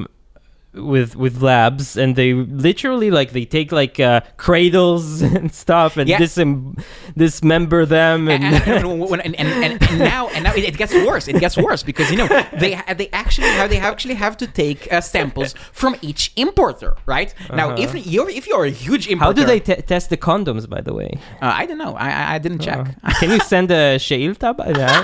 with 0.73 1.16
with 1.16 1.43
labs 1.43 1.97
and 1.97 2.14
they 2.14 2.33
literally 2.33 3.11
like 3.11 3.33
they 3.33 3.45
take 3.45 3.73
like 3.73 3.99
uh, 3.99 4.21
cradles 4.37 5.21
and 5.37 5.53
stuff 5.53 5.97
and 5.97 6.09
Yeah. 6.09 6.18
disem- 6.18 6.81
dismember 7.16 7.85
them 7.87 8.29
and, 8.29 8.45
and, 8.45 8.85
and, 8.85 9.35
and, 9.35 9.83
and, 9.83 9.99
now 9.99 10.29
and 10.29 10.45
now 10.45 10.53
it, 10.55 10.77
gets 10.77 10.95
worse. 10.95 11.27
It 11.29 11.41
gets 11.41 11.57
worse 11.57 11.83
because 11.83 12.11
you 12.11 12.16
know 12.18 12.29
they 12.59 12.81
they 12.97 13.09
actually 13.12 13.49
have 13.49 13.68
they 13.71 13.79
actually 13.79 14.14
have 14.14 14.37
to 14.39 14.47
take 14.47 14.93
uh, 14.93 15.01
samples 15.01 15.55
from 15.73 15.97
each 16.03 16.33
importer, 16.37 16.97
right? 17.07 17.35
Now, 17.53 17.75
if 17.75 17.95
you're 18.07 18.31
if 18.31 18.47
you're 18.47 18.64
a 18.64 18.71
huge 18.71 19.09
importer, 19.09 19.27
how 19.27 19.33
do 19.33 19.45
they 19.45 19.61
te- 19.61 19.83
test 19.83 20.11
the 20.11 20.16
condoms 20.16 20.68
by 20.68 20.81
the 20.81 20.95
way 20.95 21.11
Uh, 21.43 21.53
I 21.62 21.66
don't 21.66 21.79
know. 21.79 21.95
I 21.97 22.35
I, 22.35 22.39
didn't 22.39 22.61
check. 22.61 22.79
Uh, 23.03 23.12
can 23.21 23.31
you 23.31 23.41
send 23.41 23.71
a 23.71 23.97
sheilta 23.99 24.57
by 24.57 24.73
that 24.73 25.01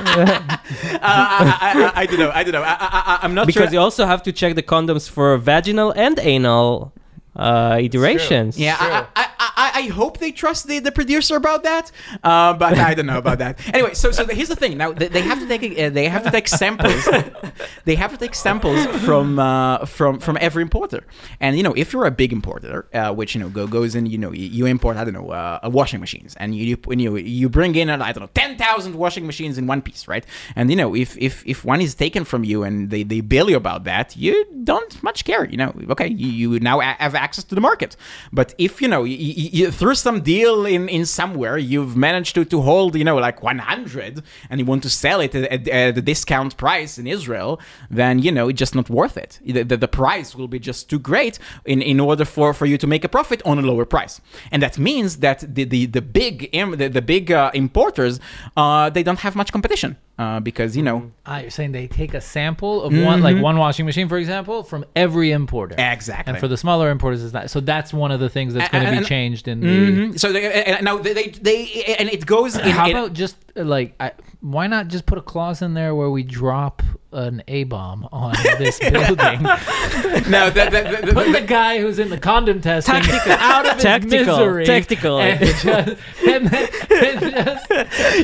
Uh, 0.95 0.99
I, 1.03 1.57
I, 1.61 1.83
I, 1.85 1.93
I 2.03 2.07
don't 2.07 2.19
know. 2.19 2.31
I 2.35 2.43
don't 2.45 2.53
know. 2.53 2.63
I, 2.65 3.19
I'm 3.23 3.35
not 3.35 3.47
because 3.47 3.65
sure. 3.71 3.73
you 3.75 3.81
also 3.81 4.05
have 4.07 4.23
to 4.25 4.33
check 4.33 4.55
the 4.55 4.63
condoms 4.63 5.09
for 5.09 5.37
vaginal 5.57 5.93
and 5.97 6.19
anal 6.19 6.93
uh, 7.35 7.79
iterations. 7.81 8.59
Yeah, 8.59 8.77
I, 8.79 9.07
I, 9.17 9.29
I, 9.57 9.71
I- 9.75 9.89
hope 9.97 10.19
they 10.19 10.33
trust 10.33 10.67
the, 10.69 10.79
the 10.81 10.93
producer 10.93 11.37
about 11.37 11.63
that, 11.63 11.91
uh, 12.23 12.53
but 12.55 12.77
I 12.79 12.93
don't 12.95 13.07
know 13.07 13.19
about 13.19 13.39
that. 13.39 13.59
Anyway, 13.77 13.95
so 13.95 14.11
so 14.11 14.27
here's 14.27 14.49
the 14.49 14.57
thing. 14.57 14.77
Now 14.77 14.93
they, 14.93 15.09
they 15.09 15.23
have 15.23 15.39
to 15.41 15.47
take 15.49 15.79
uh, 15.79 15.91
they 15.91 16.09
have 16.09 16.23
to 16.25 16.31
take 16.31 16.49
samples. 16.49 17.03
they 17.85 17.95
have 17.95 18.11
to 18.13 18.17
take 18.19 18.35
samples 18.35 18.85
from 19.07 19.39
uh, 19.39 19.85
from 19.87 20.19
from 20.21 20.37
every 20.41 20.63
importer. 20.63 21.03
And 21.41 21.57
you 21.57 21.63
know, 21.63 21.73
if 21.77 21.93
you're 21.93 22.07
a 22.07 22.11
big 22.11 22.33
importer, 22.33 22.87
uh, 22.93 23.13
which 23.15 23.35
you 23.35 23.41
know 23.41 23.49
go, 23.49 23.67
goes 23.67 23.95
in, 23.95 24.07
you 24.07 24.19
know, 24.19 24.33
you, 24.33 24.47
you 24.47 24.67
import 24.67 24.97
I 24.97 25.05
don't 25.05 25.15
know 25.15 25.31
uh, 25.31 25.61
washing 25.73 26.01
machines, 26.01 26.35
and 26.41 26.55
you 26.55 26.65
you 26.65 26.77
you 26.97 27.17
you 27.17 27.49
bring 27.49 27.75
in 27.77 27.89
uh, 27.91 27.99
I 28.03 28.13
don't 28.13 28.23
know 28.25 28.31
ten 28.35 28.57
thousand 28.57 28.95
washing 28.97 29.27
machines 29.27 29.59
in 29.59 29.67
one 29.67 29.81
piece, 29.83 30.07
right? 30.09 30.25
And 30.55 30.71
you 30.71 30.77
know, 30.77 30.95
if 30.95 31.17
if 31.19 31.43
if 31.47 31.65
one 31.65 31.81
is 31.81 31.95
taken 31.95 32.25
from 32.25 32.45
you 32.45 32.63
and 32.63 32.91
they 32.91 33.03
they 33.03 33.21
bill 33.21 33.49
you 33.51 33.57
about 33.57 33.85
that, 33.85 34.17
you 34.17 34.35
don't 34.65 35.03
much 35.03 35.25
care. 35.25 35.45
You 35.45 35.57
know, 35.57 35.75
okay, 35.91 36.09
you, 36.09 36.29
you 36.53 36.61
now 36.61 36.81
a- 36.81 36.97
have 36.99 37.15
access 37.15 37.45
to 37.45 37.55
the 37.55 37.61
market. 37.61 37.97
But 38.33 38.55
if 38.59 38.81
you 38.83 38.89
know 38.89 39.05
you, 39.05 39.17
you, 39.53 39.71
through 39.71 39.95
some 39.95 40.21
deal 40.21 40.67
in 40.67 40.89
in 40.89 41.05
somewhere 41.07 41.57
you've 41.59 41.97
managed 41.97 42.35
to 42.35 42.45
to 42.45 42.61
hold 42.63 42.97
you 42.97 43.05
know 43.05 43.17
like 43.17 43.43
100 43.43 44.23
and 44.51 44.61
you 44.61 44.67
want 44.67 44.83
to 44.83 44.91
sell 44.91 45.21
it 45.21 45.35
at, 45.35 45.69
at, 45.69 46.05
discount 46.05 46.57
price 46.57 46.99
in 46.99 47.07
Israel, 47.07 47.61
then 47.91 48.19
you 48.19 48.33
know 48.33 48.49
it's 48.49 48.59
just 48.59 48.75
not 48.75 48.89
worth 48.91 49.17
it. 49.17 49.41
The, 49.45 49.63
the, 49.63 49.77
the 49.77 49.89
price 49.89 50.35
will 50.35 50.49
be 50.49 50.59
just 50.59 50.91
too 50.91 50.99
great 50.99 51.39
in, 51.65 51.83
in 51.83 51.99
order 52.01 52.25
for, 52.25 52.55
for 52.55 52.67
you 52.67 52.79
to 52.79 52.87
make 52.87 53.05
a 53.05 53.09
profit 53.09 53.43
on 53.45 53.59
a 53.59 53.63
lower 53.63 53.85
price, 53.85 54.21
and 54.51 54.63
that 54.63 54.79
means 54.79 55.19
that 55.19 55.39
the 55.55 55.65
the, 55.65 55.87
the 55.87 56.03
big 56.03 56.51
the, 56.53 56.89
the 56.89 57.03
big 57.03 57.33
uh, 57.33 57.51
importers 57.55 58.21
uh, 58.57 58.91
they 58.91 59.03
don't 59.03 59.21
have 59.21 59.35
much 59.37 59.53
competition 59.53 59.97
uh, 60.19 60.41
because 60.41 60.77
you 60.77 60.83
know 60.83 61.11
Ah, 61.27 61.41
you're 61.41 61.51
saying 61.51 61.73
they 61.73 61.87
take 61.89 62.15
a 62.15 62.21
sample 62.21 62.83
of 62.83 62.93
one, 62.97 63.21
like 63.21 63.37
one 63.37 63.59
washing 63.59 63.85
machine, 63.85 64.09
for 64.09 64.17
example, 64.17 64.63
from 64.63 64.85
every 64.95 65.31
importer. 65.33 65.75
Exactly. 65.79 66.31
And 66.33 66.41
for 66.41 66.49
the 66.49 66.57
smaller 66.57 66.91
importers, 66.91 67.23
is 67.23 67.33
that 67.33 67.51
so? 67.51 67.61
That's 67.61 67.93
one 67.93 68.11
of 68.13 68.21
the 68.21 68.29
things 68.31 68.55
that's 68.55 68.71
going 68.71 68.85
to 68.95 69.01
be 69.01 69.05
changed 69.05 69.47
in 69.49 69.61
the. 69.61 69.67
Mhm. 69.67 70.19
so 70.19 70.33
they, 70.33 70.65
and 70.65 70.85
now 70.85 70.99
they, 70.99 71.13
they 71.13 71.29
they 71.29 71.97
and 71.99 72.09
it 72.09 72.25
goes 72.25 72.57
in, 72.57 72.65
How 72.71 72.89
about 72.91 73.13
just 73.13 73.37
uh, 73.57 73.65
like, 73.65 73.95
I, 74.01 74.13
why 74.47 74.69
not 74.69 74.87
just 74.89 75.07
put 75.07 75.19
a 75.19 75.23
clause 75.23 75.61
in 75.61 75.75
there 75.75 75.93
where 75.95 76.09
we 76.09 76.23
drop 76.23 76.81
an 77.13 77.43
A 77.49 77.65
bomb 77.65 78.09
on 78.13 78.35
this 78.59 78.79
building? 78.79 78.95
no 79.43 80.51
that, 80.51 80.53
that, 80.53 80.71
that, 80.73 81.15
Put 81.15 81.33
the 81.33 81.41
guy 81.47 81.81
who's 81.81 81.99
in 81.99 82.11
the 82.11 82.19
condom 82.19 82.61
testing 82.61 82.95
out 83.29 83.67
of 83.67 83.75
his 83.75 83.83
Tactical. 83.83 84.37
misery. 84.39 84.65
Tactical. 84.67 85.19
And 85.19 85.41
just, 85.41 85.65
and 85.67 86.47
then, 86.47 86.69
and 86.93 87.21
just, 87.21 87.71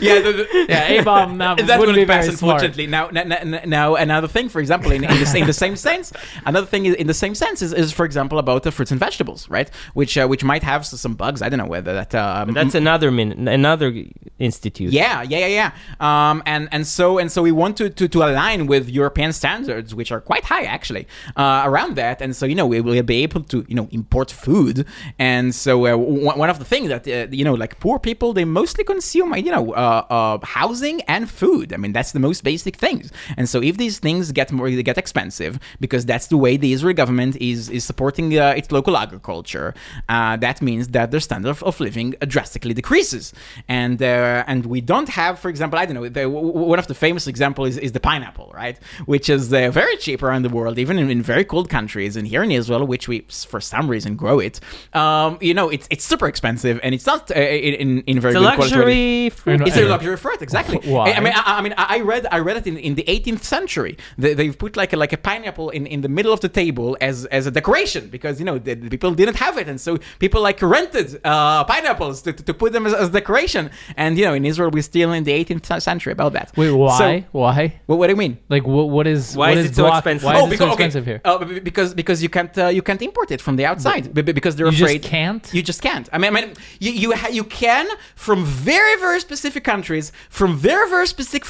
yeah 0.02 0.20
the, 0.20 0.32
the, 0.32 0.66
yeah, 0.68 0.88
A 0.88 1.02
bomb 1.02 1.38
that 1.38 1.58
wouldn't 1.58 1.80
wouldn't 1.80 1.96
be 1.96 2.04
pass, 2.06 2.26
very 2.26 2.36
smart. 2.36 2.62
unfortunately. 2.62 2.86
Now, 2.86 3.08
now, 3.08 3.24
now, 3.24 3.60
now, 3.64 3.94
another 3.96 4.28
thing, 4.28 4.48
for 4.48 4.60
example, 4.60 4.92
in, 4.92 5.02
in, 5.02 5.10
the, 5.10 5.38
in 5.38 5.46
the 5.46 5.52
same 5.52 5.74
sense, 5.74 6.12
another 6.46 6.66
thing 6.66 6.86
in 6.86 7.06
the 7.08 7.14
same 7.14 7.34
sense 7.34 7.62
is, 7.62 7.72
is 7.72 7.92
for 7.92 8.04
example, 8.04 8.38
about 8.38 8.62
the 8.62 8.70
fruits 8.70 8.92
and 8.92 9.00
vegetables, 9.00 9.48
right? 9.48 9.68
Which 9.94 10.16
uh, 10.16 10.26
which 10.28 10.44
might 10.44 10.62
have 10.62 10.86
some 10.86 11.14
bugs. 11.14 11.42
I 11.42 11.48
don't 11.48 11.58
know 11.58 11.66
whether 11.66 11.94
that. 11.94 12.14
Um, 12.14 12.52
that's 12.52 12.76
another 12.76 13.10
min- 13.10 13.48
another 13.48 13.92
institute 14.38 14.92
yeah, 14.92 15.22
yeah, 15.22 15.46
yeah, 15.46 15.46
yeah. 15.46 15.72
Um, 16.00 16.11
and 16.46 16.68
and 16.72 16.86
so 16.86 17.18
and 17.18 17.30
so 17.30 17.42
we 17.42 17.52
want 17.52 17.76
to, 17.76 17.90
to, 17.90 18.08
to 18.08 18.18
align 18.22 18.66
with 18.66 18.88
European 18.88 19.32
standards, 19.32 19.94
which 19.94 20.10
are 20.12 20.20
quite 20.20 20.44
high 20.44 20.64
actually, 20.64 21.06
uh, 21.36 21.62
around 21.64 21.96
that. 21.96 22.20
And 22.20 22.34
so 22.34 22.46
you 22.46 22.54
know 22.54 22.66
we 22.66 22.80
will 22.80 23.02
be 23.02 23.22
able 23.22 23.42
to 23.52 23.64
you 23.68 23.74
know 23.74 23.88
import 23.90 24.30
food. 24.30 24.86
And 25.18 25.54
so 25.54 25.86
uh, 25.86 25.96
one 25.96 26.50
of 26.50 26.58
the 26.58 26.64
things 26.64 26.88
that 26.88 27.06
uh, 27.06 27.28
you 27.30 27.44
know 27.44 27.54
like 27.54 27.78
poor 27.80 27.98
people 27.98 28.32
they 28.32 28.44
mostly 28.44 28.84
consume 28.84 29.34
you 29.36 29.52
know 29.56 29.72
uh, 29.74 30.04
uh, 30.10 30.46
housing 30.46 31.02
and 31.02 31.30
food. 31.30 31.72
I 31.72 31.76
mean 31.76 31.92
that's 31.92 32.12
the 32.12 32.20
most 32.20 32.44
basic 32.44 32.76
things. 32.76 33.10
And 33.36 33.48
so 33.48 33.62
if 33.62 33.76
these 33.76 33.98
things 33.98 34.32
get 34.32 34.52
more 34.52 34.70
they 34.70 34.82
get 34.82 34.98
expensive 34.98 35.58
because 35.80 36.06
that's 36.06 36.26
the 36.28 36.36
way 36.36 36.56
the 36.56 36.72
Israeli 36.72 36.94
government 36.94 37.36
is 37.36 37.68
is 37.68 37.84
supporting 37.84 38.38
uh, 38.38 38.54
its 38.56 38.70
local 38.72 38.96
agriculture, 38.96 39.74
that 40.08 40.62
means 40.62 40.88
that 40.88 41.10
their 41.10 41.20
standard 41.20 41.62
of, 41.62 41.80
living 41.80 42.14
drastically 42.28 42.74
decreases. 42.74 43.32
And 43.68 44.00
and 44.02 44.66
we 44.66 44.80
don't 44.80 45.08
have, 45.08 45.38
for 45.38 45.48
example, 45.48 45.78
I 45.78 45.86
don't 45.92 46.02
know, 46.02 46.08
the, 46.08 46.28
one 46.28 46.78
of 46.78 46.86
the 46.86 46.94
famous 46.94 47.26
examples 47.26 47.68
is, 47.70 47.78
is 47.78 47.92
the 47.92 48.00
pineapple, 48.00 48.50
right? 48.54 48.78
Which 49.06 49.28
is 49.28 49.52
uh, 49.52 49.70
very 49.70 49.96
cheap 49.96 50.22
around 50.22 50.42
the 50.42 50.48
world, 50.48 50.78
even 50.78 50.98
in, 50.98 51.10
in 51.10 51.22
very 51.22 51.44
cold 51.44 51.68
countries. 51.68 52.16
And 52.16 52.26
here 52.26 52.42
in 52.42 52.50
Israel, 52.50 52.86
which 52.86 53.08
we 53.08 53.20
for 53.52 53.60
some 53.60 53.88
reason 53.88 54.16
grow 54.16 54.38
it, 54.38 54.60
um, 54.94 55.38
you 55.40 55.54
know, 55.54 55.68
it's 55.68 55.86
it's 55.90 56.04
super 56.04 56.26
expensive 56.28 56.80
and 56.82 56.94
it's 56.94 57.06
not 57.06 57.30
uh, 57.30 57.34
in 57.34 58.00
in 58.10 58.20
very 58.20 58.34
it's 58.34 58.40
good 58.42 58.54
quality. 58.54 58.76
luxury 58.76 59.30
fruit 59.30 59.60
know- 59.60 59.66
It's 59.66 59.76
a 59.76 59.88
luxury 59.88 60.16
fruit, 60.16 60.42
exactly. 60.42 60.78
Why? 60.92 61.12
I, 61.12 61.20
mean, 61.20 61.32
I, 61.34 61.42
I 61.58 61.60
mean, 61.60 61.74
I 61.76 62.00
read, 62.00 62.26
I 62.30 62.38
read 62.38 62.56
it 62.58 62.66
in, 62.66 62.76
in 62.76 62.94
the 62.94 63.04
18th 63.04 63.42
century. 63.42 63.96
They, 64.18 64.34
they've 64.34 64.56
put 64.56 64.76
like 64.76 64.92
a, 64.92 64.96
like 64.96 65.12
a 65.12 65.16
pineapple 65.16 65.70
in, 65.70 65.86
in 65.86 66.00
the 66.02 66.08
middle 66.08 66.32
of 66.32 66.40
the 66.40 66.48
table 66.48 66.96
as 67.00 67.24
as 67.26 67.46
a 67.46 67.50
decoration 67.50 68.08
because 68.08 68.38
you 68.40 68.46
know 68.48 68.58
the, 68.58 68.74
the 68.74 68.88
people 68.88 69.12
didn't 69.14 69.36
have 69.36 69.56
it, 69.58 69.68
and 69.68 69.80
so 69.80 69.98
people 70.18 70.40
like 70.42 70.60
rented 70.62 71.20
uh, 71.24 71.64
pineapples 71.64 72.22
to, 72.22 72.32
to, 72.32 72.42
to 72.42 72.54
put 72.54 72.72
them 72.72 72.86
as, 72.86 72.94
as 72.94 73.10
decoration. 73.10 73.70
And 73.96 74.18
you 74.18 74.24
know, 74.24 74.34
in 74.34 74.44
Israel, 74.44 74.70
we're 74.70 74.82
still 74.82 75.12
in 75.12 75.24
the 75.24 75.32
18th 75.32 75.62
century 75.82 76.12
about 76.12 76.32
that. 76.32 76.52
Wait, 76.56 76.70
why? 76.72 76.98
So, 76.98 77.24
why? 77.32 77.80
what, 77.86 77.98
what 77.98 78.06
do 78.06 78.12
you 78.12 78.16
mean? 78.16 78.38
Like, 78.48 78.66
what? 78.66 78.88
What 78.90 79.06
is? 79.06 79.36
Why 79.36 79.50
what 79.50 79.58
is 79.58 79.66
it 79.70 79.74
so 79.76 79.82
block- 79.82 79.98
expensive? 79.98 80.24
Why 80.26 80.40
Oh, 80.40 80.46
is 80.46 80.52
it 80.52 80.58
so 80.58 80.66
expensive 80.68 81.04
here? 81.04 81.20
Uh, 81.24 81.44
because 81.68 81.94
because 81.94 82.22
you 82.22 82.28
can't 82.28 82.56
uh, 82.56 82.68
you 82.68 82.82
can't 82.82 83.02
import 83.02 83.30
it 83.30 83.40
from 83.40 83.56
the 83.56 83.66
outside 83.66 84.12
b- 84.14 84.22
b- 84.22 84.32
because 84.32 84.54
they're 84.56 84.66
You 84.66 84.72
just 84.72 84.82
afraid 84.94 85.02
can't? 85.02 85.44
You 85.52 85.62
just 85.62 85.82
can't. 85.82 86.08
I 86.12 86.18
mean, 86.18 86.30
I 86.36 86.40
mean 86.40 86.54
you 86.80 86.92
you, 86.92 87.12
ha- 87.12 87.28
you 87.38 87.44
can 87.44 87.86
from 88.14 88.44
very 88.44 88.96
very 89.06 89.20
specific 89.20 89.62
countries 89.64 90.12
from 90.30 90.56
very 90.56 90.88
very 90.88 91.06
specific 91.06 91.44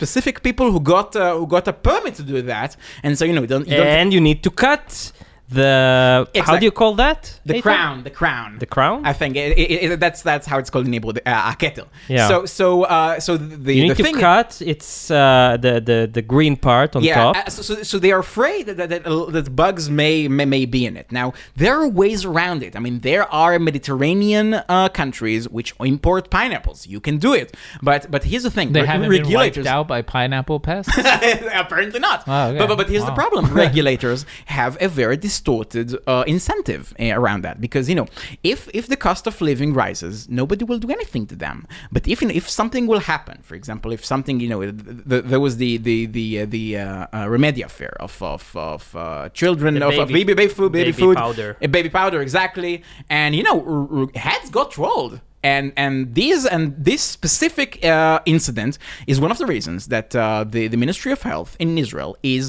specific 0.00 0.42
people 0.42 0.70
who 0.72 0.80
got 0.80 1.16
uh, 1.16 1.36
who 1.38 1.46
got 1.46 1.66
a 1.68 1.72
permit 1.72 2.14
to 2.16 2.22
do 2.22 2.42
that, 2.42 2.76
and 3.02 3.18
so 3.18 3.24
you 3.24 3.32
know 3.32 3.40
you 3.42 3.46
don't, 3.54 3.66
you 3.68 3.76
don't 3.76 3.86
and 3.86 4.12
you 4.12 4.20
need 4.20 4.42
to 4.42 4.50
cut 4.50 5.12
the 5.52 6.28
how 6.34 6.40
Exact- 6.40 6.60
do 6.60 6.64
you 6.64 6.70
call 6.70 6.94
that 6.94 7.40
the 7.44 7.54
Eitan? 7.54 7.62
crown 7.62 8.02
the 8.04 8.10
crown 8.10 8.58
the 8.58 8.66
crown 8.66 9.04
I 9.04 9.12
think 9.12 9.36
it, 9.36 9.58
it, 9.58 9.92
it, 9.92 10.00
that's 10.00 10.22
that's 10.22 10.46
how 10.46 10.58
it's 10.58 10.70
called 10.70 10.86
in 10.86 10.92
Hebrew, 10.92 11.12
the, 11.12 11.28
uh, 11.28 11.52
a 11.52 11.56
kettle. 11.56 11.88
Yeah. 12.08 12.28
So 12.28 12.46
so 12.46 12.84
uh, 12.84 13.20
so 13.20 13.36
the 13.36 13.74
you 13.74 13.82
the 13.82 13.88
need 13.88 13.96
to 13.96 14.02
thing 14.02 14.16
cut 14.16 14.60
it's 14.64 15.10
uh, 15.10 15.56
the, 15.60 15.80
the 15.80 16.10
the 16.12 16.22
green 16.22 16.56
part 16.56 16.96
on 16.96 17.02
yeah, 17.02 17.14
top 17.14 17.36
uh, 17.36 17.50
so, 17.50 17.62
so, 17.62 17.82
so 17.82 17.98
they 17.98 18.12
are 18.12 18.20
afraid 18.20 18.66
that, 18.66 18.76
that, 18.76 18.88
that, 18.88 19.32
that 19.32 19.56
bugs 19.56 19.88
may, 19.90 20.28
may 20.28 20.44
may 20.44 20.64
be 20.66 20.86
in 20.86 20.96
it. 20.96 21.10
Now 21.12 21.32
there 21.56 21.74
are 21.80 21.88
ways 21.88 22.24
around 22.24 22.62
it. 22.62 22.76
I 22.76 22.80
mean, 22.80 23.00
there 23.00 23.24
are 23.32 23.58
Mediterranean 23.58 24.54
uh, 24.54 24.88
countries 24.88 25.48
which 25.48 25.74
import 25.80 26.30
pineapples. 26.30 26.86
You 26.86 27.00
can 27.00 27.18
do 27.18 27.32
it, 27.34 27.56
but 27.82 28.10
but 28.10 28.24
here's 28.24 28.44
the 28.44 28.50
thing: 28.50 28.72
They 28.72 28.82
Re- 28.82 28.86
haven't 28.86 29.10
been 29.10 29.32
wiped 29.32 29.66
out 29.66 29.88
by 29.88 30.02
pineapple 30.02 30.60
pests. 30.60 30.92
Apparently 30.98 32.00
not. 32.00 32.24
Oh, 32.26 32.48
okay. 32.48 32.58
but, 32.58 32.68
but 32.68 32.76
but 32.76 32.88
here's 32.90 33.04
the 33.04 33.12
problem: 33.12 33.52
regulators 33.66 34.26
have 34.46 34.76
a 34.80 34.88
very 34.88 35.16
distorted 35.42 35.88
uh, 36.06 36.24
incentive 36.26 36.84
uh, 37.00 37.20
around 37.20 37.40
that 37.46 37.56
because 37.60 37.84
you 37.90 37.96
know 38.00 38.06
if 38.52 38.68
if 38.80 38.84
the 38.92 38.96
cost 38.96 39.26
of 39.26 39.34
living 39.40 39.70
rises, 39.84 40.14
nobody 40.28 40.64
will 40.64 40.78
do 40.86 40.90
anything 40.98 41.24
to 41.26 41.36
them. 41.44 41.66
But 41.90 42.02
if 42.08 42.18
if 42.22 42.48
something 42.60 42.84
will 42.92 43.00
happen, 43.14 43.36
for 43.42 43.54
example, 43.60 43.90
if 43.92 44.02
something 44.04 44.36
you 44.44 44.48
know, 44.52 44.60
th- 44.62 44.74
th- 45.10 45.24
there 45.30 45.40
was 45.46 45.54
the 45.62 45.72
the 45.88 45.98
the 46.18 46.26
uh, 46.42 46.46
the 46.56 46.64
uh, 46.78 46.84
uh, 46.84 47.26
Remedia 47.34 47.66
affair 47.72 47.94
of 48.06 48.12
of 48.22 48.42
of 48.56 48.82
uh, 48.94 49.28
children 49.40 49.74
The 49.74 49.86
of, 49.88 49.98
of 49.98 50.08
baby- 50.08 50.24
baby 50.24 50.34
baby 50.42 50.54
food, 50.58 50.72
baby, 50.72 50.90
baby 50.92 51.02
food, 51.02 51.16
powder. 51.16 51.50
uh, 51.62 51.66
baby 51.76 51.90
powder, 52.00 52.20
exactly. 52.28 52.74
And 53.20 53.30
you 53.38 53.42
know, 53.48 53.58
r- 53.76 53.88
r- 54.00 54.08
heads 54.26 54.48
got 54.58 54.70
rolled. 54.84 55.14
And 55.54 55.66
and 55.84 55.94
these 56.20 56.42
and 56.54 56.64
this 56.88 57.02
specific 57.18 57.68
uh, 57.84 58.20
incident 58.34 58.72
is 59.12 59.16
one 59.24 59.32
of 59.34 59.38
the 59.42 59.46
reasons 59.54 59.80
that 59.94 60.08
uh, 60.14 60.44
the 60.54 60.62
the 60.72 60.78
Ministry 60.84 61.10
of 61.16 61.20
Health 61.32 61.50
in 61.64 61.68
Israel 61.84 62.12
is 62.36 62.44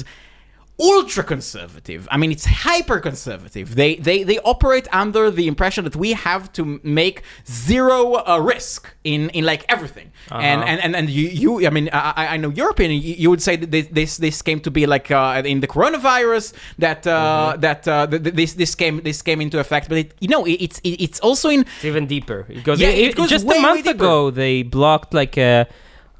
ultra 0.80 1.22
conservative. 1.22 2.08
I 2.10 2.16
mean, 2.16 2.32
it's 2.32 2.44
hyper 2.46 2.98
conservative. 2.98 3.74
They 3.76 3.94
they 3.96 4.24
they 4.24 4.38
operate 4.40 4.88
under 4.92 5.30
the 5.30 5.46
impression 5.46 5.84
that 5.84 5.94
we 5.96 6.12
have 6.14 6.52
to 6.54 6.80
make 6.82 7.22
zero 7.46 8.14
uh, 8.14 8.38
risk 8.38 8.92
in 9.04 9.30
in 9.30 9.44
like 9.44 9.64
everything. 9.68 10.10
And, 10.30 10.64
and 10.64 10.80
and 10.82 10.96
and 10.96 11.10
you 11.10 11.28
you 11.28 11.66
I 11.66 11.70
mean 11.70 11.90
I, 11.92 12.34
I 12.34 12.36
know 12.38 12.50
your 12.50 12.70
opinion. 12.70 13.00
You, 13.02 13.14
you 13.14 13.30
would 13.30 13.42
say 13.42 13.56
that 13.56 13.70
this 13.70 13.86
this, 13.88 14.16
this 14.16 14.42
came 14.42 14.60
to 14.60 14.70
be 14.70 14.86
like 14.86 15.10
uh, 15.10 15.42
in 15.44 15.60
the 15.60 15.68
coronavirus 15.68 16.54
that 16.78 17.06
uh, 17.06 17.56
that 17.60 17.86
uh, 17.86 18.06
th- 18.08 18.22
th- 18.24 18.34
this 18.34 18.54
this 18.54 18.74
came 18.74 19.00
this 19.02 19.22
came 19.22 19.40
into 19.40 19.58
effect. 19.60 19.88
But 19.88 19.98
it, 19.98 20.14
you 20.20 20.28
know 20.28 20.44
it, 20.44 20.58
it's 20.60 20.78
it, 20.80 21.00
it's 21.00 21.20
also 21.20 21.50
in 21.50 21.60
It's 21.60 21.84
even 21.84 22.06
deeper. 22.06 22.46
It 22.48 22.64
goes, 22.64 22.80
Yeah, 22.80 22.88
it- 22.88 23.14
goes 23.14 23.30
just 23.30 23.46
way, 23.46 23.58
a 23.58 23.60
month 23.62 23.86
ago, 23.86 24.30
they 24.30 24.62
blocked 24.64 25.14
like 25.14 25.36
a 25.38 25.66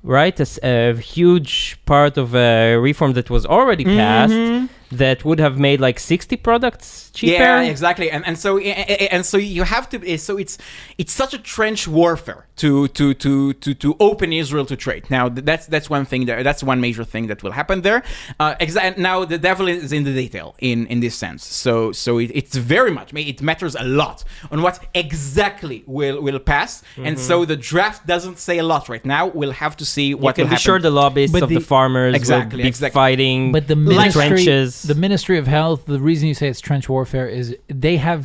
right 0.04 0.38
a, 0.38 0.46
a 0.62 0.94
huge 0.96 1.78
part 1.84 2.16
of 2.16 2.34
a 2.34 2.76
reform 2.76 3.12
that 3.14 3.30
was 3.30 3.44
already 3.46 3.84
mm-hmm. 3.84 3.96
passed 3.96 4.70
that 4.98 5.24
would 5.24 5.38
have 5.38 5.58
made 5.58 5.80
like 5.80 5.98
60 5.98 6.36
products 6.36 7.10
cheaper. 7.12 7.42
Yeah, 7.42 7.62
exactly. 7.62 8.10
And 8.10 8.26
and 8.26 8.38
so 8.38 8.58
eh, 8.58 8.62
eh, 8.76 8.84
eh, 8.88 9.08
and 9.10 9.24
so 9.24 9.36
you 9.36 9.64
have 9.64 9.88
to. 9.90 10.18
So 10.18 10.36
it's 10.36 10.58
it's 10.98 11.12
such 11.12 11.34
a 11.34 11.38
trench 11.38 11.88
warfare 11.88 12.46
to 12.56 12.88
to 12.88 13.14
to 13.14 13.52
to 13.54 13.74
to 13.74 13.96
open 14.00 14.32
Israel 14.32 14.66
to 14.66 14.76
trade. 14.76 15.10
Now 15.10 15.28
that's 15.28 15.66
that's 15.66 15.88
one 15.90 16.04
thing. 16.04 16.26
There, 16.26 16.42
that's 16.42 16.62
one 16.62 16.80
major 16.80 17.04
thing 17.04 17.26
that 17.28 17.42
will 17.42 17.52
happen 17.52 17.82
there. 17.82 18.02
Uh, 18.38 18.54
exa- 18.56 18.96
now 18.96 19.24
the 19.24 19.38
devil 19.38 19.68
is 19.68 19.92
in 19.92 20.04
the 20.04 20.12
detail 20.12 20.54
in 20.58 20.86
in 20.86 21.00
this 21.00 21.14
sense. 21.14 21.44
So 21.44 21.92
so 21.92 22.18
it, 22.18 22.30
it's 22.34 22.56
very 22.56 22.90
much. 22.90 23.12
It 23.14 23.42
matters 23.42 23.74
a 23.74 23.84
lot 23.84 24.24
on 24.50 24.62
what 24.62 24.84
exactly 24.94 25.84
will 25.86 26.20
will 26.22 26.38
pass. 26.38 26.82
And 26.96 27.16
mm-hmm. 27.16 27.28
so 27.28 27.44
the 27.44 27.56
draft 27.56 28.06
doesn't 28.06 28.38
say 28.38 28.58
a 28.58 28.62
lot 28.62 28.88
right 28.88 29.04
now. 29.04 29.26
We'll 29.26 29.52
have 29.64 29.76
to 29.78 29.86
see 29.86 30.08
You 30.08 30.18
what 30.18 30.34
can 30.34 30.44
will 30.44 30.48
be 30.50 30.54
happen. 30.54 30.62
sure 30.62 30.78
the 30.78 30.90
lobbyists 30.90 31.32
But 31.32 31.44
of 31.44 31.48
the, 31.48 31.56
the- 31.56 31.60
farmers 31.74 32.12
Exactly, 32.22 32.56
will 32.58 32.62
be 32.68 32.72
exactly. 32.74 32.94
fighting 33.04 33.40
But 33.56 33.64
the 33.72 33.76
ministry, 33.76 34.28
trenches. 34.28 34.68
the 34.92 34.98
Ministry 35.06 35.36
of 35.42 35.46
Health, 35.58 35.80
the 35.96 36.02
reason 36.10 36.24
you 36.30 36.36
say 36.40 36.46
it's 36.52 36.60
trench 36.68 36.86
warfare 36.94 37.28
is 37.40 37.46
they 37.86 37.96
have. 38.08 38.20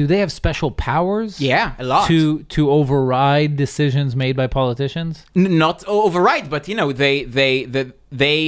Do 0.00 0.04
they 0.12 0.20
have 0.24 0.30
special 0.42 0.70
powers? 0.90 1.32
yeah, 1.52 1.66
a 1.78 1.84
lot. 1.92 2.02
To 2.12 2.20
to 2.56 2.62
override 2.78 3.50
decisions 3.64 4.10
made 4.24 4.34
by 4.42 4.46
politicians. 4.60 5.12
N- 5.44 5.56
not 5.64 5.76
override, 5.86 6.46
but 6.54 6.62
you 6.70 6.76
know 6.80 6.88
they 7.04 7.14
they 7.38 7.52
they, 7.74 7.84
they 8.22 8.40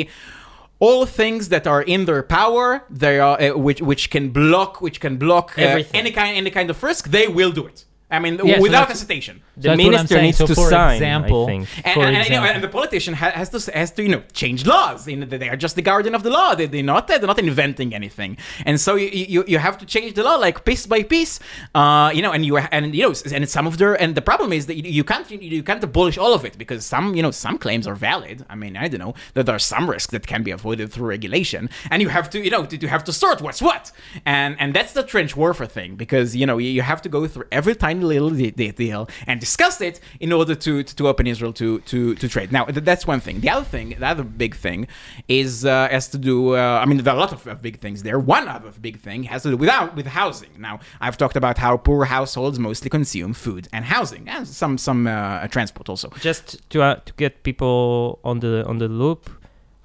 all 0.87 1.03
things 1.23 1.43
that 1.55 1.65
are 1.73 1.83
in 1.95 2.01
their 2.09 2.23
power, 2.41 2.67
they 3.05 3.17
are 3.27 3.37
uh, 3.41 3.57
which 3.67 3.81
which 3.91 4.05
can 4.15 4.25
block 4.41 4.73
which 4.87 4.99
can 5.05 5.15
block 5.25 5.47
uh, 5.59 5.83
any 6.01 6.11
kind 6.21 6.33
any 6.43 6.51
kind 6.59 6.69
of 6.73 6.77
risk. 6.91 7.03
They 7.17 7.27
will 7.39 7.53
do 7.61 7.65
it. 7.73 7.79
I 8.11 8.19
mean, 8.19 8.35
Yeah, 8.45 8.59
without 8.61 8.89
that's- 8.89 9.01
hesitation. 9.01 9.41
the 9.57 9.69
that's 9.71 9.77
minister 9.79 10.21
needs 10.23 10.39
So 10.39 10.47
to 10.47 10.55
for 10.55 10.69
sign, 10.71 10.95
example- 10.97 11.45
I 11.45 11.47
think. 11.47 11.69
And, 11.85 11.95
For 11.95 12.05
and, 12.07 12.17
and, 12.17 12.25
you 12.27 12.31
know, 12.33 12.43
example. 12.43 12.55
and 12.55 12.65
the 12.65 12.69
politician 12.69 13.15
ha- 13.15 13.31
has 13.41 13.49
to 13.55 13.59
has 13.81 13.91
to 13.93 14.03
you 14.03 14.09
know 14.15 14.23
change 14.33 14.67
laws. 14.67 15.07
You 15.07 15.17
know, 15.19 15.27
they 15.27 15.49
are 15.49 15.57
just 15.57 15.75
the 15.77 15.83
guardian 15.83 16.15
of 16.15 16.23
the 16.23 16.31
law. 16.31 16.55
They, 16.55 16.67
they're 16.67 16.83
not 16.83 17.07
they're 17.09 17.21
not 17.21 17.39
inventing 17.39 17.95
anything. 17.95 18.37
And 18.67 18.81
so 18.81 18.95
you, 18.97 19.09
you 19.35 19.45
you 19.53 19.59
have 19.59 19.77
to 19.79 19.87
change 19.87 20.15
the 20.15 20.23
law 20.29 20.37
like 20.37 20.65
piece 20.65 20.87
by 20.87 21.03
piece. 21.15 21.35
Uh, 21.75 22.11
you 22.15 22.23
know, 22.23 22.33
and 22.33 22.45
you 22.47 22.57
and 22.59 22.95
you 22.95 23.03
know 23.09 23.15
and 23.37 23.49
some 23.49 23.67
of 23.67 23.79
their 23.79 23.95
and 24.03 24.15
the 24.15 24.23
problem 24.23 24.53
is 24.53 24.67
that 24.67 24.77
you, 24.77 24.85
you 24.99 25.05
can't 25.05 25.31
you 25.31 25.63
can't 25.63 25.83
abolish 25.85 26.17
all 26.19 26.33
of 26.35 26.45
it 26.45 26.55
because 26.59 26.85
some 26.85 27.15
you 27.17 27.23
know 27.23 27.31
some 27.31 27.57
claims 27.59 27.87
are 27.87 27.95
valid. 27.95 28.45
I 28.49 28.55
mean, 28.63 28.77
I 28.77 28.89
don't 28.89 29.01
know 29.07 29.15
that 29.35 29.47
there 29.47 29.55
are 29.55 29.59
some 29.75 29.89
risks 29.89 30.11
that 30.15 30.27
can 30.27 30.43
be 30.43 30.51
avoided 30.51 30.91
through 30.93 31.07
regulation, 31.09 31.69
and 31.91 32.03
you 32.03 32.09
have 32.09 32.29
to 32.31 32.39
you 32.47 32.51
know 32.51 32.65
to, 32.71 32.77
to 32.79 32.89
have 32.89 33.05
to 33.05 33.13
sort 33.13 33.41
what's 33.41 33.63
what. 33.63 33.93
And 34.25 34.57
and 34.59 34.75
that's 34.75 34.93
the 34.95 35.03
trench 35.03 35.37
warfare 35.37 35.67
thing 35.79 35.95
because 35.97 36.35
you 36.35 36.47
know 36.47 36.59
you, 36.59 36.71
you 36.71 36.83
have 36.83 37.01
to 37.03 37.09
go 37.09 37.27
through 37.27 37.45
every 37.53 37.75
tiny 37.75 38.00
little 38.03 38.31
de- 38.31 38.51
de- 38.51 38.73
deal 38.73 39.09
and 39.27 39.41
discuss 39.41 39.81
it 39.81 40.01
in 40.21 40.33
order 40.33 40.55
to, 40.55 40.83
to, 40.83 40.95
to 40.97 41.09
open 41.09 41.27
Israel 41.27 41.53
to, 41.55 41.81
to, 41.81 42.15
to 42.15 42.29
trade. 42.29 42.53
Now, 42.53 42.65
th- 42.65 42.85
that's 42.85 43.07
one 43.07 43.21
thing. 43.21 43.41
The 43.41 43.51
other 43.51 43.65
thing, 43.65 43.91
the 43.99 44.07
other 44.07 44.25
big 44.25 44.55
thing 44.55 44.89
is 45.29 45.65
uh, 45.65 45.89
has 45.91 46.09
to 46.09 46.19
do, 46.19 46.57
uh, 46.57 46.81
I 46.83 46.87
mean, 46.87 46.99
there 46.99 47.13
are 47.13 47.17
a 47.17 47.21
lot 47.21 47.33
of 47.33 47.63
big 47.63 47.81
things 47.81 48.03
there. 48.03 48.19
One 48.19 48.49
other 48.49 48.73
big 48.81 49.01
thing 49.01 49.25
has 49.25 49.43
to 49.43 49.51
do 49.51 49.57
with, 49.57 49.71
with 49.95 50.07
housing. 50.07 50.51
Now, 50.59 50.81
I've 51.01 51.17
talked 51.17 51.37
about 51.37 51.59
how 51.59 51.77
poor 51.77 52.05
households 52.05 52.59
mostly 52.59 52.91
consume 52.91 53.33
food 53.33 53.69
and 53.73 53.85
housing 53.85 54.29
and 54.29 54.47
some, 54.47 54.79
some 54.79 55.07
uh, 55.07 55.47
transport 55.49 55.89
also. 55.89 56.11
Just 56.21 56.69
to 56.71 56.83
uh, 56.83 56.95
to 57.07 57.13
get 57.15 57.43
people 57.43 58.19
on 58.25 58.41
the 58.41 58.65
on 58.67 58.79
the 58.79 58.89
loop, 58.89 59.31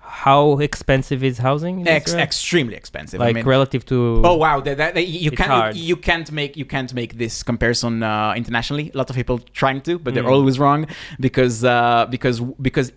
how 0.08 0.60
expensive 0.60 1.24
is 1.24 1.38
housing? 1.40 1.82
in 1.82 1.88
Ex- 1.88 2.14
extremely 2.14 2.76
expensive. 2.76 3.20
I 3.22 3.26
like 3.26 3.36
mean- 3.36 3.46
relative 3.46 3.86
to 3.86 4.22
Oh 4.24 4.36
wow! 4.36 4.60
That, 4.62 4.78
that, 4.78 4.94
that- 4.96 5.08
you 5.08 5.32
can't 5.32 5.50
hard. 5.50 5.76
you 5.76 5.96
can't 5.98 6.32
make 6.32 6.56
you 6.58 6.66
can't 6.66 6.94
make 6.94 7.18
this 7.18 7.44
comparison 7.44 8.04
uh, 8.04 8.34
internationally. 8.36 8.92
A 8.94 8.98
lot 8.98 9.10
of 9.10 9.16
people 9.16 9.40
trying 9.54 9.82
to, 9.82 10.00
but 10.00 10.14
they're 10.14 10.24
Mm. 10.24 10.32
always 10.38 10.58
wrong 10.60 10.88
because 11.20 11.64
uh, 11.64 12.06
because 12.10 12.40
because. 12.42 12.92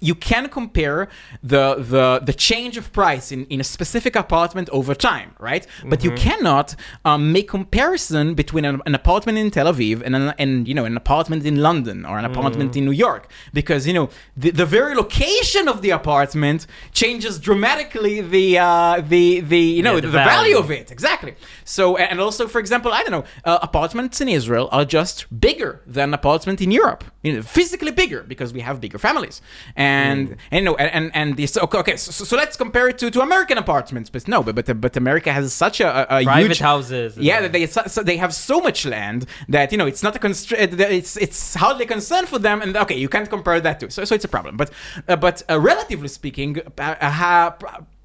You 0.00 0.14
can 0.14 0.48
compare 0.48 1.08
the 1.42 1.76
the 1.92 2.20
the 2.24 2.32
change 2.32 2.76
of 2.76 2.92
price 2.92 3.32
in, 3.32 3.46
in 3.46 3.60
a 3.60 3.64
specific 3.64 4.14
apartment 4.16 4.68
over 4.70 4.94
time, 4.94 5.30
right? 5.38 5.66
But 5.84 6.04
you 6.04 6.10
cannot 6.12 6.74
um, 7.04 7.32
make 7.32 7.48
comparison 7.48 8.34
between 8.34 8.64
an, 8.64 8.80
an 8.86 8.94
apartment 8.94 9.38
in 9.38 9.50
Tel 9.50 9.66
Aviv 9.72 10.02
and 10.04 10.14
an, 10.14 10.34
and 10.38 10.68
you 10.68 10.74
know 10.74 10.84
an 10.84 10.96
apartment 10.96 11.44
in 11.46 11.56
London 11.68 12.04
or 12.04 12.18
an 12.18 12.24
apartment 12.32 12.76
in 12.76 12.84
New 12.84 12.96
York. 13.08 13.24
Because 13.60 13.86
you 13.88 13.94
know 13.98 14.06
the, 14.36 14.50
the 14.50 14.66
very 14.66 14.94
location 14.94 15.64
of 15.72 15.76
the 15.84 15.90
apartment 15.90 16.66
changes 16.92 17.38
dramatically 17.48 18.20
the 18.20 18.46
uh, 18.58 19.00
the 19.14 19.40
the 19.52 19.62
you 19.78 19.82
know 19.86 19.94
Yeah, 19.96 20.00
the, 20.06 20.08
the 20.08 20.12
value. 20.12 20.54
value. 20.54 20.58
of 20.64 20.70
it. 20.70 20.86
Exactly. 20.96 21.32
So 21.64 21.82
and 21.96 22.20
also 22.26 22.42
for 22.54 22.60
example 22.64 22.90
i 22.98 23.00
don't 23.02 23.14
know 23.18 23.24
uh, 23.50 23.58
apartments 23.70 24.16
in 24.24 24.28
israel 24.40 24.66
are 24.76 24.86
just 24.98 25.16
bigger 25.46 25.72
than 25.96 26.08
apartments 26.22 26.60
in 26.66 26.70
europe. 26.82 27.02
You 27.26 27.32
know, 27.34 27.42
physically 27.58 27.92
bigger 28.02 28.20
because 28.32 28.50
we 28.56 28.60
have 28.68 28.76
bigger 28.86 28.98
families. 29.08 29.36
and 29.74 29.85
and 29.86 30.36
you 30.52 30.62
know 30.66 30.74
and 30.76 30.90
and, 30.96 31.06
and 31.20 31.36
this 31.36 31.56
okay, 31.56 31.78
okay 31.78 31.96
so, 31.96 32.24
so 32.30 32.34
let's 32.36 32.56
compare 32.56 32.86
it 32.88 32.96
to, 32.98 33.10
to 33.10 33.20
american 33.20 33.58
apartments 33.58 34.08
but 34.10 34.26
no 34.28 34.42
but 34.42 34.54
but, 34.54 34.80
but 34.80 34.96
america 34.96 35.30
has 35.32 35.52
such 35.52 35.80
a, 35.80 35.88
a, 36.04 36.24
private 36.24 36.48
huge 36.48 36.58
houses. 36.58 37.16
yeah, 37.18 37.40
that 37.40 37.52
they 37.52 37.66
so, 37.66 37.82
so 37.86 38.02
they 38.02 38.16
have 38.16 38.32
so 38.34 38.60
much 38.60 38.84
land 38.84 39.26
that 39.48 39.72
you 39.72 39.78
know 39.78 39.86
it's 39.86 40.02
not 40.02 40.14
a 40.16 40.18
constraint. 40.18 40.80
It's 40.80 41.16
it's 41.16 41.54
hardly 41.54 41.84
a 41.84 41.88
concern 41.88 42.26
for 42.26 42.38
them, 42.38 42.62
and 42.62 42.76
okay, 42.76 42.96
you 42.96 43.08
can't 43.08 43.28
compare 43.28 43.60
that 43.60 43.80
to. 43.80 43.90
So 43.90 44.04
so 44.04 44.14
it's 44.14 44.24
a 44.24 44.28
problem. 44.36 44.56
But 44.56 44.70
uh, 45.08 45.16
but 45.16 45.42
uh, 45.48 45.58
relatively 45.60 46.08
speaking, 46.08 46.60
uh, 46.78 46.94
uh, 47.00 47.50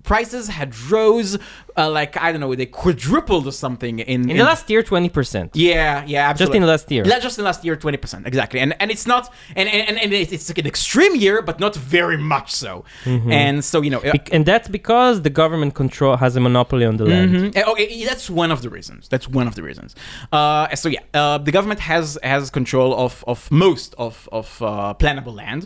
prices 0.04 0.48
had 0.50 0.78
rose 0.92 1.38
uh, 1.82 1.90
like 2.00 2.14
I 2.26 2.32
don't 2.32 2.42
know, 2.42 2.54
they 2.56 2.66
quadrupled 2.82 3.46
or 3.48 3.52
something 3.66 4.00
in 4.00 4.30
in 4.30 4.38
the 4.38 4.44
last 4.52 4.70
year, 4.70 4.82
twenty 4.84 5.10
percent. 5.10 5.50
Yeah, 5.56 6.04
yeah, 6.14 6.30
absolutely. 6.30 6.46
Just 6.46 6.56
in 6.56 6.62
the 6.62 6.68
last 6.76 6.88
year. 6.92 7.04
Just 7.28 7.38
in 7.38 7.44
the 7.44 7.50
last 7.52 7.62
year, 7.66 7.76
twenty 7.76 7.98
percent 8.04 8.22
exactly, 8.32 8.60
and 8.64 8.72
and 8.82 8.90
it's 8.96 9.08
not, 9.14 9.24
and 9.56 9.68
and, 9.70 9.98
and 10.04 10.10
it's, 10.14 10.32
it's 10.36 10.48
like 10.50 10.58
an 10.66 10.68
extreme 10.76 11.16
year, 11.26 11.42
but 11.50 11.60
not 11.66 11.74
very 11.98 12.18
much 12.18 12.50
so. 12.64 12.72
Mm-hmm. 13.06 13.32
And 13.32 13.56
so 13.72 13.78
you 13.86 13.92
know, 13.94 14.00
uh, 14.00 14.12
Bec- 14.18 14.34
and 14.36 14.46
that's 14.46 14.70
because 14.80 15.16
the 15.28 15.30
government 15.42 15.74
control 15.84 16.18
has 16.18 16.36
a 16.36 16.40
monopoly 16.40 16.86
on 16.92 16.98
the 16.98 17.06
land. 17.06 17.32
Mhm. 17.36 17.58
Uh, 17.58 17.72
Okay, 17.72 18.04
that's 18.10 18.28
one 18.30 18.52
of 18.56 18.60
the 18.66 18.70
reasons. 18.78 19.08
That's 19.12 19.28
one 19.40 19.48
of 19.48 19.56
the 19.56 19.64
reasons. 19.70 19.96
Uh, 20.32 20.76
so 20.82 20.88
yeah, 20.90 21.00
uh, 21.14 21.38
the 21.48 21.52
government 21.58 21.80
has 21.92 22.18
has 22.24 22.50
control 22.60 22.90
of, 23.06 23.24
of 23.32 23.50
most 23.52 23.90
of 23.98 24.28
of 24.40 24.48
uh, 24.62 24.94
plannable 25.02 25.36
land, 25.44 25.62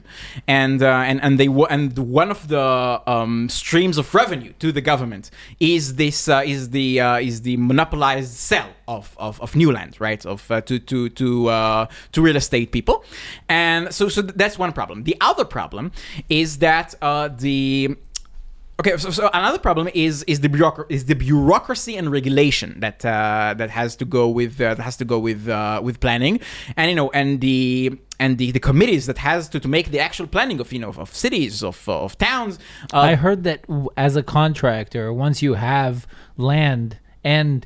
and 0.47 0.81
uh, 0.83 1.09
and 1.09 1.17
and 1.25 1.39
they 1.39 1.47
and 1.75 1.97
one 2.21 2.29
of 2.35 2.47
the 2.53 2.65
um, 3.15 3.49
streams 3.49 3.97
of 3.97 4.05
revenue 4.13 4.53
to 4.59 4.67
the 4.71 4.81
government 4.91 5.25
is 5.59 5.95
this 6.05 6.27
uh, 6.27 6.43
is 6.45 6.69
the 6.69 6.99
uh, 6.99 7.17
is 7.17 7.41
the 7.41 7.57
monopolized 7.57 8.33
sale 8.33 8.71
of, 8.87 9.15
of, 9.17 9.41
of 9.41 9.55
new 9.55 9.71
land, 9.71 9.99
right? 9.99 10.23
Of 10.25 10.39
uh, 10.51 10.61
to 10.61 10.77
to 10.79 11.09
to 11.09 11.27
uh, 11.49 11.87
to 12.13 12.21
real 12.21 12.35
estate 12.35 12.71
people, 12.71 13.03
and 13.49 13.93
so 13.93 14.09
so 14.09 14.21
that's 14.21 14.57
one 14.59 14.71
problem. 14.71 15.03
The 15.03 15.17
other 15.19 15.45
problem 15.45 15.91
is 16.29 16.59
that 16.59 16.93
uh, 17.01 17.29
the 17.29 17.95
Okay, 18.77 18.97
so, 18.97 19.09
so 19.09 19.29
another 19.33 19.57
problem 19.57 19.87
is 19.93 20.23
is 20.23 20.41
the 20.41 20.49
bureaucracy 20.49 20.93
is 20.93 21.05
the 21.05 21.15
bureaucracy 21.15 21.95
and 21.95 22.11
regulation 22.11 22.77
that 22.81 23.05
uh, 23.05 23.53
that 23.57 23.69
has 23.69 23.95
to 23.95 24.05
go 24.05 24.27
with 24.27 24.59
uh, 24.59 24.73
that 24.73 24.83
has 24.83 24.97
to 24.97 25.05
go 25.05 25.17
with 25.17 25.47
uh, 25.47 25.79
with 25.81 26.01
planning, 26.01 26.41
and 26.75 26.89
you 26.89 26.95
know, 26.95 27.09
and 27.11 27.39
the 27.39 27.97
and 28.19 28.37
the, 28.37 28.51
the 28.51 28.59
committees 28.59 29.05
that 29.05 29.17
has 29.19 29.47
to, 29.49 29.59
to 29.61 29.67
make 29.69 29.91
the 29.91 29.99
actual 29.99 30.27
planning 30.27 30.59
of 30.59 30.73
you 30.73 30.79
know 30.79 30.89
of 30.97 31.15
cities 31.15 31.63
of 31.63 31.87
of 31.87 32.17
towns. 32.17 32.59
Uh, 32.93 32.99
I 32.99 33.15
heard 33.15 33.45
that 33.45 33.63
as 33.95 34.17
a 34.17 34.23
contractor, 34.23 35.13
once 35.13 35.41
you 35.41 35.53
have 35.53 36.05
land 36.35 36.99
and 37.23 37.65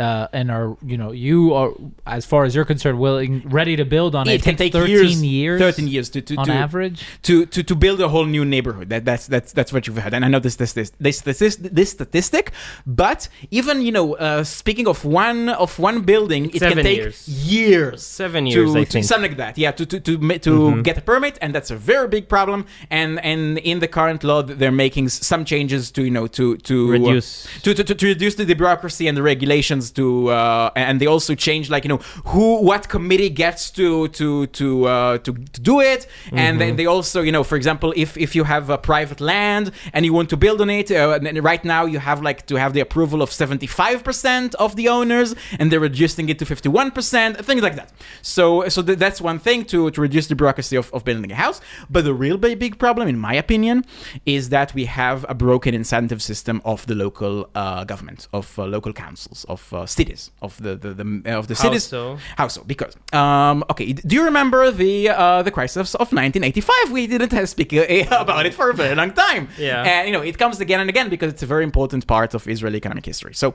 uh, 0.00 0.28
and 0.32 0.50
are 0.50 0.76
you 0.84 0.96
know 0.96 1.12
you 1.12 1.54
are 1.54 1.70
as 2.06 2.24
far 2.26 2.44
as 2.44 2.54
you're 2.54 2.64
concerned 2.64 2.98
willing 2.98 3.42
ready 3.48 3.76
to 3.76 3.84
build 3.84 4.14
on 4.14 4.26
it, 4.28 4.34
it 4.34 4.42
can 4.42 4.56
takes 4.56 4.72
take 4.72 4.82
13 4.82 4.90
years, 4.90 5.22
years, 5.24 5.60
thirteen 5.60 5.88
years 5.88 6.08
to, 6.10 6.20
to 6.22 6.34
on 6.36 6.46
to, 6.46 6.52
average. 6.52 7.04
to, 7.22 7.46
to 7.46 7.62
to 7.62 7.74
build 7.74 8.00
a 8.00 8.08
whole 8.08 8.24
new 8.26 8.44
neighborhood. 8.44 8.88
That 8.88 9.04
that's 9.04 9.26
that's 9.26 9.52
that's 9.52 9.72
what 9.72 9.86
you've 9.86 9.98
had. 9.98 10.14
and 10.14 10.24
I 10.24 10.28
know 10.28 10.40
this 10.40 10.56
this 10.56 10.72
this 10.72 10.90
this 10.98 11.20
this, 11.20 11.56
this 11.56 11.90
statistic. 11.90 12.52
But 12.86 13.28
even 13.50 13.82
you 13.82 13.92
know, 13.92 14.14
uh, 14.16 14.44
speaking 14.44 14.86
of 14.88 15.04
one 15.04 15.48
of 15.50 15.78
one 15.78 16.02
building, 16.02 16.50
it 16.50 16.60
Seven 16.60 16.76
can 16.78 16.84
take 16.84 16.96
years. 16.98 17.28
years. 17.28 18.02
Seven 18.06 18.44
to, 18.44 18.50
years, 18.50 18.74
I 18.74 18.84
to- 18.84 18.90
think. 18.92 19.04
something 19.04 19.30
like 19.30 19.38
that. 19.38 19.58
Yeah, 19.58 19.72
to 19.72 19.84
to 19.86 20.00
to, 20.00 20.18
ma- 20.18 20.38
to 20.38 20.50
Mhm. 20.50 20.82
get 20.84 20.96
a 20.98 21.02
permit, 21.02 21.38
and 21.42 21.54
that's 21.54 21.70
a 21.70 21.76
very 21.76 22.08
big 22.08 22.28
problem. 22.28 22.66
And 22.90 23.20
and 23.24 23.58
in 23.58 23.80
the 23.80 23.88
current 23.88 24.24
law, 24.24 24.42
they're 24.42 24.72
making 24.86 25.08
some 25.10 25.44
changes 25.44 25.90
to 25.92 26.02
you 26.04 26.10
know 26.10 26.26
to 26.28 26.56
to 26.58 26.90
Reduce. 26.90 27.46
to, 27.62 27.74
to, 27.74 27.84
to, 27.84 27.94
to 27.94 28.06
reduce 28.06 28.34
the 28.36 28.44
bureaucracy 28.54 29.06
and 29.08 29.16
the 29.16 29.22
regulations 29.22 29.89
happens 29.90 29.92
to, 29.92 30.30
uh, 30.30 30.70
and 30.76 31.00
they 31.00 31.06
also 31.06 31.34
change 31.34 31.70
like 31.70 31.84
you 31.84 31.88
know 31.88 32.00
who 32.26 32.62
what 32.62 32.88
committee 32.88 33.30
gets 33.30 33.70
to 33.70 34.08
to 34.08 34.46
to 34.46 34.86
uh, 34.86 35.18
to, 35.18 35.32
to 35.32 35.60
do 35.60 35.80
it, 35.80 36.06
and 36.32 36.60
then 36.60 36.76
they 36.76 36.86
also 36.86 37.22
you 37.22 37.32
know 37.32 37.44
for 37.44 37.56
example 37.56 37.92
if 37.96 38.16
if 38.16 38.34
you 38.34 38.44
have 38.44 38.70
a 38.70 38.78
private 38.78 39.20
land 39.20 39.70
and 39.92 40.04
you 40.04 40.12
want 40.12 40.28
to 40.30 40.36
build 40.36 40.60
on 40.60 40.70
it, 40.70 40.90
uh, 40.90 41.18
right 41.42 41.64
now 41.64 41.86
you 41.86 41.98
have 41.98 42.22
like 42.22 42.46
to 42.46 42.56
have 42.56 42.72
the 42.72 42.80
approval 42.80 43.22
of 43.22 43.30
seventy 43.30 43.66
five 43.66 44.02
percent 44.02 44.54
of 44.56 44.74
the 44.76 44.88
owners, 44.88 45.34
and 45.58 45.70
they're 45.70 45.80
reducing 45.80 46.28
it 46.28 46.38
to 46.38 46.44
fifty 46.44 46.68
one 46.68 46.90
percent, 46.90 47.44
things 47.44 47.62
like 47.62 47.76
that. 47.76 47.90
So 48.22 48.68
so 48.68 48.82
th- 48.82 48.98
that's 48.98 49.20
one 49.20 49.38
thing 49.38 49.64
to 49.66 49.90
to 49.90 50.00
reduce 50.00 50.28
the 50.28 50.34
bureaucracy 50.34 50.76
of, 50.76 50.92
of 50.92 51.04
building 51.04 51.32
a 51.32 51.34
house. 51.34 51.60
But 51.88 52.04
the 52.04 52.14
real 52.14 52.36
big, 52.38 52.58
big 52.58 52.78
problem, 52.78 53.08
in 53.08 53.18
my 53.18 53.34
opinion, 53.34 53.84
is 54.26 54.48
that 54.50 54.74
we 54.74 54.86
have 54.86 55.26
a 55.28 55.34
broken 55.34 55.74
incentive 55.74 56.22
system 56.22 56.60
of 56.64 56.86
the 56.86 56.94
local 56.94 57.48
uh, 57.54 57.84
government, 57.84 58.28
of 58.32 58.58
uh, 58.58 58.64
local 58.64 58.92
councils, 58.92 59.44
of 59.48 59.72
uh, 59.82 59.86
cities, 59.86 60.30
of 60.42 60.60
the, 60.62 60.76
the, 60.76 60.90
the 60.94 61.04
of 61.38 61.46
the 61.48 61.54
How 61.54 61.62
cities. 61.62 61.84
so? 61.84 62.18
How 62.36 62.48
so? 62.48 62.62
Because 62.64 62.94
um, 63.12 63.64
okay, 63.70 63.92
do 63.92 64.14
you 64.14 64.24
remember 64.24 64.70
the 64.70 65.08
uh, 65.10 65.42
the 65.42 65.50
crisis 65.50 65.94
of 65.94 66.08
1985? 66.12 66.92
We 66.92 67.06
didn't 67.06 67.46
speak 67.54 67.72
uh, 67.72 67.86
about 68.24 68.46
it 68.46 68.54
for 68.54 68.70
a 68.70 68.74
very 68.74 68.94
long 68.94 69.12
time. 69.12 69.48
Yeah. 69.58 69.82
and 69.92 70.06
you 70.06 70.12
know 70.12 70.22
it 70.22 70.36
comes 70.38 70.60
again 70.60 70.80
and 70.80 70.88
again 70.88 71.08
because 71.08 71.32
it's 71.32 71.42
a 71.42 71.46
very 71.54 71.64
important 71.64 72.06
part 72.06 72.34
of 72.34 72.46
Israeli 72.48 72.76
economic 72.76 73.06
history. 73.06 73.34
So 73.34 73.54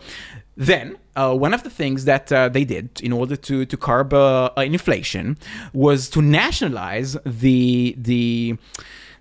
then 0.58 0.98
uh, 1.16 1.34
one 1.36 1.54
of 1.54 1.64
the 1.64 1.70
things 1.70 2.06
that 2.06 2.32
uh, 2.32 2.50
they 2.50 2.66
did 2.66 3.02
in 3.02 3.12
order 3.14 3.36
to 3.36 3.66
to 3.66 3.78
curb 3.78 4.14
uh, 4.14 4.50
uh, 4.58 4.62
inflation 4.62 5.38
was 5.74 6.10
to 6.10 6.22
nationalize 6.22 7.18
the 7.26 7.96
the 7.98 8.58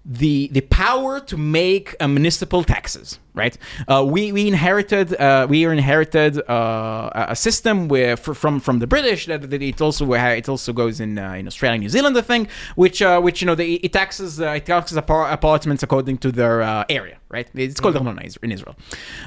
the 0.05 0.49
the 0.53 0.61
power 0.85 1.21
to 1.21 1.37
make 1.37 1.95
uh, 2.01 2.09
municipal 2.09 2.63
taxes 2.63 3.19
right? 3.35 3.59
Uh, 3.89 4.05
we 4.05 4.33
we 4.33 4.47
inherited 4.47 5.15
uh, 5.17 5.47
we 5.49 5.65
inherited 5.65 6.39
uh, 6.49 7.11
a 7.35 7.37
system 7.37 7.89
where 7.89 8.17
fr- 8.17 8.33
from 8.33 8.61
from 8.61 8.79
the 8.79 8.87
british 8.87 9.27
that, 9.27 9.51
that 9.51 9.63
it 9.63 9.81
also 9.81 10.13
it 10.13 10.49
also 10.49 10.73
goes 10.73 11.01
in 11.01 11.19
uh, 11.19 11.33
in 11.33 11.47
australia 11.47 11.75
and 11.75 11.83
new 11.83 11.89
zealand 11.89 12.17
i 12.17 12.21
think 12.21 12.49
which 12.77 13.03
uh, 13.03 13.21
which 13.21 13.41
you 13.41 13.47
know 13.47 13.55
they, 13.55 13.73
it 13.87 13.93
taxes 13.93 14.41
uh, 14.41 14.59
it 14.59 14.67
taxes 14.67 14.97
apar- 14.97 15.33
apartments 15.33 15.83
according 15.83 16.17
to 16.19 16.31
their 16.31 16.63
uh, 16.63 16.85
area 16.89 17.17
right? 17.35 17.49
It's 17.55 17.81
called 17.81 17.97
mm 17.97 18.45
in 18.47 18.51
israel. 18.57 18.77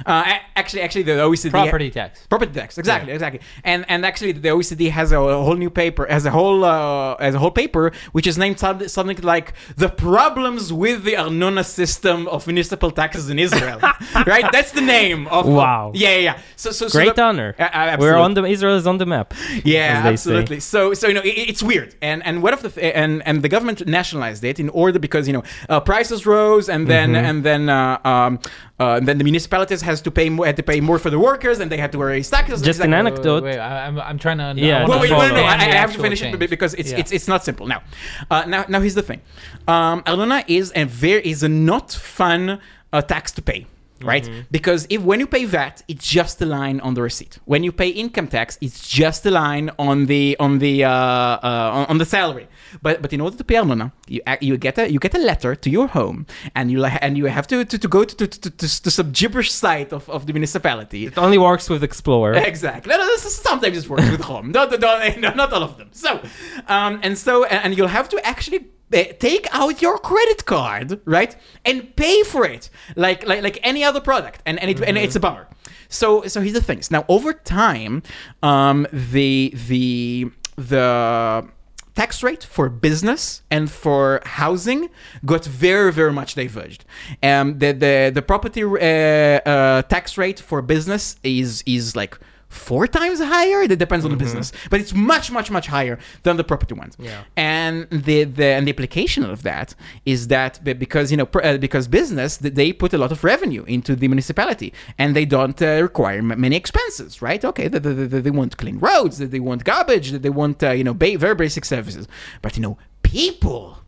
Uh, 0.06 0.38
actually 0.60 0.82
actually 0.86 1.06
the 1.10 1.16
oecd 1.26 1.50
Property 1.50 1.90
tax. 2.00 2.12
Property 2.32 2.52
tax, 2.60 2.68
exactly, 2.82 3.12
exactly, 3.18 3.40
and 3.70 3.80
and 3.92 4.00
actually 4.10 4.32
the 4.44 4.50
OECD 4.56 4.82
has 4.98 5.08
a, 5.12 5.20
whole 5.46 5.60
new 5.64 5.72
paper, 5.82 6.02
has 6.16 6.24
a 6.30 6.32
whole 6.38 6.60
uh, 6.64 7.16
has 7.26 7.34
a 7.38 7.40
whole 7.44 7.56
paper 7.62 7.84
which 8.16 8.26
is 8.30 8.36
named 8.42 8.58
something 8.96 9.20
like 9.34 9.48
the 9.84 9.90
problems 10.10 10.64
with 10.84 10.98
the 11.08 11.14
Arnona 11.24 11.64
system 11.80 12.18
of 12.34 12.40
municipal 12.52 12.90
taxes 13.00 13.24
in 13.32 13.38
Israel, 13.46 13.80
right? 14.26 14.46
That's 14.52 14.72
the 14.72 14.80
name 14.80 15.26
of. 15.28 15.46
Wow. 15.46 15.92
yeah, 15.94 16.10
yeah, 16.10 16.18
yeah. 16.18 16.38
So, 16.56 16.70
so, 16.70 16.88
so 16.88 16.98
Great 16.98 17.16
the- 17.16 17.22
honor. 17.22 17.54
Uh, 17.58 17.62
uh, 17.62 17.96
We're 17.98 18.16
on 18.16 18.34
the 18.34 18.44
Israel 18.44 18.76
is 18.76 18.86
on 18.86 18.98
the 18.98 19.06
map. 19.06 19.34
Yeah, 19.64 19.98
as 19.98 20.04
they 20.04 20.08
say. 20.08 20.12
absolutely. 20.12 20.60
So, 20.60 20.94
so 20.94 21.08
you 21.08 21.14
know, 21.14 21.22
it, 21.22 21.36
it's 21.52 21.62
weird, 21.62 21.94
and 22.02 22.24
and 22.26 22.42
what 22.42 22.52
of 22.54 22.60
the 22.62 22.96
and 22.96 23.22
and 23.26 23.42
the 23.42 23.48
government 23.48 23.86
nationalized 23.86 24.42
it 24.44 24.58
in 24.60 24.68
order 24.70 24.98
because 24.98 25.26
you 25.26 25.32
know 25.32 25.42
uh, 25.68 25.80
prices 25.80 26.26
rose, 26.26 26.68
and 26.68 26.86
then 26.86 27.08
Mm-hmm. 27.12 27.24
and 27.30 27.44
then 27.44 27.68
uh, 27.68 27.98
um, 28.04 28.38
uh, 28.80 28.96
and 28.98 29.06
then 29.08 29.18
the 29.18 29.24
municipalities 29.24 29.80
has 29.82 30.00
to 30.02 30.10
pay 30.10 30.28
more, 30.28 30.46
had 30.46 30.56
to 30.56 30.62
pay 30.62 30.80
more 30.80 30.98
for 30.98 31.10
the 31.10 31.18
workers, 31.18 31.58
and 31.60 31.70
they 31.72 31.78
had 31.78 31.90
to 31.92 31.98
raise 31.98 32.28
taxes. 32.30 32.60
Just 32.60 32.78
Exactly. 32.80 32.94
an 32.94 33.06
anecdote. 33.06 33.42
Wait, 33.44 33.50
wait, 33.56 33.58
I, 33.58 33.86
I'm, 33.86 33.98
I'm 34.00 34.18
trying 34.18 34.38
to. 34.38 34.54
Yeah, 34.60 34.80
Well, 34.86 34.98
wanna 34.98 35.00
wait, 35.02 35.10
no, 35.10 35.28
no, 35.28 35.34
no, 35.36 35.42
I, 35.42 35.54
I 35.54 35.58
have 35.58 35.70
to 35.70 35.76
actual 35.78 36.02
finish 36.02 36.22
it 36.22 36.50
because 36.50 36.74
it's 36.74 36.90
Yeah. 36.92 36.98
it's 37.00 37.12
it's 37.12 37.28
not 37.28 37.44
simple. 37.44 37.66
Now, 37.66 37.82
uh, 38.30 38.44
now 38.46 38.64
now 38.68 38.80
here's 38.80 38.94
the 38.94 39.02
thing. 39.10 39.20
Um, 39.66 40.02
Arnona 40.06 40.44
is 40.48 40.72
a 40.74 40.84
very 40.84 41.22
is 41.26 41.42
a 41.42 41.48
not 41.48 41.92
fun 41.92 42.60
uh, 42.92 43.02
tax 43.02 43.32
to 43.32 43.42
pay. 43.42 43.66
Right, 44.02 44.24
Mm-hmm. 44.24 44.40
because 44.50 44.86
if 44.90 45.00
when 45.02 45.18
you 45.20 45.26
pay 45.26 45.44
VAT, 45.44 45.82
it's 45.88 46.06
just 46.06 46.40
a 46.42 46.46
line 46.46 46.78
on 46.80 46.94
the 46.94 47.02
receipt. 47.02 47.38
When 47.46 47.64
you 47.64 47.72
pay 47.72 47.88
income 47.88 48.28
tax, 48.28 48.58
it's 48.60 48.88
just 48.88 49.26
a 49.26 49.30
line 49.30 49.70
on 49.78 50.06
the 50.06 50.36
on 50.38 50.58
the 50.58 50.84
uh, 50.84 50.90
uh, 50.90 51.70
on, 51.78 51.86
on 51.86 51.98
the 51.98 52.04
salary. 52.04 52.46
But 52.82 53.02
but 53.02 53.12
in 53.12 53.20
order 53.20 53.36
to 53.36 53.44
pay 53.44 53.56
Arnona, 53.56 53.92
you 54.08 54.20
you 54.40 54.56
get 54.56 54.78
a 54.78 54.90
you 54.92 54.98
get 54.98 55.14
a 55.14 55.18
letter 55.18 55.54
to 55.54 55.68
your 55.70 55.88
home, 55.88 56.26
and 56.54 56.70
you 56.70 56.84
and 56.84 57.16
you 57.18 57.26
have 57.26 57.46
to 57.48 57.64
to, 57.64 57.78
to 57.78 57.88
go 57.88 58.04
to 58.04 58.14
to, 58.16 58.26
to, 58.26 58.50
to, 58.50 58.82
to 58.84 58.90
some 58.90 59.10
gibberish 59.12 59.50
site 59.52 59.92
of, 59.92 60.08
of 60.10 60.26
the 60.26 60.32
municipality. 60.32 61.06
It 61.06 61.18
only 61.18 61.38
works 61.38 61.68
with 61.70 61.82
Explorer. 61.82 62.34
Exactly. 62.52 62.90
No, 62.90 62.96
no, 62.98 63.16
sometimes 63.16 63.76
it 63.76 63.88
works 63.88 64.10
with 64.10 64.22
Chrome. 64.22 64.50
No, 64.52 64.64
no, 64.70 64.76
no, 64.76 65.08
no, 65.18 65.30
not 65.34 65.52
all 65.52 65.62
of 65.62 65.76
them. 65.78 65.88
So, 65.92 66.20
um, 66.66 67.00
and 67.02 67.16
so, 67.18 67.44
and 67.44 67.58
and 67.64 67.76
you'll 67.76 67.94
have 67.98 68.08
to 68.10 68.16
actually 68.26 68.58
uh, 68.58 68.62
take 68.90 69.46
out 69.52 69.82
your 69.82 69.98
credit 69.98 70.44
card, 70.44 71.00
right, 71.04 71.36
and 71.64 71.94
pay 71.96 72.22
for 72.22 72.44
it, 72.44 72.70
like 72.96 73.26
like 73.26 73.42
like 73.42 73.58
any 73.62 73.84
other 73.84 74.00
product, 74.00 74.42
and 74.46 74.58
and, 74.60 74.70
it, 74.70 74.80
and 74.80 74.96
it's 74.98 75.16
a 75.16 75.20
bummer. 75.20 75.48
So 75.88 76.26
so 76.26 76.40
here's 76.40 76.54
the 76.54 76.62
things. 76.62 76.90
Now 76.90 77.04
over 77.08 77.32
time, 77.32 78.02
um, 78.42 78.86
the 78.92 79.52
the 79.68 80.30
the 80.56 81.48
tax 81.94 82.22
rate 82.22 82.44
for 82.44 82.68
business 82.68 83.42
and 83.50 83.68
for 83.68 84.20
housing 84.24 84.88
got 85.24 85.44
very 85.44 85.92
very 85.92 86.12
much 86.12 86.36
diverged 86.36 86.84
um 87.24 87.58
the 87.58 87.72
the, 87.72 88.12
the 88.14 88.22
property 88.22 88.62
uh, 88.62 88.68
uh, 88.68 89.82
tax 89.82 90.16
rate 90.16 90.38
for 90.38 90.62
business 90.62 91.16
is 91.24 91.64
is 91.66 91.96
like 91.96 92.16
four 92.48 92.86
times 92.86 93.20
higher? 93.20 93.62
It 93.62 93.78
depends 93.78 94.04
on 94.04 94.10
the 94.10 94.16
business. 94.16 94.52
But 94.70 94.80
it's 94.80 94.94
much 94.94 95.30
much 95.30 95.50
much 95.50 95.66
higher 95.66 95.98
than 96.22 96.36
the 96.36 96.44
property 96.44 96.74
ones. 96.74 96.96
Yeah. 96.98 97.24
and 97.36 97.86
the, 97.90 98.24
the 98.24 98.46
and 98.56 98.66
the 98.66 98.70
implication 98.70 99.24
of 99.24 99.42
that 99.42 99.74
is 100.04 100.28
that 100.28 100.52
because 100.64 101.10
you 101.10 101.16
know 101.16 101.26
pr- 101.26 101.42
uh, 101.44 101.58
because 101.58 101.88
business 101.88 102.36
they 102.38 102.72
put 102.72 102.92
a 102.92 102.98
lot 102.98 103.12
of 103.12 103.22
revenue 103.24 103.64
into 103.64 103.94
the 103.94 104.08
municipality 104.08 104.72
and 104.98 105.14
they 105.16 105.24
don't 105.24 105.60
uh, 105.62 105.80
require 105.82 106.22
many 106.22 106.56
expenses 106.56 107.20
right? 107.22 107.44
Okay 107.44 107.68
they, 107.68 107.78
they, 107.78 107.92
they, 107.92 108.20
they 108.20 108.30
want 108.30 108.56
clean 108.56 108.78
roads 108.78 109.18
that 109.18 109.30
they 109.30 109.40
want 109.40 109.64
garbage 109.64 110.10
that 110.10 110.22
they 110.22 110.30
want 110.30 110.62
uh, 110.62 110.70
you 110.70 110.84
know 110.84 110.94
ba- 110.94 111.18
very 111.18 111.34
basic 111.34 111.64
services. 111.64 112.06
But 112.42 112.56
you 112.56 112.62
know 112.62 112.78
people 113.02 113.78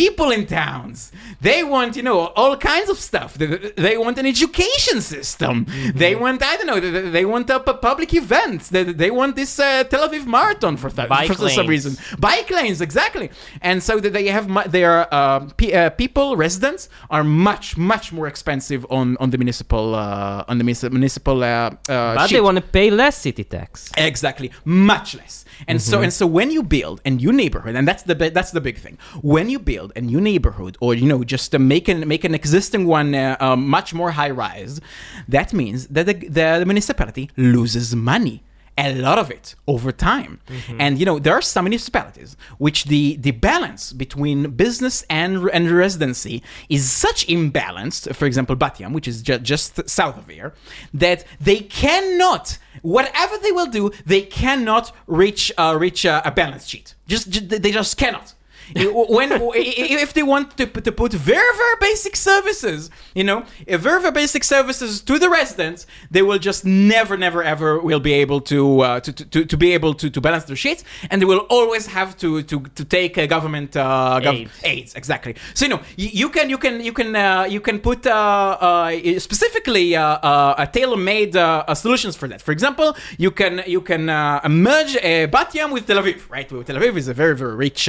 people 0.00 0.28
in 0.36 0.42
towns. 0.46 0.98
They 1.48 1.60
want 1.74 1.90
you 1.98 2.04
know 2.08 2.18
all 2.40 2.54
kinds 2.72 2.88
of 2.94 2.98
stuff. 3.10 3.30
They, 3.40 3.46
they 3.86 3.96
want 4.04 4.16
an 4.22 4.26
education 4.34 4.98
system. 5.14 5.54
They 6.02 6.12
want 6.24 6.38
i 6.50 6.52
don't 6.56 6.68
know 6.70 6.80
they, 6.84 7.10
they 7.18 7.26
want 7.34 7.46
a, 7.56 7.58
pu- 7.66 7.80
public 7.90 8.10
events 8.22 8.62
they, 8.74 8.84
they 9.02 9.10
want 9.20 9.32
this 9.40 9.52
uh, 9.58 9.84
tel 9.90 10.02
aviv 10.08 10.24
marathon 10.36 10.74
for, 10.82 10.90
th- 10.96 11.08
for 11.40 11.48
some 11.58 11.66
reason. 11.74 11.92
Bike 12.28 12.50
lanes 12.58 12.80
exactly. 12.88 13.28
And 13.68 13.76
so 13.88 13.92
that 14.02 14.12
they 14.16 14.26
have 14.36 14.46
mu- 14.56 14.68
their 14.76 14.94
uh, 15.18 15.40
pe- 15.60 15.72
uh, 15.80 15.90
people 16.02 16.28
residents 16.46 16.82
are 17.14 17.24
much 17.48 17.66
much 17.92 18.06
more 18.16 18.26
expensive 18.34 18.80
on 18.98 19.06
on 19.22 19.28
the 19.32 19.38
municipal 19.44 19.84
uh, 19.94 20.50
on 20.50 20.56
the 20.60 20.64
municipal 20.98 21.36
uh, 21.42 21.48
uh, 21.48 21.70
But 22.16 22.26
sheet. 22.26 22.36
they 22.36 22.44
want 22.48 22.56
to 22.62 22.66
pay 22.78 22.88
less 23.02 23.16
city 23.26 23.44
tax. 23.56 23.90
Exactly, 24.10 24.48
much 24.92 25.08
less. 25.20 25.34
And 25.68 25.80
so 25.80 25.92
Mm-hmm. 25.96 26.04
and 26.04 26.12
so 26.12 26.26
when 26.26 26.50
you 26.50 26.62
build 26.62 27.00
a 27.04 27.10
new 27.10 27.32
neighborhood, 27.32 27.74
and 27.76 27.86
that's 27.86 28.02
the 28.02 28.14
that's 28.14 28.50
the 28.50 28.60
big 28.60 28.78
thing. 28.78 28.98
When 29.22 29.48
you 29.48 29.58
build 29.58 29.92
a 29.94 30.00
new 30.00 30.20
neighborhood, 30.20 30.76
or 30.80 30.94
you 30.94 31.06
know 31.06 31.22
just 31.24 31.54
uh, 31.54 31.58
make 31.58 31.86
an 31.88 32.06
make 32.08 32.24
an 32.24 32.34
existing 32.34 32.86
one 32.86 33.14
uh, 33.14 33.36
uh, 33.40 33.56
much 33.56 33.94
more 33.94 34.10
high 34.12 34.30
rise, 34.30 34.80
that 35.28 35.52
means 35.52 35.86
that 35.88 36.06
the, 36.06 36.14
the 36.14 36.64
municipality 36.66 37.30
loses 37.36 37.94
money. 37.94 38.42
A 38.78 38.94
lot 38.94 39.18
of 39.18 39.30
it 39.30 39.54
over 39.66 39.92
time, 39.92 40.40
Mm-hmm. 40.48 40.80
and 40.80 40.98
you 40.98 41.04
know 41.04 41.18
there 41.18 41.34
are 41.34 41.42
some 41.42 41.64
municipalities 41.66 42.36
which 42.56 42.84
the 42.84 43.16
the 43.16 43.32
balance 43.32 43.92
between 43.92 44.50
business 44.52 45.04
and 45.10 45.48
and 45.52 45.70
residency 45.70 46.42
is 46.70 46.90
such 46.90 47.26
imbalanced. 47.26 48.14
For 48.14 48.24
example, 48.24 48.56
Bat 48.56 48.80
Yam, 48.80 48.92
which 48.94 49.06
is 49.06 49.20
ju- 49.22 49.38
just 49.38 49.88
south 49.90 50.16
of 50.16 50.26
here, 50.28 50.54
that 50.94 51.24
they 51.38 51.60
cannot 51.60 52.58
whatever 52.80 53.36
they 53.42 53.52
will 53.52 53.66
do, 53.66 53.90
they 54.06 54.22
cannot 54.22 54.92
reach 55.06 55.52
uh, 55.58 55.76
reach 55.78 56.06
uh, 56.06 56.22
a 56.24 56.30
balance 56.30 56.66
sheet. 56.66 56.94
Just, 57.06 57.28
ju- 57.28 57.40
they 57.64 57.72
just 57.72 57.96
cannot. 57.98 58.32
When 58.76 59.30
if 59.54 60.12
they 60.12 60.22
want 60.22 60.56
to, 60.56 60.66
to 60.66 60.92
put 60.92 61.12
very 61.12 61.56
very 61.56 61.76
basic 61.80 62.16
services, 62.16 62.90
you 63.14 63.24
know, 63.24 63.44
very 63.66 64.00
very 64.00 64.12
basic 64.12 64.44
services 64.44 65.00
to 65.02 65.18
the 65.18 65.28
residents, 65.28 65.86
they 66.10 66.22
will 66.22 66.38
just 66.38 66.64
never 66.64 67.16
never 67.16 67.42
ever 67.42 67.78
will 67.80 68.00
be 68.00 68.12
able 68.12 68.40
to 68.40 68.80
uh, 68.80 69.00
to, 69.00 69.12
to, 69.12 69.44
to 69.44 69.56
be 69.56 69.72
able 69.72 69.94
to, 69.94 70.10
to 70.10 70.20
balance 70.20 70.44
their 70.44 70.56
sheets, 70.56 70.84
and 71.10 71.20
they 71.20 71.26
will 71.26 71.46
always 71.50 71.86
have 71.86 72.16
to 72.18 72.42
to, 72.42 72.60
to 72.60 72.84
take 72.84 73.18
uh, 73.18 73.26
government 73.26 73.76
uh, 73.76 74.20
gov- 74.22 74.40
Aids. 74.42 74.60
aids 74.64 74.94
exactly. 74.94 75.34
So 75.54 75.64
you 75.66 75.70
know 75.70 75.80
you, 75.96 76.08
you 76.12 76.28
can 76.28 76.50
you 76.50 76.58
can 76.58 76.80
you 76.80 76.92
can 76.92 77.14
uh, 77.16 77.44
you 77.44 77.60
can 77.60 77.78
put 77.78 78.06
uh, 78.06 78.12
uh, 78.60 79.18
specifically 79.18 79.96
uh, 79.96 80.02
uh, 80.02 80.54
a 80.58 80.66
tailor-made 80.66 81.34
solutions 81.74 82.16
for 82.16 82.28
that. 82.28 82.40
For 82.42 82.52
example, 82.52 82.96
you 83.18 83.30
can 83.30 83.62
you 83.66 83.80
can 83.80 84.08
uh, 84.08 84.40
merge 84.48 84.96
uh, 84.96 85.26
Bat 85.26 85.54
Yam 85.54 85.70
with 85.70 85.86
Tel 85.86 86.02
Aviv, 86.02 86.30
right? 86.30 86.50
Well, 86.50 86.62
Tel 86.62 86.76
Aviv 86.76 86.96
is 86.96 87.08
a 87.08 87.14
very 87.14 87.36
very 87.36 87.54
rich 87.54 87.88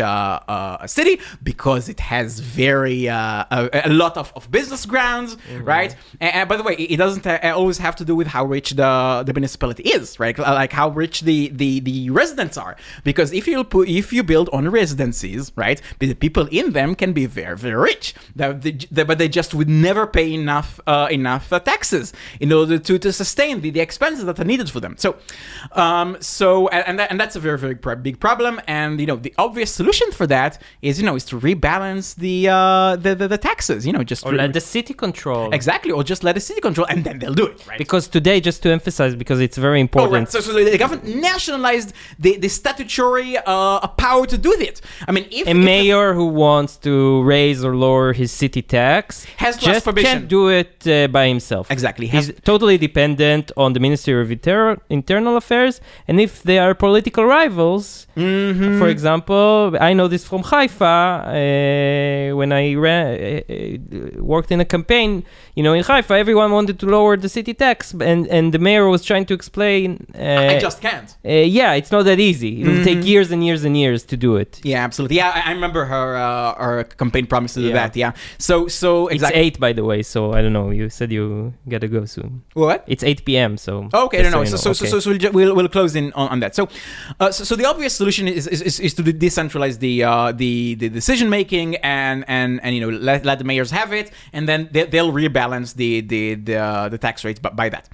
uh, 0.64 0.84
uh, 0.84 0.88
city 1.00 1.16
because 1.52 1.84
it 1.94 2.00
has 2.14 2.28
very 2.64 3.00
uh, 3.10 3.46
a, 3.58 3.82
a 3.90 3.94
lot 4.04 4.14
of, 4.22 4.28
of 4.38 4.44
business 4.58 4.84
grounds, 4.94 5.32
right? 5.74 5.92
And, 6.24 6.32
and 6.38 6.46
by 6.52 6.56
the 6.60 6.64
way, 6.68 6.76
it 6.94 6.98
doesn't 7.04 7.26
uh, 7.28 7.54
always 7.60 7.78
have 7.86 7.96
to 8.02 8.06
do 8.10 8.14
with 8.20 8.28
how 8.36 8.44
rich 8.58 8.70
the 8.82 8.92
the 9.28 9.34
municipality 9.40 9.84
is, 9.98 10.06
right? 10.26 10.36
Like 10.64 10.74
how 10.82 10.88
rich 11.04 11.16
the 11.30 11.40
the, 11.62 11.72
the 11.90 11.98
residents 12.22 12.56
are, 12.66 12.74
because 13.10 13.30
if 13.40 13.44
you 13.52 13.58
put 13.76 13.84
if 14.02 14.08
you 14.16 14.24
build 14.34 14.48
on 14.58 14.64
residencies, 14.82 15.44
right, 15.66 15.80
the 16.00 16.14
people 16.26 16.46
in 16.60 16.66
them 16.78 16.90
can 17.02 17.12
be 17.20 17.26
very 17.40 17.58
very 17.66 17.80
rich, 17.92 18.06
That 18.40 18.50
they- 18.64 18.80
they- 18.96 19.08
but 19.10 19.18
they 19.22 19.30
just 19.40 19.52
would 19.58 19.70
never 19.90 20.04
pay 20.20 20.28
enough 20.42 20.70
uh, 20.94 21.08
enough 21.20 21.46
uh, 21.52 21.60
taxes 21.74 22.06
in 22.40 22.50
order 22.60 22.78
to, 22.88 22.94
to 23.06 23.10
sustain 23.24 23.54
the, 23.64 23.70
the 23.78 23.84
expenses 23.88 24.24
that 24.28 24.38
are 24.42 24.50
needed 24.54 24.70
for 24.74 24.80
them. 24.86 24.94
So, 25.06 25.10
um, 25.74 26.18
so 26.20 26.68
and 26.70 26.84
and, 26.88 26.96
that, 27.00 27.08
and 27.12 27.20
that's 27.20 27.36
a 27.36 27.40
very 27.48 27.58
very 27.58 27.76
big 28.10 28.20
problem. 28.20 28.54
And 28.68 29.00
you 29.02 29.08
know 29.12 29.16
the 29.28 29.34
obvious 29.38 29.72
solution 29.82 30.08
for 30.20 30.28
that 30.28 30.53
is 30.82 31.00
you 31.00 31.06
know 31.08 31.16
is 31.16 31.26
to 31.26 31.40
rebalance 31.40 32.16
the 32.16 32.36
uh, 32.50 32.96
the, 33.06 33.16
the 33.16 33.28
the 33.28 33.38
taxes. 33.38 33.86
You 33.88 33.94
know 33.94 34.04
just 34.04 34.26
Or 34.26 34.32
re- 34.32 34.38
let 34.38 34.54
the 34.54 34.62
city 34.62 34.94
control. 34.94 35.52
exactly, 35.54 35.92
or 35.92 36.04
just 36.04 36.24
let 36.24 36.34
the 36.36 36.42
city 36.50 36.62
control, 36.62 36.88
and 36.90 37.04
then 37.04 37.20
they'll 37.20 37.34
do 37.44 37.48
it. 37.48 37.58
Right. 37.68 37.78
Because 37.78 38.08
today, 38.08 38.40
just 38.50 38.62
to 38.64 38.70
emphasize, 38.72 39.16
because 39.16 39.40
it's 39.40 39.58
very 39.58 39.80
Oh, 39.80 39.88
important. 39.88 40.14
right. 40.14 40.32
So, 40.32 40.40
so 40.42 40.52
the 40.54 40.78
government 40.78 41.16
nationalized 41.30 41.94
the, 42.20 42.38
the 42.38 42.50
statutory 42.50 43.38
uh, 43.38 43.88
power 44.06 44.26
to 44.26 44.38
do 44.38 44.52
it. 44.70 44.82
I 45.08 45.12
mean, 45.12 45.26
if 45.32 45.48
a 45.48 45.52
if- 45.52 45.58
mayor 45.58 46.14
who 46.14 46.28
wants 46.28 46.78
to 46.88 46.94
raise 47.24 47.64
or 47.64 47.76
lower 47.76 48.14
his 48.14 48.32
city 48.32 48.62
tax 48.62 49.26
Has 49.38 49.58
just 49.58 49.86
can't 49.96 50.28
do 50.28 50.50
it 50.50 50.86
uh, 50.88 51.08
by 51.08 51.28
himself. 51.28 51.70
Exactly. 51.72 52.08
He's 52.08 52.28
Has- 52.28 52.40
totally 52.44 52.78
dependent 52.78 53.52
on 53.58 53.74
the 53.74 53.80
Ministry 53.80 54.14
of 54.22 54.32
Inter- 54.32 54.78
Internal 54.90 55.36
Affairs, 55.38 55.82
and 56.08 56.20
if 56.20 56.44
they 56.44 56.58
are 56.60 56.74
political 56.76 57.26
rivals, 57.26 58.08
Mhm. 58.16 58.78
for 58.80 58.88
example, 58.96 59.76
I 59.90 59.94
know 59.94 60.08
this 60.08 60.24
from 60.32 60.43
Haifa 60.44 61.24
uh, 61.28 62.36
when 62.36 62.52
I 62.52 62.76
ran, 62.76 63.08
uh, 63.08 63.54
uh, 63.54 64.24
worked 64.24 64.52
in 64.52 64.60
a 64.60 64.66
campaign. 64.66 65.24
You 65.56 65.64
know, 65.64 65.74
in 65.74 65.84
Haifa, 65.84 66.14
everyone 66.16 66.52
wanted 66.52 66.80
to 66.80 66.86
lower 66.86 67.18
the 67.18 67.30
city 67.30 67.54
tax, 67.54 67.94
and 67.94 68.28
and 68.28 68.54
the 68.54 68.60
mayor 68.60 68.88
was 68.90 69.04
trying 69.04 69.26
to 69.28 69.34
explain. 69.34 70.06
Uh, 70.18 70.54
I 70.56 70.60
just 70.60 70.82
can't. 70.82 71.10
uh, 71.26 71.30
yeah, 71.60 71.74
it's 71.80 71.92
not 71.92 72.04
that 72.06 72.20
easy. 72.20 72.62
It 72.62 72.68
will 72.68 72.84
take 72.84 73.06
years 73.06 73.32
and 73.32 73.44
years 73.46 73.64
and 73.64 73.76
years 73.78 74.04
to 74.12 74.16
do 74.18 74.36
it. 74.38 74.60
Yeah, 74.64 74.84
absolutely. 74.84 75.18
Yeah, 75.18 75.32
I, 75.36 75.50
I 75.50 75.52
remember 75.54 75.86
her 75.86 76.08
uh, 76.16 76.56
her 76.66 76.84
campaign 76.84 77.26
promise 77.28 77.54
to 77.56 77.62
do 77.62 77.68
Yeah. 77.68 77.74
that. 77.88 77.96
Yeah. 77.96 78.12
So 78.38 78.68
so 78.68 79.08
exactly. 79.08 79.40
It's 79.40 79.46
eight, 79.48 79.60
by 79.60 79.74
the 79.74 79.84
way. 79.84 80.04
So 80.04 80.34
I 80.34 80.42
don't 80.42 80.54
know. 80.54 80.70
You 80.72 80.90
said 80.90 81.12
you 81.12 81.54
gotta 81.70 81.88
go 81.88 82.06
soon. 82.06 82.44
What? 82.54 82.84
It's 82.88 83.04
eight 83.04 83.24
p.m. 83.26 83.58
So 83.58 83.90
Oh, 83.94 84.06
okay, 84.06 84.22
no, 84.24 84.30
no. 84.30 84.42
you 84.42 84.48
So, 84.48 84.58
so, 84.58 84.70
okay. 84.72 84.90
so, 84.92 85.00
so 85.00 85.10
we'll, 85.10 85.20
ju- 85.20 85.32
we'll, 85.32 85.56
we'll 85.56 85.70
close 85.70 85.96
in 85.96 86.12
on, 86.14 86.28
on 86.30 86.40
that. 86.42 86.56
So, 86.56 86.68
uh, 87.20 87.32
so, 87.32 87.44
so 87.44 87.56
the 87.56 87.66
obvious 87.66 87.94
solution 87.96 88.28
is, 88.28 88.48
is, 88.48 88.62
is, 88.62 88.80
is 88.80 88.94
to 88.96 89.04
decentralize 89.04 89.80
the, 89.80 90.04
uh, 90.04 90.32
the, 90.38 90.76
the 90.76 90.90
decision 90.90 91.30
making 91.30 91.76
and, 91.78 92.26
and, 92.28 92.62
and, 92.64 92.76
you 92.76 92.82
know, 92.82 92.90
let, 92.90 93.26
let 93.26 93.38
the 93.38 93.44
mayors 93.44 93.72
have 93.72 93.94
it, 93.94 94.12
and 94.32 94.48
then 94.48 94.70
they, 94.72 94.84
they'll 94.86 95.12
rebalance 95.12 95.76
the, 95.76 96.02
the, 96.02 96.36
the, 96.36 96.56
uh, 96.56 96.90
the 96.90 96.98
tax 96.98 97.24
rates 97.24 97.40
by, 97.40 97.50
by 97.50 97.70
that. 97.70 97.90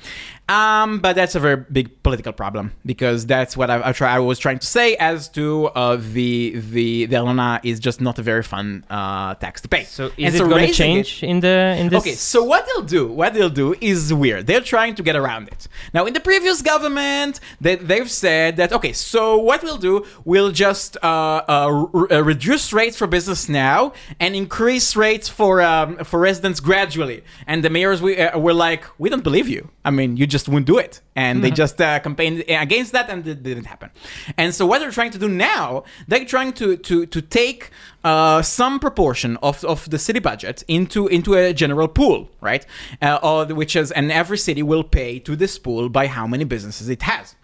Um, 0.50 1.00
but 1.00 1.16
that's 1.16 1.36
a 1.36 1.40
very 1.40 1.58
big 1.58 2.02
political 2.02 2.34
problem 2.34 2.72
because 2.86 3.26
that's 3.28 3.56
what 3.56 3.70
I, 3.70 3.90
I, 3.90 3.92
try, 3.92 4.16
I 4.16 4.20
was 4.20 4.40
trying 4.40 4.58
to 4.60 4.66
say 4.66 4.96
as 4.96 5.30
to 5.30 5.68
uh, 5.68 5.98
the 5.98 6.60
the 6.72 7.06
the 7.06 7.16
Arnona 7.18 7.60
is 7.64 7.80
just 7.80 8.02
not 8.02 8.18
a 8.18 8.24
very 8.24 8.42
fun 8.44 8.84
uh, 8.90 9.36
tax 9.36 9.62
to 9.62 9.68
pay. 9.68 9.84
So 9.84 10.08
is 10.18 10.26
And 10.26 10.36
it 10.36 10.40
going 10.40 10.50
to 10.50 10.56
raising 10.56 10.72
it- 10.98 11.06
change 11.06 11.24
in 11.24 11.40
the 11.42 11.76
in 11.78 11.90
this? 11.90 12.00
Okay, 12.02 12.14
so 12.14 12.44
what 12.44 12.66
they'll 12.66 12.82
do, 13.00 13.08
what 13.08 13.34
they'll 13.36 13.50
do 13.64 13.76
is 13.80 14.12
weird. 14.14 14.48
They're 14.48 14.68
trying 14.76 14.96
to 14.96 15.04
get 15.04 15.16
around 15.16 15.50
it. 15.50 15.68
Now, 15.94 16.06
in 16.08 16.14
the 16.14 16.20
previous 16.20 16.62
government, 16.64 17.40
they, 17.62 17.76
they've 17.76 18.10
said 18.10 18.58
that 18.58 18.74
okay, 18.74 18.94
so 18.94 19.38
what 19.38 19.62
we'll 19.64 19.78
do, 19.78 20.06
we'll 20.26 20.52
just 20.52 20.98
uh, 21.04 21.08
uh, 21.08 21.88
r- 21.94 22.12
uh, 22.12 22.22
reduce 22.22 22.74
rates 22.74 22.98
for 22.98 23.06
business 23.08 23.48
now 23.50 23.94
and 24.20 24.36
increase 24.36 24.96
rates 24.96 25.30
for 25.30 25.62
um, 25.62 25.98
for 26.04 26.20
residents 26.20 26.60
gradually. 26.60 27.24
And 27.46 27.64
the 27.64 27.70
mayors 27.70 28.02
we, 28.02 28.18
uh, 28.18 28.38
were 28.40 28.54
like, 28.54 28.84
we 28.98 29.10
don't 29.10 29.24
believe 29.24 29.48
you. 29.48 29.70
I 29.86 29.92
mean, 29.92 30.18
you 30.18 30.26
just 30.28 30.39
won't 30.48 30.66
do 30.66 30.78
it, 30.78 31.02
and 31.16 31.44
they 31.44 31.52
just 31.52 31.82
uh, 31.82 32.00
campaigned 32.00 32.44
against 32.48 32.92
that, 32.94 33.10
and 33.10 33.28
it 33.28 33.44
didn't 33.44 33.66
happen. 33.66 33.90
And 34.38 34.54
so, 34.56 34.66
what 34.66 34.80
they're 34.80 34.92
trying 34.92 35.12
to 35.12 35.18
do 35.20 35.28
now, 35.28 35.84
they're 36.08 36.26
trying 36.26 36.54
to 36.54 36.78
to 36.78 37.06
to 37.08 37.22
take 37.22 37.72
uh, 38.04 38.42
some 38.42 38.80
proportion 38.80 39.38
of, 39.44 39.64
of 39.66 39.90
the 39.90 39.98
city 40.00 40.20
budget 40.20 40.64
into 40.68 41.08
into 41.08 41.34
a 41.34 41.52
general 41.54 41.88
pool, 41.88 42.30
right? 42.42 42.66
Uh, 43.02 43.20
or 43.22 43.46
which 43.54 43.76
is, 43.76 43.92
and 43.92 44.12
every 44.12 44.38
city 44.38 44.64
will 44.64 44.84
pay 44.84 45.20
to 45.20 45.36
this 45.36 45.60
pool 45.60 45.90
by 45.90 46.08
how 46.08 46.26
many 46.28 46.46
businesses 46.46 46.88
it 46.88 47.02
has. 47.02 47.36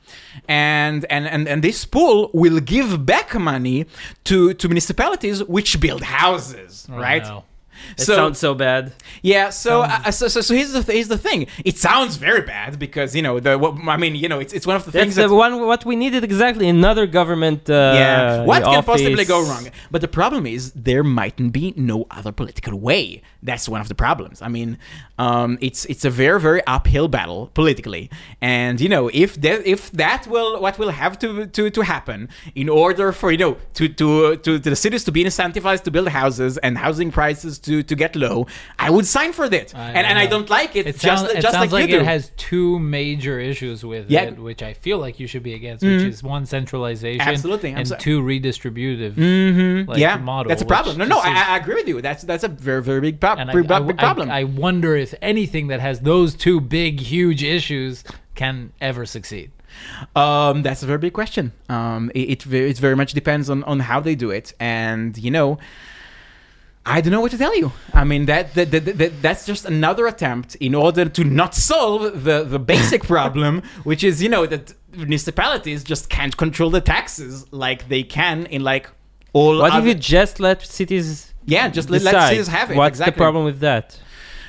And, 0.47 1.05
and 1.09 1.27
and 1.27 1.47
and 1.47 1.63
this 1.63 1.83
pool 1.85 2.29
will 2.33 2.59
give 2.59 3.05
back 3.05 3.33
money 3.35 3.85
to 4.25 4.53
to 4.53 4.67
municipalities 4.67 5.43
which 5.43 5.79
build 5.79 6.03
houses, 6.03 6.87
Oh, 6.91 6.97
right? 6.97 7.23
no. 7.23 7.43
It 7.97 8.01
sounds 8.01 8.39
so 8.39 8.53
bad. 8.53 8.93
Yeah, 9.21 9.49
so, 9.49 9.81
uh, 9.81 10.11
so 10.11 10.27
so 10.27 10.41
so 10.41 10.53
here's 10.53 10.73
the 10.73 10.81
here's 10.81 11.07
the 11.07 11.17
thing. 11.17 11.47
It 11.63 11.77
sounds 11.77 12.15
very 12.17 12.41
bad 12.41 12.79
because 12.79 13.15
you 13.15 13.21
know 13.21 13.39
the 13.39 13.57
what, 13.57 13.75
I 13.87 13.97
mean 13.97 14.15
you 14.15 14.29
know 14.29 14.39
it's 14.39 14.53
it's 14.53 14.67
one 14.67 14.75
of 14.75 14.85
the 14.85 14.91
That's 14.91 15.03
things 15.03 15.15
the 15.15 15.27
that 15.27 15.33
one 15.33 15.65
what 15.65 15.85
we 15.85 15.95
needed 15.95 16.23
exactly. 16.23 16.67
Another 16.67 17.05
government. 17.05 17.69
Uh, 17.69 17.93
yeah, 17.95 18.43
what 18.43 18.63
can 18.63 18.83
possibly 18.83 19.25
go 19.25 19.41
wrong? 19.47 19.69
But 19.91 20.01
the 20.01 20.07
problem 20.07 20.45
is 20.45 20.71
there 20.71 21.03
mightn't 21.03 21.53
be 21.53 21.73
no 21.75 22.07
other 22.11 22.31
political 22.31 22.79
way. 22.79 23.21
That's 23.43 23.69
one 23.69 23.81
of 23.81 23.87
the 23.87 23.95
problems. 23.95 24.41
I 24.41 24.47
mean, 24.47 24.77
um, 25.17 25.57
it's 25.61 25.85
it's 25.85 26.05
a 26.05 26.09
very 26.09 26.39
very 26.39 26.65
uphill 26.65 27.07
battle 27.07 27.51
politically, 27.53 28.09
and 28.41 28.81
you 28.81 28.89
know 28.89 29.09
if 29.13 29.39
that 29.41 29.65
if 29.65 29.91
that 29.91 30.27
will 30.27 30.59
what 30.61 30.77
will 30.79 30.89
have 30.89 31.17
to 31.19 31.47
to, 31.47 31.69
to 31.69 31.81
happen 31.81 32.29
in 32.55 32.69
order 32.69 33.11
for 33.11 33.31
you 33.31 33.37
know 33.37 33.57
to, 33.75 33.87
to 33.87 34.37
to 34.37 34.59
to 34.59 34.59
the 34.59 34.75
cities 34.75 35.03
to 35.03 35.11
be 35.11 35.23
incentivized 35.23 35.83
to 35.83 35.91
build 35.91 36.09
houses 36.09 36.57
and 36.59 36.77
housing 36.77 37.11
prices 37.11 37.59
to 37.65 37.83
to 37.83 37.95
get 37.95 38.15
low, 38.15 38.47
I 38.79 38.89
would 38.89 39.05
sign 39.05 39.33
for 39.33 39.47
that. 39.49 39.73
I 39.75 39.89
and 39.97 40.05
and 40.07 40.17
I 40.19 40.25
don't 40.27 40.49
like 40.49 40.75
it. 40.75 40.87
It 40.87 40.97
just 40.99 41.23
sounds, 41.25 41.31
it 41.31 41.41
sounds 41.43 41.71
like, 41.73 41.89
like, 41.89 41.89
it 41.89 42.03
has 42.03 42.31
two 42.37 42.79
major 42.79 43.39
issues 43.39 43.83
with 43.83 44.09
Yeah. 44.09 44.25
Mm-hmm. 44.25 44.33
it, 44.41 44.43
which 44.43 44.63
I 44.63 44.73
feel 44.73 44.97
like 44.99 45.19
you 45.19 45.27
should 45.27 45.43
be 45.43 45.53
against, 45.53 45.83
which 45.83 46.03
is 46.03 46.23
one 46.23 46.45
centralization 46.45 47.21
Absolutely, 47.21 47.71
and 47.73 47.85
two 47.99 48.21
redistributive. 48.21 49.13
Mhm. 49.13 49.87
like, 49.87 49.99
yeah, 49.99 50.17
model, 50.17 50.49
that's 50.49 50.61
a 50.61 50.65
problem. 50.65 50.97
No, 50.97 51.05
no, 51.05 51.19
I, 51.19 51.31
I 51.53 51.57
agree 51.57 51.75
with 51.75 51.87
you. 51.87 52.01
That's 52.01 52.23
that's 52.23 52.43
a 52.43 52.47
very 52.49 52.81
very 52.81 53.01
big, 53.01 53.19
prob- 53.19 53.39
and 53.39 53.49
I, 53.49 53.53
big, 53.53 53.71
I- 53.71 53.79
big 53.79 53.97
I- 53.99 54.03
problem. 54.03 54.29
I 54.31 54.43
wonder 54.43 54.95
if 54.95 55.13
anything 55.21 55.67
that 55.67 55.79
has 55.79 55.99
those 56.01 56.35
two 56.35 56.59
big, 56.61 56.99
huge 56.99 57.43
issues 57.43 58.03
can 58.35 58.71
ever 58.81 59.05
succeed. 59.05 59.51
Um, 60.15 60.61
that's 60.61 60.83
a 60.83 60.85
very 60.85 60.99
big 60.99 61.13
question. 61.13 61.51
Um, 61.69 62.11
it, 62.15 62.45
it, 62.45 62.53
it 62.53 62.77
very 62.77 62.95
much 62.95 63.13
depends 63.13 63.49
on, 63.49 63.63
on 63.65 63.79
how 63.81 63.99
they 63.99 64.15
do 64.15 64.29
it, 64.31 64.53
and 64.59 65.17
you 65.17 65.31
know, 65.31 65.57
I 66.87 67.01
don't 67.01 67.11
know 67.11 67.21
what 67.21 67.31
to 67.31 67.37
tell 67.37 67.55
you. 67.57 67.71
I 67.93 68.03
mean, 68.03 68.25
that, 68.27 68.53
that, 68.53 68.69
that, 68.71 68.85
that 68.99 69.21
that's 69.21 69.45
just 69.45 69.65
another 69.65 70.05
attempt 70.07 70.55
in 70.67 70.75
order 70.75 71.05
to 71.17 71.23
not 71.23 71.55
solve 71.55 72.23
the 72.23 72.43
the 72.43 72.59
basic 72.59 73.03
problem, 73.15 73.63
which 73.83 74.03
is 74.03 74.21
you 74.23 74.29
know 74.29 74.45
that 74.45 74.73
municipalities 74.93 75.83
just 75.83 76.09
can't 76.09 76.35
control 76.37 76.69
the 76.69 76.81
taxes 76.81 77.33
like 77.51 77.79
they 77.93 78.03
can 78.03 78.45
in 78.47 78.61
like 78.71 78.85
all. 79.33 79.57
What 79.59 79.67
if 79.69 79.73
other- 79.75 79.87
you 79.87 79.95
just 79.95 80.39
let 80.39 80.61
cities? 80.79 81.33
Yeah, 81.45 81.67
just 81.77 81.89
let- 81.89 82.01
let 82.03 82.29
cities 82.29 82.47
have 82.57 82.67
it, 82.71 82.77
What's 82.77 82.93
exactly. 82.99 83.11
the 83.13 83.17
problem 83.23 83.43
with 83.45 83.59
that? 83.61 83.99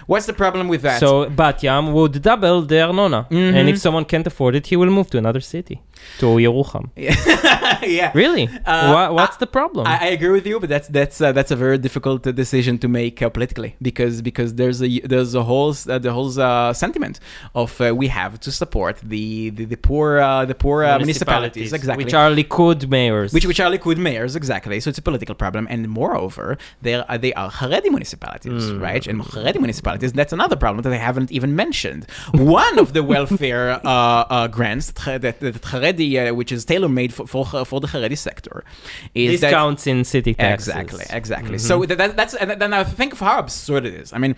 What's 0.06 0.26
the 0.26 0.38
problem 0.44 0.68
with 0.68 0.82
that? 0.82 1.00
So 1.00 1.28
Bat 1.28 1.62
Yam 1.64 1.92
would 1.92 2.14
double 2.22 2.62
their 2.62 2.86
Arnona, 2.86 3.20
and 3.30 3.66
Mhm. 3.66 3.72
if 3.72 3.78
someone 3.86 4.04
can't 4.12 4.26
afford 4.32 4.54
it, 4.54 4.64
he 4.70 4.76
will 4.80 4.90
move 4.98 5.08
to 5.10 5.18
another 5.18 5.40
city, 5.54 5.76
to 6.18 6.27
Yerucham. 6.27 6.90
yeah, 6.97 8.10
Really? 8.23 8.48
Uh, 8.64 8.93
Wha- 8.94 9.12
what's 9.12 9.36
the 9.39 9.47
problem? 9.47 9.86
I, 9.86 9.98
I 10.01 10.06
agree 10.06 10.31
with 10.31 10.47
you, 10.47 10.59
but 10.60 10.68
that's 10.68 10.89
that's 10.89 11.20
uh, 11.20 11.32
that's 11.32 11.51
a 11.51 11.56
very 11.56 11.78
difficult 11.78 12.27
uh, 12.27 12.32
decision 12.32 12.78
to 12.78 12.89
make 12.89 13.20
uh, 13.23 13.28
politically 13.31 13.77
because 13.82 14.23
because 14.23 14.55
there's 14.55 14.82
a 14.82 14.89
there's 15.01 15.35
a 15.35 15.43
whole 15.44 15.74
uh, 15.89 15.98
the 15.98 16.12
whole 16.12 16.32
uh, 16.40 16.73
sentiment 16.73 17.20
of 17.55 17.81
uh, 17.81 17.94
we 17.94 18.09
have 18.09 18.39
to 18.40 18.51
support 18.52 18.97
the 19.02 19.51
the, 19.51 19.64
the 19.64 19.77
poor 19.77 20.18
uh, 20.18 20.44
the 20.44 20.55
poor 20.55 20.85
uh, 20.85 20.98
municipalities, 20.98 21.73
exactly 21.73 22.05
which 22.05 22.14
are 22.14 22.31
Likud 22.31 22.89
mayors. 22.89 23.32
which 23.32 23.47
which 23.47 23.60
are 23.60 23.70
Likud 23.70 23.97
mayors 23.98 24.36
exactly. 24.36 24.81
So 24.81 24.89
it's 24.90 24.98
a 24.98 25.02
political 25.10 25.35
problem, 25.35 25.66
and 25.70 25.89
moreover, 25.89 26.56
they 26.82 26.94
are 26.94 27.18
they 27.18 27.32
are 27.35 27.51
Haredi 27.51 27.90
municipalities, 27.90 28.64
Mm. 28.66 28.81
right? 28.81 29.06
And 29.06 29.20
Haredi 29.23 29.59
municipalities 29.59 30.12
that's 30.12 30.32
another 30.32 30.56
problem 30.56 30.82
that 30.82 30.93
I 30.93 30.97
haven't 31.09 31.31
even 31.32 31.55
mentioned. 31.56 32.06
One 32.32 32.78
of 32.78 32.93
the 32.93 33.02
welfare 33.02 33.81
grants 34.56 34.86
that 34.93 35.23
that, 35.23 35.40
that 35.40 35.62
Uh, 35.88 36.34
which 36.34 36.50
is 36.52 36.64
tailor 36.64 36.88
made 36.88 37.12
for, 37.12 37.26
for 37.26 37.44
for 37.64 37.80
the 37.80 37.86
Haredi 37.88 38.16
sector, 38.16 38.64
is 39.14 39.40
that 39.40 39.48
discounts 39.48 39.86
in 39.86 40.04
city 40.04 40.34
taxes. 40.34 40.68
Exactly, 40.68 41.04
exactly. 41.10 41.56
Mhm. 41.56 41.60
So 41.68 41.84
that, 41.84 41.98
that, 41.98 42.16
that's 42.16 42.34
and 42.34 42.50
then 42.62 42.72
I 42.72 42.84
think 42.84 43.12
of 43.12 43.20
how 43.20 43.38
absurd 43.38 43.84
it 43.86 43.94
is. 43.94 44.12
I 44.12 44.18
mean, 44.18 44.34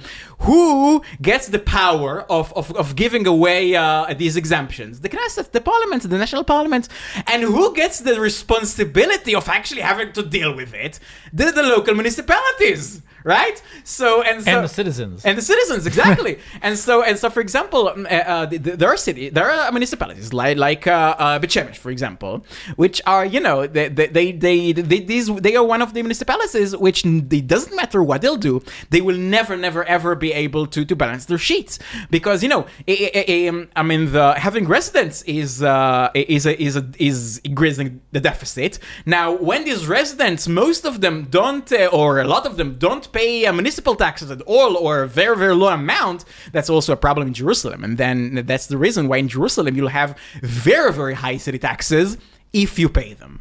who 0.46 1.02
gets 1.22 1.48
the 1.48 1.58
power 1.80 2.12
of 2.30 2.52
of, 2.60 2.66
of 2.76 2.94
giving 2.96 3.26
away 3.26 3.74
uh, 3.74 4.14
these 4.22 4.36
exemptions? 4.36 5.00
The 5.00 5.08
Knesset, 5.08 5.52
the 5.52 5.60
Parliament, 5.60 6.02
the 6.02 6.18
national 6.18 6.44
Parliament, 6.44 6.88
and 7.26 7.42
who 7.42 7.74
gets 7.74 8.00
the 8.00 8.20
responsibility 8.20 9.34
of 9.34 9.48
actually 9.48 9.82
having 9.82 10.12
to 10.12 10.22
deal 10.22 10.52
with 10.54 10.72
it? 10.74 10.98
The, 11.32 11.46
the 11.58 11.62
local 11.62 11.94
municipalities. 11.94 13.02
Right? 13.24 13.60
So 13.84 14.22
and 14.22 14.42
so 14.44 14.50
and 14.50 14.64
the 14.64 14.68
citizens. 14.68 15.24
and 15.24 15.36
the 15.38 15.42
citizens 15.42 15.86
exactly 15.86 16.38
and 16.62 16.78
so 16.78 17.02
and 17.02 17.18
so 17.18 17.30
for 17.30 17.40
example 17.40 17.88
um, 17.88 18.06
uh, 18.06 18.14
uh, 18.14 18.46
th- 18.46 18.62
th- 18.62 18.76
there 18.78 18.88
are 18.88 18.96
city 18.96 19.28
there 19.30 19.50
are 19.50 19.70
municipalities 19.72 20.32
like 20.32 20.56
like 20.56 20.86
uh, 20.86 21.14
uh, 21.18 21.38
Bet 21.38 21.76
for 21.76 21.90
example 21.90 22.44
which 22.76 23.00
are 23.06 23.24
you 23.24 23.40
know 23.40 23.66
they 23.66 23.88
they, 23.88 24.06
they 24.06 24.32
they 24.32 24.72
they 24.72 25.00
these 25.00 25.26
they 25.36 25.56
are 25.56 25.64
one 25.64 25.82
of 25.82 25.94
the 25.94 26.02
municipalities 26.02 26.76
which 26.76 27.04
it 27.04 27.46
doesn't 27.46 27.74
matter 27.76 28.02
what 28.02 28.22
they'll 28.22 28.36
do 28.36 28.62
they 28.90 29.00
will 29.00 29.16
never 29.16 29.56
never 29.56 29.84
ever 29.84 30.14
be 30.14 30.32
able 30.32 30.66
to 30.66 30.84
to 30.84 30.94
balance 30.96 31.24
their 31.26 31.38
sheets 31.38 31.78
because 32.10 32.42
you 32.42 32.48
know 32.48 32.66
I, 32.88 33.10
I, 33.14 33.24
I- 33.28 33.66
I 33.76 33.82
mean 33.82 34.12
the 34.12 34.34
having 34.34 34.66
residents 34.68 35.22
is 35.22 35.62
uh, 35.62 36.10
is 36.14 36.46
a, 36.46 36.60
is 36.62 36.76
a, 36.76 36.84
is 36.98 37.38
increasing 37.44 38.00
the 38.12 38.20
deficit 38.20 38.78
now 39.06 39.32
when 39.32 39.64
these 39.64 39.86
residents 39.86 40.46
most 40.48 40.84
of 40.84 41.00
them 41.00 41.24
don't 41.30 41.70
uh, 41.72 41.86
or 41.98 42.20
a 42.20 42.24
lot 42.24 42.46
of 42.46 42.56
them 42.56 42.74
don't 42.78 43.07
pay 43.12 43.46
uh, 43.46 43.52
municipal 43.52 43.94
taxes 43.94 44.30
at 44.30 44.40
all 44.42 44.76
or 44.76 45.02
a 45.02 45.08
very 45.08 45.36
very 45.36 45.54
low 45.54 45.68
amount 45.68 46.24
that's 46.52 46.70
also 46.70 46.92
a 46.92 46.96
problem 46.96 47.26
in 47.28 47.34
jerusalem 47.34 47.82
and 47.84 47.98
then 47.98 48.44
that's 48.46 48.66
the 48.66 48.76
reason 48.76 49.08
why 49.08 49.16
in 49.16 49.28
jerusalem 49.28 49.74
you'll 49.76 49.88
have 49.88 50.16
very 50.42 50.92
very 50.92 51.14
high 51.14 51.36
city 51.36 51.58
taxes 51.58 52.16
if 52.52 52.78
you 52.78 52.88
pay 52.88 53.14
them 53.14 53.40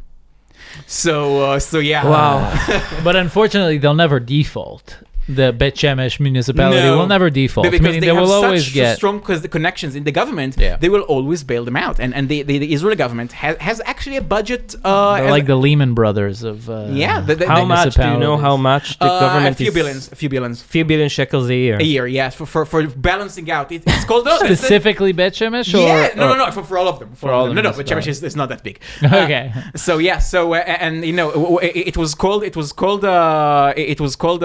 so 0.86 1.52
uh, 1.52 1.58
so 1.58 1.78
yeah 1.78 2.04
Wow. 2.04 2.82
but 3.04 3.16
unfortunately, 3.16 3.78
they'll 3.78 3.94
never 3.94 4.20
default. 4.20 4.98
The 5.28 5.52
Bet 5.52 5.74
Shemesh 5.74 6.18
municipality 6.20 6.80
No. 6.82 6.98
will 6.98 7.06
never 7.06 7.28
default. 7.30 7.64
Because 7.70 7.80
they, 7.80 8.00
they, 8.00 8.06
have 8.06 8.16
will 8.16 8.28
such 8.28 8.44
always 8.44 8.72
get. 8.72 8.96
strong 8.96 9.20
connections 9.20 9.94
in 9.94 10.04
the 10.04 10.12
government, 10.12 10.56
Yeah. 10.58 10.76
they 10.76 10.88
will 10.88 11.02
always 11.02 11.44
bail 11.44 11.64
them 11.64 11.76
out. 11.76 12.00
And 12.00 12.14
and 12.14 12.28
the, 12.28 12.42
the, 12.42 12.58
the 12.58 12.72
Israeli 12.72 12.96
government 12.96 13.32
has, 13.32 13.56
has 13.58 13.80
actually 13.84 14.16
a 14.16 14.22
budget. 14.36 14.74
Uh, 14.84 15.26
like 15.36 15.46
the 15.46 15.56
Lehman 15.56 15.92
Brothers 15.94 16.42
of. 16.42 16.68
Uh, 16.70 16.86
yeah, 16.90 17.20
the, 17.20 17.34
the, 17.34 17.46
How 17.46 17.64
much? 17.64 17.94
Do 17.96 18.02
you 18.08 18.18
know 18.18 18.36
how 18.36 18.56
much 18.56 18.98
the 18.98 19.04
uh, 19.04 19.20
government 19.20 19.54
a 19.54 19.58
few 19.58 19.68
is? 19.68 19.74
billions, 19.74 20.12
a 20.12 20.16
few 20.16 20.28
billions 20.28 20.62
Few 20.62 20.84
billion 20.84 21.08
shekels 21.08 21.48
a 21.50 21.54
year. 21.54 21.76
a 21.76 21.82
year. 21.94 22.06
Yes, 22.06 22.34
for 22.34 22.46
for, 22.46 22.64
for 22.64 22.86
balancing 23.10 23.50
out. 23.50 23.70
It, 23.72 23.82
it's 23.86 24.04
called 24.04 24.26
Specifically 24.44 25.12
Bet 25.12 25.32
Shemesh? 25.34 25.74
Or, 25.74 25.78
yeah, 25.86 26.10
no, 26.16 26.28
no, 26.28 26.36
no, 26.46 26.50
for, 26.50 26.62
for 26.64 26.78
all 26.78 26.88
of 26.88 26.98
them. 27.00 27.10
For, 27.10 27.26
For 27.26 27.32
all 27.32 27.42
of 27.44 27.48
them. 27.48 27.56
the 27.56 27.62
No, 27.62 27.70
no, 27.70 27.76
but 27.76 27.86
Shemesh 27.86 28.06
is, 28.06 28.22
is 28.22 28.36
not 28.36 28.48
that 28.52 28.62
big. 28.62 28.80
Okay. 29.28 29.52
Uh, 29.54 29.76
so 29.76 29.98
yeah, 29.98 30.18
so 30.18 30.54
uh, 30.54 30.58
and 30.84 31.04
you 31.04 31.12
know, 31.12 31.28
w- 31.30 31.48
w- 31.56 31.68
it, 31.68 31.88
it 31.90 31.96
was 31.96 32.14
called, 32.14 32.42
it 32.50 32.56
was 32.56 32.72
called, 32.72 33.04
uh, 33.04 33.72
it 33.76 34.00
was 34.00 34.16
called 34.16 34.42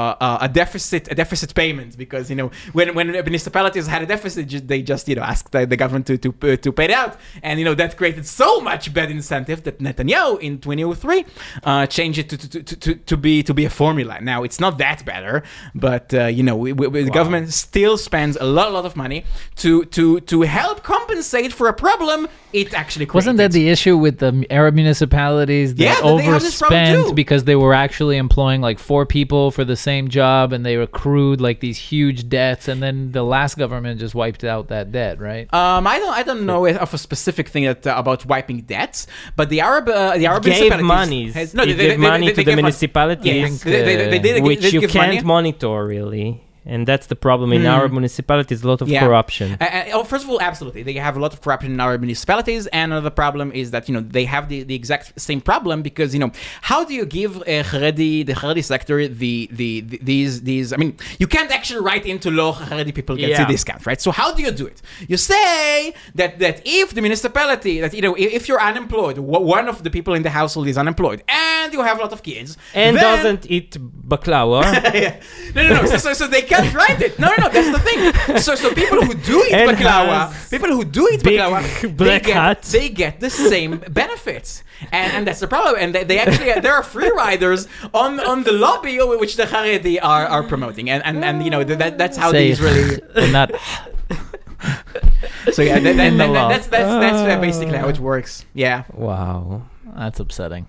a, 0.00 0.16
a, 0.20 0.38
a, 0.42 0.48
deficit, 0.48 1.10
a 1.10 1.14
deficit 1.14 1.54
payment 1.54 1.96
because 1.96 2.30
you 2.30 2.36
know 2.36 2.50
when 2.72 2.94
when 2.94 3.06
municipalities 3.10 3.86
had 3.86 4.02
a 4.02 4.06
deficit, 4.06 4.68
they 4.68 4.82
just 4.82 5.08
you 5.08 5.16
know 5.16 5.22
asked 5.22 5.52
the, 5.52 5.66
the 5.66 5.76
government 5.76 6.06
to 6.06 6.14
to 6.24 6.28
uh, 6.42 6.56
to 6.56 6.72
pay 6.72 6.86
it 6.90 6.90
out, 7.02 7.12
and 7.42 7.58
you 7.58 7.64
know 7.64 7.74
that 7.74 7.96
created 7.96 8.26
so 8.26 8.60
much 8.60 8.92
bad 8.92 9.10
incentive 9.10 9.58
that 9.64 9.78
Netanyahu 9.78 10.40
in 10.40 10.58
2003 10.58 11.24
uh, 11.64 11.86
changed 11.86 12.18
it 12.18 12.28
to, 12.30 12.36
to, 12.36 12.62
to, 12.62 12.76
to, 12.76 12.94
to 12.94 13.16
be 13.16 13.42
to 13.42 13.54
be 13.54 13.64
a 13.64 13.70
formula. 13.70 14.20
Now 14.20 14.42
it's 14.46 14.60
not 14.60 14.78
that 14.78 15.04
better, 15.04 15.42
but 15.74 16.12
uh, 16.14 16.26
you 16.26 16.42
know 16.42 16.56
we, 16.56 16.72
we, 16.72 17.02
the 17.02 17.10
government 17.10 17.52
still 17.52 17.96
spends 17.96 18.36
a 18.36 18.44
lot, 18.44 18.68
a 18.68 18.70
lot 18.70 18.86
of 18.86 18.96
money 18.96 19.24
to 19.56 19.84
to 19.96 20.20
to 20.20 20.42
help 20.42 20.82
compensate 20.82 21.52
for 21.52 21.68
a 21.68 21.74
problem 21.74 22.28
it 22.52 22.74
actually 22.74 23.06
created. 23.06 23.14
Wasn't 23.14 23.38
that 23.38 23.52
the 23.52 23.68
issue 23.68 23.96
with 23.96 24.18
the 24.18 24.46
Arab 24.50 24.74
municipalities 24.74 25.74
that 25.76 25.84
Yeah, 25.84 26.00
they 26.00 26.24
have 26.24 26.42
this 26.42 26.58
problem 26.58 26.80
overspent 26.80 27.16
because 27.16 27.44
they 27.44 27.56
were 27.56 27.74
actually 27.74 28.16
employing 28.16 28.60
like 28.60 28.78
four 28.78 29.06
people 29.06 29.50
for 29.50 29.64
the 29.64 29.76
same 29.76 29.89
job 30.08 30.52
and 30.52 30.64
they 30.64 30.76
accrued 30.76 31.40
like 31.40 31.60
these 31.60 31.78
huge 31.78 32.28
debts 32.28 32.68
and 32.68 32.82
then 32.82 33.12
the 33.12 33.22
last 33.22 33.56
government 33.58 33.98
just 34.00 34.14
wiped 34.14 34.44
out 34.44 34.68
that 34.68 34.92
debt, 34.92 35.18
right? 35.20 35.52
Um, 35.52 35.86
I 35.86 35.98
don't, 35.98 36.14
I 36.20 36.22
don't 36.22 36.46
know 36.46 36.66
of 36.66 36.94
a 36.94 36.98
specific 36.98 37.48
thing 37.48 37.64
that 37.64 37.86
uh, 37.86 37.94
about 37.96 38.24
wiping 38.26 38.60
debts, 38.62 39.06
but 39.36 39.48
the 39.50 39.60
Arab, 39.60 39.88
uh, 39.88 40.16
the 40.16 40.26
Arab 40.26 40.44
gave 40.44 40.60
municipalities 40.70 40.88
monies. 40.88 41.34
has- 41.34 41.54
no, 41.54 41.64
they- 41.64 41.72
it 41.72 41.76
they- 41.76 41.82
gave 41.88 42.00
they- 42.00 42.08
money 42.10 42.32
to 42.32 42.42
the 42.44 42.54
municipalities, 42.56 43.24
Yes, 43.26 43.62
they- 43.62 43.82
they- 43.82 44.10
they 44.10 44.18
did- 44.18 44.42
which 44.42 44.72
you 44.72 44.80
can't 44.88 44.94
money. 45.14 45.20
monitor 45.22 45.86
really, 45.86 46.40
and 46.72 46.80
that's 46.90 47.06
the 47.12 47.18
problem 47.26 47.48
in 47.56 47.62
Hmm. 47.62 47.76
Arab 47.76 47.90
municipalities. 48.00 48.58
A 48.64 48.68
lot 48.72 48.80
of 48.84 48.88
Yeah. 48.88 49.00
corruption. 49.04 49.48
Uh, 49.60 49.64
uh, 49.64 49.96
oh, 49.96 50.04
first 50.12 50.24
of 50.24 50.30
all, 50.30 50.40
absolutely, 50.50 50.82
they 50.88 50.94
have 51.08 51.16
a 51.20 51.22
lot 51.24 51.32
of 51.34 51.38
corruption 51.44 51.70
in 51.76 51.80
our 51.86 51.94
municipalities, 52.04 52.62
and 52.78 52.86
another 52.92 53.14
problem 53.22 53.46
is 53.62 53.66
that 53.74 53.82
you 53.88 53.94
know 53.96 54.02
they 54.18 54.24
have 54.34 54.44
the, 54.52 54.58
the 54.70 54.76
exact 54.82 55.06
same 55.28 55.40
problem 55.50 55.76
because 55.88 56.08
you 56.14 56.20
know 56.24 56.30
how 56.70 56.80
do 56.88 56.92
you 56.98 57.04
give 57.18 57.32
a 57.54 57.56
Haredi 57.70 58.14
the 58.30 58.34
Haredi 58.40 58.64
sector 58.74 58.96
the, 59.22 59.34
the 59.60 59.70
the 59.90 59.98
these 60.10 60.32
these 60.50 60.66
I 60.74 60.76
mean 60.82 60.92
you 61.22 61.26
can't 61.34 61.50
actually 61.58 61.80
write 61.88 62.04
into 62.12 62.28
law 62.40 62.52
Haredi 62.70 62.92
people 63.00 63.14
get 63.24 63.30
Yeah. 63.30 63.44
a 63.44 63.48
discount, 63.56 63.82
right? 63.88 64.00
So 64.06 64.10
how 64.20 64.28
do 64.36 64.40
you 64.46 64.52
do 64.60 64.66
it? 64.72 64.78
You 65.12 65.16
say 65.16 65.92
that 66.20 66.30
that 66.44 66.56
if 66.80 66.86
the 66.96 67.02
municipality 67.08 67.74
that 67.82 67.92
you 67.98 68.02
know 68.06 68.14
if, 68.36 68.42
you're 68.48 68.64
unemployed, 68.72 69.16
w- 69.30 69.46
one 69.58 69.66
of 69.72 69.76
the 69.86 69.90
people 69.96 70.12
in 70.18 70.22
the 70.28 70.30
household 70.40 70.66
is 70.72 70.76
unemployed, 70.84 71.20
and 71.28 71.68
you 71.74 71.80
have 71.88 71.96
a 72.00 72.02
lot 72.06 72.12
of 72.16 72.20
kids, 72.30 72.50
and 72.74 72.96
then- 72.96 73.02
doesn't 73.10 73.42
eat 73.56 73.70
baklawa. 74.12 74.62
yeah. 74.94 75.20
No, 75.54 75.60
no, 75.68 75.70
no. 75.82 75.84
So, 75.92 75.96
so, 76.04 76.10
so 76.20 76.26
they 76.26 76.42
can't 76.42 76.59
write 76.74 77.00
it. 77.00 77.18
No, 77.18 77.28
no, 77.28 77.36
no. 77.44 77.48
That's 77.48 77.70
the 77.70 77.78
thing. 77.78 78.38
So, 78.38 78.54
so 78.54 78.72
people 78.74 79.02
who 79.02 79.14
do 79.14 79.42
eat 79.46 79.52
And 79.52 79.70
baklawa, 79.76 80.32
people 80.50 80.68
who 80.68 80.84
do 80.84 81.08
eat 81.12 81.22
black 81.96 81.96
they 81.96 82.18
get, 82.20 82.34
hat. 82.34 82.62
they 82.62 82.88
get 82.88 83.20
the 83.20 83.30
same 83.30 83.78
benefits, 83.90 84.62
and, 84.92 85.12
and 85.12 85.26
that's 85.26 85.40
the 85.40 85.48
problem. 85.48 85.76
And 85.78 85.94
they, 85.94 86.04
they 86.04 86.18
actually 86.18 86.52
there 86.60 86.74
are 86.74 86.82
free 86.82 87.10
riders 87.10 87.68
on 87.92 88.20
on 88.20 88.44
the 88.44 88.52
lobby 88.52 88.98
which 89.22 89.36
the 89.36 89.44
Haredi 89.44 89.98
are, 90.02 90.26
are 90.26 90.42
promoting, 90.42 90.90
and, 90.90 91.02
and 91.04 91.24
and 91.24 91.42
you 91.44 91.50
know 91.50 91.64
that 91.64 91.98
that's 91.98 92.16
how 92.16 92.30
Say 92.32 92.46
the 92.46 92.52
Israeli. 92.52 93.32
not 93.32 93.50
So 95.52 95.62
yeah, 95.62 95.78
that, 95.84 95.96
that, 95.96 96.06
In 96.06 96.18
the 96.18 96.26
that- 96.32 96.48
that's 96.48 96.66
that's 96.66 96.92
that's 97.04 97.22
uh, 97.36 97.40
basically 97.40 97.76
how 97.78 97.88
it 97.88 97.98
works. 97.98 98.44
Yeah. 98.54 98.84
wow. 98.92 99.62
that's 99.96 100.20
upsetting. 100.20 100.66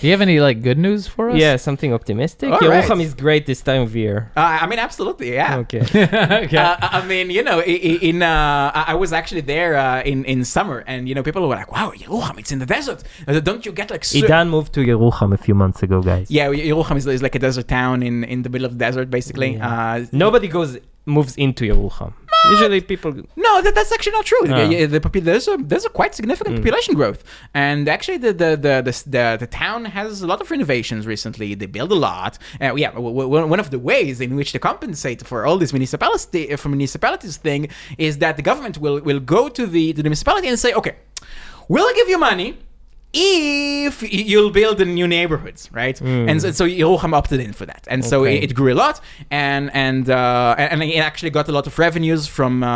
Do 0.00 0.06
you 0.06 0.12
have 0.12 0.20
any 0.20 0.40
like 0.40 0.62
good 0.62 0.78
news 0.78 1.06
for 1.06 1.30
us? 1.30 1.38
Yeah, 1.38 1.56
something 1.56 1.92
optimistic. 1.92 2.50
All 2.52 2.58
Yerucham 2.60 2.90
right. 2.98 3.00
is 3.06 3.14
great 3.14 3.46
this 3.46 3.62
time 3.62 3.82
of 3.82 3.96
year. 3.96 4.30
Uh, 4.36 4.58
I 4.62 4.66
mean, 4.66 4.78
absolutely. 4.78 5.32
Yeah. 5.34 5.56
Okay. 5.62 5.80
okay. 6.44 6.56
Uh, 6.56 6.76
I 6.80 7.00
I 7.00 7.06
mean, 7.06 7.30
you 7.30 7.42
know, 7.42 7.58
i- 7.60 7.82
i- 7.90 8.00
in 8.10 8.22
uh, 8.22 8.70
I 8.80 8.84
I 8.88 8.94
was 8.94 9.12
actually 9.12 9.42
there 9.54 9.72
uh, 9.76 10.02
in 10.12 10.24
in 10.32 10.44
summer, 10.44 10.78
and 10.86 11.08
you 11.08 11.14
know, 11.14 11.22
people 11.22 11.42
were 11.48 11.56
like, 11.62 11.70
"Wow, 11.72 11.92
Yerucham, 12.02 12.38
it's 12.38 12.52
in 12.52 12.58
the 12.64 12.66
desert. 12.76 13.00
Uh, 13.26 13.40
Don't 13.48 13.64
you 13.66 13.72
get 13.72 13.90
like?" 13.90 14.04
So- 14.04 14.18
Idan 14.20 14.46
moved 14.56 14.70
to 14.76 14.80
Yerucham 14.90 15.30
a 15.32 15.40
few 15.46 15.54
months 15.62 15.82
ago, 15.86 15.98
guys. 16.02 16.26
yeah, 16.30 16.46
Yerucham 16.70 16.96
is, 17.00 17.06
is 17.06 17.22
like 17.26 17.34
a 17.34 17.42
desert 17.46 17.68
town 17.68 18.02
in 18.08 18.24
in 18.24 18.38
the 18.44 18.50
middle 18.50 18.66
of 18.66 18.72
the 18.76 18.78
desert, 18.86 19.08
basically. 19.18 19.52
Yeah. 19.54 19.68
Uh, 19.68 20.04
Nobody 20.12 20.48
goes 20.48 20.70
moves 21.06 21.36
into 21.36 21.64
Yerucham. 21.64 22.12
Usually 22.50 22.80
people. 22.80 23.12
No, 23.36 23.60
that, 23.62 23.74
that's 23.74 23.90
actually 23.92 24.12
not 24.12 24.24
true. 24.24 24.38
Ah. 24.48 24.68
Yeah, 24.68 24.86
the, 24.86 25.00
popu- 25.00 25.22
there's 25.24 25.48
a 25.48 25.56
there's 25.56 25.84
a 25.84 25.88
quite 25.88 26.14
significant 26.14 26.54
Mm. 26.56 26.58
population 26.58 26.94
growth, 26.94 27.24
and 27.54 27.88
actually 27.88 28.18
the 28.18 28.32
the, 28.32 28.50
the 28.66 28.74
the 28.88 28.94
the 29.14 29.36
the 29.40 29.46
town 29.46 29.80
has 29.86 30.22
a 30.22 30.26
lot 30.26 30.40
of 30.40 30.50
renovations 30.50 31.06
recently. 31.06 31.54
They 31.54 31.66
build 31.66 31.90
a 31.90 31.94
lot. 32.08 32.38
Uh, 32.60 32.74
yeah, 32.76 32.90
w- 32.92 33.14
w- 33.16 33.46
one 33.54 33.58
of 33.60 33.70
the 33.70 33.78
ways 33.78 34.20
in 34.20 34.36
which 34.36 34.52
to 34.52 34.58
compensate 34.58 35.26
for 35.26 35.38
all 35.46 35.56
this 35.58 35.72
municipality 35.72 36.54
for 36.56 36.68
municipalities 36.68 37.36
thing 37.36 37.68
is 37.98 38.18
that 38.18 38.36
the 38.36 38.42
government 38.42 38.78
will 38.78 39.00
will 39.00 39.20
go 39.36 39.48
to 39.48 39.66
the 39.66 39.92
to 39.94 40.02
the 40.02 40.08
municipality 40.10 40.46
and 40.48 40.58
say, 40.58 40.72
okay, 40.74 40.94
we'll 41.68 41.92
give 41.94 42.08
you 42.08 42.18
money. 42.18 42.58
If 43.18 44.02
you'll 44.12 44.50
build 44.50 44.80
in 44.80 44.94
new 44.94 45.08
neighborhoods, 45.08 45.70
right? 45.72 45.96
Mm. 45.98 46.30
And 46.30 46.42
so, 46.42 46.50
so 46.52 46.64
Yerucham 46.66 47.12
opted 47.14 47.40
in 47.40 47.52
for 47.52 47.66
that, 47.66 47.86
and 47.88 48.04
so 48.04 48.24
it, 48.24 48.44
it 48.44 48.54
grew 48.54 48.72
a 48.72 48.78
lot, 48.84 49.00
and 49.30 49.70
and 49.74 50.08
uh, 50.10 50.54
and 50.58 50.82
it 50.82 50.98
actually 50.98 51.30
got 51.30 51.48
a 51.48 51.52
lot 51.52 51.66
of 51.66 51.78
revenues 51.78 52.26
from 52.26 52.62
uh, 52.62 52.68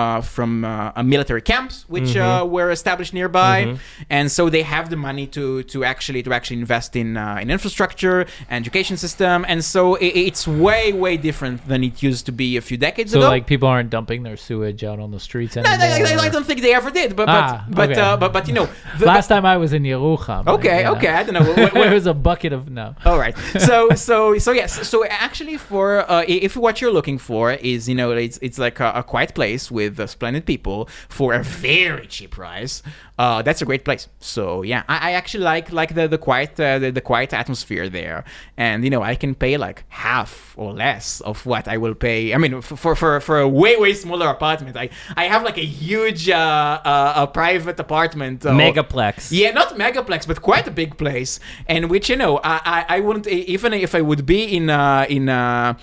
uh, 0.00 0.20
from 0.20 0.64
uh, 0.64 0.92
uh, 0.96 1.02
military 1.02 1.42
camps 1.42 1.84
which 1.88 2.16
uh, 2.16 2.44
were 2.48 2.70
established 2.70 3.14
nearby, 3.14 3.76
and 4.10 4.30
so 4.32 4.48
they 4.48 4.62
have 4.62 4.90
the 4.90 4.96
money 4.96 5.26
to 5.28 5.62
to 5.64 5.84
actually 5.84 6.22
to 6.22 6.32
actually 6.32 6.58
invest 6.58 6.96
in 6.96 7.16
uh, 7.16 7.38
in 7.42 7.50
infrastructure, 7.50 8.26
education 8.50 8.96
system, 8.96 9.44
and 9.48 9.64
so 9.64 9.96
i 9.96 10.10
it's 10.28 10.46
way 10.48 10.92
way 10.92 11.16
different 11.16 11.66
than 11.68 11.80
it 11.84 12.02
used 12.02 12.24
to 12.26 12.32
be 12.32 12.56
a 12.56 12.60
few 12.60 12.76
decades 12.76 13.12
so 13.12 13.18
ago. 13.18 13.26
So 13.26 13.30
like 13.30 13.46
people 13.46 13.68
aren't 13.68 13.90
dumping 13.90 14.22
their 14.22 14.36
sewage 14.36 14.82
out 14.84 14.98
on 15.00 15.10
the 15.10 15.20
streets 15.20 15.56
anymore. 15.56 15.78
no, 15.78 16.22
I, 16.22 16.26
I 16.26 16.28
don't 16.28 16.46
think 16.46 16.60
they 16.60 16.74
ever 16.74 16.90
did, 16.90 17.10
but 17.16 17.26
but 17.26 17.44
Ah, 17.44 17.66
but, 17.68 17.90
okay. 17.90 18.00
uh, 18.00 18.16
but 18.16 18.32
but 18.32 18.48
you 18.48 18.54
know, 18.54 18.68
the- 18.98 19.06
Last 19.06 19.28
time 19.28 19.44
I 19.44 19.56
was 19.56 19.72
in 19.72 19.83
Yerucham. 19.84 20.46
okay, 20.48 20.86
okay, 20.86 21.08
I 21.08 21.22
don't 21.22 21.34
know. 21.34 21.44
What- 21.44 21.74
what- 21.74 21.86
it 21.92 21.92
was 21.92 22.06
a 22.06 22.14
bucket 22.14 22.52
of 22.52 22.70
no. 22.70 22.94
All 23.04 23.18
right. 23.18 23.36
So 23.58 23.90
so 23.94 24.38
so 24.38 24.52
yes. 24.52 24.88
So 24.88 25.04
actually, 25.06 25.56
for 25.56 26.10
uh, 26.10 26.24
if 26.26 26.56
what 26.56 26.80
you're 26.80 26.92
looking 26.92 27.18
for 27.18 27.52
is 27.52 27.88
you 27.88 27.94
know 27.94 28.10
it's 28.12 28.38
it's 28.42 28.58
like 28.58 28.80
a, 28.80 28.92
a 28.96 29.02
quiet 29.02 29.34
place 29.34 29.70
with 29.70 29.98
uh, 30.00 30.06
splendid 30.06 30.44
people 30.46 30.88
for 31.08 31.34
a 31.34 31.42
very 31.42 32.06
cheap 32.06 32.32
price. 32.32 32.82
Uh, 33.16 33.42
that's 33.42 33.62
a 33.62 33.64
great 33.64 33.84
place. 33.84 34.08
So 34.18 34.62
yeah, 34.62 34.82
I, 34.88 35.10
I 35.10 35.12
actually 35.12 35.44
like 35.44 35.70
like 35.72 35.94
the 35.94 36.08
the 36.08 36.18
quiet 36.18 36.58
uh, 36.58 36.78
the, 36.80 36.90
the 36.90 37.00
quiet 37.00 37.32
atmosphere 37.32 37.88
there, 37.88 38.24
and 38.56 38.82
you 38.84 38.90
know 38.90 39.02
I 39.02 39.14
can 39.14 39.34
pay 39.36 39.56
like 39.56 39.84
half 39.88 40.54
or 40.56 40.72
less 40.72 41.20
of 41.20 41.46
what 41.46 41.68
I 41.68 41.76
will 41.76 41.94
pay. 41.94 42.34
I 42.34 42.38
mean, 42.38 42.60
for 42.60 42.96
for 42.96 43.20
for 43.20 43.38
a 43.40 43.48
way 43.48 43.76
way 43.76 43.94
smaller 43.94 44.28
apartment, 44.28 44.76
I 44.76 44.88
I 45.16 45.24
have 45.24 45.44
like 45.44 45.58
a 45.58 45.64
huge 45.64 46.28
uh, 46.28 46.80
uh, 46.84 47.12
a 47.16 47.26
private 47.28 47.78
apartment. 47.78 48.44
Uh, 48.44 48.50
Megaplex. 48.50 49.28
yeah, 49.30 49.52
not 49.64 49.78
megaplex, 49.78 50.26
but 50.26 50.42
quite 50.42 50.66
a 50.66 50.70
big 50.70 50.96
place, 50.96 51.40
and 51.68 51.90
which 51.90 52.08
you 52.10 52.16
know, 52.16 52.38
I 52.38 52.60
I, 52.64 52.96
I 52.96 53.00
wouldn't 53.00 53.26
even 53.26 53.72
if 53.72 53.94
I 53.94 54.00
would 54.00 54.26
be 54.26 54.56
in 54.56 54.70
uh, 54.70 55.06
in. 55.08 55.28
Uh, 55.28 55.74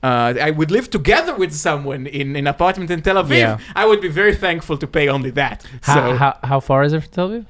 uh, 0.00 0.32
I 0.40 0.52
would 0.52 0.70
live 0.70 0.90
together 0.90 1.34
with 1.34 1.52
someone 1.52 2.06
in 2.06 2.36
an 2.36 2.46
apartment 2.46 2.88
in 2.88 3.02
Tel 3.02 3.16
Aviv. 3.16 3.38
Yeah. 3.38 3.58
I 3.74 3.84
would 3.84 4.00
be 4.00 4.06
very 4.06 4.32
thankful 4.32 4.78
to 4.78 4.86
pay 4.86 5.08
only 5.08 5.30
that. 5.30 5.66
How, 5.82 5.94
so 5.94 6.16
how, 6.16 6.38
how 6.44 6.60
far 6.60 6.84
is 6.84 6.92
it 6.92 7.00
from 7.00 7.10
Tel 7.10 7.28
Aviv? 7.30 7.46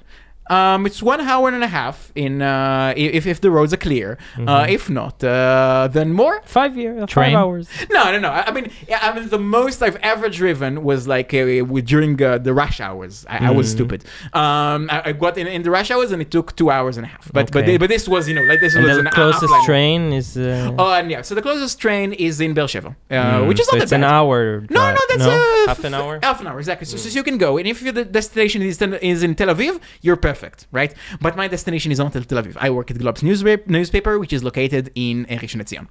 Um, 0.51 0.87
it's 0.87 1.03
one 1.03 1.21
hour 1.21 1.49
and 1.49 1.63
a 1.63 1.69
half 1.69 2.11
in 2.15 2.43
uh, 2.43 2.95
if 2.97 3.27
if 3.27 3.41
the 3.41 3.51
roads 3.51 3.73
are 3.73 3.83
clear. 3.89 4.19
Uh, 4.47 4.67
if 4.69 4.89
not, 4.89 5.23
uh, 5.25 5.89
then 5.93 6.13
more. 6.13 6.41
Five 6.45 6.77
years, 6.77 7.09
Train? 7.09 7.33
five 7.33 7.35
hours. 7.43 7.69
No, 7.91 8.03
no, 8.13 8.19
no. 8.19 8.31
I 8.31 8.41
I 8.49 8.51
mean, 8.53 8.71
yeah, 8.89 8.99
I 9.03 9.09
mean, 9.15 9.29
the 9.29 9.39
most 9.39 9.83
I've 9.83 9.97
ever 10.13 10.29
driven 10.29 10.83
was 10.83 11.07
like 11.15 11.35
uh, 11.35 11.45
during 11.93 12.21
uh, 12.23 12.39
the 12.39 12.55
rush 12.63 12.81
hours. 12.81 13.27
I, 13.29 13.49
I 13.49 13.51
was 13.51 13.67
Mm. 13.69 13.77
stupid. 13.77 14.01
Um, 14.33 14.81
I, 14.95 15.03
I 15.09 15.13
got 15.25 15.37
in, 15.41 15.47
in 15.57 15.63
the 15.67 15.71
rush 15.79 15.91
hours 15.91 16.09
and 16.13 16.21
it 16.23 16.31
took 16.37 16.49
two 16.61 16.71
hours 16.77 16.95
and 16.99 17.05
a 17.09 17.11
half. 17.15 17.25
But 17.33 17.51
but 17.53 17.65
Okay. 17.65 17.77
but 17.83 17.89
this 17.95 18.05
was 18.15 18.23
you 18.29 18.35
know 18.39 18.45
like 18.51 18.61
this 18.65 18.75
And 18.75 18.85
was 18.85 18.95
the 18.97 19.05
an 19.07 19.11
closest 19.21 19.45
outline. 19.45 19.65
train 19.71 20.03
is. 20.21 20.29
Uh, 20.37 20.77
Oh, 20.83 20.93
and 20.99 21.07
yeah. 21.15 21.23
So 21.29 21.33
the 21.39 21.43
closest 21.49 21.75
train 21.85 22.09
is 22.29 22.35
in 22.47 22.51
Beersheba, 22.59 22.91
uh, 23.11 23.15
mm, 23.15 23.49
which 23.49 23.61
is 23.61 23.67
so 23.69 23.77
not 23.77 23.83
it's 23.83 23.91
that 23.91 23.97
an 23.97 24.05
hour. 24.19 24.39
No, 24.71 24.81
drive. 24.81 24.95
no, 24.99 25.03
that's 25.11 25.27
uh, 25.27 25.65
half 25.71 25.83
an 25.91 25.95
hour. 25.99 26.13
Half 26.23 26.41
an 26.43 26.47
hour, 26.49 26.59
exactly. 26.59 26.87
So, 26.91 26.97
so 27.03 27.09
you 27.19 27.25
can 27.29 27.37
go, 27.47 27.51
and 27.59 27.67
if 27.73 27.77
your 27.85 27.93
the 28.01 28.05
destination 28.21 28.61
is, 28.63 28.81
is 29.13 29.23
in 29.27 29.33
Tel 29.35 29.49
Aviv, 29.55 29.75
you're 30.05 30.17
perfect, 30.31 30.38
right? 30.73 30.95
But 31.21 31.37
my 31.37 31.49
destination 31.49 31.93
is 31.93 31.99
not 31.99 32.13
Tel 32.13 32.23
Aviv. 32.23 32.57
I 32.61 32.71
work 32.71 32.91
at 32.91 32.99
Globes 32.99 33.23
newspaper, 33.23 33.65
newspaper 33.71 34.19
which 34.19 34.33
is 34.33 34.43
located 34.43 34.91
in 34.95 35.27
Rishon 35.27 35.61
LeZion, 35.63 35.87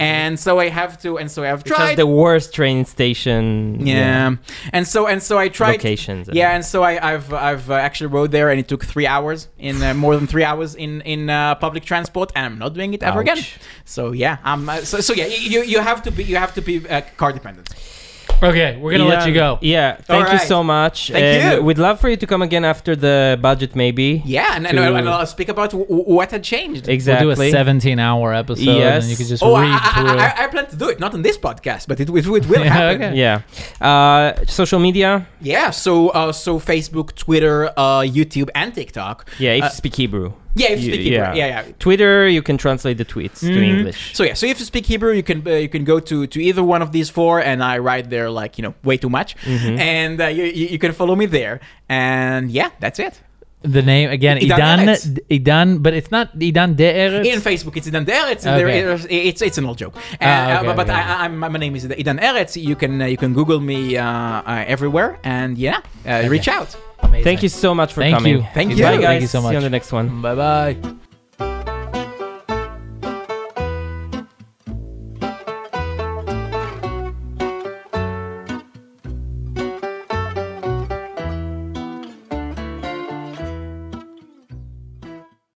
and 0.00 0.38
so 0.38 0.58
I 0.58 0.68
have 0.68 1.00
to, 1.02 1.18
and 1.18 1.30
so 1.30 1.42
I 1.44 1.48
have 1.48 1.62
Which 1.64 1.72
tried. 1.72 1.96
the 1.96 2.06
worst 2.06 2.54
train 2.54 2.84
station. 2.84 3.86
yeah. 3.86 4.36
and 4.72 4.86
so 4.86 5.06
and 5.06 5.22
so 5.22 5.38
I 5.38 5.48
tried. 5.48 5.72
Locations. 5.72 6.28
Yeah, 6.32 6.54
and 6.54 6.64
so 6.64 6.82
I, 6.82 7.12
I've 7.12 7.32
I've 7.32 7.70
uh, 7.70 7.74
actually 7.74 8.08
rode 8.08 8.30
there, 8.30 8.50
and 8.50 8.58
it 8.60 8.68
took 8.68 8.84
three 8.84 9.06
hours 9.06 9.48
in 9.58 9.82
uh, 9.82 9.94
more 9.94 10.14
than 10.16 10.26
three 10.26 10.44
hours 10.44 10.74
in 10.74 11.00
in 11.02 11.30
uh, 11.30 11.54
public 11.56 11.84
transport, 11.84 12.32
and 12.34 12.46
I'm 12.46 12.58
not 12.58 12.74
doing 12.74 12.94
it 12.94 13.02
ever 13.02 13.20
again. 13.20 13.38
So 13.84 14.12
yeah, 14.12 14.38
um, 14.44 14.68
uh, 14.68 14.78
so 14.90 15.00
so 15.00 15.12
yeah, 15.14 15.26
you 15.26 15.62
you 15.62 15.80
have 15.80 16.02
to 16.02 16.10
be 16.10 16.24
you 16.24 16.36
have 16.36 16.54
to 16.54 16.62
be 16.62 16.74
uh, 16.88 17.00
car 17.16 17.32
dependent. 17.32 17.68
Okay, 18.42 18.76
we're 18.80 18.90
gonna 18.92 19.04
let 19.06 19.26
you 19.28 19.34
go. 19.34 19.58
Yeah, 19.60 19.96
thank 19.96 20.32
you 20.32 20.38
so 20.38 20.64
much. 20.64 21.10
Thank 21.12 21.24
and 21.24 21.58
you. 21.58 21.62
We'd 21.62 21.78
love 21.78 22.00
for 22.00 22.08
you 22.08 22.16
to 22.16 22.26
come 22.26 22.42
again 22.42 22.64
after 22.64 22.96
the 22.96 23.38
budget, 23.40 23.76
maybe. 23.76 24.20
Yeah, 24.24 24.56
and, 24.56 24.66
and, 24.66 24.76
To- 24.76 24.94
and 24.96 25.08
I'll 25.08 25.26
speak 25.26 25.48
about 25.48 25.70
w- 25.70 25.86
w- 25.88 26.04
what 26.16 26.30
had 26.32 26.42
changed. 26.42 26.88
Exactly. 26.88 27.26
We'll 27.26 27.36
do 27.36 27.42
a 27.42 27.50
17 27.50 27.98
hour 28.00 28.34
episode 28.34 28.64
Yes. 28.64 29.02
and 29.04 29.10
you 29.10 29.16
can 29.16 29.26
just 29.26 29.42
Oh, 29.44 29.54
I, 29.54 29.62
read 29.62 29.80
through 29.94 30.18
I. 30.18 30.26
I, 30.26 30.44
I 30.44 30.46
plan 30.48 30.66
to 30.70 30.76
do 30.76 30.88
it, 30.88 30.98
not 30.98 31.14
on 31.14 31.22
this 31.22 31.38
podcast, 31.38 31.86
but 31.86 32.00
it, 32.00 32.08
it, 32.10 32.16
it 32.16 32.26
will 32.26 32.42
Yeah, 32.64 32.64
happen. 32.72 33.02
okay. 33.02 33.16
Yeah. 33.16 33.42
Uh, 33.80 34.44
social 34.46 34.80
media. 34.80 35.26
Yeah, 35.40 35.70
so 35.70 36.08
uh, 36.10 36.32
so 36.32 36.58
Facebook, 36.58 37.14
Twitter, 37.14 37.68
uh, 37.76 38.00
YouTube, 38.00 38.50
and 38.54 38.74
TikTok. 38.74 39.28
Yeah, 39.38 39.52
if 39.52 39.62
Uh, 39.62 39.66
you 39.66 39.72
speak 39.72 39.94
Hebrew. 39.94 40.32
Yeah, 40.54 40.68
if 40.72 40.80
you 40.82 40.92
speak 40.92 41.00
Hebrew. 41.02 41.18
yeah. 41.18 41.34
Yeah, 41.34 41.46
yeah. 41.46 41.72
Twitter, 41.78 42.28
you 42.28 42.42
can 42.42 42.58
translate 42.58 42.98
the 42.98 43.04
tweets 43.04 43.40
to 43.40 43.46
Mhm. 43.46 43.62
English. 43.78 44.14
So 44.14 44.22
yeah, 44.22 44.34
so 44.34 44.44
if 44.46 44.58
you 44.60 44.66
speak 44.66 44.84
Hebrew, 44.86 45.12
you 45.14 45.22
can 45.22 45.42
uh, 45.46 45.52
you 45.52 45.68
can 45.68 45.84
go 45.84 45.98
to 46.00 46.26
to 46.26 46.38
either 46.42 46.62
one 46.62 46.82
of 46.82 46.92
these 46.92 47.08
four, 47.10 47.40
and 47.40 47.62
I 47.64 47.78
write 47.78 48.10
there 48.10 48.28
like 48.30 48.58
you 48.58 48.62
know 48.64 48.74
way 48.84 48.96
too 48.98 49.08
much, 49.08 49.34
Mhm. 49.44 49.78
and 49.78 50.20
uh, 50.20 50.26
you 50.26 50.44
you 50.44 50.78
can 50.78 50.92
follow 50.92 51.16
me 51.16 51.26
there, 51.26 51.60
and 51.88 52.50
yeah, 52.50 52.68
that's 52.80 52.98
it. 52.98 53.20
The 53.62 53.82
name 53.82 54.10
again, 54.10 54.38
Idan 54.38 54.90
Idan, 54.90 55.18
Idan, 55.30 55.82
but 55.82 55.94
it's 55.94 56.10
not 56.10 56.34
Idan 56.38 56.74
De 56.76 56.82
Eretz. 56.84 57.26
In 57.26 57.40
Facebook, 57.40 57.76
it's 57.76 57.86
Idan 57.88 58.04
Eretz. 58.06 58.42
Okay. 58.46 58.80
is- 58.92 59.06
it's 59.08 59.40
it's 59.42 59.58
an 59.58 59.66
old 59.66 59.78
joke. 59.78 59.94
Ah, 60.20 60.26
Uh, 60.26 60.56
okay, 60.58 60.66
but 60.66 60.76
but 60.76 60.88
okay. 60.90 60.98
I, 60.98 61.24
I'm, 61.26 61.38
my 61.38 61.48
name 61.48 61.76
is 61.76 61.86
Idan 61.86 62.18
Eretz. 62.20 62.56
You 62.60 62.74
can 62.74 63.00
uh, 63.00 63.06
you 63.06 63.16
can 63.16 63.32
Google 63.34 63.60
me 63.60 63.96
uh, 63.96 64.02
uh, 64.04 64.64
everywhere, 64.66 65.18
and 65.22 65.56
yeah, 65.56 65.78
uh, 66.06 66.26
reach 66.28 66.48
out. 66.48 66.74
Amazing. 67.02 67.24
Thank 67.24 67.42
you 67.42 67.48
so 67.50 67.70
much 67.74 67.92
for 67.94 68.00
Thank 68.02 68.16
coming. 68.16 68.32
you. 68.34 68.46
Thank 68.54 68.70
Bye, 68.78 68.94
you. 68.94 69.00
guys. 69.00 69.06
Thank 69.06 69.20
you 69.22 69.26
so 69.30 69.40
much. 69.42 69.50
See 69.50 69.54
you 69.54 69.62
on 69.62 69.68
the 69.70 69.70
next 69.78 69.90
one. 69.92 70.22
Bye 70.22 70.34
bye. 70.34 71.01